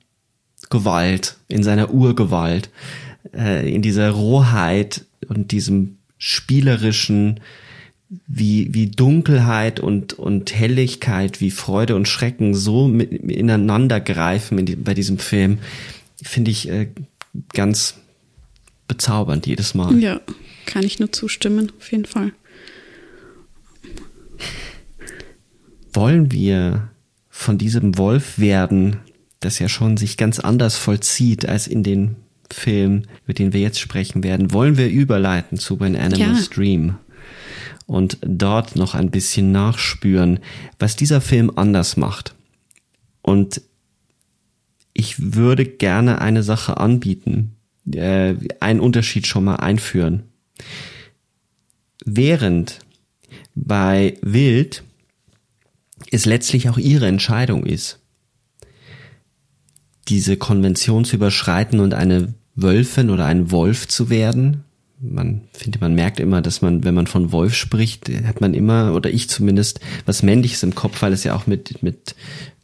Gewalt, 0.69 1.37
in 1.47 1.63
seiner 1.63 1.93
Urgewalt, 1.93 2.69
äh, 3.33 3.73
in 3.73 3.81
dieser 3.81 4.11
Rohheit 4.11 5.05
und 5.27 5.51
diesem 5.51 5.97
spielerischen, 6.17 7.39
wie, 8.27 8.73
wie 8.73 8.87
Dunkelheit 8.87 9.79
und, 9.79 10.13
und 10.13 10.53
Helligkeit, 10.53 11.39
wie 11.39 11.51
Freude 11.51 11.95
und 11.95 12.07
Schrecken 12.07 12.53
so 12.53 12.87
mit, 12.87 13.11
ineinander 13.11 14.01
greifen 14.01 14.57
in 14.57 14.65
die, 14.65 14.75
bei 14.75 14.93
diesem 14.93 15.17
Film, 15.17 15.59
finde 16.21 16.51
ich 16.51 16.69
äh, 16.69 16.89
ganz 17.53 17.95
bezaubernd 18.87 19.47
jedes 19.47 19.73
Mal. 19.73 19.97
Ja, 19.97 20.19
kann 20.65 20.83
ich 20.83 20.99
nur 20.99 21.11
zustimmen, 21.11 21.71
auf 21.79 21.91
jeden 21.91 22.05
Fall. 22.05 22.33
wollen 25.93 26.31
wir 26.31 26.89
von 27.29 27.57
diesem 27.57 27.97
Wolf 27.97 28.39
werden, 28.39 28.97
das 29.39 29.59
ja 29.59 29.69
schon 29.69 29.97
sich 29.97 30.17
ganz 30.17 30.39
anders 30.39 30.77
vollzieht 30.77 31.47
als 31.47 31.67
in 31.67 31.83
den 31.83 32.15
Film, 32.51 33.03
über 33.23 33.33
den 33.33 33.53
wir 33.53 33.61
jetzt 33.61 33.79
sprechen 33.79 34.23
werden, 34.23 34.51
wollen 34.51 34.77
wir 34.77 34.89
überleiten 34.89 35.57
zu 35.57 35.79
When 35.79 35.95
Animals 35.95 36.49
Ja. 36.49 36.55
Dream 36.55 36.95
und 37.91 38.19
dort 38.21 38.77
noch 38.77 38.95
ein 38.95 39.11
bisschen 39.11 39.51
nachspüren, 39.51 40.39
was 40.79 40.95
dieser 40.95 41.19
Film 41.19 41.51
anders 41.57 41.97
macht. 41.97 42.33
Und 43.21 43.61
ich 44.93 45.33
würde 45.33 45.65
gerne 45.65 46.21
eine 46.21 46.41
Sache 46.41 46.77
anbieten, 46.77 47.57
äh, 47.93 48.35
einen 48.61 48.79
Unterschied 48.79 49.27
schon 49.27 49.43
mal 49.43 49.57
einführen. 49.57 50.23
Während 52.05 52.79
bei 53.55 54.17
Wild 54.21 54.85
es 56.11 56.25
letztlich 56.25 56.69
auch 56.69 56.77
ihre 56.77 57.07
Entscheidung 57.07 57.65
ist, 57.65 57.99
diese 60.07 60.37
Konvention 60.37 61.03
zu 61.03 61.17
überschreiten 61.17 61.81
und 61.81 61.93
eine 61.93 62.33
Wölfin 62.55 63.09
oder 63.09 63.25
ein 63.25 63.51
Wolf 63.51 63.89
zu 63.89 64.09
werden. 64.09 64.63
Man 65.03 65.41
finde, 65.53 65.79
man 65.79 65.95
merkt 65.95 66.19
immer, 66.19 66.41
dass 66.41 66.61
man, 66.61 66.83
wenn 66.83 66.93
man 66.93 67.07
von 67.07 67.31
Wolf 67.31 67.55
spricht, 67.55 68.09
hat 68.23 68.39
man 68.39 68.53
immer, 68.53 68.93
oder 68.93 69.09
ich 69.09 69.29
zumindest, 69.29 69.79
was 70.05 70.21
Männliches 70.21 70.61
im 70.63 70.75
Kopf, 70.75 71.01
weil 71.01 71.11
es 71.11 71.23
ja 71.23 71.35
auch 71.35 71.47
mit, 71.47 71.81
mit, 71.81 72.15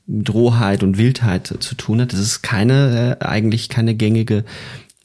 mit 0.06 0.34
Rohheit 0.34 0.84
und 0.84 0.98
Wildheit 0.98 1.48
zu 1.48 1.76
tun 1.76 2.00
hat. 2.00 2.14
Das 2.14 2.20
ist 2.20 2.44
keine, 2.44 3.18
äh, 3.20 3.26
eigentlich 3.26 3.70
keine 3.70 3.96
gängige 3.96 4.46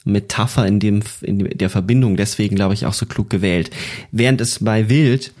Metapher 0.05 0.67
in 0.67 0.79
dem, 0.79 1.01
in 1.21 1.39
der 1.39 1.69
Verbindung. 1.69 2.17
Deswegen 2.17 2.55
glaube 2.55 2.73
ich 2.73 2.85
auch 2.85 2.93
so 2.93 3.05
klug 3.05 3.29
gewählt. 3.29 3.71
Während 4.11 4.41
es 4.41 4.59
bei 4.59 4.89
Wild 4.89 5.33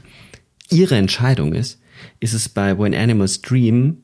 ihre 0.69 0.95
Entscheidung 0.95 1.53
ist, 1.53 1.79
ist 2.19 2.33
es 2.33 2.49
bei 2.49 2.77
When 2.77 2.95
Animals 2.95 3.41
Dream 3.41 4.03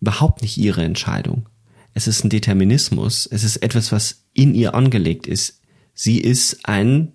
überhaupt 0.00 0.42
nicht 0.42 0.56
ihre 0.56 0.84
Entscheidung. 0.84 1.48
Es 1.94 2.06
ist 2.06 2.24
ein 2.24 2.30
Determinismus. 2.30 3.26
Es 3.26 3.42
ist 3.42 3.56
etwas, 3.58 3.90
was 3.90 4.24
in 4.32 4.54
ihr 4.54 4.74
angelegt 4.74 5.26
ist. 5.26 5.60
Sie 5.94 6.20
ist 6.20 6.60
ein, 6.64 7.12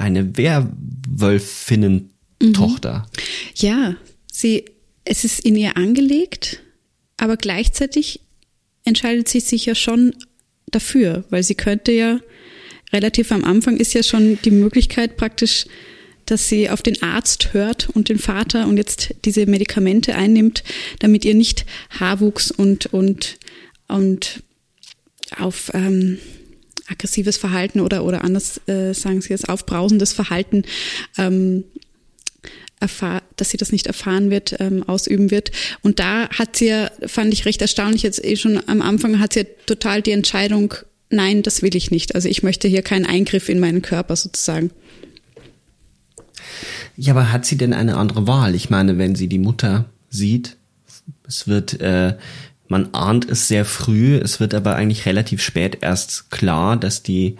eine 0.00 0.36
Werwölfinnen-Tochter. 0.36 3.06
Ja, 3.54 3.96
sie, 4.30 4.66
es 5.04 5.24
ist 5.24 5.40
in 5.40 5.56
ihr 5.56 5.76
angelegt, 5.76 6.62
aber 7.16 7.36
gleichzeitig 7.36 8.20
entscheidet 8.84 9.26
sie 9.28 9.40
sich 9.40 9.66
ja 9.66 9.74
schon 9.74 10.14
dafür, 10.66 11.24
weil 11.30 11.42
sie 11.42 11.54
könnte 11.54 11.92
ja 11.92 12.20
relativ 12.92 13.32
am 13.32 13.44
Anfang 13.44 13.76
ist 13.76 13.94
ja 13.94 14.02
schon 14.02 14.38
die 14.42 14.50
Möglichkeit 14.50 15.16
praktisch 15.16 15.66
dass 16.30 16.48
sie 16.48 16.70
auf 16.70 16.82
den 16.82 17.02
Arzt 17.02 17.54
hört 17.54 17.88
und 17.90 18.08
den 18.08 18.18
Vater 18.18 18.68
und 18.68 18.76
jetzt 18.76 19.14
diese 19.24 19.46
Medikamente 19.46 20.14
einnimmt, 20.14 20.62
damit 21.00 21.24
ihr 21.24 21.34
nicht 21.34 21.66
Haarwuchs 21.98 22.52
und, 22.52 22.86
und, 22.86 23.38
und 23.88 24.42
auf 25.36 25.72
ähm, 25.74 26.18
aggressives 26.90 27.36
Verhalten 27.36 27.80
oder, 27.80 28.04
oder 28.04 28.24
anders 28.24 28.60
äh, 28.66 28.92
sagen 28.92 29.20
Sie 29.20 29.32
es, 29.32 29.44
aufbrausendes 29.44 30.12
Verhalten 30.12 30.64
ähm, 31.18 31.64
erfahr 32.80 33.22
dass 33.36 33.50
sie 33.50 33.56
das 33.56 33.72
nicht 33.72 33.86
erfahren 33.86 34.30
wird, 34.30 34.56
ähm, 34.58 34.82
ausüben 34.86 35.30
wird. 35.30 35.50
Und 35.82 35.98
da 35.98 36.28
hat 36.30 36.56
sie 36.56 36.68
ja, 36.68 36.90
fand 37.06 37.32
ich 37.32 37.44
recht 37.44 37.60
erstaunlich, 37.62 38.02
jetzt 38.02 38.24
eh 38.24 38.36
schon 38.36 38.60
am 38.68 38.82
Anfang 38.82 39.20
hat 39.20 39.34
sie 39.34 39.40
ja 39.40 39.46
total 39.66 40.02
die 40.02 40.12
Entscheidung, 40.12 40.74
nein, 41.10 41.42
das 41.42 41.62
will 41.62 41.74
ich 41.76 41.90
nicht. 41.90 42.14
Also 42.14 42.28
ich 42.28 42.42
möchte 42.42 42.68
hier 42.68 42.82
keinen 42.82 43.06
Eingriff 43.06 43.48
in 43.48 43.60
meinen 43.60 43.82
Körper 43.82 44.16
sozusagen. 44.16 44.70
Ja, 46.96 47.12
aber 47.12 47.32
hat 47.32 47.46
sie 47.46 47.56
denn 47.56 47.72
eine 47.72 47.96
andere 47.96 48.26
Wahl? 48.26 48.54
Ich 48.54 48.70
meine, 48.70 48.98
wenn 48.98 49.14
sie 49.14 49.28
die 49.28 49.38
Mutter 49.38 49.86
sieht, 50.10 50.56
es 51.26 51.46
wird, 51.46 51.80
äh, 51.80 52.16
man 52.70 52.94
ahnt 52.94 53.28
es 53.28 53.48
sehr 53.48 53.64
früh, 53.64 54.16
es 54.16 54.38
wird 54.38 54.54
aber 54.54 54.76
eigentlich 54.76 55.04
relativ 55.04 55.42
spät 55.42 55.78
erst 55.80 56.30
klar, 56.30 56.76
dass 56.76 57.02
die 57.02 57.36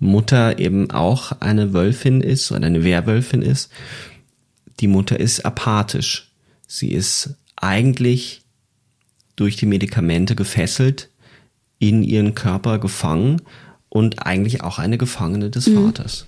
Mutter 0.00 0.58
eben 0.58 0.90
auch 0.90 1.30
eine 1.40 1.72
Wölfin 1.72 2.20
ist 2.20 2.50
oder 2.50 2.66
eine 2.66 2.82
Werwölfin 2.82 3.40
ist. 3.40 3.70
Die 4.80 4.88
Mutter 4.88 5.18
ist 5.18 5.46
apathisch. 5.46 6.32
Sie 6.66 6.90
ist 6.90 7.36
eigentlich 7.54 8.42
durch 9.36 9.54
die 9.54 9.66
Medikamente 9.66 10.34
gefesselt, 10.34 11.08
in 11.78 12.02
ihren 12.02 12.34
Körper 12.34 12.80
gefangen 12.80 13.40
und 13.88 14.26
eigentlich 14.26 14.62
auch 14.62 14.80
eine 14.80 14.98
Gefangene 14.98 15.50
des 15.50 15.68
mhm. 15.68 15.86
Vaters. 15.86 16.26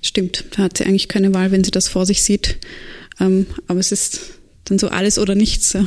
Stimmt, 0.00 0.46
da 0.52 0.62
hat 0.62 0.78
sie 0.78 0.84
eigentlich 0.86 1.08
keine 1.08 1.34
Wahl, 1.34 1.50
wenn 1.50 1.62
sie 1.62 1.72
das 1.72 1.88
vor 1.88 2.06
sich 2.06 2.22
sieht. 2.22 2.56
Ähm, 3.20 3.46
aber 3.66 3.80
es 3.80 3.92
ist 3.92 4.30
dann 4.64 4.78
so 4.78 4.88
alles 4.88 5.18
oder 5.18 5.34
nichts. 5.34 5.74
Ja. 5.74 5.84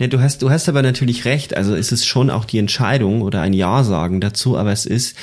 Ne, 0.00 0.08
du 0.08 0.18
hast, 0.20 0.40
du 0.40 0.50
hast 0.50 0.68
aber 0.68 0.80
natürlich 0.80 1.26
recht. 1.26 1.54
Also 1.54 1.76
es 1.76 1.92
ist 1.92 2.06
schon 2.06 2.30
auch 2.30 2.46
die 2.46 2.58
Entscheidung 2.58 3.20
oder 3.20 3.42
ein 3.42 3.52
Ja 3.52 3.84
sagen 3.84 4.20
dazu, 4.20 4.56
aber 4.56 4.72
es 4.72 4.86
ist 4.86 5.14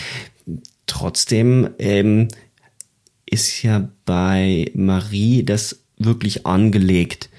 trotzdem 0.85 1.71
ähm, 1.79 2.27
ist 3.25 3.63
ja 3.63 3.89
bei 4.05 4.71
Marie 4.75 5.43
das 5.43 5.81
wirklich 5.97 6.45
angelegt, 6.45 7.29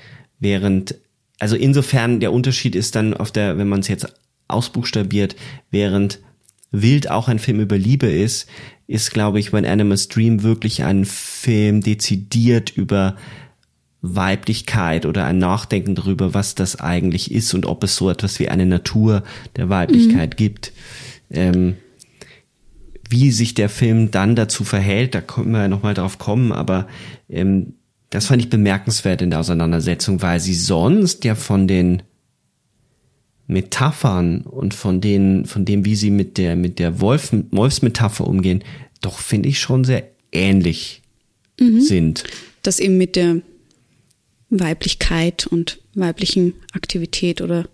während 0.40 0.96
also 1.38 1.54
insofern 1.54 2.18
der 2.18 2.32
Unterschied 2.32 2.74
ist 2.74 2.96
dann 2.96 3.14
auf 3.14 3.30
der, 3.30 3.56
wenn 3.56 3.68
man 3.68 3.80
es 3.80 3.88
jetzt 3.88 4.12
ausbuchstabiert, 4.48 5.36
während 5.70 6.18
Wild 6.72 7.08
auch 7.08 7.28
ein 7.28 7.38
Film 7.38 7.60
über 7.60 7.78
Liebe 7.78 8.08
ist, 8.08 8.48
ist, 8.88 9.12
glaube 9.12 9.38
ich, 9.38 9.52
When 9.52 9.64
Animals 9.64 10.08
Dream 10.08 10.42
wirklich 10.42 10.82
ein 10.82 11.04
Film 11.04 11.82
dezidiert 11.82 12.70
über 12.70 13.16
Weiblichkeit 14.16 15.06
oder 15.06 15.24
ein 15.24 15.38
Nachdenken 15.38 15.94
darüber, 15.94 16.34
was 16.34 16.54
das 16.54 16.76
eigentlich 16.76 17.32
ist 17.32 17.54
und 17.54 17.66
ob 17.66 17.84
es 17.84 17.96
so 17.96 18.10
etwas 18.10 18.38
wie 18.38 18.48
eine 18.48 18.66
Natur 18.66 19.22
der 19.56 19.68
Weiblichkeit 19.68 20.30
mhm. 20.30 20.36
gibt. 20.36 20.72
Ähm, 21.30 21.76
wie 23.10 23.30
sich 23.30 23.54
der 23.54 23.68
Film 23.68 24.10
dann 24.10 24.36
dazu 24.36 24.64
verhält, 24.64 25.14
da 25.14 25.20
können 25.20 25.52
wir 25.52 25.62
ja 25.62 25.68
nochmal 25.68 25.94
drauf 25.94 26.18
kommen, 26.18 26.52
aber 26.52 26.88
ähm, 27.28 27.74
das 28.10 28.26
fand 28.26 28.42
ich 28.42 28.50
bemerkenswert 28.50 29.22
in 29.22 29.30
der 29.30 29.40
Auseinandersetzung, 29.40 30.22
weil 30.22 30.40
sie 30.40 30.54
sonst 30.54 31.24
ja 31.24 31.34
von 31.34 31.66
den 31.66 32.02
Metaphern 33.46 34.42
und 34.42 34.74
von 34.74 35.00
denen, 35.00 35.46
von 35.46 35.64
dem, 35.64 35.84
wie 35.84 35.96
sie 35.96 36.10
mit 36.10 36.36
der, 36.36 36.54
mit 36.54 36.78
der 36.78 37.00
Wolf, 37.00 37.32
Wolfsmetapher 37.50 38.26
umgehen, 38.26 38.62
doch 39.00 39.18
finde 39.18 39.48
ich 39.48 39.58
schon 39.58 39.84
sehr 39.84 40.04
ähnlich 40.32 41.02
mhm. 41.58 41.80
sind. 41.80 42.24
Das 42.62 42.78
eben 42.78 42.98
mit 42.98 43.16
der 43.16 43.40
Weiblichkeit 44.50 45.46
und 45.46 45.80
weiblichen 45.94 46.54
Aktivität 46.72 47.40
oder 47.40 47.68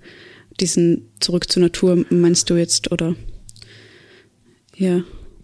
diesen 0.61 1.09
zurück 1.21 1.51
zur 1.51 1.63
Natur 1.63 2.05
meinst 2.11 2.51
du 2.51 2.55
jetzt 2.55 2.93
oder 2.93 3.15
ja. 4.77 5.03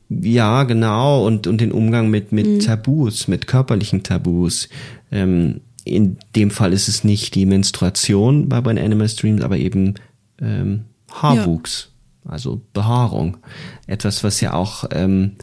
Ja, 0.08 0.64
genau 0.64 1.24
und 1.24 1.46
und 1.46 1.60
den 1.60 1.70
Umgang 1.70 2.10
mit 2.10 2.32
mit 2.32 2.46
mhm. 2.46 2.60
Tabus, 2.60 3.28
mit 3.28 3.46
körperlichen 3.46 4.02
Tabus. 4.02 4.68
Ähm, 5.12 5.60
in 5.84 6.18
dem 6.36 6.50
Fall 6.50 6.72
ist 6.72 6.88
es 6.88 7.04
nicht 7.04 7.34
die 7.34 7.46
Menstruation 7.46 8.48
bei 8.48 8.64
When 8.64 8.78
Animals 8.78 9.16
Dreams, 9.16 9.42
aber 9.42 9.56
eben 9.56 9.94
ähm, 10.40 10.84
Haarwuchs, 11.10 11.90
ja. 12.24 12.32
also 12.32 12.60
Behaarung. 12.72 13.38
Etwas, 13.86 14.22
was 14.24 14.40
ja 14.40 14.52
auch 14.52 14.84
ähm, 14.90 15.36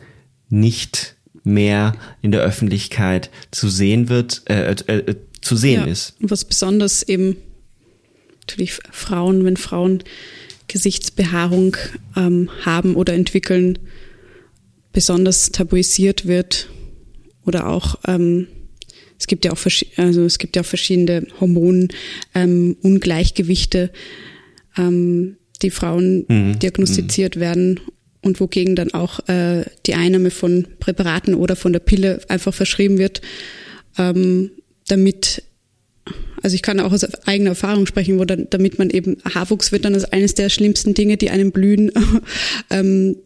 nicht 0.49 1.15
mehr 1.43 1.93
in 2.21 2.31
der 2.31 2.41
Öffentlichkeit 2.41 3.29
zu 3.51 3.69
sehen 3.69 4.09
wird, 4.09 4.43
äh, 4.49 4.71
äh, 4.71 4.97
äh, 4.97 5.15
zu 5.47 5.55
sehen 5.55 5.85
ja, 5.85 5.91
ist. 5.91 6.15
Was 6.19 6.45
besonders 6.45 7.03
eben 7.03 7.37
natürlich 8.41 8.79
Frauen, 8.91 9.45
wenn 9.45 9.57
Frauen 9.57 10.03
Gesichtsbehaarung 10.67 11.77
ähm, 12.15 12.49
haben 12.65 12.95
oder 12.95 13.13
entwickeln, 13.13 13.77
besonders 14.91 15.51
tabuisiert 15.51 16.25
wird 16.27 16.69
oder 17.45 17.67
auch 17.67 17.99
ähm, 18.07 18.47
es 19.19 19.27
gibt 19.27 19.45
ja 19.45 19.51
auch 19.51 19.57
also 19.97 20.23
es 20.23 20.37
gibt 20.37 20.55
ja 20.55 20.61
auch 20.61 20.65
verschiedene 20.65 21.25
Hormonungleichgewichte, 21.39 23.91
ähm, 24.77 24.83
ähm, 24.83 25.37
die 25.63 25.71
Frauen 25.71 26.25
mhm. 26.27 26.59
diagnostiziert 26.59 27.35
mhm. 27.35 27.39
werden 27.39 27.79
und 28.21 28.39
wogegen 28.39 28.75
dann 28.75 28.93
auch 28.93 29.27
äh, 29.27 29.65
die 29.87 29.95
Einnahme 29.95 30.29
von 30.29 30.67
Präparaten 30.79 31.33
oder 31.33 31.55
von 31.55 31.73
der 31.73 31.79
Pille 31.79 32.21
einfach 32.27 32.53
verschrieben 32.53 32.99
wird, 32.99 33.21
ähm, 33.97 34.51
damit 34.87 35.43
also 36.41 36.55
ich 36.55 36.61
kann 36.61 36.79
auch 36.79 36.93
aus 36.93 37.03
eigener 37.25 37.49
Erfahrung 37.49 37.87
sprechen, 37.87 38.19
wo 38.19 38.25
dann, 38.25 38.47
damit 38.49 38.79
man 38.79 38.89
eben 38.89 39.17
Haarwuchs 39.25 39.71
wird 39.71 39.85
dann 39.85 39.95
als 39.95 40.05
eines 40.05 40.35
der 40.35 40.49
schlimmsten 40.49 40.93
Dinge, 40.93 41.17
die 41.17 41.29
einem 41.29 41.51
blühen, 41.51 41.91
ähm, 42.69 43.17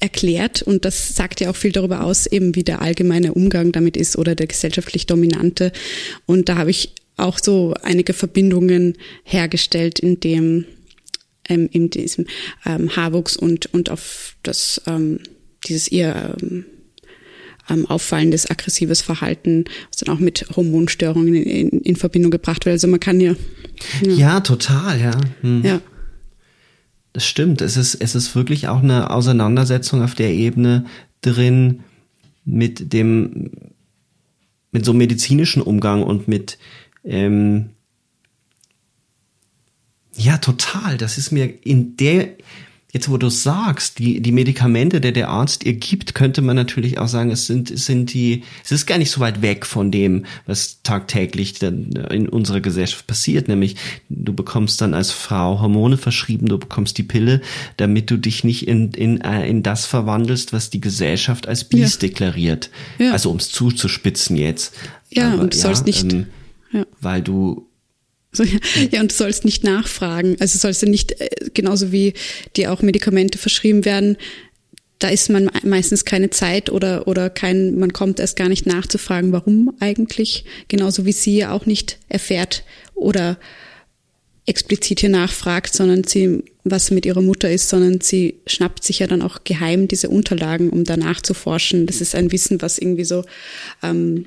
erklärt 0.00 0.62
und 0.62 0.84
das 0.84 1.14
sagt 1.14 1.40
ja 1.40 1.50
auch 1.50 1.56
viel 1.56 1.72
darüber 1.72 2.04
aus, 2.04 2.26
eben 2.26 2.54
wie 2.54 2.62
der 2.62 2.80
allgemeine 2.82 3.34
Umgang 3.34 3.72
damit 3.72 3.96
ist 3.96 4.16
oder 4.16 4.34
der 4.34 4.46
gesellschaftlich 4.46 5.06
dominante. 5.06 5.72
Und 6.26 6.48
da 6.48 6.56
habe 6.56 6.70
ich 6.70 6.94
auch 7.16 7.38
so 7.38 7.74
einige 7.82 8.12
Verbindungen 8.12 8.96
hergestellt, 9.24 9.98
in 9.98 10.20
dem 10.20 10.66
ähm, 11.48 11.68
in 11.72 11.90
diesem 11.90 12.26
ähm, 12.64 12.94
Haarwuchs 12.94 13.36
und 13.36 13.72
und 13.74 13.90
auf 13.90 14.36
das 14.42 14.80
ähm, 14.86 15.20
dieses 15.66 15.90
ihr 15.90 16.36
ähm, 16.40 16.64
ähm, 17.68 17.86
auffallendes 17.86 18.50
aggressives 18.50 19.02
Verhalten, 19.02 19.64
was 19.90 19.98
dann 19.98 20.14
auch 20.14 20.20
mit 20.20 20.46
Hormonstörungen 20.56 21.34
in, 21.34 21.68
in, 21.68 21.80
in 21.80 21.96
Verbindung 21.96 22.30
gebracht 22.30 22.64
wird. 22.64 22.74
Also 22.74 22.88
man 22.88 23.00
kann 23.00 23.20
ja 23.20 23.34
ja, 24.02 24.12
ja 24.12 24.40
total, 24.40 25.00
ja. 25.00 25.20
Hm. 25.42 25.64
Ja. 25.64 25.80
Das 27.12 27.26
stimmt. 27.26 27.60
Es 27.60 27.76
ist 27.76 27.94
es 27.94 28.14
ist 28.14 28.34
wirklich 28.34 28.68
auch 28.68 28.82
eine 28.82 29.10
Auseinandersetzung 29.10 30.02
auf 30.02 30.14
der 30.14 30.32
Ebene 30.32 30.86
drin 31.20 31.80
mit 32.44 32.92
dem 32.92 33.50
mit 34.70 34.84
so 34.84 34.92
medizinischen 34.92 35.62
Umgang 35.62 36.02
und 36.02 36.28
mit 36.28 36.58
ähm, 37.04 37.70
ja, 40.18 40.38
total. 40.38 40.96
Das 40.96 41.16
ist 41.16 41.30
mir 41.30 41.64
in 41.64 41.96
der, 41.96 42.30
jetzt 42.92 43.10
wo 43.10 43.18
du 43.18 43.28
sagst, 43.28 43.98
die, 43.98 44.20
die 44.20 44.32
Medikamente, 44.32 45.00
der 45.00 45.12
der 45.12 45.28
Arzt 45.28 45.64
ihr 45.64 45.74
gibt, 45.74 46.14
könnte 46.14 46.40
man 46.40 46.56
natürlich 46.56 46.98
auch 46.98 47.06
sagen, 47.06 47.30
es 47.30 47.46
sind, 47.46 47.70
es 47.70 47.84
sind 47.84 48.14
die, 48.14 48.44
es 48.64 48.72
ist 48.72 48.86
gar 48.86 48.96
nicht 48.96 49.10
so 49.10 49.20
weit 49.20 49.42
weg 49.42 49.66
von 49.66 49.90
dem, 49.90 50.24
was 50.46 50.80
tagtäglich 50.82 51.62
in 51.62 52.28
unserer 52.28 52.60
Gesellschaft 52.60 53.06
passiert, 53.06 53.46
nämlich 53.46 53.76
du 54.08 54.32
bekommst 54.32 54.80
dann 54.80 54.94
als 54.94 55.10
Frau 55.10 55.60
Hormone 55.60 55.98
verschrieben, 55.98 56.48
du 56.48 56.58
bekommst 56.58 56.96
die 56.96 57.02
Pille, 57.02 57.42
damit 57.76 58.10
du 58.10 58.16
dich 58.16 58.42
nicht 58.42 58.66
in, 58.66 58.92
in, 58.92 59.20
äh, 59.20 59.46
in 59.46 59.62
das 59.62 59.84
verwandelst, 59.84 60.54
was 60.54 60.70
die 60.70 60.80
Gesellschaft 60.80 61.46
als 61.46 61.64
Biest 61.64 62.02
ja. 62.02 62.08
deklariert. 62.08 62.70
Ja. 62.98 63.12
Also 63.12 63.30
um 63.30 63.36
es 63.36 63.50
zuzuspitzen 63.50 64.36
jetzt. 64.36 64.74
Ja, 65.10 65.34
Aber, 65.34 65.42
und 65.42 65.52
du 65.52 65.58
ja, 65.58 65.62
sollst 65.64 65.84
nicht. 65.84 66.10
Ähm, 66.10 66.26
ja. 66.72 66.84
Weil 67.00 67.22
du 67.22 67.67
so, 68.32 68.42
ja, 68.42 68.58
ja, 68.90 69.00
und 69.00 69.10
du 69.10 69.16
sollst 69.16 69.44
nicht 69.44 69.64
nachfragen. 69.64 70.36
Also 70.40 70.58
sollst 70.58 70.82
du 70.82 70.86
nicht, 70.86 71.20
äh, 71.20 71.28
genauso 71.54 71.92
wie 71.92 72.14
dir 72.56 72.72
auch 72.72 72.82
Medikamente 72.82 73.38
verschrieben 73.38 73.84
werden, 73.84 74.16
da 74.98 75.08
ist 75.08 75.30
man 75.30 75.50
meistens 75.62 76.04
keine 76.04 76.30
Zeit 76.30 76.70
oder, 76.70 77.06
oder 77.06 77.30
kein, 77.30 77.78
man 77.78 77.92
kommt 77.92 78.18
erst 78.18 78.36
gar 78.36 78.48
nicht 78.48 78.66
nachzufragen, 78.66 79.32
warum 79.32 79.72
eigentlich. 79.78 80.44
Genauso 80.66 81.04
wie 81.04 81.12
sie 81.12 81.46
auch 81.46 81.66
nicht 81.66 81.98
erfährt 82.08 82.64
oder 82.94 83.38
explizit 84.44 85.00
hier 85.00 85.10
nachfragt, 85.10 85.74
sondern 85.74 86.04
sie, 86.04 86.42
was 86.64 86.90
mit 86.90 87.06
ihrer 87.06 87.20
Mutter 87.20 87.50
ist, 87.50 87.68
sondern 87.68 88.00
sie 88.00 88.40
schnappt 88.46 88.82
sich 88.82 88.98
ja 88.98 89.06
dann 89.06 89.22
auch 89.22 89.44
geheim 89.44 89.88
diese 89.88 90.08
Unterlagen, 90.08 90.70
um 90.70 90.84
danach 90.84 91.20
zu 91.20 91.34
forschen. 91.34 91.86
Das 91.86 92.00
ist 92.00 92.14
ein 92.14 92.32
Wissen, 92.32 92.60
was 92.60 92.78
irgendwie 92.78 93.04
so 93.04 93.24
ähm, 93.82 94.26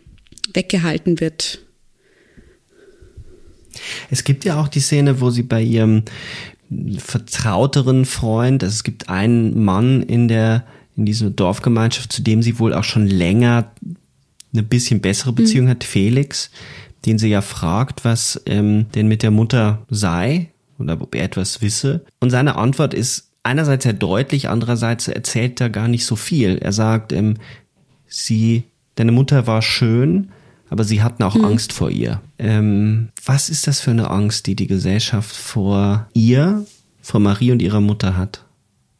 weggehalten 0.53 1.19
wird. 1.19 1.59
Es 4.09 4.23
gibt 4.23 4.45
ja 4.45 4.59
auch 4.59 4.67
die 4.67 4.79
Szene, 4.79 5.21
wo 5.21 5.29
sie 5.29 5.43
bei 5.43 5.61
ihrem 5.61 6.03
vertrauteren 6.97 8.05
Freund, 8.05 8.63
also 8.63 8.73
es 8.73 8.83
gibt 8.83 9.09
einen 9.09 9.63
Mann 9.63 10.01
in 10.01 10.27
der 10.27 10.65
in 10.97 11.05
diese 11.05 11.31
Dorfgemeinschaft, 11.31 12.11
zu 12.11 12.21
dem 12.21 12.41
sie 12.41 12.59
wohl 12.59 12.73
auch 12.73 12.83
schon 12.83 13.07
länger 13.07 13.71
eine 14.53 14.63
bisschen 14.63 14.99
bessere 14.99 15.33
Beziehung 15.33 15.65
mhm. 15.65 15.69
hat, 15.69 15.83
Felix, 15.83 16.51
den 17.05 17.17
sie 17.17 17.29
ja 17.29 17.41
fragt, 17.41 18.03
was 18.03 18.41
ähm, 18.45 18.87
denn 18.93 19.07
mit 19.07 19.23
der 19.23 19.31
Mutter 19.31 19.85
sei 19.89 20.51
oder 20.77 20.99
ob 21.01 21.15
er 21.15 21.23
etwas 21.23 21.61
wisse. 21.61 22.05
Und 22.19 22.29
seine 22.29 22.55
Antwort 22.55 22.93
ist 22.93 23.31
einerseits 23.43 23.83
sehr 23.83 23.93
deutlich, 23.93 24.49
andererseits 24.49 25.07
erzählt 25.07 25.61
er 25.61 25.69
gar 25.69 25.87
nicht 25.87 26.05
so 26.05 26.15
viel. 26.15 26.57
Er 26.57 26.73
sagt, 26.73 27.13
ähm, 27.13 27.35
sie, 28.07 28.63
deine 28.95 29.11
Mutter 29.11 29.47
war 29.47 29.61
schön, 29.61 30.31
aber 30.71 30.85
sie 30.85 31.03
hatten 31.03 31.21
auch 31.21 31.35
mhm. 31.35 31.43
Angst 31.43 31.73
vor 31.73 31.91
ihr. 31.91 32.21
Ähm, 32.39 33.09
was 33.25 33.49
ist 33.49 33.67
das 33.67 33.81
für 33.81 33.91
eine 33.91 34.09
Angst, 34.09 34.47
die 34.47 34.55
die 34.55 34.67
Gesellschaft 34.67 35.35
vor 35.35 36.09
ihr, 36.13 36.65
vor 37.01 37.19
Marie 37.19 37.51
und 37.51 37.61
ihrer 37.61 37.81
Mutter 37.81 38.15
hat? 38.15 38.45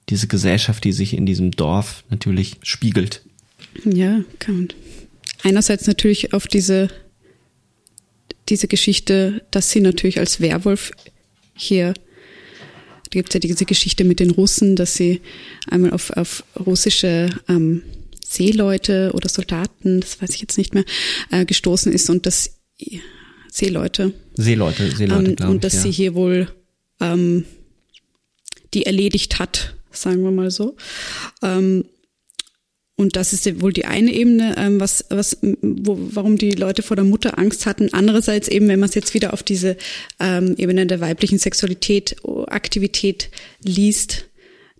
Diese 0.09 0.27
Gesellschaft, 0.27 0.83
die 0.83 0.91
sich 0.91 1.15
in 1.15 1.25
diesem 1.25 1.51
Dorf 1.51 2.03
natürlich 2.09 2.57
spiegelt. 2.61 3.21
Ja, 3.85 4.19
kann 4.39 4.57
man. 4.57 4.67
Einerseits 5.43 5.87
natürlich 5.87 6.33
auf 6.33 6.45
diese, 6.45 6.89
diese 8.49 8.67
Geschichte, 8.67 9.45
dass 9.51 9.69
sie 9.69 9.79
natürlich 9.79 10.19
als 10.19 10.41
Werwolf 10.41 10.91
hier 11.55 11.93
da 11.93 13.19
gibt 13.19 13.29
es 13.29 13.33
ja 13.33 13.39
diese 13.41 13.65
Geschichte 13.65 14.05
mit 14.05 14.21
den 14.21 14.31
Russen, 14.31 14.77
dass 14.77 14.95
sie 14.95 15.19
einmal 15.69 15.91
auf, 15.91 16.11
auf 16.11 16.45
russische 16.65 17.29
ähm, 17.49 17.83
Seeleute 18.31 19.11
oder 19.13 19.27
Soldaten, 19.27 19.99
das 19.99 20.21
weiß 20.21 20.29
ich 20.35 20.41
jetzt 20.41 20.57
nicht 20.57 20.73
mehr, 20.73 20.85
äh, 21.31 21.43
gestoßen 21.43 21.91
ist 21.91 22.09
und 22.09 22.25
dass 22.25 22.61
Seeleute. 23.51 24.13
Seeleute, 24.35 24.89
Seeleute, 24.95 25.35
ähm, 25.43 25.49
Und 25.49 25.63
dass 25.65 25.73
ja. 25.73 25.81
sie 25.81 25.91
hier 25.91 26.15
wohl 26.15 26.47
ähm, 27.01 27.43
die 28.73 28.85
erledigt 28.85 29.39
hat, 29.39 29.75
sagen 29.91 30.23
wir 30.23 30.31
mal 30.31 30.49
so. 30.49 30.77
Ähm, 31.43 31.83
und 32.95 33.17
das 33.17 33.33
ist 33.33 33.61
wohl 33.61 33.73
die 33.73 33.83
eine 33.83 34.13
Ebene, 34.13 34.55
ähm, 34.57 34.79
was, 34.79 35.03
was, 35.09 35.37
wo, 35.41 35.97
warum 35.99 36.37
die 36.37 36.51
Leute 36.51 36.83
vor 36.83 36.95
der 36.95 37.03
Mutter 37.03 37.37
Angst 37.37 37.65
hatten. 37.65 37.89
Andererseits 37.91 38.47
eben, 38.47 38.69
wenn 38.69 38.79
man 38.79 38.87
es 38.87 38.95
jetzt 38.95 39.13
wieder 39.13 39.33
auf 39.33 39.43
diese 39.43 39.75
ähm, 40.21 40.55
Ebene 40.57 40.85
der 40.85 41.01
weiblichen 41.01 41.37
Sexualität, 41.37 42.15
Aktivität 42.47 43.29
liest, 43.61 44.25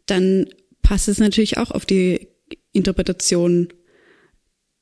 dann 0.06 0.45
passt 0.84 1.10
es 1.10 1.18
natürlich 1.18 1.57
auch 1.57 1.72
auf 1.72 1.86
die 1.86 2.30
Interpretation 2.73 3.73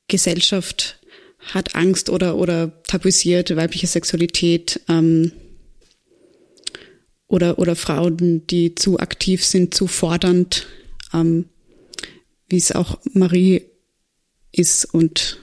Gesellschaft 0.08 1.00
hat 1.38 1.74
Angst 1.74 2.10
oder, 2.10 2.36
oder 2.36 2.82
tabuisiert 2.82 3.54
weibliche 3.56 3.86
Sexualität 3.86 4.80
ähm, 4.88 5.32
oder, 7.26 7.58
oder 7.58 7.76
Frauen, 7.76 8.46
die 8.48 8.74
zu 8.74 8.98
aktiv 8.98 9.44
sind, 9.44 9.72
zu 9.74 9.86
fordernd, 9.86 10.66
ähm, 11.14 11.46
wie 12.48 12.58
es 12.58 12.72
auch 12.72 12.98
Marie 13.14 13.66
ist 14.52 14.84
und 14.84 15.38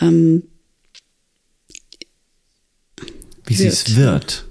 ähm, 0.00 0.44
wie 3.44 3.54
sie 3.54 3.66
es 3.66 3.94
wird. 3.94 4.46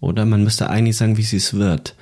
Oder 0.00 0.26
man 0.26 0.42
müsste 0.42 0.68
eigentlich 0.68 0.96
sagen, 0.96 1.16
wie 1.16 1.22
sie 1.22 1.36
es 1.38 1.54
wird 1.54 1.94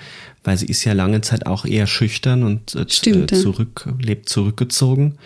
weil 0.44 0.56
sie 0.56 0.66
ist 0.66 0.84
ja 0.84 0.92
lange 0.92 1.20
Zeit 1.20 1.46
auch 1.46 1.64
eher 1.64 1.86
schüchtern 1.86 2.42
und 2.42 2.74
äh, 2.74 2.86
Stimmt, 2.88 3.34
zurück, 3.34 3.84
ja. 3.86 3.94
lebt 4.00 4.28
zurückgezogen. 4.28 5.18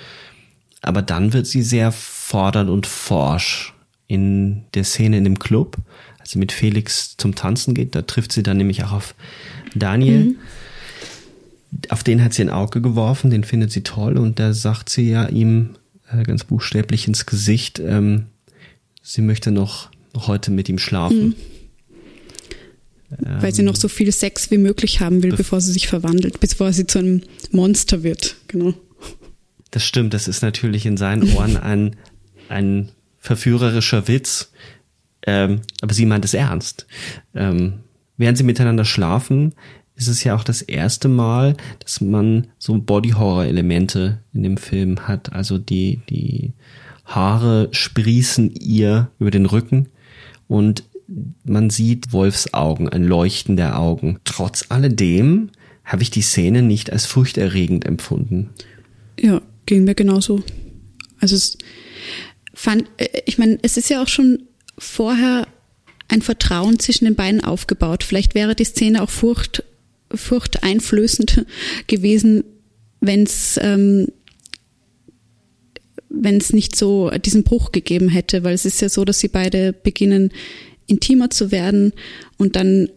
Aber 0.83 1.03
dann 1.03 1.33
wird 1.33 1.47
sie 1.47 1.63
sehr 1.63 1.91
fordernd 1.91 2.71
und 2.71 2.87
forsch 2.87 3.75
in 4.09 4.65
der 4.75 4.85
Szene 4.85 5.19
in 5.19 5.25
dem 5.25 5.39
Club, 5.39 5.79
als 6.19 6.31
sie 6.31 6.39
mit 6.39 6.53
Felix 6.53 7.17
zum 7.17 7.35
Tanzen 7.35 7.75
geht. 7.75 7.95
Da 7.95 8.03
trifft 8.03 8.33
sie 8.33 8.43
dann 8.43 8.59
nämlich 8.59 8.85
auch 8.85 8.93
auf 8.93 9.15
Daniel. 9.75 10.25
Mhm. 10.25 10.37
Auf 11.89 12.05
den 12.05 12.23
hat 12.23 12.35
sie 12.35 12.43
ein 12.43 12.51
Auge 12.51 12.81
geworfen, 12.81 13.31
den 13.31 13.45
findet 13.45 13.73
sie 13.73 13.83
toll 13.83 14.17
und 14.17 14.39
da 14.39 14.53
sagt 14.53 14.89
sie 14.89 15.11
ja 15.11 15.27
ihm 15.27 15.71
äh, 16.11 16.23
ganz 16.23 16.45
buchstäblich 16.45 17.09
ins 17.09 17.27
Gesicht, 17.27 17.81
ähm, 17.81 18.27
sie 19.03 19.23
möchte 19.23 19.51
noch, 19.51 19.91
noch 20.15 20.29
heute 20.29 20.51
mit 20.51 20.69
ihm 20.69 20.79
schlafen. 20.79 21.29
Mhm. 21.29 21.35
Weil 23.19 23.55
sie 23.55 23.63
noch 23.63 23.77
so 23.77 23.89
viel 23.89 24.13
Sex 24.13 24.51
wie 24.51 24.59
möglich 24.59 25.01
haben 25.01 25.23
will, 25.23 25.35
bevor 25.35 25.61
sie 25.61 25.73
sich 25.73 25.89
verwandelt, 25.89 26.41
bevor 26.41 26.73
sie 26.73 26.87
zu 26.87 26.99
einem 26.99 27.23
Monster 27.51 28.03
wird. 28.03 28.37
Genau. 28.49 28.75
Das 29.71 29.85
stimmt, 29.85 30.15
das 30.15 30.29
ist 30.29 30.43
natürlich 30.43 30.87
in 30.87 30.97
seinen 30.97 31.33
Ohren 31.35 31.57
ein, 31.57 31.97
ein 32.49 32.91
verführerischer 33.19 34.09
Witz. 34.09 34.53
Ähm, 35.27 35.63
aber 35.81 35.95
sie 35.95 36.07
meint 36.07 36.25
es 36.25 36.35
ernst. 36.35 36.87
Ähm, 37.35 37.81
während 38.17 38.39
sie 38.39 38.45
miteinander 38.45 38.85
schlafen, 38.85 39.55
ist 39.97 40.09
es 40.09 40.23
ja 40.23 40.37
auch 40.37 40.45
das 40.45 40.63
erste 40.63 41.09
Mal, 41.09 41.57
dass 41.81 42.01
man 42.01 42.49
so 42.59 42.79
Body-Horror-Elemente 42.79 44.21
in 44.33 44.43
dem 44.43 44.57
Film 44.57 45.09
hat. 45.09 45.33
Also 45.33 45.59
die, 45.59 46.01
die 46.11 46.53
Haare 47.07 47.69
sprießen 47.73 48.55
ihr 48.55 49.11
über 49.19 49.31
den 49.31 49.47
Rücken 49.47 49.89
und 50.49 50.85
man 51.45 51.71
sieht 51.71 52.13
Wolfsaugen, 52.13 52.89
ein 52.89 53.05
Leuchten 53.05 53.57
der 53.57 53.79
Augen. 53.79 54.19
Trotz 54.25 54.67
alledem 54.69 55.51
habe 55.85 56.03
ich 56.03 56.11
die 56.11 56.23
Szene 56.23 56.63
nicht 56.63 56.93
als 56.93 57.07
furchterregend 57.07 57.85
empfunden. 57.85 58.51
Ja, 59.19 59.41
ging 59.67 59.85
mir 59.85 59.95
genauso. 59.95 60.43
Also 61.21 61.37
es 61.37 61.59
fand, 62.55 62.85
äh, 62.97 63.09
ich 63.25 63.39
meine, 63.39 63.59
es 63.63 63.77
ist 63.77 63.89
ja 63.89 64.03
auch 64.03 64.09
schon 64.09 64.43
vorher 64.79 65.47
ein 66.09 66.23
Vertrauen 66.23 66.79
zwischen 66.79 67.05
den 67.05 67.15
beiden 67.15 67.43
aufgebaut. 67.43 68.05
Vielleicht 68.05 68.35
wäre 68.35 68.55
die 68.55 68.65
Szene 68.65 69.03
auch 69.03 69.11
furcht, 69.11 69.65
furchteinflößend 70.13 71.47
gewesen, 71.87 72.45
wenn 73.01 73.23
es 73.23 73.59
ähm, 73.63 74.09
wenn 76.09 76.39
es 76.39 76.53
nicht 76.53 76.77
so 76.77 77.11
diesen 77.11 77.43
Bruch 77.43 77.73
gegeben 77.73 78.09
hätte, 78.09 78.43
weil 78.43 78.55
es 78.55 78.65
ist 78.65 78.81
ja 78.81 78.89
so, 78.89 79.05
dass 79.05 79.21
sie 79.21 79.29
beide 79.29 79.73
beginnen 79.73 80.31
intimer 80.87 81.31
zu 81.31 81.51
werden 81.51 81.93
und 82.37 82.57
dann 82.57 82.89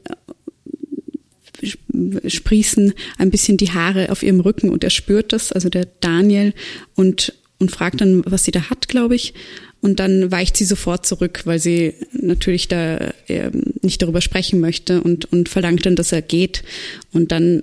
äh, 1.64 2.30
sprießen 2.30 2.94
ein 3.18 3.32
bisschen 3.32 3.58
die 3.58 3.72
Haare 3.72 4.12
auf 4.12 4.24
ihrem 4.24 4.40
Rücken 4.40 4.70
und 4.70 4.84
er 4.84 4.90
spürt 4.90 5.34
das, 5.34 5.52
also 5.52 5.70
der 5.70 5.88
Daniel, 6.00 6.54
und, 6.96 7.34
und 7.60 7.72
fragt 7.72 8.02
dann, 8.02 8.24
was 8.26 8.46
sie 8.46 8.52
da 8.52 8.70
hat, 8.70 8.88
glaube 8.88 9.16
ich. 9.16 9.34
Und 9.82 10.00
dann 10.00 10.32
weicht 10.32 10.58
sie 10.58 10.66
sofort 10.66 11.06
zurück, 11.06 11.42
weil 11.46 11.60
sie 11.60 11.94
natürlich 12.12 12.68
da 12.68 13.14
äh, 13.28 13.52
nicht 13.82 14.02
darüber 14.02 14.20
sprechen 14.22 14.60
möchte 14.60 15.02
und, 15.02 15.32
und 15.32 15.48
verlangt 15.48 15.86
dann, 15.86 15.96
dass 15.96 16.12
er 16.12 16.22
geht. 16.22 16.64
Und 17.14 17.32
dann 17.32 17.62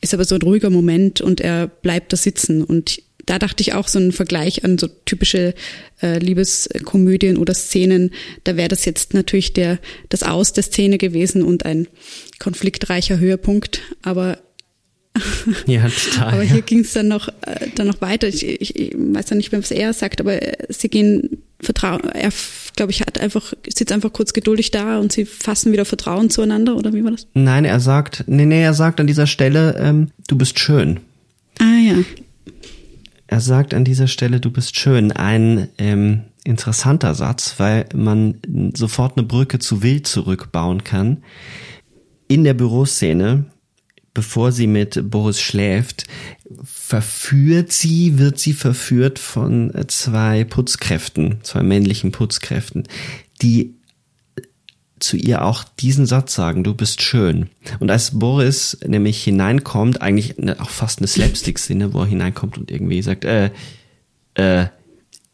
ist 0.00 0.14
aber 0.14 0.24
so 0.24 0.34
ein 0.34 0.42
ruhiger 0.42 0.70
Moment 0.70 1.20
und 1.20 1.40
er 1.40 1.66
bleibt 1.66 2.12
da 2.12 2.16
sitzen. 2.16 2.64
Und 2.64 3.02
da 3.30 3.38
dachte 3.38 3.62
ich 3.62 3.74
auch 3.74 3.86
so 3.86 4.00
einen 4.00 4.10
Vergleich 4.10 4.64
an 4.64 4.76
so 4.76 4.88
typische 4.88 5.54
äh, 6.02 6.18
Liebeskomödien 6.18 7.36
oder 7.36 7.54
Szenen. 7.54 8.10
Da 8.42 8.56
wäre 8.56 8.66
das 8.66 8.84
jetzt 8.84 9.14
natürlich 9.14 9.52
der 9.52 9.78
das 10.08 10.24
Aus 10.24 10.52
der 10.52 10.64
Szene 10.64 10.98
gewesen 10.98 11.44
und 11.44 11.64
ein 11.64 11.86
konfliktreicher 12.40 13.20
Höhepunkt. 13.20 13.82
Aber 14.02 14.38
ja, 15.66 15.88
total, 15.88 16.32
aber 16.32 16.42
hier 16.42 16.56
ja. 16.56 16.62
ging 16.62 16.80
es 16.80 16.92
dann 16.92 17.06
noch 17.06 17.28
äh, 17.28 17.68
dann 17.76 17.86
noch 17.86 18.00
weiter. 18.00 18.26
Ich, 18.26 18.44
ich, 18.44 18.74
ich 18.74 18.94
weiß 18.96 19.30
ja 19.30 19.36
nicht 19.36 19.52
mehr, 19.52 19.62
was 19.62 19.70
er 19.70 19.92
sagt, 19.92 20.20
aber 20.20 20.42
äh, 20.42 20.66
sie 20.68 20.88
gehen 20.88 21.38
Vertrauen. 21.60 22.00
Er 22.08 22.32
glaube 22.74 22.90
ich 22.90 23.00
hat 23.02 23.20
einfach 23.20 23.52
sitzt 23.72 23.92
einfach 23.92 24.12
kurz 24.12 24.32
geduldig 24.32 24.72
da 24.72 24.98
und 24.98 25.12
sie 25.12 25.24
fassen 25.24 25.70
wieder 25.70 25.84
Vertrauen 25.84 26.30
zueinander 26.30 26.74
oder 26.74 26.92
wie 26.94 27.04
war 27.04 27.12
das? 27.12 27.28
Nein, 27.34 27.64
er 27.64 27.78
sagt, 27.78 28.24
nee, 28.26 28.44
nee, 28.44 28.62
er 28.62 28.74
sagt 28.74 28.98
an 28.98 29.06
dieser 29.06 29.28
Stelle, 29.28 29.76
ähm, 29.78 30.10
du 30.26 30.36
bist 30.36 30.58
schön. 30.58 30.98
Ah 31.60 31.78
ja. 31.78 31.94
Er 33.30 33.40
sagt 33.40 33.74
an 33.74 33.84
dieser 33.84 34.08
Stelle, 34.08 34.40
du 34.40 34.50
bist 34.50 34.76
schön. 34.76 35.12
Ein 35.12 35.68
ähm, 35.78 36.22
interessanter 36.42 37.14
Satz, 37.14 37.54
weil 37.58 37.86
man 37.94 38.40
sofort 38.74 39.16
eine 39.16 39.24
Brücke 39.24 39.60
zu 39.60 39.84
Wild 39.84 40.08
zurückbauen 40.08 40.82
kann. 40.82 41.22
In 42.26 42.42
der 42.42 42.54
Büroszene, 42.54 43.44
bevor 44.14 44.50
sie 44.50 44.66
mit 44.66 45.08
Boris 45.12 45.40
schläft, 45.40 46.08
verführt 46.64 47.70
sie, 47.70 48.18
wird 48.18 48.40
sie 48.40 48.52
verführt 48.52 49.20
von 49.20 49.72
zwei 49.86 50.42
Putzkräften, 50.42 51.38
zwei 51.44 51.62
männlichen 51.62 52.10
Putzkräften, 52.10 52.88
die 53.42 53.76
zu 55.00 55.16
ihr 55.16 55.44
auch 55.44 55.64
diesen 55.64 56.06
Satz 56.06 56.34
sagen, 56.34 56.62
du 56.62 56.74
bist 56.74 57.02
schön. 57.02 57.48
Und 57.80 57.90
als 57.90 58.18
Boris 58.18 58.78
nämlich 58.86 59.22
hineinkommt, 59.24 60.02
eigentlich 60.02 60.36
auch 60.60 60.70
fast 60.70 60.98
eine 60.98 61.08
Slapstick-Szene, 61.08 61.92
wo 61.92 62.00
er 62.00 62.06
hineinkommt 62.06 62.58
und 62.58 62.70
irgendwie 62.70 63.02
sagt, 63.02 63.24
äh, 63.24 63.50
äh, 64.34 64.66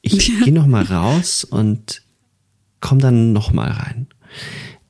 ich 0.03 0.29
ja. 0.29 0.45
gehe 0.45 0.55
noch 0.55 0.67
mal 0.67 0.85
raus 0.85 1.45
und 1.45 2.03
komm 2.81 3.01
dann 3.01 3.33
noch 3.33 3.53
mal 3.53 3.71
rein. 3.71 4.07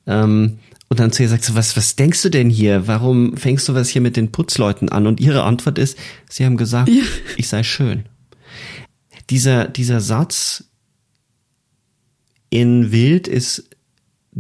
Ähm, 0.07 0.59
und 0.89 1.01
dann 1.01 1.11
zu 1.11 1.23
ihr 1.23 1.29
sagt 1.29 1.45
sie, 1.45 1.55
was, 1.55 1.77
was 1.77 1.97
denkst 1.97 2.23
du 2.23 2.29
denn 2.29 2.49
hier? 2.49 2.87
Warum 2.87 3.37
fängst 3.37 3.69
du 3.69 3.75
was 3.75 3.89
hier 3.89 4.03
mit 4.03 4.17
den 4.17 4.31
Putzleuten 4.31 4.89
an? 4.89 5.07
Und 5.07 5.21
ihre 5.21 5.43
Antwort 5.43 5.79
ist, 5.79 5.99
sie 6.29 6.45
haben 6.45 6.57
gesagt, 6.57 6.89
ja. 6.89 7.03
ich 7.37 7.49
sei 7.49 7.63
schön. 7.63 8.05
Dieser, 9.31 9.67
dieser 9.67 10.01
Satz 10.01 10.65
in 12.51 12.93
Wild 12.93 13.27
ist 13.27 13.76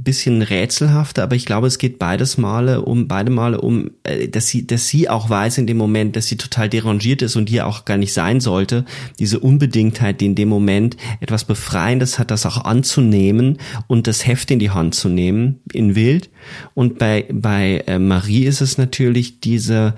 bisschen 0.02 0.43
rätselhafter, 0.43 1.23
aber 1.23 1.36
ich 1.36 1.47
glaube, 1.47 1.66
es 1.66 1.78
geht 1.78 1.98
beides 1.98 2.36
Male 2.36 2.82
um 2.82 3.09
beide 3.09 3.31
Male 3.31 3.60
um, 3.60 3.90
äh, 4.02 4.28
dass 4.28 4.48
sie, 4.48 4.66
dass 4.66 4.89
sie 4.89 5.09
auch 5.09 5.31
weiß 5.31 5.56
in 5.56 5.66
dem 5.66 5.78
Moment, 5.78 6.16
dass 6.16 6.27
sie 6.27 6.36
total 6.36 6.68
derangiert 6.68 7.23
ist 7.23 7.35
und 7.35 7.48
hier 7.48 7.66
auch 7.66 7.86
gar 7.86 7.97
nicht 7.97 8.12
sein 8.12 8.40
sollte. 8.40 8.85
Diese 9.18 9.40
Unbedingtheit, 9.40 10.20
die 10.20 10.27
in 10.27 10.35
dem 10.35 10.51
Moment 10.51 10.98
etwas 11.20 11.44
Befreiendes 11.44 12.18
hat, 12.18 12.31
das 12.31 12.44
auch 12.44 12.64
anzunehmen 12.64 13.56
und 13.86 14.06
das 14.06 14.27
Heft 14.27 14.51
in 14.51 14.59
die 14.59 14.70
Hand 14.70 14.94
zu 14.94 15.09
nehmen, 15.09 15.60
in 15.73 15.94
Wild. 15.94 16.28
Und 16.74 16.98
bei, 16.98 17.27
bei 17.32 17.82
äh, 17.86 17.98
Marie 17.98 18.44
ist 18.44 18.60
es 18.60 18.77
natürlich 18.77 19.40
dieser 19.40 19.97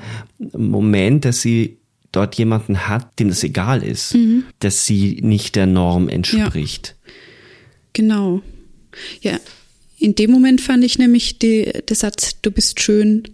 Moment, 0.52 1.24
dass 1.24 1.42
sie 1.42 1.78
dort 2.12 2.36
jemanden 2.36 2.88
hat, 2.88 3.18
dem 3.18 3.28
das 3.28 3.42
egal 3.42 3.82
ist, 3.82 4.14
mhm. 4.14 4.44
dass 4.60 4.86
sie 4.86 5.18
nicht 5.22 5.56
der 5.56 5.66
Norm 5.66 6.08
entspricht. 6.08 6.94
Ja. 7.04 7.12
Genau. 7.92 8.42
Ja, 9.20 9.38
in 9.98 10.14
dem 10.14 10.30
Moment 10.30 10.60
fand 10.60 10.84
ich 10.84 10.98
nämlich 10.98 11.38
die, 11.38 11.72
der 11.88 11.96
Satz, 11.96 12.40
du 12.40 12.50
bist 12.50 12.80
schön, 12.80 13.24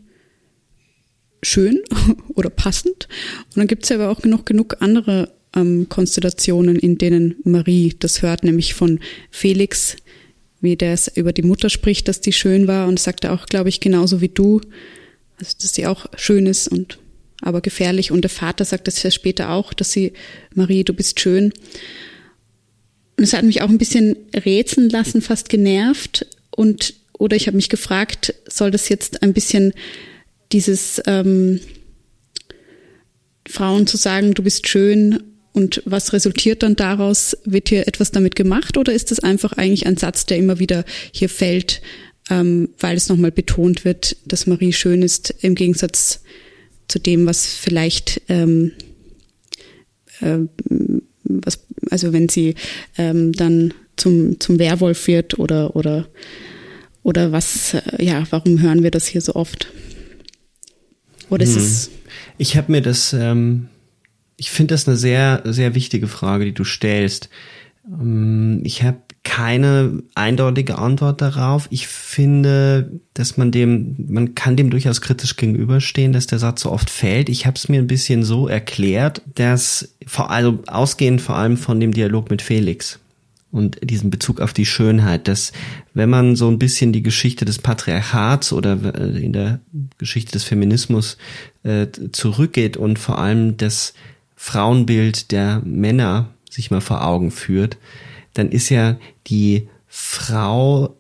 schön 1.42 1.82
oder 2.34 2.50
passend. 2.50 3.08
Und 3.48 3.56
dann 3.56 3.66
gibt 3.66 3.84
es 3.84 3.90
ja 3.90 3.96
aber 3.96 4.10
auch 4.10 4.24
noch 4.24 4.44
genug 4.44 4.76
andere 4.80 5.32
ähm, 5.54 5.88
Konstellationen, 5.88 6.76
in 6.76 6.98
denen 6.98 7.36
Marie 7.44 7.94
das 7.98 8.22
hört, 8.22 8.44
nämlich 8.44 8.74
von 8.74 9.00
Felix, 9.30 9.96
wie 10.60 10.76
der 10.76 10.94
es 10.94 11.08
über 11.08 11.32
die 11.32 11.42
Mutter 11.42 11.68
spricht, 11.68 12.08
dass 12.08 12.20
die 12.20 12.32
schön 12.32 12.66
war 12.66 12.88
und 12.88 12.98
sagt 12.98 13.26
auch, 13.26 13.46
glaube 13.46 13.68
ich, 13.68 13.80
genauso 13.80 14.20
wie 14.20 14.28
du, 14.28 14.60
also 15.36 15.52
dass 15.60 15.74
sie 15.74 15.86
auch 15.86 16.06
schön 16.16 16.46
ist 16.46 16.68
und 16.68 16.98
aber 17.42 17.60
gefährlich. 17.60 18.10
Und 18.10 18.22
der 18.22 18.30
Vater 18.30 18.64
sagt 18.64 18.86
das 18.88 19.02
ja 19.02 19.10
später 19.10 19.50
auch, 19.50 19.74
dass 19.74 19.92
sie, 19.92 20.14
Marie, 20.54 20.82
du 20.82 20.94
bist 20.94 21.20
schön. 21.20 21.52
Und 23.16 23.24
es 23.24 23.34
hat 23.34 23.44
mich 23.44 23.60
auch 23.60 23.68
ein 23.68 23.78
bisschen 23.78 24.16
rätseln 24.34 24.88
lassen, 24.88 25.20
fast 25.20 25.50
genervt, 25.50 26.26
und 26.56 26.94
oder 27.18 27.36
ich 27.36 27.46
habe 27.46 27.56
mich 27.56 27.68
gefragt, 27.68 28.34
soll 28.48 28.70
das 28.70 28.88
jetzt 28.88 29.22
ein 29.22 29.32
bisschen 29.32 29.72
dieses 30.52 31.00
ähm, 31.06 31.60
Frauen 33.48 33.86
zu 33.86 33.96
sagen, 33.96 34.34
du 34.34 34.42
bist 34.42 34.68
schön 34.68 35.22
und 35.52 35.82
was 35.84 36.12
resultiert 36.12 36.62
dann 36.62 36.76
daraus? 36.76 37.36
Wird 37.44 37.68
hier 37.68 37.86
etwas 37.86 38.10
damit 38.10 38.34
gemacht 38.34 38.76
oder 38.76 38.92
ist 38.92 39.10
das 39.10 39.20
einfach 39.20 39.52
eigentlich 39.52 39.86
ein 39.86 39.96
Satz, 39.96 40.26
der 40.26 40.38
immer 40.38 40.58
wieder 40.58 40.84
hier 41.12 41.28
fällt, 41.28 41.80
ähm, 42.30 42.70
weil 42.78 42.96
es 42.96 43.08
nochmal 43.08 43.32
betont 43.32 43.84
wird, 43.84 44.16
dass 44.26 44.46
Marie 44.46 44.72
schön 44.72 45.02
ist 45.02 45.34
im 45.40 45.54
Gegensatz 45.54 46.20
zu 46.88 46.98
dem, 46.98 47.26
was 47.26 47.46
vielleicht 47.46 48.22
ähm, 48.28 48.72
äh, 50.20 50.38
was, 51.24 51.60
also 51.90 52.12
wenn 52.12 52.28
sie 52.28 52.54
ähm, 52.98 53.32
dann 53.32 53.72
zum, 53.96 54.40
zum 54.40 54.58
Werwolf 54.58 55.06
wird 55.06 55.38
oder, 55.38 55.76
oder, 55.76 56.06
oder 57.02 57.32
was, 57.32 57.74
äh, 57.74 58.04
ja, 58.04 58.24
warum 58.30 58.60
hören 58.60 58.82
wir 58.82 58.90
das 58.90 59.06
hier 59.06 59.20
so 59.20 59.34
oft? 59.34 59.68
Oder 61.30 61.44
ist 61.44 61.56
hm. 61.56 61.62
es. 61.62 61.90
Ich 62.38 62.56
habe 62.56 62.72
mir 62.72 62.82
das, 62.82 63.12
ähm, 63.12 63.68
ich 64.36 64.50
finde 64.50 64.74
das 64.74 64.88
eine 64.88 64.96
sehr, 64.96 65.42
sehr 65.44 65.74
wichtige 65.74 66.08
Frage, 66.08 66.44
die 66.44 66.54
du 66.54 66.64
stellst. 66.64 67.28
Ähm, 67.86 68.60
ich 68.64 68.82
habe 68.82 68.98
keine 69.24 70.02
eindeutige 70.14 70.78
Antwort 70.78 71.22
darauf. 71.22 71.66
Ich 71.70 71.88
finde, 71.88 73.00
dass 73.14 73.36
man 73.36 73.50
dem, 73.50 73.96
man 74.06 74.34
kann 74.34 74.54
dem 74.54 74.70
durchaus 74.70 75.00
kritisch 75.00 75.36
gegenüberstehen, 75.36 76.12
dass 76.12 76.26
der 76.26 76.38
Satz 76.38 76.60
so 76.60 76.70
oft 76.70 76.90
fällt. 76.90 77.28
Ich 77.30 77.46
habe 77.46 77.56
es 77.56 77.68
mir 77.68 77.80
ein 77.80 77.86
bisschen 77.86 78.22
so 78.22 78.48
erklärt, 78.48 79.22
dass 79.34 79.96
vor 80.06 80.30
allem 80.30 80.60
ausgehend 80.68 81.22
vor 81.22 81.36
allem 81.36 81.56
von 81.56 81.80
dem 81.80 81.92
Dialog 81.92 82.30
mit 82.30 82.42
Felix 82.42 83.00
und 83.54 83.78
diesen 83.88 84.10
Bezug 84.10 84.40
auf 84.40 84.52
die 84.52 84.66
Schönheit, 84.66 85.28
dass 85.28 85.52
wenn 85.94 86.10
man 86.10 86.34
so 86.34 86.48
ein 86.48 86.58
bisschen 86.58 86.92
die 86.92 87.04
Geschichte 87.04 87.44
des 87.44 87.60
Patriarchats 87.60 88.52
oder 88.52 88.78
äh, 88.98 89.24
in 89.24 89.32
der 89.32 89.60
Geschichte 89.96 90.32
des 90.32 90.42
Feminismus 90.42 91.18
äh, 91.62 91.86
zurückgeht 92.10 92.76
und 92.76 92.98
vor 92.98 93.18
allem 93.18 93.56
das 93.56 93.94
Frauenbild 94.34 95.30
der 95.30 95.62
Männer 95.64 96.30
sich 96.50 96.72
mal 96.72 96.80
vor 96.80 97.06
Augen 97.06 97.30
führt, 97.30 97.78
dann 98.32 98.50
ist 98.50 98.70
ja 98.70 98.96
die 99.28 99.68
Frau, 99.86 100.96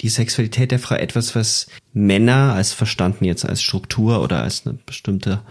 die 0.00 0.08
Sexualität 0.08 0.70
der 0.70 0.78
Frau 0.78 0.94
etwas, 0.94 1.34
was 1.34 1.66
Männer 1.92 2.54
als 2.54 2.72
verstanden 2.72 3.26
jetzt 3.26 3.44
als 3.44 3.60
Struktur 3.60 4.22
oder 4.22 4.42
als 4.42 4.66
eine 4.66 4.78
bestimmte 4.86 5.42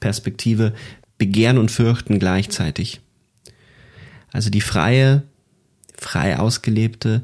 Perspektive 0.00 0.74
begehren 1.18 1.58
und 1.58 1.70
fürchten 1.70 2.18
gleichzeitig. 2.18 3.00
Also 4.32 4.50
die 4.50 4.60
freie 4.60 5.22
frei 6.02 6.38
ausgelebte 6.38 7.22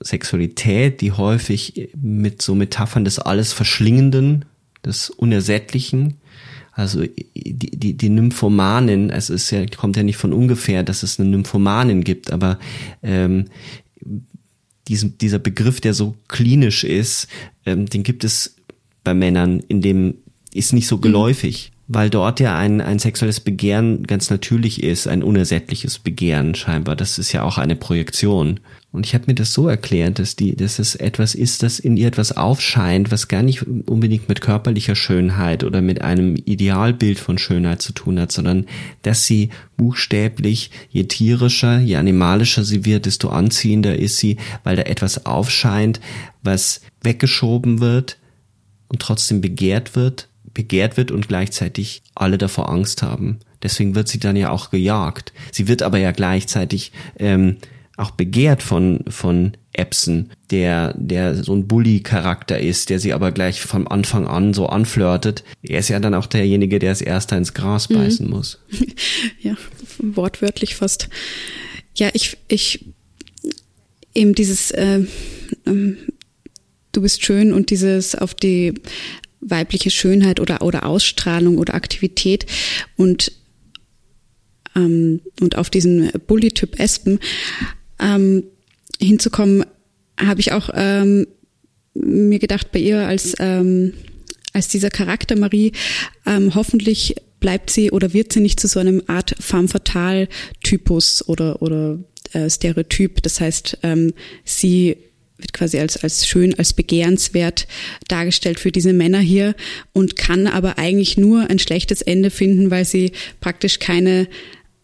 Sexualität, 0.00 1.00
die 1.00 1.12
häufig 1.12 1.90
mit 2.00 2.42
so 2.42 2.54
Metaphern 2.54 3.04
des 3.04 3.18
alles 3.18 3.52
Verschlingenden, 3.52 4.44
des 4.84 5.10
Unersättlichen, 5.10 6.14
also 6.72 7.02
die, 7.02 7.76
die, 7.76 7.94
die 7.94 8.08
Nymphomanin, 8.08 9.10
es 9.10 9.30
ist 9.30 9.50
ja, 9.50 9.66
kommt 9.66 9.96
ja 9.96 10.04
nicht 10.04 10.16
von 10.16 10.32
ungefähr, 10.32 10.84
dass 10.84 11.02
es 11.02 11.18
eine 11.18 11.28
Nymphomanin 11.28 12.04
gibt, 12.04 12.30
aber 12.30 12.60
ähm, 13.02 13.46
diesen, 14.86 15.18
dieser 15.18 15.40
Begriff, 15.40 15.80
der 15.80 15.92
so 15.92 16.14
klinisch 16.28 16.84
ist, 16.84 17.26
ähm, 17.66 17.86
den 17.86 18.04
gibt 18.04 18.22
es 18.22 18.54
bei 19.02 19.12
Männern, 19.12 19.60
in 19.66 19.82
dem 19.82 20.14
ist 20.54 20.72
nicht 20.72 20.86
so 20.86 20.98
mhm. 20.98 21.02
geläufig 21.02 21.72
weil 21.90 22.10
dort 22.10 22.38
ja 22.38 22.56
ein, 22.56 22.82
ein 22.82 22.98
sexuelles 22.98 23.40
Begehren 23.40 24.06
ganz 24.06 24.28
natürlich 24.28 24.82
ist, 24.82 25.08
ein 25.08 25.22
unersättliches 25.22 25.98
Begehren 25.98 26.54
scheinbar. 26.54 26.96
Das 26.96 27.18
ist 27.18 27.32
ja 27.32 27.42
auch 27.42 27.56
eine 27.56 27.76
Projektion. 27.76 28.60
Und 28.92 29.06
ich 29.06 29.14
habe 29.14 29.24
mir 29.26 29.34
das 29.34 29.54
so 29.54 29.68
erklärt, 29.68 30.18
dass 30.18 30.36
die, 30.36 30.54
dass 30.54 30.78
es 30.78 30.94
etwas 30.96 31.34
ist, 31.34 31.62
das 31.62 31.78
in 31.78 31.96
ihr 31.96 32.08
etwas 32.08 32.36
aufscheint, 32.36 33.10
was 33.10 33.28
gar 33.28 33.42
nicht 33.42 33.62
unbedingt 33.62 34.28
mit 34.28 34.42
körperlicher 34.42 34.96
Schönheit 34.96 35.64
oder 35.64 35.80
mit 35.80 36.02
einem 36.02 36.36
Idealbild 36.36 37.18
von 37.18 37.38
Schönheit 37.38 37.80
zu 37.80 37.94
tun 37.94 38.18
hat, 38.18 38.32
sondern 38.32 38.66
dass 39.02 39.24
sie 39.24 39.48
buchstäblich, 39.78 40.70
je 40.90 41.04
tierischer, 41.04 41.78
je 41.78 41.96
animalischer 41.96 42.64
sie 42.64 42.84
wird, 42.84 43.06
desto 43.06 43.30
anziehender 43.30 43.98
ist 43.98 44.18
sie, 44.18 44.36
weil 44.62 44.76
da 44.76 44.82
etwas 44.82 45.24
aufscheint, 45.24 46.00
was 46.42 46.82
weggeschoben 47.02 47.80
wird 47.80 48.18
und 48.88 49.00
trotzdem 49.00 49.40
begehrt 49.40 49.96
wird 49.96 50.27
begehrt 50.54 50.96
wird 50.96 51.10
und 51.10 51.28
gleichzeitig 51.28 52.02
alle 52.14 52.38
davor 52.38 52.70
Angst 52.70 53.02
haben. 53.02 53.38
Deswegen 53.62 53.94
wird 53.94 54.08
sie 54.08 54.18
dann 54.18 54.36
ja 54.36 54.50
auch 54.50 54.70
gejagt. 54.70 55.32
Sie 55.52 55.68
wird 55.68 55.82
aber 55.82 55.98
ja 55.98 56.12
gleichzeitig 56.12 56.92
ähm, 57.18 57.56
auch 57.96 58.12
begehrt 58.12 58.62
von 58.62 59.00
von 59.08 59.56
Epson, 59.72 60.30
der 60.50 60.94
der 60.96 61.42
so 61.42 61.54
ein 61.54 61.66
Bully-Charakter 61.66 62.58
ist, 62.58 62.90
der 62.90 63.00
sie 63.00 63.12
aber 63.12 63.32
gleich 63.32 63.60
vom 63.60 63.88
Anfang 63.88 64.26
an 64.28 64.54
so 64.54 64.66
anflirtet. 64.66 65.42
Er 65.62 65.80
ist 65.80 65.88
ja 65.88 65.98
dann 65.98 66.14
auch 66.14 66.26
derjenige, 66.26 66.78
der 66.78 66.90
als 66.90 67.00
erster 67.00 67.36
ins 67.36 67.54
Gras 67.54 67.88
mhm. 67.88 67.94
beißen 67.94 68.30
muss. 68.30 68.60
Ja, 69.40 69.56
wortwörtlich 69.98 70.76
fast. 70.76 71.08
Ja, 71.96 72.10
ich 72.12 72.36
ich 72.46 72.84
eben 74.14 74.34
dieses 74.34 74.70
äh, 74.70 75.04
ähm, 75.66 75.96
du 76.92 77.02
bist 77.02 77.24
schön 77.24 77.52
und 77.52 77.70
dieses 77.70 78.14
auf 78.14 78.34
die 78.34 78.74
weibliche 79.40 79.90
Schönheit 79.90 80.40
oder, 80.40 80.62
oder 80.62 80.86
Ausstrahlung 80.86 81.58
oder 81.58 81.74
Aktivität 81.74 82.46
und, 82.96 83.32
ähm, 84.74 85.20
und 85.40 85.56
auf 85.56 85.70
diesen 85.70 86.10
Bully-Typ 86.26 86.78
Espen 86.78 87.20
ähm, 87.98 88.44
hinzukommen, 89.00 89.64
habe 90.18 90.40
ich 90.40 90.52
auch 90.52 90.70
ähm, 90.74 91.26
mir 91.94 92.38
gedacht 92.38 92.72
bei 92.72 92.80
ihr 92.80 93.06
als, 93.06 93.34
ähm, 93.38 93.94
als 94.52 94.68
dieser 94.68 94.90
Charakter 94.90 95.36
Marie, 95.36 95.72
ähm, 96.26 96.54
hoffentlich 96.54 97.14
bleibt 97.40 97.70
sie 97.70 97.90
oder 97.90 98.12
wird 98.12 98.32
sie 98.32 98.40
nicht 98.40 98.58
zu 98.58 98.66
so 98.66 98.80
einem 98.80 99.02
Art 99.06 99.34
femme 99.38 99.68
fatale 99.68 100.28
Typus 100.62 101.26
oder, 101.28 101.62
oder 101.62 101.98
äh, 102.32 102.50
Stereotyp. 102.50 103.22
Das 103.22 103.40
heißt, 103.40 103.78
ähm, 103.82 104.12
sie 104.44 104.96
wird 105.38 105.52
quasi 105.52 105.78
als, 105.78 105.96
als 105.96 106.26
schön, 106.26 106.58
als 106.58 106.72
begehrenswert 106.72 107.66
dargestellt 108.08 108.58
für 108.58 108.72
diese 108.72 108.92
Männer 108.92 109.20
hier 109.20 109.54
und 109.92 110.16
kann 110.16 110.46
aber 110.46 110.78
eigentlich 110.78 111.16
nur 111.16 111.48
ein 111.48 111.58
schlechtes 111.58 112.02
Ende 112.02 112.30
finden, 112.30 112.70
weil 112.70 112.84
sie 112.84 113.12
praktisch 113.40 113.78
keine 113.78 114.28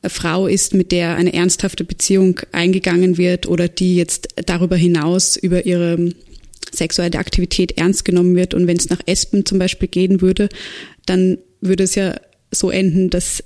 Frau 0.06 0.47
ist, 0.47 0.74
mit 0.74 0.93
der 0.93 1.16
eine 1.16 1.32
ernsthafte 1.32 1.85
Beziehung 1.85 2.40
eingegangen 2.52 3.18
wird 3.18 3.47
oder 3.47 3.68
die 3.68 3.97
jetzt 3.97 4.28
darüber 4.47 4.76
hinaus 4.76 5.36
über 5.36 5.66
ihre 5.66 6.12
sexuelle 6.72 7.18
Aktivität 7.18 7.78
ernst 7.78 8.05
genommen 8.05 8.36
wird. 8.36 8.55
Und 8.55 8.66
wenn 8.66 8.76
es 8.76 8.90
nach 8.90 9.01
Espen 9.06 9.47
zum 9.47 9.59
Beispiel 9.59 9.89
gehen 9.89 10.20
würde, 10.20 10.48
dann 11.06 11.39
würde 11.60 11.85
es 11.85 11.94
ja 11.94 12.16
so 12.51 12.70
enden, 12.70 13.10
dass 13.10 13.43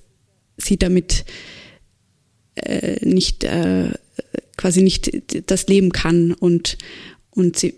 sie 0.56 0.76
damit 0.76 1.24
äh, 2.56 3.04
nicht 3.06 3.44
äh, 3.44 3.90
quasi 4.56 4.82
nicht 4.82 5.10
das 5.50 5.66
leben 5.68 5.90
kann 5.92 6.32
und, 6.32 6.78
und 7.30 7.58
sie. 7.58 7.74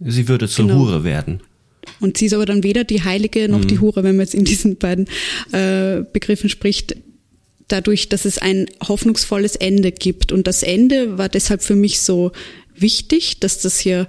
Sie 0.00 0.28
würde 0.28 0.48
zur 0.48 0.66
genau. 0.66 0.80
Hure 0.80 1.04
werden. 1.04 1.40
Und 2.00 2.18
sie 2.18 2.26
ist 2.26 2.34
aber 2.34 2.46
dann 2.46 2.62
weder 2.62 2.84
die 2.84 3.02
Heilige 3.02 3.48
noch 3.48 3.60
mhm. 3.60 3.68
die 3.68 3.78
Hure, 3.80 4.02
wenn 4.04 4.16
man 4.16 4.26
jetzt 4.26 4.34
in 4.34 4.44
diesen 4.44 4.76
beiden 4.76 5.08
äh, 5.52 6.02
Begriffen 6.12 6.50
spricht, 6.50 6.96
dadurch, 7.68 8.08
dass 8.08 8.24
es 8.24 8.38
ein 8.38 8.66
hoffnungsvolles 8.86 9.56
Ende 9.56 9.92
gibt. 9.92 10.32
Und 10.32 10.46
das 10.46 10.62
Ende 10.62 11.18
war 11.18 11.28
deshalb 11.28 11.62
für 11.62 11.76
mich 11.76 12.00
so 12.00 12.32
wichtig, 12.74 13.40
dass 13.40 13.60
das 13.60 13.78
hier 13.78 14.08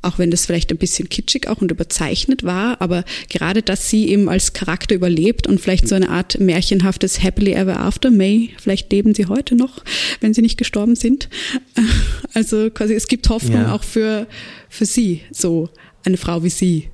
auch 0.00 0.18
wenn 0.18 0.30
das 0.30 0.46
vielleicht 0.46 0.70
ein 0.70 0.78
bisschen 0.78 1.08
kitschig 1.08 1.48
auch 1.48 1.60
und 1.60 1.70
überzeichnet 1.70 2.44
war, 2.44 2.80
aber 2.80 3.04
gerade, 3.28 3.62
dass 3.62 3.90
sie 3.90 4.08
eben 4.08 4.28
als 4.28 4.52
Charakter 4.52 4.94
überlebt 4.94 5.46
und 5.46 5.60
vielleicht 5.60 5.88
so 5.88 5.94
eine 5.94 6.08
Art 6.08 6.38
märchenhaftes 6.38 7.22
Happily 7.22 7.52
Ever 7.52 7.80
After 7.80 8.10
May, 8.10 8.50
vielleicht 8.60 8.92
leben 8.92 9.14
sie 9.14 9.26
heute 9.26 9.56
noch, 9.56 9.84
wenn 10.20 10.34
sie 10.34 10.42
nicht 10.42 10.58
gestorben 10.58 10.96
sind. 10.96 11.28
Also 12.34 12.70
quasi, 12.70 12.94
es 12.94 13.08
gibt 13.08 13.28
Hoffnung 13.30 13.62
ja. 13.62 13.72
auch 13.72 13.82
für, 13.82 14.28
für 14.68 14.84
sie, 14.84 15.22
so 15.32 15.70
eine 16.04 16.16
Frau 16.16 16.44
wie 16.44 16.50
sie. 16.50 16.88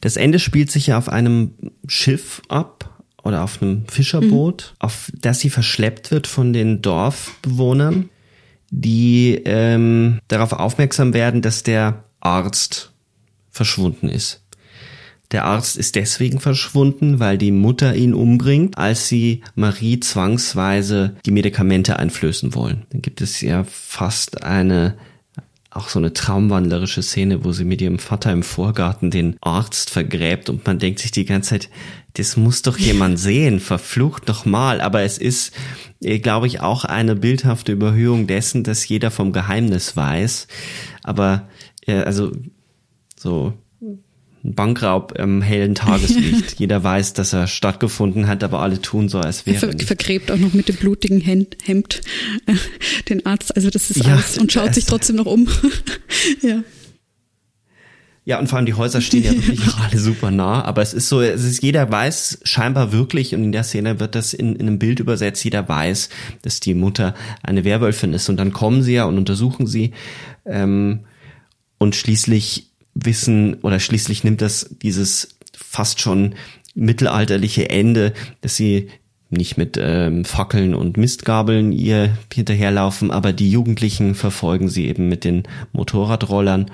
Das 0.00 0.16
Ende 0.16 0.38
spielt 0.38 0.70
sich 0.70 0.88
ja 0.88 0.98
auf 0.98 1.08
einem 1.08 1.54
Schiff 1.88 2.40
ab 2.48 3.02
oder 3.24 3.42
auf 3.42 3.60
einem 3.60 3.86
Fischerboot, 3.88 4.74
mhm. 4.74 4.76
auf 4.78 5.10
das 5.18 5.40
sie 5.40 5.50
verschleppt 5.50 6.10
wird 6.10 6.26
von 6.26 6.52
den 6.52 6.82
Dorfbewohnern, 6.82 8.10
die 8.70 9.40
ähm, 9.44 10.20
darauf 10.28 10.52
aufmerksam 10.52 11.14
werden, 11.14 11.42
dass 11.42 11.62
der 11.62 12.04
Arzt 12.20 12.92
verschwunden 13.50 14.08
ist. 14.08 14.42
Der 15.30 15.44
Arzt 15.44 15.76
ist 15.76 15.94
deswegen 15.94 16.40
verschwunden, 16.40 17.20
weil 17.20 17.38
die 17.38 17.52
Mutter 17.52 17.94
ihn 17.94 18.14
umbringt, 18.14 18.78
als 18.78 19.08
sie 19.08 19.42
Marie 19.54 20.00
zwangsweise 20.00 21.16
die 21.24 21.30
Medikamente 21.30 21.98
einflößen 21.98 22.54
wollen. 22.54 22.86
Dann 22.90 23.00
gibt 23.00 23.20
es 23.20 23.40
ja 23.40 23.64
fast 23.64 24.42
eine 24.42 24.96
auch 25.72 25.88
so 25.88 26.00
eine 26.00 26.12
traumwandlerische 26.12 27.02
Szene, 27.02 27.44
wo 27.44 27.52
sie 27.52 27.64
mit 27.64 27.80
ihrem 27.80 28.00
Vater 28.00 28.32
im 28.32 28.42
Vorgarten 28.42 29.10
den 29.10 29.36
Arzt 29.40 29.90
vergräbt 29.90 30.50
und 30.50 30.66
man 30.66 30.80
denkt 30.80 30.98
sich 30.98 31.12
die 31.12 31.24
ganze 31.24 31.50
Zeit, 31.50 31.70
das 32.14 32.36
muss 32.36 32.62
doch 32.62 32.76
jemand 32.78 33.20
sehen, 33.20 33.60
verflucht 33.60 34.28
doch 34.28 34.44
mal. 34.44 34.80
Aber 34.80 35.02
es 35.02 35.16
ist, 35.16 35.52
äh, 36.02 36.18
glaube 36.18 36.48
ich, 36.48 36.60
auch 36.60 36.84
eine 36.84 37.14
bildhafte 37.14 37.70
Überhöhung 37.70 38.26
dessen, 38.26 38.64
dass 38.64 38.88
jeder 38.88 39.12
vom 39.12 39.32
Geheimnis 39.32 39.96
weiß. 39.96 40.48
Aber 41.04 41.48
ja, 41.86 42.02
also 42.02 42.32
so 43.16 43.54
ein 44.42 44.54
Bankraub 44.54 45.12
im 45.18 45.42
hellen 45.42 45.74
Tageslicht. 45.74 46.54
Jeder 46.58 46.82
weiß, 46.82 47.12
dass 47.12 47.32
er 47.32 47.46
stattgefunden 47.46 48.26
hat, 48.26 48.42
aber 48.42 48.60
alle 48.60 48.80
tun 48.80 49.08
so, 49.08 49.18
als 49.18 49.44
wäre 49.46 49.66
er 49.66 49.78
ver 49.78 49.86
vergräbt 49.86 50.30
auch 50.30 50.38
noch 50.38 50.54
mit 50.54 50.68
dem 50.68 50.76
blutigen 50.76 51.20
Hemd 51.20 51.56
äh, 51.66 52.54
den 53.08 53.26
Arzt. 53.26 53.54
Also 53.54 53.68
das 53.70 53.90
ist 53.90 54.04
ja, 54.04 54.14
alles 54.14 54.38
und 54.38 54.50
schaut 54.52 54.74
sich 54.74 54.86
trotzdem 54.86 55.16
noch 55.16 55.26
um. 55.26 55.46
ja. 56.42 56.62
Ja, 58.26 58.38
und 58.38 58.48
vor 58.48 58.58
allem 58.58 58.66
die 58.66 58.74
Häuser 58.74 59.00
stehen 59.00 59.24
ja 59.24 59.32
wirklich 59.32 59.74
alle 59.74 59.98
super 59.98 60.30
nah. 60.30 60.62
Aber 60.62 60.82
es 60.82 60.94
ist 60.94 61.08
so, 61.08 61.20
es 61.20 61.42
ist, 61.42 61.62
jeder 61.62 61.90
weiß 61.90 62.40
scheinbar 62.44 62.92
wirklich, 62.92 63.34
und 63.34 63.42
in 63.42 63.52
der 63.52 63.64
Szene 63.64 63.98
wird 63.98 64.14
das 64.14 64.34
in, 64.34 64.54
in 64.54 64.68
einem 64.68 64.78
Bild 64.78 65.00
übersetzt, 65.00 65.42
jeder 65.42 65.68
weiß, 65.68 66.10
dass 66.42 66.60
die 66.60 66.74
Mutter 66.74 67.14
eine 67.42 67.64
Werwölfin 67.64 68.12
ist. 68.12 68.28
Und 68.28 68.36
dann 68.36 68.52
kommen 68.52 68.82
sie 68.82 68.94
ja 68.94 69.04
und 69.04 69.18
untersuchen 69.18 69.66
sie. 69.66 69.92
Ähm, 70.44 71.00
und 71.80 71.96
schließlich 71.96 72.68
wissen 72.94 73.54
oder 73.62 73.80
schließlich 73.80 74.22
nimmt 74.22 74.42
das 74.42 74.68
dieses 74.82 75.36
fast 75.56 76.00
schon 76.00 76.34
mittelalterliche 76.74 77.70
Ende, 77.70 78.12
dass 78.42 78.54
sie 78.54 78.90
nicht 79.30 79.56
mit 79.56 79.78
ähm, 79.80 80.24
Fackeln 80.24 80.74
und 80.74 80.96
Mistgabeln 80.96 81.72
ihr 81.72 82.16
hinterherlaufen, 82.32 83.10
aber 83.10 83.32
die 83.32 83.50
Jugendlichen 83.50 84.14
verfolgen 84.14 84.68
sie 84.68 84.88
eben 84.88 85.08
mit 85.08 85.24
den 85.24 85.44
Motorradrollern 85.72 86.70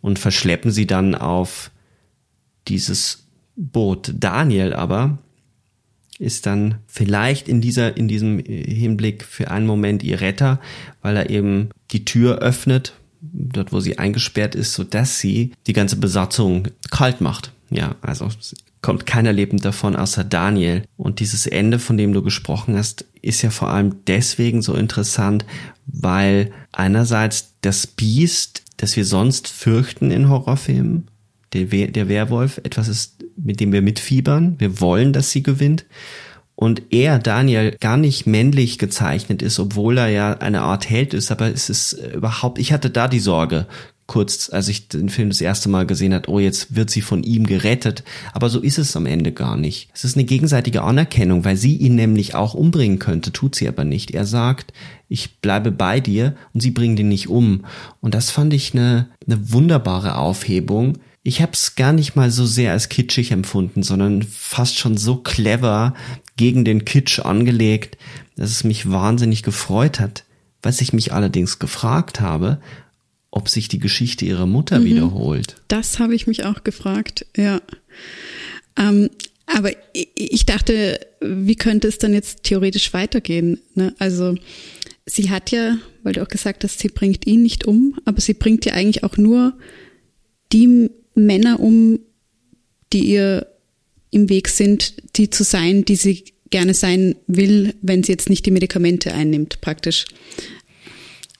und 0.00 0.18
verschleppen 0.18 0.70
sie 0.70 0.86
dann 0.86 1.14
auf 1.14 1.70
dieses 2.66 3.26
Boot. 3.56 4.14
Daniel 4.18 4.72
aber 4.72 5.18
ist 6.18 6.46
dann 6.46 6.76
vielleicht 6.86 7.48
in 7.48 7.60
dieser, 7.60 7.96
in 7.96 8.08
diesem 8.08 8.38
Hinblick 8.38 9.22
für 9.22 9.50
einen 9.50 9.66
Moment 9.66 10.02
ihr 10.02 10.20
Retter, 10.20 10.60
weil 11.02 11.16
er 11.16 11.28
eben 11.28 11.70
die 11.90 12.04
Tür 12.04 12.38
öffnet, 12.38 12.94
dort 13.20 13.72
wo 13.72 13.80
sie 13.80 13.98
eingesperrt 13.98 14.54
ist, 14.54 14.74
so 14.74 14.84
dass 14.84 15.18
sie 15.18 15.52
die 15.66 15.72
ganze 15.72 15.96
Besatzung 15.96 16.68
kalt 16.90 17.20
macht. 17.20 17.52
Ja, 17.70 17.96
also 18.00 18.28
kommt 18.82 19.06
keiner 19.06 19.32
lebend 19.32 19.64
davon 19.64 19.96
außer 19.96 20.22
Daniel. 20.22 20.84
Und 20.96 21.20
dieses 21.20 21.46
Ende, 21.46 21.78
von 21.78 21.96
dem 21.96 22.12
du 22.12 22.22
gesprochen 22.22 22.76
hast, 22.76 23.04
ist 23.20 23.42
ja 23.42 23.50
vor 23.50 23.68
allem 23.68 23.96
deswegen 24.06 24.62
so 24.62 24.74
interessant, 24.74 25.44
weil 25.86 26.52
einerseits 26.72 27.54
das 27.62 27.86
Biest, 27.86 28.62
das 28.76 28.96
wir 28.96 29.04
sonst 29.04 29.48
fürchten 29.48 30.10
in 30.10 30.28
Horrorfilmen, 30.28 31.08
der, 31.52 31.72
We 31.72 31.88
der 31.88 32.08
Werwolf, 32.08 32.58
etwas 32.58 32.88
ist, 32.88 33.24
mit 33.36 33.60
dem 33.60 33.72
wir 33.72 33.82
mitfiebern. 33.82 34.54
Wir 34.58 34.80
wollen, 34.80 35.12
dass 35.12 35.30
sie 35.30 35.42
gewinnt 35.42 35.84
und 36.56 36.82
er, 36.90 37.18
Daniel, 37.18 37.76
gar 37.80 37.98
nicht 37.98 38.26
männlich 38.26 38.78
gezeichnet 38.78 39.42
ist, 39.42 39.60
obwohl 39.60 39.98
er 39.98 40.08
ja 40.08 40.32
eine 40.38 40.62
Art 40.62 40.88
Held 40.88 41.14
ist, 41.14 41.30
aber 41.30 41.52
es 41.52 41.70
ist 41.70 41.92
äh, 41.92 42.14
überhaupt, 42.14 42.58
ich 42.58 42.72
hatte 42.72 42.90
da 42.90 43.08
die 43.08 43.20
Sorge, 43.20 43.66
kurz, 44.06 44.50
als 44.50 44.68
ich 44.68 44.88
den 44.88 45.08
Film 45.08 45.28
das 45.28 45.40
erste 45.40 45.68
Mal 45.68 45.84
gesehen 45.84 46.14
hat, 46.14 46.28
oh, 46.28 46.38
jetzt 46.38 46.74
wird 46.74 46.90
sie 46.90 47.00
von 47.00 47.24
ihm 47.24 47.44
gerettet. 47.44 48.04
Aber 48.32 48.48
so 48.48 48.60
ist 48.60 48.78
es 48.78 48.96
am 48.96 49.04
Ende 49.04 49.32
gar 49.32 49.56
nicht. 49.56 49.88
Es 49.92 50.04
ist 50.04 50.16
eine 50.16 50.24
gegenseitige 50.24 50.82
Anerkennung, 50.82 51.44
weil 51.44 51.56
sie 51.56 51.76
ihn 51.76 51.96
nämlich 51.96 52.34
auch 52.34 52.54
umbringen 52.54 53.00
könnte, 53.00 53.32
tut 53.32 53.56
sie 53.56 53.68
aber 53.68 53.84
nicht. 53.84 54.12
Er 54.12 54.24
sagt, 54.24 54.72
ich 55.08 55.40
bleibe 55.40 55.72
bei 55.72 56.00
dir 56.00 56.36
und 56.54 56.60
sie 56.60 56.70
bringt 56.70 57.00
ihn 57.00 57.08
nicht 57.08 57.28
um. 57.28 57.66
Und 58.00 58.14
das 58.14 58.30
fand 58.30 58.54
ich 58.54 58.74
eine, 58.74 59.08
eine 59.26 59.52
wunderbare 59.52 60.16
Aufhebung, 60.16 60.98
ich 61.26 61.42
habe 61.42 61.54
es 61.54 61.74
gar 61.74 61.92
nicht 61.92 62.14
mal 62.14 62.30
so 62.30 62.46
sehr 62.46 62.70
als 62.70 62.88
kitschig 62.88 63.32
empfunden, 63.32 63.82
sondern 63.82 64.22
fast 64.22 64.78
schon 64.78 64.96
so 64.96 65.16
clever 65.16 65.92
gegen 66.36 66.64
den 66.64 66.84
Kitsch 66.84 67.20
angelegt, 67.20 67.98
dass 68.36 68.50
es 68.50 68.64
mich 68.64 68.90
wahnsinnig 68.90 69.42
gefreut 69.42 70.00
hat. 70.00 70.24
Was 70.62 70.80
ich 70.80 70.92
mich 70.92 71.12
allerdings 71.12 71.58
gefragt 71.58 72.20
habe, 72.20 72.60
ob 73.30 73.48
sich 73.48 73.68
die 73.68 73.78
Geschichte 73.78 74.24
ihrer 74.24 74.46
Mutter 74.46 74.80
mhm. 74.80 74.84
wiederholt. 74.84 75.56
Das 75.68 75.98
habe 75.98 76.14
ich 76.14 76.26
mich 76.26 76.44
auch 76.44 76.64
gefragt, 76.64 77.26
ja. 77.36 77.60
Ähm, 78.78 79.10
aber 79.46 79.70
ich 79.92 80.44
dachte, 80.44 80.98
wie 81.20 81.54
könnte 81.54 81.86
es 81.86 81.98
dann 81.98 82.12
jetzt 82.12 82.42
theoretisch 82.42 82.92
weitergehen? 82.92 83.60
Ne? 83.74 83.94
Also 83.98 84.34
sie 85.04 85.30
hat 85.30 85.52
ja, 85.52 85.78
weil 86.02 86.14
du 86.14 86.22
auch 86.22 86.28
gesagt 86.28 86.64
hast, 86.64 86.80
sie 86.80 86.88
bringt 86.88 87.26
ihn 87.26 87.42
nicht 87.42 87.64
um, 87.64 87.98
aber 88.04 88.20
sie 88.20 88.34
bringt 88.34 88.64
ja 88.64 88.72
eigentlich 88.72 89.04
auch 89.04 89.16
nur 89.16 89.56
die 90.52 90.90
Männer 91.14 91.60
um, 91.60 92.00
die 92.92 93.06
ihr 93.06 93.46
im 94.16 94.28
Weg 94.28 94.48
sind, 94.48 94.94
die 95.16 95.30
zu 95.30 95.44
sein, 95.44 95.84
die 95.84 95.96
sie 95.96 96.24
gerne 96.50 96.74
sein 96.74 97.16
will, 97.26 97.74
wenn 97.82 98.02
sie 98.02 98.12
jetzt 98.12 98.30
nicht 98.30 98.46
die 98.46 98.50
Medikamente 98.50 99.12
einnimmt, 99.12 99.60
praktisch. 99.60 100.06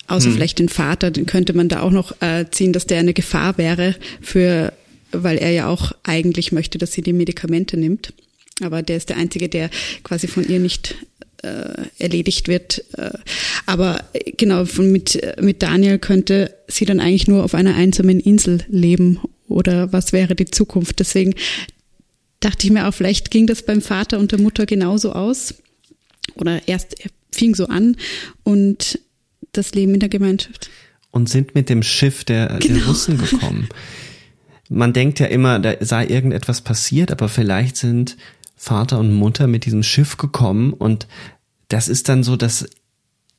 Außer 0.08 0.26
hm. 0.26 0.34
vielleicht 0.34 0.58
den 0.58 0.68
Vater, 0.68 1.10
den 1.10 1.26
könnte 1.26 1.52
man 1.52 1.68
da 1.68 1.80
auch 1.80 1.90
noch 1.90 2.20
äh, 2.20 2.44
ziehen, 2.50 2.72
dass 2.72 2.86
der 2.86 3.00
eine 3.00 3.14
Gefahr 3.14 3.58
wäre 3.58 3.96
für, 4.20 4.72
weil 5.10 5.38
er 5.38 5.50
ja 5.50 5.68
auch 5.68 5.92
eigentlich 6.04 6.52
möchte, 6.52 6.78
dass 6.78 6.92
sie 6.92 7.02
die 7.02 7.12
Medikamente 7.12 7.76
nimmt. 7.76 8.12
Aber 8.62 8.82
der 8.82 8.96
ist 8.96 9.08
der 9.08 9.16
Einzige, 9.16 9.48
der 9.48 9.70
quasi 10.02 10.28
von 10.28 10.46
ihr 10.48 10.58
nicht 10.58 10.96
äh, 11.42 11.82
erledigt 11.98 12.46
wird. 12.46 12.84
Äh, 12.96 13.10
aber 13.66 14.04
genau, 14.36 14.64
von, 14.64 14.92
mit, 14.92 15.20
mit 15.40 15.62
Daniel 15.62 15.98
könnte 15.98 16.54
sie 16.68 16.84
dann 16.84 17.00
eigentlich 17.00 17.26
nur 17.26 17.42
auf 17.42 17.54
einer 17.54 17.74
einsamen 17.74 18.20
Insel 18.20 18.64
leben 18.68 19.20
oder 19.48 19.92
was 19.92 20.12
wäre 20.12 20.34
die 20.34 20.50
Zukunft. 20.50 20.98
Deswegen 21.00 21.34
dachte 22.40 22.66
ich 22.66 22.72
mir 22.72 22.86
auch, 22.88 22.94
vielleicht 22.94 23.30
ging 23.30 23.46
das 23.46 23.62
beim 23.62 23.82
Vater 23.82 24.18
und 24.18 24.32
der 24.32 24.40
Mutter 24.40 24.66
genauso 24.66 25.12
aus. 25.12 25.54
Oder 26.34 26.66
erst 26.68 27.00
er 27.00 27.10
fing 27.32 27.54
so 27.54 27.66
an 27.66 27.96
und 28.42 28.98
das 29.52 29.74
Leben 29.74 29.94
in 29.94 30.00
der 30.00 30.08
Gemeinschaft. 30.08 30.70
Und 31.10 31.28
sind 31.28 31.54
mit 31.54 31.68
dem 31.68 31.82
Schiff 31.82 32.24
der, 32.24 32.58
genau. 32.60 32.78
der 32.78 32.86
Russen 32.86 33.18
gekommen. 33.18 33.68
Man 34.68 34.92
denkt 34.92 35.20
ja 35.20 35.26
immer, 35.26 35.58
da 35.60 35.74
sei 35.80 36.06
irgendetwas 36.06 36.60
passiert, 36.60 37.12
aber 37.12 37.28
vielleicht 37.28 37.76
sind 37.76 38.16
Vater 38.56 38.98
und 38.98 39.12
Mutter 39.12 39.46
mit 39.46 39.64
diesem 39.64 39.82
Schiff 39.82 40.16
gekommen 40.16 40.72
und 40.72 41.06
das 41.68 41.88
ist 41.88 42.08
dann 42.08 42.22
so 42.22 42.36
das 42.36 42.68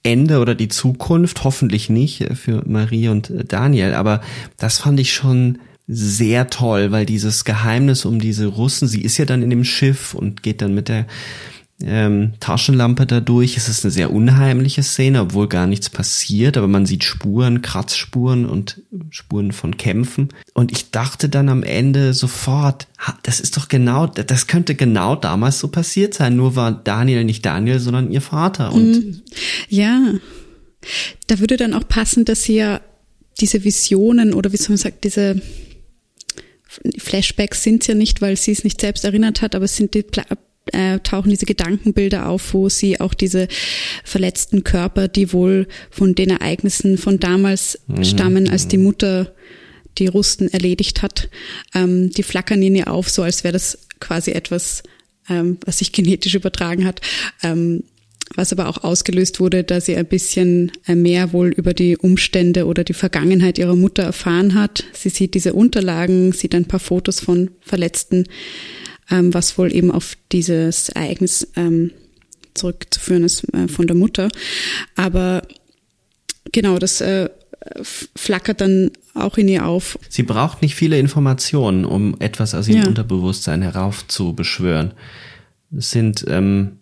Ende 0.03 0.39
oder 0.39 0.55
die 0.55 0.69
Zukunft, 0.69 1.43
hoffentlich 1.43 1.89
nicht 1.89 2.25
für 2.35 2.63
Marie 2.65 3.09
und 3.09 3.31
Daniel, 3.47 3.93
aber 3.93 4.21
das 4.57 4.79
fand 4.79 4.99
ich 4.99 5.13
schon 5.13 5.59
sehr 5.87 6.49
toll, 6.49 6.91
weil 6.91 7.05
dieses 7.05 7.45
Geheimnis 7.45 8.03
um 8.03 8.19
diese 8.19 8.47
Russen, 8.47 8.87
sie 8.87 9.01
ist 9.01 9.17
ja 9.17 9.25
dann 9.25 9.41
in 9.41 9.49
dem 9.49 9.63
Schiff 9.63 10.13
und 10.13 10.43
geht 10.43 10.61
dann 10.61 10.73
mit 10.73 10.89
der 10.89 11.07
ähm, 11.81 12.33
Taschenlampe 12.39 13.05
da 13.05 13.19
durch. 13.19 13.55
Es 13.55 13.69
ist 13.69 13.85
eine 13.85 13.91
sehr 13.91 14.11
unheimliche 14.11 14.83
Szene, 14.83 15.21
obwohl 15.21 15.47
gar 15.47 15.67
nichts 15.67 15.89
passiert, 15.89 16.57
aber 16.57 16.67
man 16.67 16.85
sieht 16.85 17.03
Spuren, 17.03 17.61
Kratzspuren 17.61 18.45
und 18.45 18.81
Spuren 19.11 19.51
von 19.51 19.77
Kämpfen. 19.77 20.29
Und 20.53 20.71
ich 20.71 20.91
dachte 20.91 21.29
dann 21.29 21.49
am 21.49 21.63
Ende 21.63 22.13
sofort, 22.13 22.87
das 23.23 23.39
ist 23.39 23.55
doch 23.57 23.67
genau, 23.69 24.07
das 24.07 24.47
könnte 24.47 24.75
genau 24.75 25.15
damals 25.15 25.59
so 25.59 25.67
passiert 25.67 26.13
sein. 26.13 26.35
Nur 26.35 26.55
war 26.55 26.71
Daniel 26.71 27.23
nicht 27.23 27.45
Daniel, 27.45 27.79
sondern 27.79 28.11
ihr 28.11 28.21
Vater. 28.21 28.73
Und 28.73 28.91
mhm. 28.91 29.21
ja, 29.69 30.13
da 31.27 31.39
würde 31.39 31.57
dann 31.57 31.73
auch 31.73 31.87
passen, 31.87 32.25
dass 32.25 32.43
sie 32.43 32.55
ja 32.55 32.81
diese 33.39 33.63
Visionen 33.63 34.33
oder 34.33 34.51
wie 34.51 34.57
soll 34.57 34.69
man 34.69 34.77
sagen, 34.77 34.97
diese 35.03 35.41
Flashbacks 36.97 37.63
sind 37.63 37.81
es 37.81 37.87
ja 37.87 37.95
nicht, 37.95 38.21
weil 38.21 38.37
sie 38.37 38.51
es 38.51 38.63
nicht 38.63 38.81
selbst 38.81 39.03
erinnert 39.05 39.41
hat, 39.41 39.55
aber 39.55 39.65
es 39.65 39.75
sind 39.75 39.93
die 39.93 40.05
äh, 40.73 40.99
tauchen 40.99 41.29
diese 41.29 41.45
Gedankenbilder 41.45 42.27
auf, 42.27 42.53
wo 42.53 42.69
sie 42.69 42.99
auch 42.99 43.13
diese 43.13 43.47
verletzten 44.03 44.63
Körper, 44.63 45.07
die 45.07 45.31
wohl 45.31 45.67
von 45.89 46.15
den 46.15 46.29
Ereignissen 46.29 46.97
von 46.97 47.19
damals 47.19 47.79
mhm. 47.87 48.03
stammen, 48.03 48.49
als 48.49 48.67
die 48.67 48.77
Mutter 48.77 49.33
die 49.97 50.07
Rusten 50.07 50.51
erledigt 50.51 51.01
hat, 51.01 51.29
ähm, 51.73 52.11
die 52.11 52.23
flackern 52.23 52.61
in 52.61 52.75
ihr 52.75 52.91
auf, 52.91 53.09
so 53.09 53.23
als 53.23 53.43
wäre 53.43 53.53
das 53.53 53.79
quasi 53.99 54.31
etwas, 54.31 54.83
ähm, 55.29 55.57
was 55.65 55.79
sich 55.79 55.91
genetisch 55.91 56.35
übertragen 56.35 56.85
hat. 56.85 57.01
Ähm, 57.43 57.83
was 58.35 58.51
aber 58.51 58.67
auch 58.67 58.83
ausgelöst 58.83 59.39
wurde, 59.39 59.63
dass 59.63 59.85
sie 59.85 59.95
ein 59.95 60.05
bisschen 60.05 60.71
äh, 60.85 60.95
mehr 60.95 61.33
wohl 61.33 61.49
über 61.49 61.73
die 61.73 61.97
Umstände 61.97 62.65
oder 62.65 62.83
die 62.83 62.93
Vergangenheit 62.93 63.57
ihrer 63.57 63.75
Mutter 63.75 64.03
erfahren 64.03 64.53
hat. 64.53 64.83
Sie 64.93 65.09
sieht 65.09 65.33
diese 65.33 65.53
Unterlagen, 65.53 66.31
sieht 66.33 66.53
ein 66.53 66.65
paar 66.65 66.79
Fotos 66.79 67.19
von 67.19 67.51
Verletzten, 67.61 68.25
ähm, 69.09 69.33
was 69.33 69.57
wohl 69.57 69.73
eben 69.73 69.91
auf 69.91 70.17
dieses 70.31 70.89
Ereignis 70.89 71.47
ähm, 71.55 71.91
zurückzuführen 72.53 73.23
ist 73.23 73.51
äh, 73.53 73.67
von 73.67 73.87
der 73.87 73.95
Mutter. 73.95 74.29
Aber 74.95 75.43
genau, 76.51 76.79
das 76.79 77.01
äh, 77.01 77.29
flackert 78.15 78.61
dann 78.61 78.91
auch 79.13 79.37
in 79.37 79.47
ihr 79.47 79.65
auf. 79.65 79.97
Sie 80.09 80.23
braucht 80.23 80.61
nicht 80.61 80.75
viele 80.75 80.99
Informationen, 80.99 81.85
um 81.85 82.15
etwas 82.19 82.53
aus 82.53 82.67
ihrem 82.67 82.81
ja. 82.81 82.87
Unterbewusstsein 82.87 83.61
heraufzubeschwören. 83.61 84.93
Es 85.75 85.91
sind 85.91 86.25
ähm, 86.27 86.79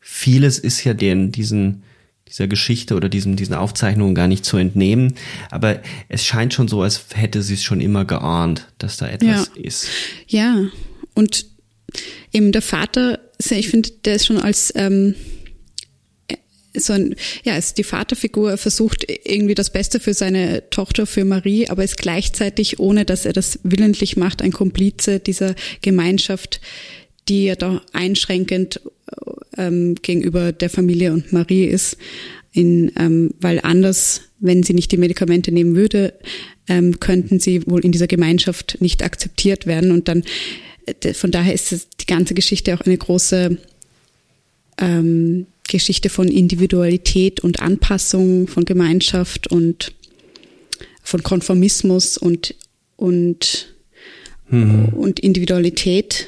vieles 0.00 0.58
ist 0.58 0.82
ja 0.84 0.94
den 0.94 1.30
diesen 1.32 1.84
dieser 2.26 2.46
Geschichte 2.48 2.94
oder 2.94 3.08
diesen 3.08 3.36
diesen 3.36 3.54
Aufzeichnungen 3.54 4.14
gar 4.14 4.28
nicht 4.28 4.44
zu 4.44 4.56
entnehmen, 4.56 5.14
aber 5.50 5.80
es 6.08 6.24
scheint 6.24 6.54
schon 6.54 6.68
so, 6.68 6.82
als 6.82 7.04
hätte 7.14 7.42
sie 7.42 7.54
es 7.54 7.62
schon 7.62 7.80
immer 7.80 8.04
geahnt, 8.04 8.68
dass 8.78 8.96
da 8.96 9.08
etwas 9.08 9.50
ja. 9.54 9.62
ist. 9.62 9.88
Ja, 10.26 10.66
und 11.14 11.46
eben 12.32 12.52
der 12.52 12.62
Vater, 12.62 13.18
ich 13.38 13.68
finde, 13.68 13.90
der 14.04 14.14
ist 14.14 14.26
schon 14.26 14.38
als 14.38 14.72
ähm, 14.76 15.14
so 16.74 16.92
ein, 16.92 17.16
ja, 17.44 17.56
ist 17.56 17.78
die 17.78 17.84
Vaterfigur 17.84 18.56
versucht 18.56 19.04
irgendwie 19.24 19.54
das 19.54 19.70
Beste 19.70 19.98
für 20.00 20.14
seine 20.14 20.68
Tochter, 20.70 21.06
für 21.06 21.24
Marie, 21.24 21.68
aber 21.68 21.84
ist 21.84 21.96
gleichzeitig, 21.96 22.78
ohne 22.78 23.04
dass 23.04 23.26
er 23.26 23.32
das 23.32 23.58
willentlich 23.62 24.16
macht, 24.16 24.42
ein 24.42 24.52
Komplize 24.52 25.18
dieser 25.20 25.54
Gemeinschaft, 25.82 26.60
die 27.28 27.44
ja 27.44 27.54
da 27.56 27.82
einschränkend 27.92 28.80
ähm, 29.56 29.96
gegenüber 30.02 30.52
der 30.52 30.70
Familie 30.70 31.12
und 31.12 31.32
Marie 31.32 31.64
ist, 31.64 31.96
in, 32.52 32.90
ähm, 32.96 33.34
weil 33.40 33.60
anders, 33.62 34.22
wenn 34.40 34.62
sie 34.62 34.74
nicht 34.74 34.90
die 34.92 34.96
Medikamente 34.96 35.52
nehmen 35.52 35.76
würde, 35.76 36.14
ähm, 36.68 36.98
könnten 36.98 37.38
sie 37.38 37.66
wohl 37.66 37.84
in 37.84 37.92
dieser 37.92 38.06
Gemeinschaft 38.06 38.78
nicht 38.80 39.02
akzeptiert 39.02 39.66
werden 39.66 39.92
und 39.92 40.08
dann 40.08 40.24
äh, 40.86 41.14
von 41.14 41.30
daher 41.30 41.54
ist 41.54 41.72
die 42.00 42.06
ganze 42.06 42.34
Geschichte 42.34 42.74
auch 42.74 42.80
eine 42.82 42.96
große 42.96 43.58
ähm, 44.78 45.46
Geschichte 45.68 46.08
von 46.08 46.28
Individualität 46.28 47.40
und 47.40 47.60
Anpassung, 47.60 48.48
von 48.48 48.64
Gemeinschaft 48.64 49.46
und 49.46 49.92
von 51.02 51.22
Konformismus 51.22 52.18
und 52.18 52.54
und 52.96 53.72
mhm. 54.48 54.88
und 54.88 55.20
Individualität. 55.20 56.26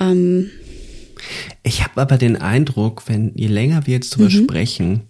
Ähm, 0.00 0.50
ich 1.62 1.82
habe 1.82 2.00
aber 2.00 2.18
den 2.18 2.36
Eindruck, 2.36 3.04
wenn 3.06 3.32
je 3.34 3.46
länger 3.46 3.86
wir 3.86 3.94
jetzt 3.94 4.10
drüber 4.10 4.30
mhm. 4.30 4.44
sprechen, 4.44 5.00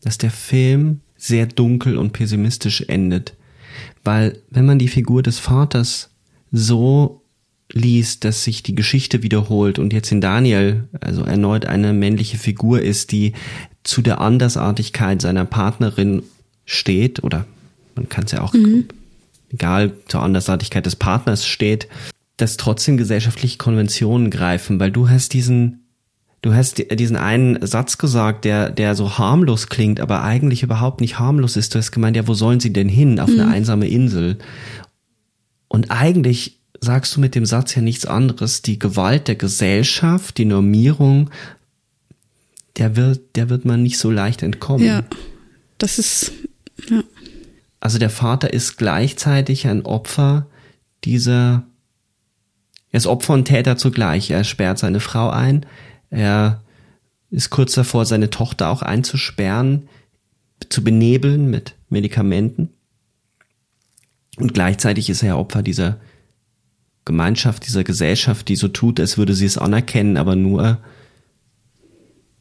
dass 0.00 0.18
der 0.18 0.30
Film 0.30 1.00
sehr 1.16 1.46
dunkel 1.46 1.98
und 1.98 2.12
pessimistisch 2.12 2.82
endet. 2.82 3.34
Weil 4.02 4.38
wenn 4.50 4.66
man 4.66 4.78
die 4.78 4.88
Figur 4.88 5.22
des 5.22 5.38
Vaters 5.38 6.10
so 6.50 7.22
liest, 7.72 8.24
dass 8.24 8.44
sich 8.44 8.62
die 8.62 8.74
Geschichte 8.74 9.22
wiederholt 9.22 9.78
und 9.78 9.92
jetzt 9.92 10.10
in 10.10 10.20
Daniel 10.20 10.88
also 11.00 11.22
erneut 11.22 11.66
eine 11.66 11.92
männliche 11.92 12.38
Figur 12.38 12.80
ist, 12.80 13.12
die 13.12 13.34
zu 13.84 14.02
der 14.02 14.20
Andersartigkeit 14.20 15.22
seiner 15.22 15.44
Partnerin 15.44 16.22
steht 16.64 17.22
oder 17.22 17.46
man 17.94 18.08
kann 18.08 18.24
es 18.24 18.32
ja 18.32 18.42
auch 18.42 18.54
mhm. 18.54 18.86
egal 19.52 19.92
zur 20.08 20.22
Andersartigkeit 20.22 20.86
des 20.86 20.96
Partners 20.96 21.46
steht, 21.46 21.86
dass 22.40 22.56
trotzdem 22.56 22.96
gesellschaftliche 22.96 23.58
Konventionen 23.58 24.30
greifen, 24.30 24.80
weil 24.80 24.90
du 24.90 25.08
hast 25.08 25.32
diesen 25.32 25.86
du 26.42 26.54
hast 26.54 26.78
diesen 26.78 27.16
einen 27.16 27.64
Satz 27.66 27.98
gesagt, 27.98 28.44
der 28.44 28.70
der 28.70 28.94
so 28.94 29.18
harmlos 29.18 29.68
klingt, 29.68 30.00
aber 30.00 30.22
eigentlich 30.22 30.62
überhaupt 30.62 31.00
nicht 31.00 31.18
harmlos 31.18 31.56
ist. 31.56 31.74
Du 31.74 31.78
hast 31.78 31.92
gemeint, 31.92 32.16
ja, 32.16 32.26
wo 32.26 32.34
sollen 32.34 32.60
sie 32.60 32.72
denn 32.72 32.88
hin 32.88 33.20
auf 33.20 33.30
mhm. 33.30 33.40
eine 33.40 33.50
einsame 33.50 33.88
Insel? 33.88 34.38
Und 35.68 35.90
eigentlich 35.90 36.58
sagst 36.80 37.14
du 37.14 37.20
mit 37.20 37.34
dem 37.34 37.46
Satz 37.46 37.74
ja 37.74 37.82
nichts 37.82 38.06
anderes. 38.06 38.62
Die 38.62 38.78
Gewalt 38.78 39.28
der 39.28 39.36
Gesellschaft, 39.36 40.38
die 40.38 40.46
Normierung, 40.46 41.30
der 42.76 42.96
wird, 42.96 43.36
der 43.36 43.50
wird 43.50 43.64
man 43.64 43.82
nicht 43.82 43.98
so 43.98 44.10
leicht 44.10 44.42
entkommen. 44.42 44.86
Ja, 44.86 45.04
das 45.78 45.98
ist, 45.98 46.32
ja. 46.88 47.02
Also 47.80 47.98
der 47.98 48.10
Vater 48.10 48.52
ist 48.52 48.78
gleichzeitig 48.78 49.66
ein 49.66 49.84
Opfer 49.84 50.46
dieser 51.04 51.64
er 52.92 52.98
ist 52.98 53.06
Opfer 53.06 53.34
und 53.34 53.44
Täter 53.44 53.76
zugleich. 53.76 54.30
Er 54.30 54.44
sperrt 54.44 54.78
seine 54.78 55.00
Frau 55.00 55.30
ein. 55.30 55.66
Er 56.10 56.62
ist 57.30 57.50
kurz 57.50 57.74
davor, 57.74 58.04
seine 58.04 58.30
Tochter 58.30 58.68
auch 58.68 58.82
einzusperren, 58.82 59.88
zu 60.68 60.82
benebeln 60.82 61.48
mit 61.48 61.74
Medikamenten. 61.88 62.70
Und 64.36 64.54
gleichzeitig 64.54 65.08
ist 65.08 65.22
er 65.22 65.38
Opfer 65.38 65.62
dieser 65.62 66.00
Gemeinschaft, 67.04 67.66
dieser 67.66 67.84
Gesellschaft, 67.84 68.48
die 68.48 68.56
so 68.56 68.68
tut, 68.68 69.00
als 69.00 69.18
würde 69.18 69.34
sie 69.34 69.46
es 69.46 69.58
anerkennen, 69.58 70.16
aber 70.16 70.36
nur 70.36 70.78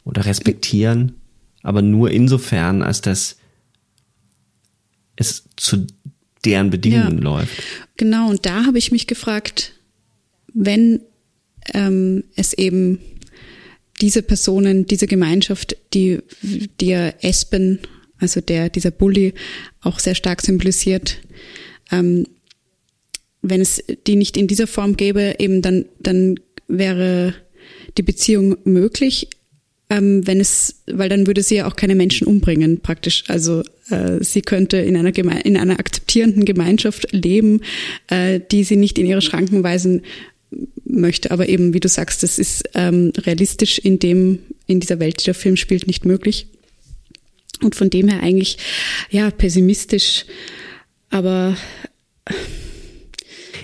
oder 0.03 0.25
respektieren, 0.25 1.13
aber 1.61 1.81
nur 1.81 2.11
insofern, 2.11 2.81
als 2.81 3.01
dass 3.01 3.37
es 5.15 5.47
zu 5.55 5.85
deren 6.45 6.69
Bedingungen 6.69 7.17
ja, 7.17 7.23
läuft. 7.23 7.63
Genau, 7.97 8.29
und 8.29 8.45
da 8.45 8.65
habe 8.65 8.77
ich 8.77 8.91
mich 8.91 9.07
gefragt, 9.07 9.73
wenn 10.53 11.01
ähm, 11.73 12.23
es 12.35 12.53
eben 12.53 12.99
diese 14.01 14.21
Personen, 14.21 14.85
diese 14.85 15.07
Gemeinschaft, 15.07 15.75
die 15.93 16.19
der 16.79 17.23
Espen, 17.23 17.79
also 18.17 18.41
der 18.41 18.69
dieser 18.69 18.91
Bully 18.91 19.33
auch 19.81 19.99
sehr 19.99 20.15
stark 20.15 20.41
symbolisiert, 20.41 21.17
ähm, 21.91 22.25
wenn 23.41 23.61
es 23.61 23.83
die 24.07 24.15
nicht 24.15 24.37
in 24.37 24.47
dieser 24.47 24.67
Form 24.67 24.97
gäbe, 24.97 25.35
eben 25.39 25.61
dann 25.61 25.85
dann 25.99 26.39
wäre 26.67 27.33
die 27.97 28.03
Beziehung 28.03 28.57
möglich, 28.63 29.27
ähm, 29.89 30.25
wenn 30.27 30.39
es, 30.39 30.83
weil 30.91 31.09
dann 31.09 31.25
würde 31.25 31.41
sie 31.41 31.55
ja 31.55 31.67
auch 31.67 31.75
keine 31.75 31.95
Menschen 31.95 32.27
umbringen 32.27 32.81
praktisch. 32.81 33.23
Also 33.27 33.63
äh, 33.89 34.23
sie 34.23 34.41
könnte 34.41 34.77
in 34.77 34.95
einer 34.95 35.11
Geme 35.11 35.41
in 35.41 35.57
einer 35.57 35.79
akzeptierenden 35.79 36.45
Gemeinschaft 36.45 37.11
leben, 37.11 37.61
äh, 38.07 38.39
die 38.51 38.63
sie 38.63 38.75
nicht 38.75 38.99
in 38.99 39.05
ihre 39.05 39.21
Schranken 39.21 39.63
weisen 39.63 40.03
möchte. 40.85 41.31
Aber 41.31 41.49
eben, 41.49 41.73
wie 41.73 41.79
du 41.79 41.87
sagst, 41.87 42.23
das 42.23 42.39
ist 42.39 42.69
ähm, 42.73 43.11
realistisch 43.17 43.79
in 43.79 43.99
dem, 43.99 44.39
in 44.65 44.79
dieser 44.79 44.99
Welt, 44.99 45.21
die 45.21 45.25
der 45.25 45.35
Film 45.35 45.55
spielt, 45.55 45.87
nicht 45.87 46.05
möglich. 46.05 46.47
Und 47.61 47.75
von 47.75 47.89
dem 47.89 48.07
her 48.07 48.23
eigentlich, 48.23 48.57
ja, 49.09 49.29
pessimistisch, 49.31 50.25
aber. 51.09 51.55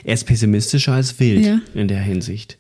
Er 0.03 0.14
ist 0.14 0.26
pessimistischer 0.26 0.94
als 0.94 1.20
Wild 1.20 1.45
ja. 1.45 1.62
in 1.74 1.88
der 1.88 2.02
Hinsicht, 2.02 2.57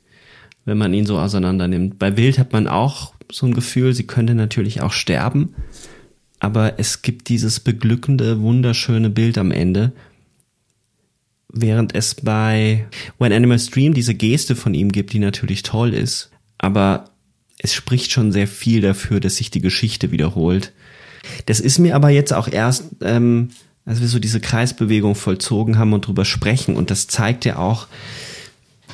wenn 0.63 0.77
man 0.77 0.93
ihn 0.93 1.05
so 1.05 1.17
auseinander 1.19 1.67
nimmt. 1.67 1.99
Bei 1.99 2.15
Wild 2.17 2.39
hat 2.39 2.53
man 2.53 2.67
auch 2.67 3.13
so 3.31 3.45
ein 3.45 3.53
Gefühl, 3.53 3.93
sie 3.93 4.07
könnte 4.07 4.33
natürlich 4.33 4.81
auch 4.81 4.93
sterben, 4.93 5.55
aber 6.39 6.79
es 6.79 7.01
gibt 7.01 7.29
dieses 7.29 7.59
beglückende, 7.59 8.39
wunderschöne 8.41 9.09
Bild 9.09 9.37
am 9.37 9.51
Ende, 9.51 9.91
während 11.55 11.95
es 11.95 12.15
bei 12.15 12.85
When 13.17 13.33
Animals 13.33 13.67
Dream 13.67 13.93
diese 13.93 14.13
Geste 14.13 14.55
von 14.55 14.73
ihm 14.73 14.91
gibt, 14.91 15.13
die 15.13 15.19
natürlich 15.19 15.63
toll 15.63 15.93
ist, 15.93 16.29
aber 16.57 17.05
es 17.57 17.73
spricht 17.73 18.11
schon 18.11 18.31
sehr 18.31 18.47
viel 18.47 18.81
dafür, 18.81 19.19
dass 19.19 19.37
sich 19.37 19.49
die 19.49 19.61
Geschichte 19.61 20.11
wiederholt. 20.11 20.73
Das 21.47 21.59
ist 21.59 21.79
mir 21.79 21.95
aber 21.95 22.09
jetzt 22.09 22.33
auch 22.33 22.47
erst, 22.47 22.83
ähm, 23.01 23.49
als 23.85 24.01
wir 24.01 24.07
so 24.07 24.19
diese 24.19 24.41
Kreisbewegung 24.41 25.15
vollzogen 25.15 25.77
haben 25.77 25.93
und 25.93 26.05
drüber 26.05 26.25
sprechen, 26.25 26.75
und 26.75 26.91
das 26.91 27.07
zeigt 27.07 27.45
ja 27.45 27.57
auch 27.57 27.87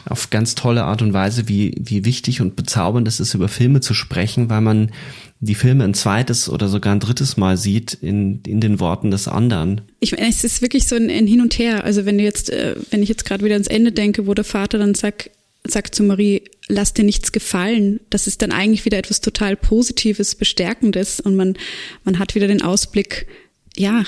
auf 0.05 0.29
ganz 0.29 0.55
tolle 0.55 0.83
Art 0.83 1.01
und 1.01 1.13
Weise, 1.13 1.47
wie, 1.47 1.75
wie 1.79 2.05
wichtig 2.05 2.41
und 2.41 2.55
bezaubernd 2.55 3.07
es 3.07 3.19
ist, 3.19 3.33
über 3.33 3.47
Filme 3.47 3.81
zu 3.81 3.93
sprechen, 3.93 4.49
weil 4.49 4.61
man 4.61 4.91
die 5.39 5.55
Filme 5.55 5.83
ein 5.83 5.93
zweites 5.93 6.49
oder 6.49 6.67
sogar 6.67 6.93
ein 6.93 6.99
drittes 6.99 7.35
Mal 7.35 7.57
sieht 7.57 7.93
in, 7.93 8.41
in 8.45 8.61
den 8.61 8.79
Worten 8.79 9.11
des 9.11 9.27
anderen. 9.27 9.81
Ich 9.99 10.11
meine, 10.11 10.29
es 10.29 10.43
ist 10.43 10.61
wirklich 10.61 10.87
so 10.87 10.95
ein, 10.95 11.09
ein 11.09 11.27
Hin 11.27 11.41
und 11.41 11.57
Her. 11.57 11.83
Also 11.83 12.05
wenn 12.05 12.17
du 12.17 12.23
jetzt, 12.23 12.49
äh, 12.51 12.75
wenn 12.91 13.01
ich 13.01 13.09
jetzt 13.09 13.25
gerade 13.25 13.43
wieder 13.43 13.55
ans 13.55 13.67
Ende 13.67 13.91
denke, 13.91 14.27
wo 14.27 14.33
der 14.33 14.45
Vater 14.45 14.77
dann 14.77 14.93
sagt, 14.93 15.31
sagt 15.67 15.95
zu 15.95 16.03
Marie, 16.03 16.43
lass 16.67 16.93
dir 16.93 17.03
nichts 17.03 17.31
gefallen. 17.31 17.99
Das 18.09 18.27
ist 18.27 18.41
dann 18.41 18.51
eigentlich 18.51 18.85
wieder 18.85 18.97
etwas 18.97 19.21
total 19.21 19.55
Positives, 19.55 20.35
Bestärkendes 20.35 21.19
und 21.19 21.35
man, 21.35 21.55
man 22.03 22.19
hat 22.19 22.35
wieder 22.35 22.47
den 22.47 22.61
Ausblick, 22.61 23.27
ja, 23.75 24.03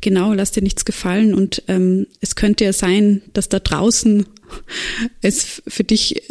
genau, 0.00 0.32
lass 0.32 0.52
dir 0.52 0.62
nichts 0.62 0.84
gefallen 0.84 1.34
und 1.34 1.62
ähm, 1.68 2.06
es 2.20 2.34
könnte 2.34 2.64
ja 2.64 2.72
sein, 2.72 3.22
dass 3.32 3.48
da 3.48 3.58
draußen 3.58 4.26
es 5.22 5.62
für 5.66 5.84
dich 5.84 6.22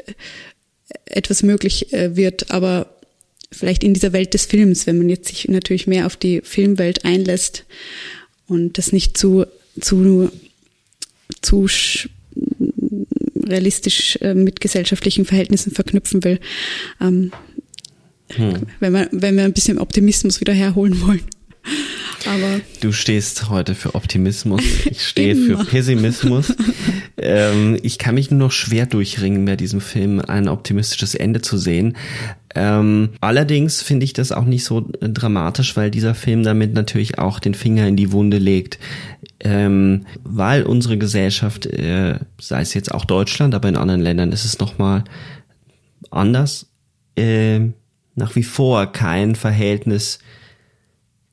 etwas 1.05 1.43
möglich 1.43 1.93
äh, 1.93 2.15
wird, 2.15 2.51
aber 2.51 2.93
vielleicht 3.51 3.83
in 3.83 3.93
dieser 3.93 4.13
Welt 4.13 4.33
des 4.33 4.45
Films, 4.45 4.87
wenn 4.87 4.97
man 4.97 5.09
jetzt 5.09 5.29
sich 5.29 5.47
natürlich 5.47 5.87
mehr 5.87 6.05
auf 6.05 6.15
die 6.15 6.41
Filmwelt 6.43 7.05
einlässt 7.05 7.65
und 8.47 8.77
das 8.77 8.91
nicht 8.91 9.17
zu, 9.17 9.45
zu, 9.79 10.29
zu 11.41 11.67
realistisch 13.43 14.17
äh, 14.21 14.33
mit 14.33 14.59
gesellschaftlichen 14.59 15.25
Verhältnissen 15.25 15.71
verknüpfen 15.71 16.23
will. 16.23 16.39
Ähm, 17.01 17.31
hm. 18.29 18.63
wenn, 18.79 18.93
wir, 18.93 19.07
wenn 19.11 19.37
wir 19.37 19.45
ein 19.45 19.53
bisschen 19.53 19.77
Optimismus 19.77 20.41
wieder 20.41 20.53
herholen 20.53 21.01
wollen. 21.01 21.23
Aber 22.25 22.61
du 22.81 22.91
stehst 22.91 23.49
heute 23.49 23.75
für 23.75 23.95
Optimismus, 23.95 24.61
ich 24.85 25.05
stehe 25.05 25.35
für 25.35 25.63
Pessimismus. 25.63 26.55
ähm, 27.17 27.77
ich 27.83 27.97
kann 27.97 28.15
mich 28.15 28.31
nur 28.31 28.39
noch 28.39 28.51
schwer 28.51 28.85
durchringen, 28.85 29.45
bei 29.45 29.55
diesem 29.55 29.81
Film 29.81 30.19
ein 30.19 30.47
optimistisches 30.47 31.15
Ende 31.15 31.41
zu 31.41 31.57
sehen. 31.57 31.95
Ähm, 32.55 33.09
allerdings 33.21 33.81
finde 33.81 34.03
ich 34.03 34.13
das 34.13 34.31
auch 34.31 34.45
nicht 34.45 34.63
so 34.63 34.89
dramatisch, 34.99 35.77
weil 35.77 35.91
dieser 35.91 36.15
Film 36.15 36.43
damit 36.43 36.73
natürlich 36.73 37.19
auch 37.19 37.39
den 37.39 37.53
Finger 37.53 37.87
in 37.87 37.95
die 37.95 38.11
Wunde 38.11 38.39
legt. 38.39 38.79
Ähm, 39.39 40.05
weil 40.23 40.63
unsere 40.63 40.97
Gesellschaft, 40.97 41.67
äh, 41.67 42.19
sei 42.41 42.61
es 42.61 42.73
jetzt 42.73 42.91
auch 42.91 43.05
Deutschland, 43.05 43.53
aber 43.53 43.69
in 43.69 43.77
anderen 43.77 44.01
Ländern 44.01 44.31
ist 44.31 44.45
es 44.45 44.57
nochmal 44.57 45.03
anders, 46.09 46.67
äh, 47.15 47.59
nach 48.15 48.35
wie 48.35 48.43
vor 48.43 48.91
kein 48.91 49.35
Verhältnis 49.35 50.19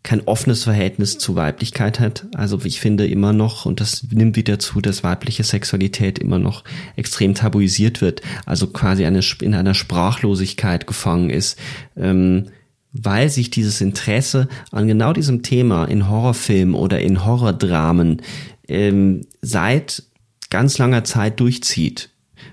kein 0.04 0.20
offenes 0.26 0.64
Verhältnis 0.64 1.16
zu 1.16 1.34
Weiblichkeit 1.34 1.98
hat. 1.98 2.26
Also 2.34 2.60
ich 2.62 2.78
finde 2.78 3.06
immer 3.06 3.32
noch, 3.32 3.64
und 3.64 3.80
das 3.80 4.06
nimmt 4.10 4.36
wieder 4.36 4.58
zu, 4.58 4.82
dass 4.82 5.02
weibliche 5.02 5.42
Sexualität 5.42 6.18
immer 6.18 6.38
noch 6.38 6.62
extrem 6.94 7.34
tabuisiert 7.34 8.02
wird, 8.02 8.20
also 8.44 8.66
quasi 8.66 9.06
eine, 9.06 9.20
in 9.40 9.54
einer 9.54 9.72
Sprachlosigkeit 9.72 10.86
gefangen 10.86 11.30
ist, 11.30 11.58
ähm, 11.96 12.48
weil 12.92 13.30
sich 13.30 13.48
dieses 13.48 13.80
Interesse 13.80 14.48
an 14.70 14.86
genau 14.86 15.14
diesem 15.14 15.42
Thema 15.42 15.86
in 15.86 16.08
Horrorfilmen 16.08 16.74
oder 16.74 17.00
in 17.00 17.24
Horrordramen 17.24 18.20
ähm, 18.68 19.22
seit 19.40 20.04
ganz 20.50 20.76
langer 20.76 21.04
Zeit 21.04 21.40
durchzieht. 21.40 22.10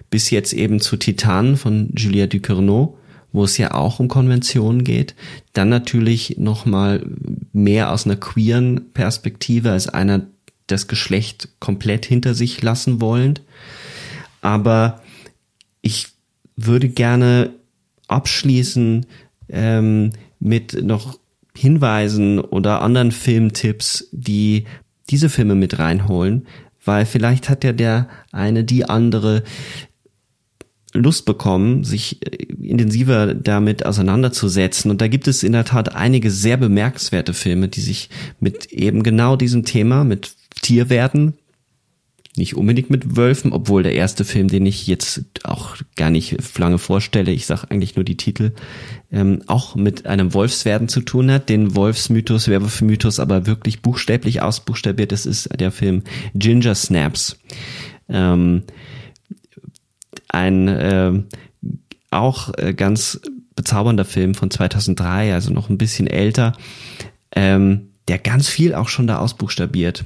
Bis 0.10 0.30
jetzt 0.30 0.54
eben 0.54 0.80
zu 0.80 0.96
Titan 0.96 1.58
von 1.58 1.90
Julia 1.96 2.28
Ducournau 2.28 2.98
wo 3.32 3.44
es 3.44 3.58
ja 3.58 3.74
auch 3.74 4.00
um 4.00 4.08
Konventionen 4.08 4.84
geht. 4.84 5.16
Dann 5.54 5.70
natürlich 5.70 6.38
nochmal 6.38 7.06
mehr 7.54 7.92
aus 7.92 8.06
einer 8.06 8.18
queeren 8.18 8.92
Perspektive 8.94 9.72
als 9.72 9.88
einer 9.88 10.28
das 10.68 10.88
Geschlecht 10.88 11.50
komplett 11.60 12.06
hinter 12.06 12.34
sich 12.34 12.62
lassen 12.62 13.02
wollend. 13.02 13.42
Aber 14.42 15.02
ich 15.82 16.08
würde 16.56 16.90
gerne 16.90 17.52
abschließen 18.08 19.06
ähm, 19.50 20.12
mit 20.40 20.82
noch 20.84 21.20
Hinweisen 21.56 22.40
oder 22.40 22.82
anderen 22.82 23.12
Filmtipps, 23.12 24.08
die 24.12 24.66
diese 25.10 25.30
Filme 25.30 25.56
mit 25.56 25.80
reinholen, 25.80 26.48
weil 26.84 27.06
vielleicht 27.06 27.50
hat 27.50 27.64
ja 27.64 27.74
der 27.74 28.08
eine 28.32 28.64
die 28.64 28.86
andere 28.86 29.44
Lust 30.94 31.26
bekommen, 31.26 31.84
sich 31.84 32.26
äh, 32.26 32.46
intensiver 32.62 33.34
damit 33.34 33.86
auseinanderzusetzen. 33.86 34.92
Und 34.92 35.02
da 35.02 35.08
gibt 35.08 35.28
es 35.28 35.44
in 35.44 35.54
der 35.54 35.66
Tat 35.66 35.96
einige 35.96 36.32
sehr 36.32 36.58
bemerkenswerte 36.58 37.34
Filme, 37.34 37.68
die 37.68 37.82
sich 37.82 38.10
mit 38.40 38.68
eben 38.68 39.04
genau 39.04 39.36
diesem 39.36 39.66
Thema, 39.66 40.04
mit 40.04 40.34
Tierwerden, 40.62 41.34
nicht 42.38 42.56
unbedingt 42.56 42.90
mit 42.90 43.18
Wölfen, 43.18 43.52
obwohl 43.52 43.84
der 43.84 43.94
erste 43.94 44.24
Film, 44.24 44.48
den 44.48 44.66
ich 44.66 44.88
jetzt 44.88 45.26
auch 45.44 45.76
gar 45.98 46.10
nicht 46.10 46.38
lange 46.58 46.78
vorstelle, 46.78 47.32
ich 47.32 47.46
sage 47.46 47.70
eigentlich 47.70 47.98
nur 47.98 48.06
die 48.06 48.16
Titel, 48.16 48.54
ähm, 49.12 49.44
auch 49.48 49.76
mit 49.76 50.06
einem 50.06 50.34
Wolfswerden 50.34 50.88
zu 50.88 51.02
tun 51.02 51.30
hat, 51.30 51.50
den 51.50 51.76
Wolfsmythos, 51.76 52.48
Werwolfmythos 52.48 53.20
aber 53.20 53.48
wirklich 53.48 53.82
buchstäblich 53.82 54.42
ausbuchstabiert. 54.42 55.12
Das 55.12 55.26
ist 55.26 55.50
der 55.60 55.72
Film 55.72 56.04
Ginger 56.34 56.76
Snaps. 56.76 57.38
Ähm, 58.08 58.64
ein 60.32 60.68
äh, 60.68 61.24
auch 62.10 62.52
äh, 62.58 62.74
ganz 62.74 63.22
bezaubernder 63.56 64.06
Film 64.06 64.34
von 64.34 64.50
2003, 64.50 65.34
also 65.34 65.54
noch 65.54 65.70
ein 65.70 65.78
bisschen 65.78 66.08
älter, 66.08 66.54
ähm, 67.36 67.90
der 68.08 68.18
ganz 68.18 68.48
viel 68.48 68.74
auch 68.74 68.90
schon 68.90 69.08
da 69.08 69.20
ausbuchstabiert. 69.20 70.06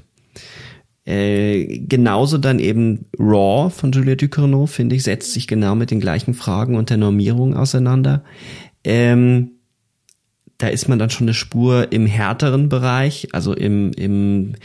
Äh, 1.05 1.79
genauso 1.87 2.39
dann 2.39 2.57
eben 2.59 3.05
Raw 3.19 3.69
von 3.69 3.91
Julia 3.91 4.15
Ducournau, 4.15 4.65
finde 4.65 4.95
ich, 4.95 5.03
setzt 5.03 5.33
sich 5.33 5.47
genau 5.47 5.75
mit 5.75 5.91
den 5.91 5.99
gleichen 5.99 6.33
Fragen 6.33 6.75
und 6.75 6.89
der 6.89 6.97
Normierung 6.97 7.55
auseinander. 7.55 8.23
Ähm, 8.83 9.51
da 10.57 10.67
ist 10.67 10.87
man 10.87 10.97
dann 10.97 11.09
schon 11.09 11.25
eine 11.25 11.33
Spur 11.33 11.91
im 11.91 12.05
härteren 12.05 12.69
Bereich, 12.69 13.27
also 13.33 13.53
im, 13.53 13.91
im 13.93 14.55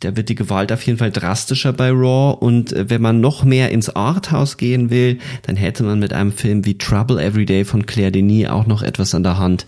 da 0.00 0.16
wird 0.16 0.30
die 0.30 0.34
Gewalt 0.34 0.72
auf 0.72 0.82
jeden 0.86 0.98
Fall 0.98 1.10
drastischer 1.10 1.72
bei 1.72 1.90
Raw 1.90 2.36
und 2.38 2.72
äh, 2.72 2.88
wenn 2.88 3.02
man 3.02 3.20
noch 3.20 3.44
mehr 3.44 3.70
ins 3.70 3.90
Arthouse 3.90 4.56
gehen 4.56 4.88
will, 4.88 5.18
dann 5.42 5.56
hätte 5.56 5.82
man 5.82 5.98
mit 5.98 6.14
einem 6.14 6.32
Film 6.32 6.64
wie 6.64 6.78
Trouble 6.78 7.22
Every 7.22 7.44
Day 7.44 7.64
von 7.64 7.84
Claire 7.84 8.10
Denis 8.10 8.48
auch 8.48 8.66
noch 8.66 8.82
etwas 8.82 9.14
an 9.14 9.22
der 9.22 9.38
Hand. 9.38 9.66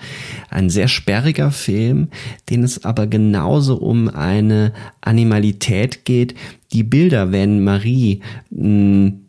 Ein 0.48 0.70
sehr 0.70 0.88
sperriger 0.88 1.50
Film, 1.50 2.08
den 2.48 2.62
es 2.62 2.84
aber 2.84 3.06
genauso 3.06 3.76
um 3.76 4.08
eine 4.08 4.72
Animalität 5.02 6.06
geht. 6.06 6.34
Die 6.72 6.84
Bilder, 6.84 7.30
wenn 7.30 7.62
Marie 7.62 8.20
mh, 8.50 8.64
hm, 8.64 9.20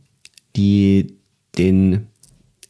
die 0.55 1.17
den 1.57 2.07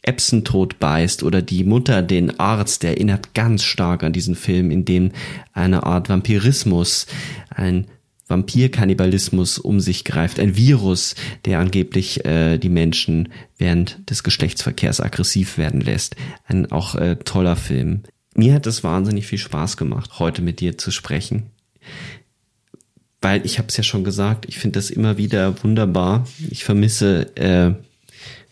Epson-Tod 0.02 0.80
beißt 0.80 1.24
oder 1.24 1.44
die 1.44 1.64
Mutter 1.64 2.02
den 2.02 2.40
Arzt, 2.40 2.82
der 2.82 2.92
erinnert 2.92 3.36
ganz 3.36 3.64
stark 3.64 4.04
an 4.04 4.14
diesen 4.14 4.36
Film, 4.36 4.72
in 4.72 4.86
dem 4.86 5.12
eine 5.54 5.84
Art 5.84 6.10
Vampirismus, 6.10 7.06
ein 7.50 7.86
Vampirkannibalismus 8.30 9.58
um 9.58 9.80
sich 9.80 10.06
greift, 10.06 10.40
ein 10.40 10.56
Virus, 10.56 11.16
der 11.46 11.60
angeblich 11.60 12.24
äh, 12.26 12.58
die 12.58 12.70
Menschen 12.70 13.30
während 13.58 14.10
des 14.10 14.24
Geschlechtsverkehrs 14.24 15.02
aggressiv 15.02 15.58
werden 15.58 15.82
lässt. 15.82 16.16
Ein 16.46 16.72
auch 16.72 16.96
äh, 16.96 17.18
toller 17.18 17.56
Film. 17.56 18.04
Mir 18.36 18.54
hat 18.54 18.68
es 18.68 18.84
wahnsinnig 18.84 19.28
viel 19.28 19.40
Spaß 19.40 19.76
gemacht, 19.76 20.20
heute 20.20 20.42
mit 20.42 20.62
dir 20.62 20.78
zu 20.78 20.92
sprechen. 20.92 21.48
Weil 23.22 23.46
ich 23.46 23.58
habe 23.58 23.68
es 23.68 23.76
ja 23.76 23.84
schon 23.84 24.04
gesagt, 24.04 24.46
ich 24.48 24.60
finde 24.60 24.80
das 24.80 24.92
immer 24.92 25.18
wieder 25.18 25.62
wunderbar. 25.64 26.26
Ich 26.50 26.64
vermisse 26.64 27.36
äh, 27.36 27.74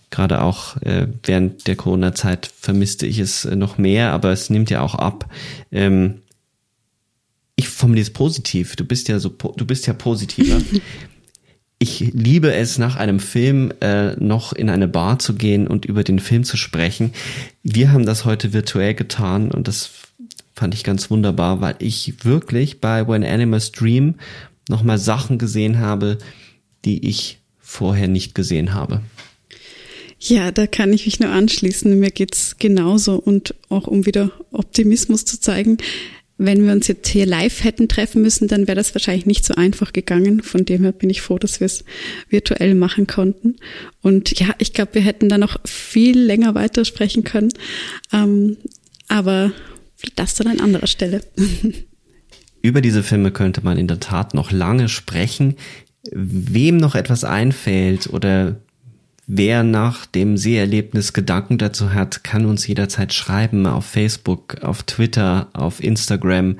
gerade 0.09 0.41
auch 0.41 0.81
äh, 0.81 1.07
während 1.23 1.67
der 1.67 1.75
Corona-Zeit 1.75 2.51
vermisste 2.59 3.05
ich 3.05 3.19
es 3.19 3.45
noch 3.45 3.77
mehr, 3.77 4.11
aber 4.11 4.31
es 4.31 4.49
nimmt 4.49 4.69
ja 4.69 4.81
auch 4.81 4.95
ab. 4.95 5.29
Ähm, 5.71 6.21
ich 7.57 7.67
formuliere 7.67 8.03
es 8.03 8.13
positiv. 8.13 8.77
Du 8.77 8.85
bist 8.85 9.09
ja 9.09 9.19
so, 9.19 9.29
du 9.29 9.65
bist 9.65 9.87
ja 9.87 9.93
positiver. 9.93 10.61
ich 11.79 11.99
liebe 11.99 12.53
es, 12.53 12.77
nach 12.77 12.95
einem 12.95 13.19
Film 13.19 13.73
äh, 13.81 14.15
noch 14.15 14.53
in 14.53 14.69
eine 14.69 14.87
Bar 14.87 15.19
zu 15.19 15.33
gehen 15.33 15.67
und 15.67 15.83
über 15.83 16.03
den 16.03 16.19
Film 16.19 16.43
zu 16.43 16.55
sprechen. 16.55 17.11
Wir 17.63 17.91
haben 17.91 18.05
das 18.05 18.23
heute 18.23 18.53
virtuell 18.53 18.93
getan 18.93 19.51
und 19.51 19.67
das 19.67 19.89
fand 20.55 20.73
ich 20.73 20.83
ganz 20.83 21.09
wunderbar, 21.11 21.59
weil 21.59 21.75
ich 21.79 22.23
wirklich 22.23 22.79
bei 22.79 23.07
When 23.07 23.23
Animals 23.23 23.71
Dream 23.71 24.15
nochmal 24.69 24.97
Sachen 24.99 25.37
gesehen 25.37 25.79
habe, 25.79 26.19
die 26.85 27.07
ich 27.07 27.39
vorher 27.59 28.07
nicht 28.07 28.33
gesehen 28.33 28.73
habe. 28.73 29.01
Ja, 30.19 30.51
da 30.51 30.65
kann 30.65 30.93
ich 30.93 31.05
mich 31.05 31.19
nur 31.19 31.29
anschließen. 31.29 31.99
Mir 31.99 32.09
geht's 32.09 32.55
genauso 32.57 33.15
und 33.15 33.53
auch 33.69 33.85
um 33.85 34.07
wieder 34.07 34.31
Optimismus 34.51 35.25
zu 35.25 35.39
zeigen 35.39 35.77
wenn 36.37 36.65
wir 36.65 36.71
uns 36.71 36.87
jetzt 36.87 37.07
hier 37.07 37.25
live 37.25 37.63
hätten 37.63 37.87
treffen 37.87 38.21
müssen, 38.21 38.47
dann 38.47 38.67
wäre 38.67 38.75
das 38.75 38.93
wahrscheinlich 38.93 39.25
nicht 39.25 39.43
so 39.43 39.55
einfach 39.55 39.91
gegangen. 39.91 40.43
Von 40.43 40.65
dem 40.65 40.83
her 40.83 40.91
bin 40.91 41.09
ich 41.09 41.21
froh, 41.21 41.39
dass 41.39 41.59
wir 41.59 41.65
es 41.65 41.83
virtuell 42.29 42.75
machen 42.75 43.07
konnten. 43.07 43.55
Und 44.01 44.39
ja, 44.39 44.49
ich 44.59 44.73
glaube, 44.73 44.95
wir 44.95 45.01
hätten 45.01 45.29
da 45.29 45.37
noch 45.37 45.57
viel 45.65 46.19
länger 46.19 46.53
weitersprechen 46.53 47.23
können. 47.23 47.49
Ähm, 48.13 48.57
aber 49.07 49.51
das 50.15 50.35
dann 50.35 50.47
an 50.47 50.59
anderer 50.59 50.87
Stelle. 50.87 51.21
Über 52.61 52.81
diese 52.81 53.03
Filme 53.03 53.31
könnte 53.31 53.61
man 53.63 53.77
in 53.77 53.87
der 53.87 53.99
Tat 53.99 54.33
noch 54.33 54.51
lange 54.51 54.89
sprechen. 54.89 55.55
Wem 56.11 56.77
noch 56.77 56.95
etwas 56.95 57.23
einfällt 57.23 58.07
oder 58.07 58.61
Wer 59.29 59.63
nach 59.63 60.05
dem 60.05 60.37
Seherlebnis 60.37 61.11
Gedanken 61.11 61.57
dazu 61.57 61.93
hat, 61.93 62.23
kann 62.23 62.45
uns 62.45 62.65
jederzeit 62.65 63.13
schreiben 63.13 63.65
auf 63.65 63.85
Facebook, 63.85 64.63
auf 64.63 64.83
Twitter, 64.83 65.49
auf 65.51 65.83
Instagram. 65.83 66.55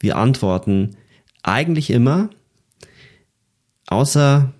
Wir 0.00 0.16
antworten 0.16 0.96
eigentlich 1.42 1.90
immer, 1.90 2.30
außer 3.88 4.54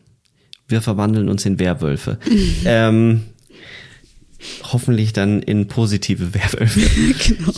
wir 0.69 0.83
verwandeln 0.83 1.31
uns 1.31 1.47
in 1.47 1.59
Werwölfe. 1.59 2.19
ähm, 2.67 3.23
hoffentlich 4.65 5.15
dann 5.15 5.41
in 5.41 5.69
positive 5.69 6.35
Werwölfe. 6.35 6.81
genau. 7.35 7.53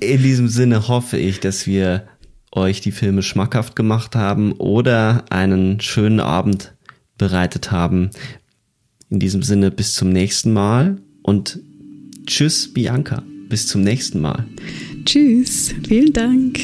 In 0.00 0.22
diesem 0.22 0.48
Sinne 0.48 0.88
hoffe 0.88 1.18
ich, 1.18 1.38
dass 1.40 1.66
wir 1.66 2.08
euch 2.50 2.80
die 2.80 2.92
Filme 2.92 3.22
schmackhaft 3.22 3.76
gemacht 3.76 4.16
haben 4.16 4.52
oder 4.52 5.26
einen 5.28 5.80
schönen 5.80 6.20
Abend 6.20 6.72
bereitet 7.18 7.70
haben. 7.70 8.08
In 9.10 9.20
diesem 9.20 9.42
Sinne 9.42 9.70
bis 9.70 9.94
zum 9.94 10.10
nächsten 10.10 10.52
Mal 10.52 10.98
Und 11.22 11.60
tschüss, 12.26 12.72
Bianca. 12.72 13.22
Bis 13.48 13.66
zum 13.66 13.82
nächsten 13.82 14.20
Mal. 14.20 14.46
Tschüss. 15.04 15.74
Vielen 15.86 16.12
Dank. 16.12 16.58